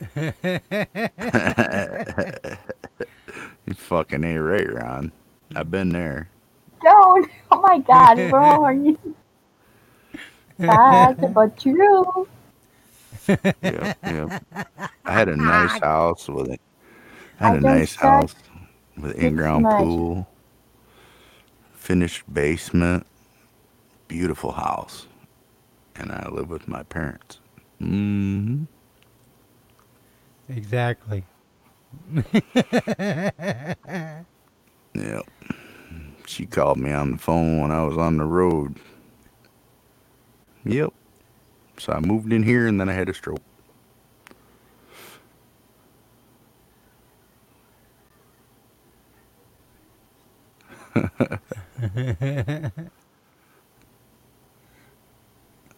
you 3.66 3.74
fucking 3.74 4.24
ain't 4.24 4.42
right, 4.42 4.72
Ron. 4.72 5.12
I've 5.56 5.70
been 5.70 5.90
there. 5.90 6.30
Don't. 6.82 7.30
Oh 7.52 7.60
my 7.62 7.78
God, 7.78 8.20
Ron. 8.30 8.98
That's 10.58 11.18
but 11.34 11.58
true. 11.58 12.28
Yep, 13.62 13.92
yep. 14.04 14.32
I 15.06 15.12
had 15.14 15.28
a 15.28 15.36
nice 15.38 15.78
house 15.78 16.28
with 16.28 16.50
it. 16.50 16.60
I 17.40 17.44
I 17.44 17.44
had 17.44 17.54
a 17.54 17.60
nice 17.60 17.96
house 17.96 18.34
with 18.96 19.16
in-ground 19.16 19.70
pool, 19.70 20.28
finished 21.74 22.22
basement, 22.32 23.06
beautiful 24.08 24.52
house, 24.52 25.06
and 25.96 26.12
I 26.12 26.28
live 26.30 26.50
with 26.50 26.68
my 26.68 26.84
parents. 26.84 27.40
hmm 27.78 28.64
Exactly. 30.48 31.24
Yep. 34.94 35.22
She 36.26 36.46
called 36.46 36.78
me 36.78 36.92
on 36.92 37.12
the 37.12 37.18
phone 37.18 37.60
when 37.60 37.70
I 37.70 37.84
was 37.84 37.96
on 37.98 38.16
the 38.18 38.24
road. 38.24 38.76
Yep. 40.64 40.92
So 41.78 41.92
I 41.92 42.00
moved 42.00 42.32
in 42.32 42.42
here 42.42 42.66
and 42.66 42.80
then 42.80 42.88
I 42.88 42.92
had 42.94 43.08
a 43.08 43.14
stroke. 43.14 43.42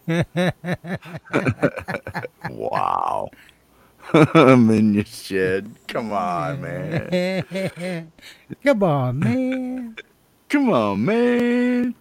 wow. 2.49 3.29
I'm 4.13 4.69
in 4.71 4.95
your 4.95 5.05
shed. 5.05 5.75
Come 5.87 6.13
on, 6.13 6.61
man. 6.61 7.15
Come 8.65 8.83
on, 8.83 9.21
man. 9.21 9.97
Come 10.49 10.69
on, 10.71 11.05
man. 11.05 11.95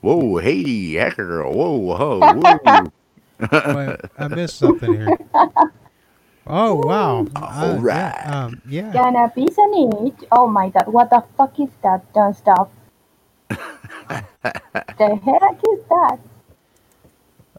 Whoa, 0.00 0.38
hey, 0.38 0.94
hacker 0.94 1.26
girl. 1.26 1.52
Whoa, 1.52 1.76
whoa, 1.78 2.24
whoa. 2.28 2.92
Wait, 3.66 3.96
I 4.18 4.28
missed 4.28 4.58
something 4.58 4.92
here. 4.92 5.18
Oh 6.46 6.74
wow! 6.74 7.26
All 7.36 7.52
Uh, 7.60 7.78
right. 7.78 8.16
yeah, 8.24 8.44
um, 8.46 8.62
yeah. 8.66 9.02
Gonna 9.02 9.32
be 9.36 9.50
some 9.52 9.72
it. 9.74 10.24
Oh 10.32 10.48
my 10.48 10.70
God, 10.70 10.88
what 10.88 11.10
the 11.10 11.24
fuck 11.36 11.60
is 11.60 11.70
that? 11.82 12.12
Don't 12.14 12.34
stop. 12.36 12.72
the 14.98 15.16
heck 15.16 15.60
is 15.72 15.84
that? 15.90 16.18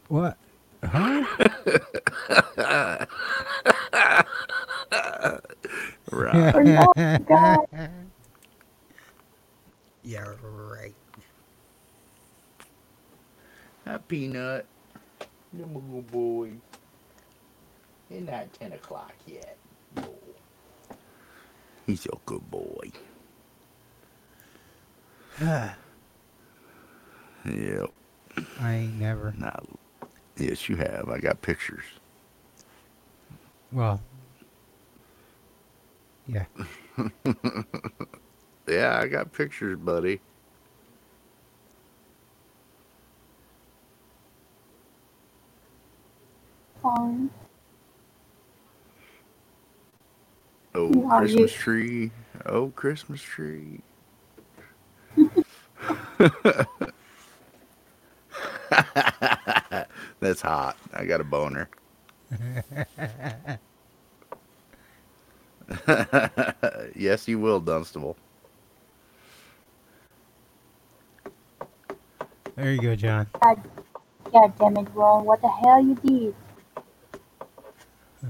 What? 0.07 0.37
Huh? 0.83 1.25
right. 6.11 6.55
Oh 6.55 6.93
my 6.95 7.17
God. 7.27 7.67
Yeah, 10.03 10.33
right. 10.41 10.95
Hi, 13.85 13.97
Peanut. 14.07 14.65
You 15.53 15.65
good 15.65 16.11
boy. 16.11 16.51
It's 18.09 18.29
not 18.29 18.51
10 18.53 18.73
o'clock 18.73 19.13
yet. 19.27 19.57
No. 19.95 20.15
He's 21.85 22.05
a 22.07 22.17
good 22.25 22.49
boy. 22.49 22.91
Yep. 27.45 27.89
I 28.59 28.73
ain't 28.73 28.99
never. 28.99 29.33
Now, 29.37 29.63
yes, 30.41 30.67
you 30.69 30.75
have. 30.77 31.09
I 31.09 31.19
got 31.19 31.41
pictures. 31.41 31.83
Well, 33.71 34.01
yeah. 36.27 36.45
yeah, 38.67 38.99
I 38.99 39.07
got 39.07 39.31
pictures, 39.31 39.77
buddy. 39.79 40.19
Fine. 46.81 47.29
Oh, 50.73 50.91
Yeah, 50.93 51.17
Christmas 51.19 51.51
you- 51.51 51.57
tree. 51.57 52.11
Oh, 52.45 52.69
Christmas 52.75 53.21
tree. 53.21 53.81
That's 60.21 60.41
hot. 60.41 60.77
I 60.93 61.05
got 61.05 61.21
a 61.21 61.25
boner. 61.25 61.69
yes, 66.95 67.27
you 67.27 67.39
will, 67.39 67.59
Dunstable. 67.59 68.17
There 72.55 72.73
you 72.73 72.81
go, 72.81 72.95
John. 72.95 73.27
God, 73.41 73.61
God 74.31 74.53
damn 74.59 74.77
it, 74.77 74.87
Ron. 74.93 75.25
What 75.25 75.41
the 75.41 75.49
hell 75.49 75.83
you 75.83 75.95
did? 76.05 76.35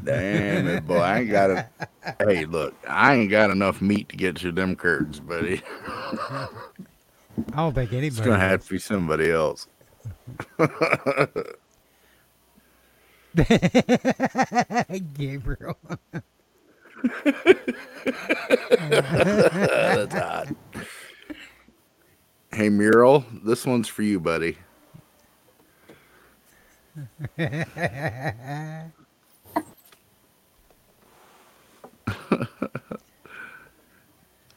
Damn 0.04 0.68
it, 0.68 0.88
boy. 0.88 1.00
I 1.00 1.20
ain't 1.22 1.32
got 1.32 1.52
it. 1.52 1.66
Hey, 2.20 2.46
look, 2.46 2.76
I 2.88 3.16
ain't 3.16 3.32
got 3.32 3.52
enough 3.52 3.82
meat 3.82 4.10
to 4.10 4.18
get 4.18 4.38
to 4.38 4.52
them 4.52 4.76
curtains, 4.76 5.20
buddy. 5.20 5.62
I 7.54 7.58
don't 7.58 7.74
think 7.76 7.94
anybody. 7.94 8.08
It's 8.08 8.20
gonna 8.22 8.40
have 8.40 8.64
to 8.66 8.70
be 8.74 8.80
somebody 8.80 9.32
else. 9.32 9.68
Gabriel. 15.14 15.78
That's 18.90 20.14
hot. 20.14 20.48
Hey, 22.54 22.70
Mural, 22.70 23.26
this 23.44 23.66
one's 23.66 23.88
for 23.88 24.04
you, 24.04 24.20
buddy. 24.20 24.58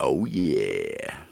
Oh, 0.01 0.25
yeah. 0.27 1.25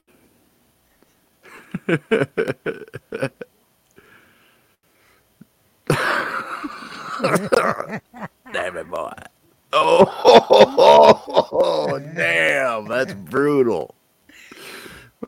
Damn 8.52 8.76
it, 8.76 8.90
boy. 8.90 9.12
Oh, 9.74 10.04
oh, 10.24 11.24
oh, 11.28 11.48
oh, 11.52 11.98
damn. 11.98 12.88
That's 12.88 13.14
brutal. 13.14 13.94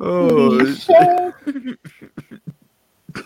Oh, 0.01 0.75
shit. 0.75 1.35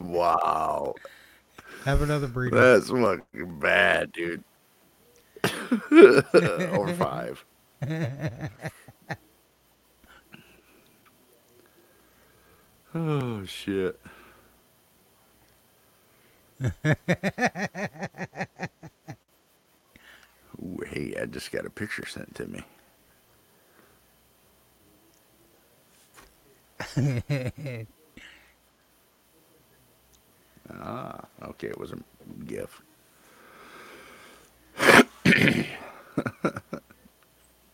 wow. 0.00 0.94
Have 1.84 2.02
another 2.02 2.26
burrito. 2.26 2.50
That's 2.52 2.90
fucking 2.90 3.60
bad, 3.60 4.10
dude. 4.12 4.42
Over 5.92 6.94
five. 6.94 7.44
Oh 12.94 13.44
shit. 13.44 14.00
Ooh, 20.62 20.78
hey, 20.86 21.14
I 21.20 21.26
just 21.26 21.50
got 21.52 21.66
a 21.66 21.70
picture 21.70 22.06
sent 22.06 22.34
to 22.36 22.46
me. 22.46 22.64
Ah, 30.70 31.20
okay, 31.42 31.68
it 31.68 31.78
was 31.78 31.92
a 31.92 31.98
gift. 32.44 32.80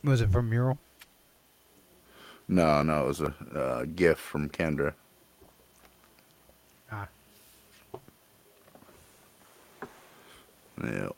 Was 0.02 0.20
it 0.20 0.30
from 0.30 0.50
Mural? 0.50 0.78
No, 2.48 2.82
no, 2.82 3.04
it 3.04 3.06
was 3.08 3.20
a 3.20 3.34
uh, 3.54 3.84
gift 3.84 4.20
from 4.20 4.48
Kendra. 4.50 4.94
Yeah. 10.82 11.10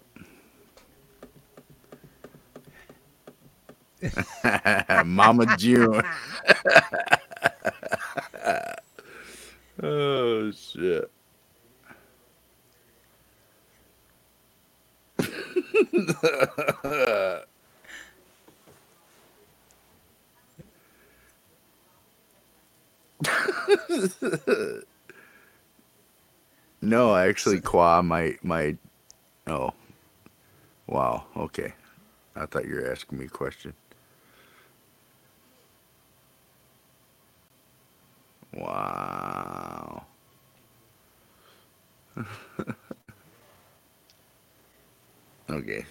Mama 5.04 5.56
June. 5.56 6.02
oh 9.82 10.50
shit. 10.50 11.10
no, 26.82 27.14
actually, 27.14 27.60
Qua, 27.60 28.02
my 28.02 28.36
my 28.42 28.76
Oh, 29.52 29.74
wow. 30.86 31.26
Okay, 31.36 31.74
I 32.34 32.46
thought 32.46 32.66
you 32.66 32.76
were 32.76 32.90
asking 32.90 33.18
me 33.18 33.26
a 33.26 33.28
question. 33.28 33.74
Wow. 38.54 40.06
okay. 45.50 45.84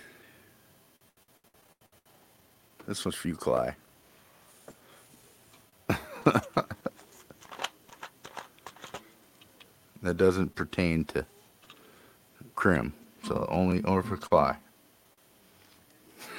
This 2.87 3.05
one's 3.05 3.15
for 3.15 3.27
you, 3.27 3.35
Cly. 3.35 3.75
that 10.01 10.17
doesn't 10.17 10.55
pertain 10.55 11.03
to 11.05 11.23
Crim, 12.55 12.93
so 13.23 13.45
only 13.49 13.83
only 13.83 14.03
for 14.03 14.17
Cly. 14.17 14.57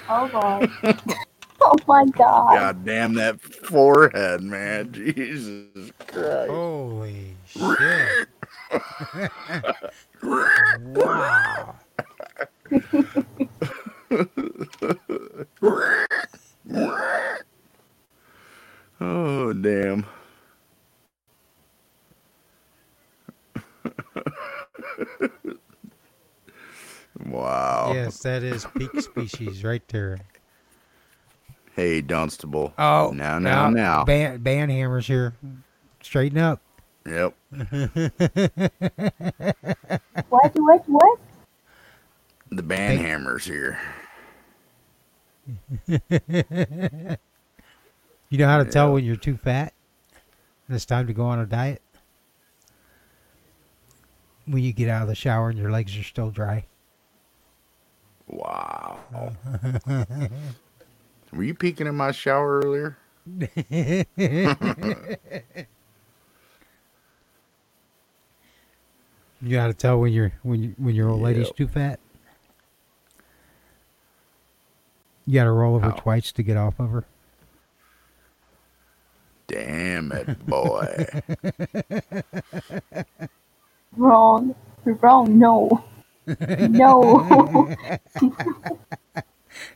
Oh 0.09 0.29
boy. 0.29 0.69
oh 1.63 1.77
my 1.87 2.05
god. 2.07 2.55
God 2.55 2.85
damn 2.85 3.15
that 3.15 3.41
forehead, 3.41 4.43
man. 4.43 4.93
Jesus 4.93 5.91
Christ. 6.07 6.51
Holy 6.51 7.37
shit. 7.47 8.29
wow. 10.23 11.75
oh 19.01 19.53
damn. 19.53 20.05
wow. 27.27 27.93
Yes, 27.95 28.19
that 28.21 28.43
is 28.43 28.67
peak 28.77 29.01
species 29.01 29.65
right 29.65 29.87
there. 29.89 30.19
Hey, 31.75 32.03
Dunstable. 32.03 32.75
Oh, 32.79 33.13
now, 33.15 33.39
now, 33.39 33.71
now. 33.71 34.05
Band, 34.05 34.45
band 34.45 34.71
hammers 34.71 35.07
here. 35.07 35.35
Straighten 36.03 36.39
up. 36.39 36.61
Yep. 37.07 37.35
What, 40.29 40.53
what, 40.55 40.89
what? 40.89 41.19
The 42.51 42.63
band 42.63 43.01
hammers 43.01 43.45
here. 43.45 43.81
you 45.89 45.99
know 48.39 48.47
how 48.47 48.59
to 48.59 48.65
tell 48.65 48.93
when 48.93 49.05
you're 49.05 49.17
too 49.17 49.37
fat 49.37 49.73
and 50.67 50.77
it's 50.77 50.85
time 50.85 51.07
to 51.07 51.13
go 51.13 51.25
on 51.25 51.39
a 51.39 51.47
diet? 51.47 51.83
When 54.47 54.63
you 54.63 54.73
get 54.73 54.89
out 54.89 55.03
of 55.03 55.09
the 55.09 55.15
shower 55.15 55.51
and 55.51 55.59
your 55.59 55.71
legs 55.71 55.97
are 55.97 56.03
still 56.03 56.31
dry. 56.31 56.67
Wow. 58.33 59.01
Were 61.33 61.45
you 61.45 61.55
peeking 61.55 61.87
in 61.87 61.97
my 61.97 62.13
shower 62.13 62.61
earlier? 62.61 62.99
You 69.43 69.57
got 69.57 69.67
to 69.69 69.75
tell 69.75 69.99
when 70.01 70.13
your 70.13 70.33
when 70.43 70.63
you, 70.63 70.75
when 70.79 70.95
your 70.95 71.11
old 71.11 71.21
lady's 71.21 71.51
too 71.51 71.67
fat. 71.67 71.99
You 75.27 75.35
got 75.35 75.45
to 75.45 75.51
roll 75.53 75.75
over 75.77 75.91
How? 75.91 75.93
twice 75.93 76.31
to 76.33 76.43
get 76.45 76.57
off 76.57 76.79
of 76.79 76.91
her. 76.91 77.05
Damn 79.49 80.13
it, 80.13 80.39
boy. 80.47 81.07
Wrong. 83.97 84.55
Wrong. 84.85 85.39
No. 85.39 85.85
No. 86.27 87.75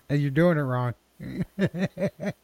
And 0.08 0.20
you're 0.20 0.30
doing 0.30 0.56
it 0.56 0.62
wrong. 0.62 0.94
yep. 1.58 2.34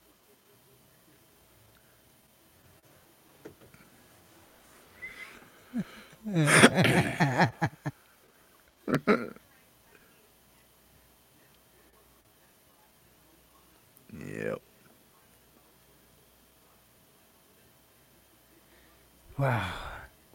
wow. 19.39 19.73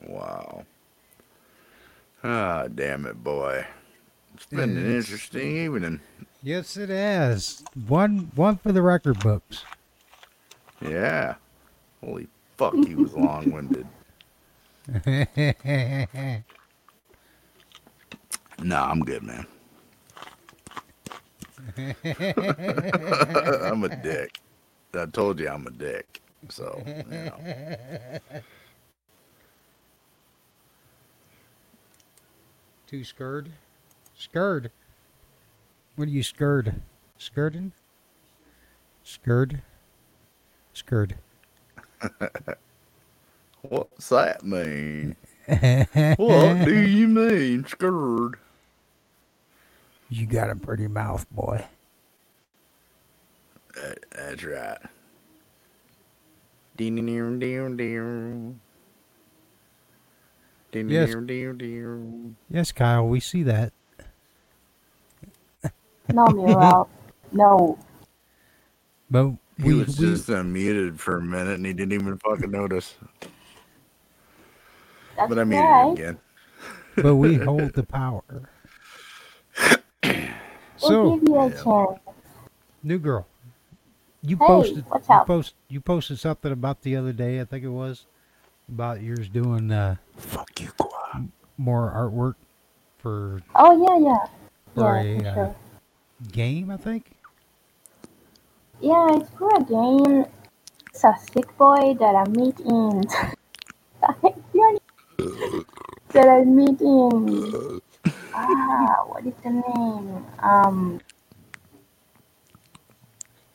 Wow. 0.07 0.65
Ah, 2.23 2.67
damn 2.73 3.05
it, 3.05 3.23
boy. 3.23 3.65
It's 4.33 4.45
been 4.45 4.77
an 4.77 4.95
interesting 4.95 5.57
evening. 5.57 6.01
Yes, 6.43 6.77
it 6.77 6.89
has. 6.89 7.63
One 7.87 8.31
one 8.35 8.57
for 8.57 8.71
the 8.71 8.81
record 8.81 9.19
books. 9.19 9.63
Yeah. 10.81 11.35
Holy 12.03 12.27
fuck, 12.57 12.75
he 12.75 12.95
was 12.95 13.13
long 13.13 13.51
winded. 13.51 13.87
Nah, 18.59 18.89
I'm 18.89 19.01
good, 19.01 19.21
man. 19.21 19.45
I'm 21.77 23.83
a 23.83 23.95
dick. 24.01 24.39
I 24.95 25.05
told 25.05 25.39
you 25.39 25.47
I'm 25.47 25.67
a 25.67 25.71
dick. 25.71 26.21
So, 26.49 26.81
you 26.87 27.03
know. 27.03 27.37
Too 32.87 33.03
scared? 33.03 33.51
Scared. 34.17 34.71
What 35.97 36.07
are 36.07 36.11
you 36.11 36.23
scared? 36.23 36.81
Skirting? 37.17 37.73
Scared? 39.03 39.61
Scared. 40.73 41.15
What's 43.61 44.09
that 44.09 44.43
mean? 44.45 45.15
what 46.17 46.65
do 46.65 46.79
you 46.87 47.07
mean, 47.07 47.65
scared? 47.65 48.37
You 50.09 50.25
got 50.25 50.49
a 50.49 50.55
pretty 50.55 50.87
mouth, 50.87 51.29
boy. 51.31 51.65
That- 53.75 54.05
That's 54.11 54.43
right. 54.43 54.77
Ding 56.77 56.95
ding 57.05 57.39
ding 57.39 57.75
ding. 57.75 58.59
Yes. 60.73 61.15
Yes, 62.49 62.71
Kyle, 62.71 63.07
we 63.07 63.19
see 63.19 63.43
that. 63.43 63.73
no, 66.13 66.27
Muriel. 66.27 66.89
No. 67.31 67.77
But 69.09 69.31
He 69.57 69.63
we, 69.63 69.73
was 69.75 69.99
we 69.99 70.07
just 70.07 70.27
unmuted 70.27 70.99
for 70.99 71.17
a 71.17 71.21
minute 71.21 71.55
and 71.55 71.65
he 71.65 71.73
didn't 71.73 71.93
even 71.93 72.17
fucking 72.17 72.51
notice. 72.51 72.95
That's 75.15 75.29
But 75.29 75.39
I 75.39 75.43
muted 75.45 75.65
him 75.65 75.91
again. 75.93 76.17
but 76.95 77.15
we 77.15 77.35
hold 77.35 77.73
the 77.73 77.83
power. 77.83 78.23
So, 80.77 81.19
we'll 81.23 81.99
new 82.83 82.99
girl, 82.99 83.25
you 84.21 84.37
Hey, 84.37 84.45
posted 84.45 84.85
you 85.09 85.19
post 85.25 85.55
you 85.69 85.81
posted 85.81 86.19
something 86.19 86.51
about 86.51 86.81
the 86.81 86.95
other 86.95 87.13
day. 87.13 87.41
I 87.41 87.45
think 87.45 87.63
it 87.63 87.69
was 87.69 88.05
about 88.69 89.01
yours 89.01 89.29
doing 89.29 89.71
uh, 89.71 89.95
fuck 90.17 90.59
you, 90.59 90.69
more 91.57 91.91
artwork 91.91 92.35
for 92.97 93.41
Oh, 93.55 93.73
yeah, 93.73 93.97
yeah. 93.97 94.25
for 94.75 94.97
Yeah, 94.97 95.01
a 95.01 95.33
for 95.33 95.41
uh, 95.41 95.53
game. 96.31 96.69
I 96.69 96.77
think. 96.77 97.11
Yeah, 98.81 99.17
it's 99.17 99.29
for 99.31 99.49
a 99.55 99.63
game. 99.63 100.25
It's 100.89 101.03
a 101.03 101.15
sick 101.33 101.55
boy 101.57 101.95
that 101.99 102.15
I 102.15 102.27
meet 102.29 102.59
in. 102.59 103.01
that 106.13 106.27
I 106.27 106.43
meet 106.43 106.81
in. 106.81 107.81
Ah, 108.33 109.03
what 109.07 109.25
is 109.25 109.33
the 109.43 109.49
name? 109.49 110.25
Um, 110.39 110.99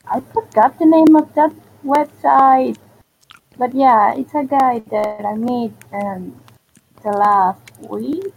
I 0.05 0.19
forgot 0.33 0.77
the 0.79 0.85
name 0.85 1.15
of 1.15 1.33
that 1.35 1.53
website. 1.85 2.77
But 3.57 3.75
yeah, 3.75 4.15
it's 4.15 4.33
a 4.33 4.43
guy 4.43 4.79
that 4.89 5.25
I 5.25 5.35
met 5.35 5.71
um, 5.93 6.41
the 7.03 7.09
last 7.09 7.61
week 7.87 8.33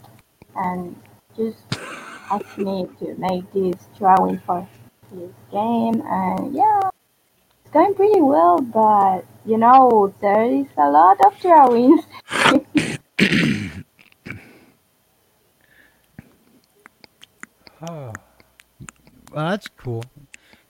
and 0.54 0.94
just 1.34 1.56
asked 2.30 2.58
me 2.58 2.86
to 2.98 3.14
make 3.16 3.50
this 3.52 3.88
drawing 3.96 4.38
for 4.40 4.68
his 5.10 5.30
game. 5.50 6.02
And 6.04 6.54
yeah, 6.54 6.90
it's 7.64 7.72
going 7.72 7.94
pretty 7.94 8.20
well, 8.20 8.60
but 8.60 9.24
you 9.46 9.56
know, 9.56 10.12
there 10.20 10.44
is 10.44 10.66
a 10.76 10.90
lot 10.90 11.18
of 11.24 11.40
drawings. 11.40 12.02
Oh, 17.88 18.12
well, 19.32 19.48
that's 19.48 19.68
cool. 19.68 20.04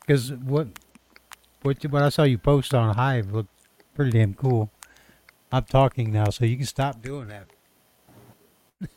Because 0.00 0.33
what, 0.33 0.68
what, 1.62 1.84
what 1.86 2.02
I 2.02 2.10
saw 2.10 2.23
you 2.23 2.39
post 2.39 2.75
on 2.75 2.94
Hive 2.94 3.33
looked 3.33 3.56
pretty 3.97 4.10
damn 4.10 4.34
cool. 4.34 4.70
I'm 5.50 5.65
talking 5.65 6.12
now, 6.12 6.28
so 6.28 6.44
you 6.44 6.57
can 6.57 6.66
stop 6.66 7.00
doing 7.02 7.28
that. 7.28 7.47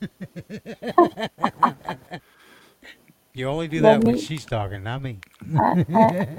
you 3.34 3.48
only 3.48 3.69
do 3.69 3.80
that 3.80 4.03
when 4.03 4.18
she's 4.18 4.44
talking, 4.45 4.84
not 4.84 5.02
me. 5.02 5.19
Shit. 5.45 6.30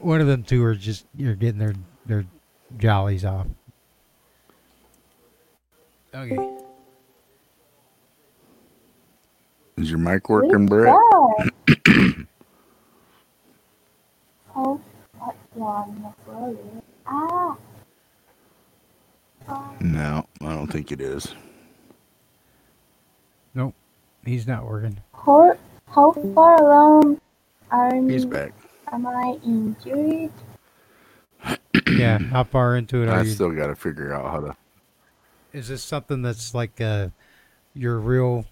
One 0.00 0.20
of 0.20 0.26
them 0.26 0.42
two 0.42 0.62
are 0.62 0.74
just 0.74 1.06
you're 1.16 1.34
getting 1.34 1.58
their 1.58 1.74
their 2.04 2.26
jollies 2.76 3.24
off. 3.24 3.46
Okay. 6.14 6.36
Is 9.78 9.90
your 9.90 9.98
mic 9.98 10.28
working, 10.28 10.66
Good 10.66 10.68
Brett? 10.68 10.96
job. 11.76 11.86
Oh, 11.86 11.86
what 11.86 12.06
one? 12.06 12.26
Really? 12.26 12.26
Ah. 14.45 14.45
No, 19.80 20.26
I 20.40 20.54
don't 20.54 20.66
think 20.66 20.92
it 20.92 21.00
is. 21.00 21.34
Nope, 23.54 23.74
he's 24.24 24.46
not 24.46 24.66
working. 24.66 24.98
How, 25.14 25.56
how 25.88 26.12
far 26.34 26.62
along 26.62 27.20
are 27.70 27.94
He's 27.94 28.24
back. 28.24 28.52
am 28.92 29.06
I 29.06 29.38
injured? 29.44 30.32
Yeah, 31.88 32.18
how 32.18 32.42
far 32.42 32.76
into 32.76 33.02
it 33.04 33.08
are 33.08 33.20
I 33.20 33.22
you? 33.22 33.30
still 33.30 33.52
got 33.52 33.68
to 33.68 33.76
figure 33.76 34.12
out 34.12 34.30
how 34.30 34.40
to. 34.40 34.56
Is 35.52 35.68
this 35.68 35.84
something 35.84 36.20
that's 36.20 36.52
like 36.52 36.80
uh, 36.80 37.08
your 37.74 38.00
real? 38.00 38.44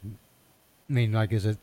I 0.89 0.93
mean, 0.93 1.13
like, 1.13 1.33
is 1.33 1.45
it? 1.45 1.59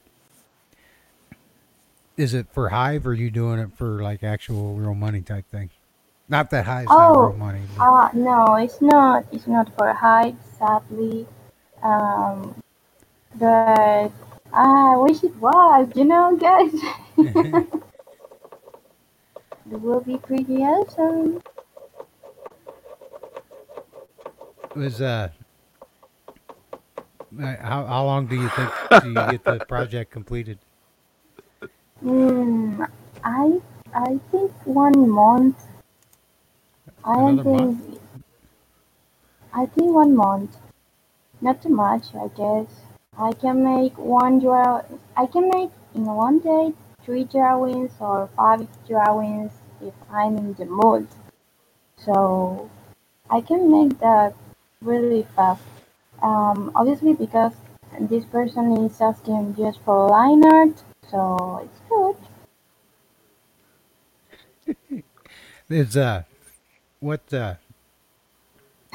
Is 2.22 2.35
it 2.35 2.45
for 2.51 2.69
Hive, 2.69 3.08
or 3.08 3.09
are 3.09 3.14
you 3.16 3.32
doing 3.32 3.58
it 3.58 3.72
for 3.75 4.03
like 4.03 4.22
actual 4.22 4.75
real 4.75 4.93
money 4.93 5.22
type 5.24 5.50
thing? 5.50 5.72
Not 6.30 6.51
that 6.51 6.66
Hive's 6.66 6.88
not 6.91 7.16
Oh, 7.17 7.30
real 7.30 7.38
money. 7.38 7.61
but- 7.75 7.83
uh, 7.83 8.09
no, 8.14 8.56
it's 8.58 8.80
not. 8.80 9.25
It's 9.32 9.48
not 9.48 9.75
for 9.75 9.91
hype, 9.91 10.35
sadly. 10.59 11.25
Um, 11.82 12.61
but 13.40 14.11
I 14.53 14.98
wish 14.98 15.24
it 15.24 15.35
was. 15.38 15.90
You 15.95 16.06
know, 16.06 16.38
guys. 16.38 16.72
it 17.17 17.82
will 19.82 20.01
be 20.01 20.17
pretty 20.17 20.58
awesome. 20.58 21.41
was 24.75 25.01
uh, 25.01 25.30
uh, 27.41 27.56
how 27.61 27.83
how 27.88 28.06
long 28.06 28.27
do 28.27 28.35
you 28.35 28.48
think 28.50 28.69
do 29.01 29.08
you 29.09 29.16
get 29.32 29.43
the 29.43 29.66
project 29.67 30.11
completed? 30.11 30.59
Hmm. 32.01 32.83
I 33.23 33.61
I 33.93 34.19
think 34.31 34.51
one 34.65 35.07
month. 35.09 35.57
I 37.05 37.15
don't 37.15 37.39
Another 37.39 37.57
think. 37.57 38.01
I 39.53 39.65
think 39.67 39.93
one 39.93 40.15
month. 40.15 40.57
Not 41.41 41.61
too 41.61 41.69
much, 41.69 42.15
I 42.15 42.27
guess. 42.30 42.67
I 43.17 43.33
can 43.33 43.63
make 43.63 43.97
one 43.97 44.39
draw. 44.39 44.81
I 45.15 45.25
can 45.27 45.49
make 45.49 45.69
in 45.93 46.05
one 46.05 46.39
day 46.39 46.73
three 47.03 47.23
drawings 47.23 47.91
or 47.99 48.30
five 48.35 48.67
drawings 48.88 49.51
if 49.81 49.93
I'm 50.09 50.38
in 50.38 50.53
the 50.55 50.65
mood. 50.65 51.07
So 51.97 52.69
I 53.30 53.41
can 53.41 53.71
make 53.71 53.99
that 53.99 54.33
really 54.81 55.27
fast. 55.35 55.61
Um, 56.23 56.71
obviously 56.75 57.13
because 57.13 57.53
this 57.99 58.25
person 58.25 58.85
is 58.85 58.99
asking 59.01 59.55
just 59.55 59.80
for 59.81 60.09
line 60.09 60.43
art, 60.45 60.83
so 61.11 61.67
it's 61.67 61.81
good. 61.90 62.17
Is 65.69 65.98
uh, 65.98 66.23
what 66.99 67.33
uh, 67.33 67.56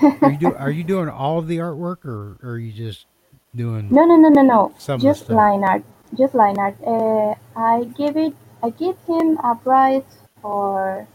are 0.02 0.30
you 0.30 0.38
do? 0.38 0.54
Are 0.54 0.70
you 0.70 0.84
doing 0.84 1.08
all 1.08 1.38
of 1.38 1.48
the 1.48 1.58
artwork, 1.58 2.04
or, 2.04 2.38
or 2.42 2.52
are 2.52 2.58
you 2.58 2.72
just 2.72 3.06
doing? 3.54 3.88
No, 3.90 4.04
no, 4.04 4.16
no, 4.16 4.28
no, 4.28 4.42
no. 4.42 4.74
Some 4.78 5.00
just 5.00 5.30
line 5.30 5.64
art. 5.64 5.84
Just 6.16 6.34
line 6.34 6.58
art. 6.58 6.76
Uh, 6.84 7.34
I 7.56 7.84
give 7.96 8.16
it. 8.16 8.34
I 8.62 8.70
give 8.70 8.96
him 9.06 9.38
a 9.38 9.54
price 9.54 10.04
for 10.42 11.06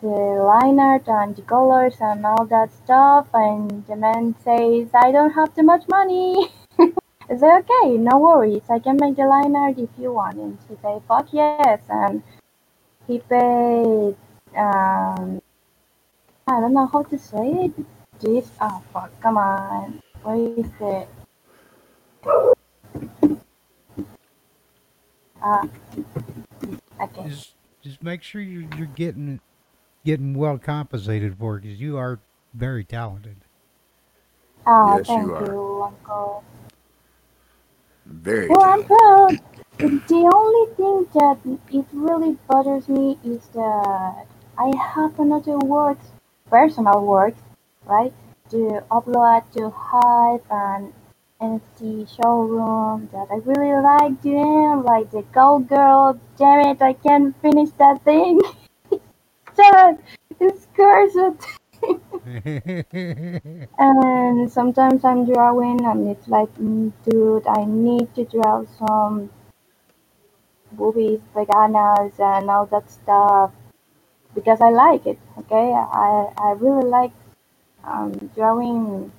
the 0.00 0.08
line 0.08 0.78
art 0.78 1.08
and 1.08 1.36
the 1.36 1.42
colors 1.42 1.96
and 2.00 2.24
all 2.24 2.44
that 2.46 2.72
stuff. 2.72 3.26
And 3.34 3.86
the 3.86 3.96
man 3.96 4.34
says, 4.44 4.88
"I 4.94 5.10
don't 5.12 5.32
have 5.32 5.54
too 5.54 5.64
much 5.64 5.84
money." 5.88 6.48
I 7.38 7.40
say, 7.40 7.56
"Okay, 7.62 7.96
no 7.98 8.18
worries. 8.18 8.68
I 8.68 8.78
can 8.78 8.96
make 9.00 9.16
the 9.16 9.26
line 9.26 9.54
art 9.54 9.78
if 9.78 9.90
you 9.98 10.12
want." 10.12 10.36
And 10.38 10.58
he 10.68 10.76
say, 10.82 11.00
"Fuck 11.06 11.32
yes!" 11.32 11.82
And 11.88 12.22
he 13.06 13.18
paid. 13.20 14.16
Um, 14.56 15.40
I 16.46 16.60
don't 16.60 16.74
know 16.74 16.86
how 16.86 17.02
to 17.04 17.18
say 17.18 17.70
it. 17.70 17.72
This. 18.20 18.50
Oh 18.60 18.82
fuck! 18.92 19.10
Come 19.20 19.38
on. 19.38 20.02
Where 20.22 20.36
is 20.36 20.72
it? 20.80 21.08
Ah, 25.40 25.62
okay. 27.00 27.28
Just 27.28 27.54
just 27.82 28.02
make 28.02 28.22
sure 28.22 28.40
you're 28.40 28.66
you're 28.76 28.86
getting 28.86 29.40
getting 30.04 30.34
well 30.34 30.58
compensated 30.58 31.38
for 31.38 31.58
it, 31.58 31.62
because 31.62 31.80
you 31.80 31.96
are 31.96 32.18
very 32.54 32.84
talented. 32.84 33.36
Ah, 34.66 34.96
Yes, 34.96 35.06
thank 35.06 35.26
you 35.28 35.34
are. 35.34 35.46
you, 35.46 35.82
Uncle. 35.84 36.44
Very 38.08 38.48
Well, 38.48 38.62
I'm 38.62 38.84
proud. 38.84 39.38
The 39.78 40.30
only 40.34 40.74
thing 40.74 41.06
that 41.14 41.38
it 41.70 41.84
really 41.92 42.38
bothers 42.48 42.88
me 42.88 43.18
is 43.22 43.46
that 43.48 44.26
I 44.56 44.72
have 44.76 45.20
another 45.20 45.58
work, 45.58 45.98
personal 46.50 47.04
work, 47.04 47.34
right, 47.84 48.12
to 48.50 48.82
upload 48.90 49.44
to 49.52 49.70
Hive 49.70 50.40
and 50.50 50.92
NFT 51.40 52.08
showroom 52.16 53.10
that 53.12 53.28
I 53.30 53.36
really 53.44 53.80
like 53.82 54.22
doing, 54.22 54.82
like 54.84 55.10
the 55.10 55.22
Go 55.32 55.58
Girl. 55.58 56.18
Damn 56.38 56.66
it, 56.68 56.82
I 56.82 56.94
can't 56.94 57.38
finish 57.42 57.70
that 57.78 58.02
thing. 58.04 58.40
Sad. 59.54 59.98
It's 60.40 60.66
cursed. 60.74 61.46
And 63.78 64.50
sometimes 64.52 65.04
I'm 65.04 65.24
drawing 65.24 65.84
and 65.84 66.08
it's 66.08 66.28
like, 66.28 66.52
mm, 66.56 66.92
dude, 67.04 67.46
I 67.46 67.64
need 67.64 68.14
to 68.16 68.24
draw 68.24 68.64
some 68.78 69.30
boobies, 70.72 71.20
veganas, 71.34 72.18
and 72.20 72.50
all 72.50 72.66
that 72.66 72.90
stuff 72.90 73.52
because 74.34 74.60
I 74.60 74.70
like 74.70 75.06
it. 75.06 75.18
Okay, 75.38 75.72
I 75.74 76.32
I 76.38 76.50
really 76.58 76.88
like 76.88 77.12
um, 77.84 78.12
drawing 78.34 79.12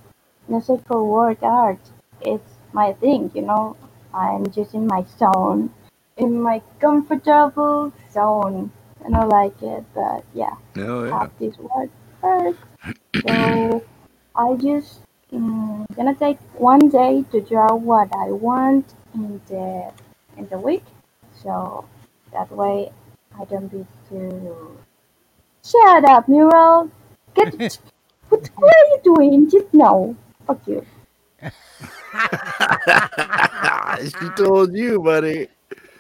musical 0.48 1.08
word 1.08 1.40
art. 1.44 1.80
It's 2.22 2.54
my 2.74 2.94
thing, 2.94 3.32
you 3.36 3.44
know. 3.44 3.78
I'm 4.14 4.52
just 4.52 4.74
in 4.74 4.88
my 4.88 5.04
zone, 5.18 5.72
in 6.18 6.42
my 6.42 6.62
comfortable 6.80 7.94
zone, 8.12 8.72
and 9.06 9.16
I 9.16 9.26
like 9.26 9.62
it. 9.64 9.86
But 9.94 10.26
yeah 10.34 10.56
Oh, 10.78 11.06
yeah. 11.06 11.20
have 11.20 11.32
this 11.40 11.58
word 11.58 11.92
first. 12.22 12.60
So 13.26 13.84
I 14.36 14.54
just 14.56 15.02
mm, 15.34 15.86
gonna 15.96 16.16
take 16.16 16.40
one 16.58 16.90
day 16.90 17.24
to 17.32 17.42
draw 17.42 17.76
what 17.76 18.10
I 18.16 18.32
want 18.32 18.94
in 19.14 19.42
the 19.48 19.92
in 20.38 20.48
the 20.48 20.58
week. 20.58 20.84
So 21.44 21.86
that 22.32 22.52
way 22.52 22.92
I 23.40 23.46
don't 23.46 23.68
be 23.68 23.86
too. 24.10 24.78
Shut 25.64 26.06
up, 26.06 26.28
mural. 26.28 26.90
Get. 27.36 27.54
what, 28.30 28.50
what 28.56 28.76
are 28.76 28.88
you 28.90 29.00
doing? 29.04 29.50
Just 29.50 29.74
no. 29.74 30.16
Fuck 30.48 30.68
you. 30.68 30.86
she 34.04 34.30
told 34.36 34.76
you, 34.76 35.00
buddy. 35.02 35.48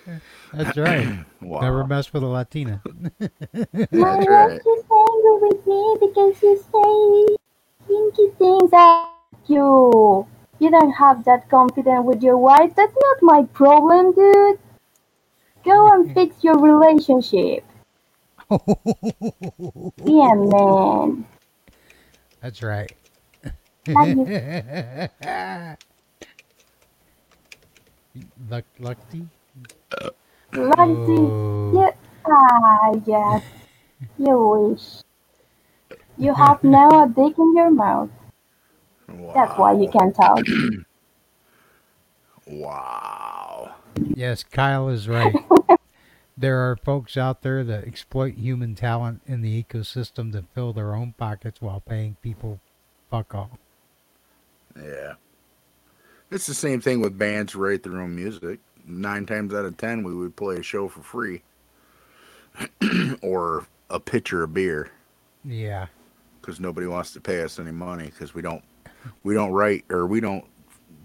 That's 0.54 0.78
right. 0.78 1.26
Wow. 1.42 1.62
Never 1.62 1.88
mess 1.88 2.12
with 2.12 2.22
a 2.22 2.28
Latina. 2.28 2.82
My 2.86 2.98
That's 3.20 3.92
wife 3.92 4.28
right. 4.28 4.60
is 4.60 4.84
angry 4.92 5.36
with 5.40 5.66
me 5.66 5.96
because 6.00 6.44
you 6.44 6.58
say 6.58 7.36
kinky 7.88 8.28
things 8.38 8.72
at 8.74 9.08
you. 9.48 10.28
You 10.60 10.70
don't 10.70 10.92
have 10.92 11.24
that 11.24 11.50
confidence 11.50 12.06
with 12.06 12.22
your 12.22 12.38
wife. 12.38 12.76
That's 12.76 12.94
not 12.94 13.18
my 13.22 13.44
problem, 13.54 14.12
dude. 14.14 14.60
Go 15.64 15.94
and 15.94 16.14
fix 16.14 16.44
your 16.44 16.60
relationship. 16.60 17.64
Yeah, 20.04 20.34
man. 20.36 21.26
That's 22.42 22.62
right. 22.64 22.92
Have 23.88 24.18
Luck, 28.50 28.66
lucky. 28.80 29.28
Bloody, 30.52 31.14
you, 31.14 31.90
ah, 32.26 32.94
yes, 33.06 33.44
you 34.18 34.38
wish. 34.38 35.04
You 36.18 36.34
have 36.34 36.64
now 36.64 37.04
a 37.04 37.08
dick 37.16 37.38
in 37.38 37.56
your 37.56 37.72
mouth. 37.72 38.10
That's 39.34 39.58
why 39.58 39.74
you 39.74 39.90
can't 39.90 40.16
talk. 40.16 40.44
Wow. 42.50 43.76
Yes, 43.96 44.44
Kyle 44.44 44.90
is 44.90 45.08
right. 45.08 45.36
there 46.38 46.58
are 46.58 46.78
folks 46.78 47.16
out 47.16 47.44
there 47.44 47.64
that 47.64 47.84
exploit 47.86 48.34
human 48.36 48.74
talent 48.74 49.22
in 49.28 49.42
the 49.42 49.64
ecosystem 49.64 50.32
to 50.32 50.46
fill 50.56 50.74
their 50.74 50.96
own 50.96 51.14
pockets 51.16 51.62
while 51.62 51.80
paying 51.80 52.18
people 52.24 52.60
fuck 53.12 53.36
all. 53.36 53.60
Yeah. 54.76 55.14
It's 56.32 56.48
the 56.48 56.56
same 56.56 56.82
thing 56.82 57.02
with 57.02 57.20
bands 57.20 57.54
who 57.54 57.60
write 57.60 57.84
their 57.84 58.02
own 58.02 58.16
music. 58.16 58.60
Nine 58.90 59.26
times 59.28 59.54
out 59.54 59.66
of 59.66 59.78
ten, 59.78 60.04
we 60.04 60.14
would 60.16 60.36
play 60.36 60.56
a 60.58 60.64
show 60.64 60.88
for 60.88 61.02
free 61.02 61.44
or 63.22 63.68
a 63.90 64.00
pitcher 64.00 64.44
of 64.44 64.54
beer 64.54 64.90
Yeah. 65.46 65.88
because 66.42 66.60
nobody 66.60 66.88
wants 66.88 67.14
to 67.14 67.22
pay 67.22 67.44
us 67.44 67.60
any 67.60 67.72
money 67.72 68.06
because 68.06 68.34
we 68.34 68.42
don't 68.42 68.64
we 69.24 69.34
don't 69.36 69.52
write 69.52 69.86
or 69.92 70.06
we 70.08 70.20
don't 70.20 70.44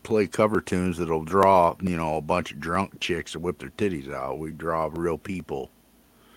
play 0.03 0.27
cover 0.27 0.61
tunes 0.61 0.99
that'll 0.99 1.25
draw 1.25 1.77
you 1.81 1.97
know 1.97 2.17
a 2.17 2.21
bunch 2.23 2.53
of 2.53 2.61
drunk 2.61 2.99
chicks 3.01 3.33
to 3.33 3.39
whip 3.39 3.59
their 3.59 3.71
titties 3.71 4.13
out. 4.13 4.39
We 4.39 4.51
draw 4.51 4.89
real 4.93 5.19
people. 5.19 5.71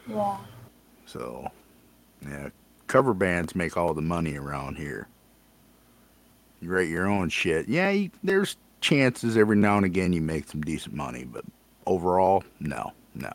Yeah. 0.09 0.37
So, 1.05 1.49
yeah, 2.27 2.49
cover 2.87 3.13
bands 3.13 3.55
make 3.55 3.77
all 3.77 3.93
the 3.93 4.01
money 4.01 4.35
around 4.37 4.75
here. 4.77 5.07
You 6.61 6.69
write 6.71 6.89
your 6.89 7.07
own 7.07 7.29
shit. 7.29 7.69
Yeah, 7.69 7.89
you, 7.91 8.09
there's 8.23 8.57
chances 8.81 9.37
every 9.37 9.55
now 9.55 9.77
and 9.77 9.85
again 9.85 10.13
you 10.13 10.21
make 10.21 10.47
some 10.47 10.61
decent 10.61 10.95
money, 10.95 11.25
but 11.25 11.43
overall, 11.85 12.43
no, 12.59 12.91
no. 13.15 13.31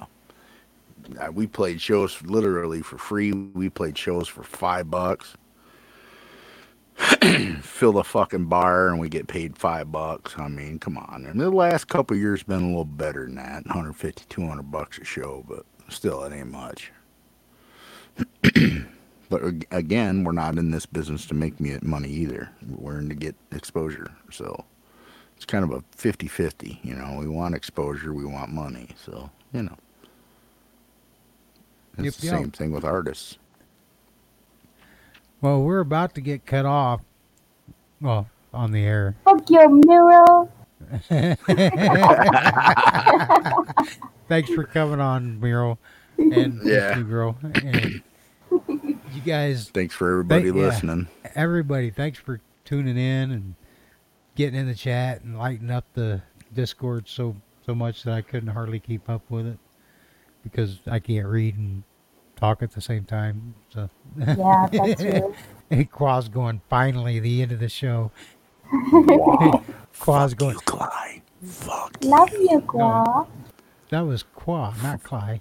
Uh, 1.20 1.32
we 1.32 1.46
played 1.46 1.80
shows 1.80 2.22
literally 2.22 2.80
for 2.82 2.98
free. 2.98 3.32
We 3.32 3.68
played 3.68 3.98
shows 3.98 4.28
for 4.28 4.44
five 4.44 4.90
bucks. 4.90 5.34
Fill 7.62 7.92
the 7.92 8.04
fucking 8.04 8.44
bar 8.46 8.88
and 8.88 9.00
we 9.00 9.08
get 9.08 9.26
paid 9.26 9.58
five 9.58 9.90
bucks. 9.90 10.34
I 10.38 10.48
mean, 10.48 10.78
come 10.78 10.96
on. 10.96 11.26
And 11.26 11.40
the 11.40 11.50
last 11.50 11.88
couple 11.88 12.16
years 12.16 12.42
been 12.42 12.62
a 12.62 12.66
little 12.66 12.84
better 12.84 13.24
than 13.24 13.36
that 13.36 13.66
150, 13.66 14.24
200 14.28 14.62
bucks 14.70 14.98
a 14.98 15.04
show, 15.04 15.44
but 15.48 15.64
still, 15.88 16.22
it 16.22 16.32
ain't 16.32 16.52
much. 16.52 16.92
but 19.28 19.42
again, 19.70 20.22
we're 20.22 20.32
not 20.32 20.58
in 20.58 20.70
this 20.70 20.86
business 20.86 21.26
to 21.26 21.34
make 21.34 21.58
money 21.82 22.08
either. 22.08 22.50
We're 22.68 22.98
in 23.00 23.08
to 23.08 23.14
get 23.14 23.34
exposure. 23.50 24.12
So 24.30 24.64
it's 25.42 25.50
kind 25.50 25.64
of 25.64 25.72
a 25.72 25.82
50 25.96 26.28
50. 26.28 26.78
You 26.84 26.94
know, 26.94 27.16
we 27.18 27.26
want 27.26 27.56
exposure, 27.56 28.12
we 28.14 28.24
want 28.24 28.50
money. 28.52 28.90
So, 29.04 29.28
you 29.52 29.64
know, 29.64 29.76
it's 31.98 32.04
Yep, 32.04 32.14
the 32.14 32.26
yep. 32.26 32.34
same 32.36 32.50
thing 32.52 32.70
with 32.70 32.84
artists. 32.84 33.38
Well, 35.40 35.62
we're 35.64 35.80
about 35.80 36.14
to 36.14 36.20
get 36.20 36.46
cut 36.46 36.64
off. 36.64 37.00
Well, 38.00 38.28
on 38.54 38.70
the 38.70 38.84
air. 38.84 39.16
Fuck 39.24 39.50
your 39.50 39.68
mirror. 39.68 40.48
Thanks 44.28 44.50
for 44.50 44.62
coming 44.64 45.00
on, 45.00 45.40
Miro 45.40 45.76
and 46.18 46.58
Miss 46.58 46.66
Yeah. 46.66 46.94
New 46.94 47.04
Girl. 47.04 47.36
And 47.42 48.00
you 48.50 49.20
guys, 49.26 49.70
Thanks 49.70 49.94
for 49.94 50.08
everybody 50.10 50.44
Thank- 50.44 50.56
yeah. 50.56 50.62
listening. 50.62 51.08
everybody, 51.34 51.90
thanks 51.90 52.18
for 52.20 52.40
tuning 52.64 52.96
in 52.96 53.30
and 53.32 53.54
getting 54.34 54.58
in 54.58 54.66
the 54.66 54.74
chat 54.74 55.22
and 55.22 55.38
lighting 55.38 55.70
up 55.70 55.84
the 55.94 56.22
Discord 56.54 57.08
so 57.08 57.36
so 57.64 57.74
much 57.74 58.02
that 58.04 58.14
I 58.14 58.22
couldn't 58.22 58.48
hardly 58.50 58.80
keep 58.80 59.08
up 59.08 59.22
with 59.30 59.46
it 59.46 59.58
because 60.42 60.78
I 60.90 60.98
can't 60.98 61.26
read 61.26 61.56
and 61.56 61.82
talk 62.36 62.62
at 62.62 62.72
the 62.72 62.80
same 62.80 63.04
time. 63.04 63.54
So 63.72 63.88
Yeah, 64.18 64.68
that's 64.72 65.00
true. 65.00 65.34
and 65.70 65.90
Qua's 65.90 66.28
going 66.28 66.60
finally 66.68 67.20
the 67.20 67.42
end 67.42 67.52
of 67.52 67.60
the 67.60 67.68
show. 67.68 68.10
Qua's 70.00 70.34
going. 70.34 70.54
You, 70.54 70.60
Clyde. 70.60 71.22
Fuck. 71.44 71.98
Love 72.02 72.32
you, 72.32 72.60
Qua. 72.66 73.26
That 73.90 74.00
was 74.00 74.22
Qua, 74.22 74.74
not 74.82 75.02
Cly. 75.02 75.40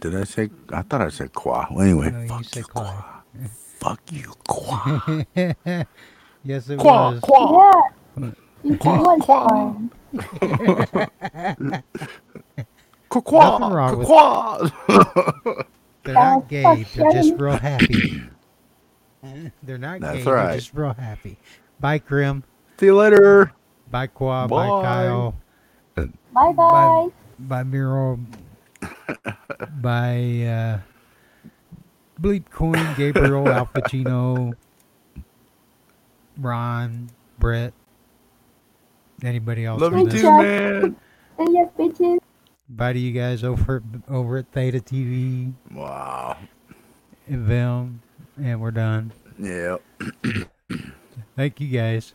Did 0.00 0.14
I 0.16 0.24
say? 0.24 0.48
I 0.70 0.82
thought 0.82 1.02
I 1.02 1.10
said 1.10 1.32
qua. 1.34 1.66
Well, 1.70 1.82
anyway, 1.82 2.10
No, 2.10 2.26
fuck 2.26 2.44
said 2.44 2.56
you, 2.60 2.64
Cly. 2.64 3.04
Fuck 3.78 4.00
you, 4.10 4.32
qua. 4.48 5.84
Yes, 6.44 6.68
it 6.68 6.78
Qua, 6.78 7.12
was. 7.12 7.20
qua. 7.20 7.70
Yeah. 8.18 8.30
You 8.64 8.78
was 8.82 9.24
fun. 9.26 9.90
Qua, 13.08 13.58
Nothing 13.58 13.74
wrong 13.76 13.98
with 13.98 14.06
qua. 14.06 14.70
They're 16.04 16.14
not 16.14 16.48
gay. 16.48 16.86
They're 16.94 17.12
just 17.12 17.34
real 17.38 17.56
happy. 17.56 18.22
They're 19.62 19.78
not 19.78 20.00
That's 20.00 20.18
gay. 20.18 20.24
They're 20.24 20.34
right. 20.34 20.54
just 20.56 20.74
real 20.74 20.94
happy. 20.94 21.38
Bye, 21.80 21.98
Grim. 21.98 22.42
See 22.78 22.86
you 22.86 22.96
later. 22.96 23.52
Bye, 23.90 24.06
Qua. 24.08 24.46
Bye, 24.46 24.68
Bye. 24.68 24.82
Kyle. 24.82 25.34
Bye 25.94 26.52
bye. 26.52 27.08
Bye, 27.38 27.62
Miro. 27.64 28.18
Bye, 29.80 30.42
uh, 30.46 30.78
Bleep 32.20 32.50
Coin, 32.50 32.94
Gabriel, 32.96 33.48
Al 33.48 33.66
Pacino, 33.66 34.54
Ron, 36.38 37.10
Brett. 37.38 37.72
Anybody 39.22 39.64
else? 39.64 39.80
Love 39.80 39.94
on 39.94 40.00
you 40.06 40.10
too, 40.10 40.22
man. 40.22 40.96
See 41.38 41.52
ya, 41.52 41.64
bitches. 41.78 42.18
Bye 42.68 42.92
to 42.94 42.98
you 42.98 43.12
guys 43.12 43.44
over 43.44 43.76
at, 43.76 44.12
over 44.12 44.38
at 44.38 44.50
Theta 44.52 44.78
TV 44.80 45.52
Wow. 45.72 46.36
and 47.28 47.46
Vim, 47.46 48.00
and 48.42 48.60
we're 48.60 48.70
done. 48.70 49.12
Yeah. 49.38 49.76
Thank 51.36 51.60
you 51.60 51.68
guys. 51.68 52.14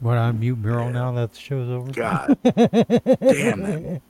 What 0.00 0.16
on 0.18 0.40
mute 0.40 0.58
mural 0.58 0.90
now 0.90 1.12
that 1.12 1.32
the 1.32 1.38
show's 1.38 1.68
over? 1.68 1.92
God 1.92 2.36
damn 2.42 3.62
it. 3.64 4.02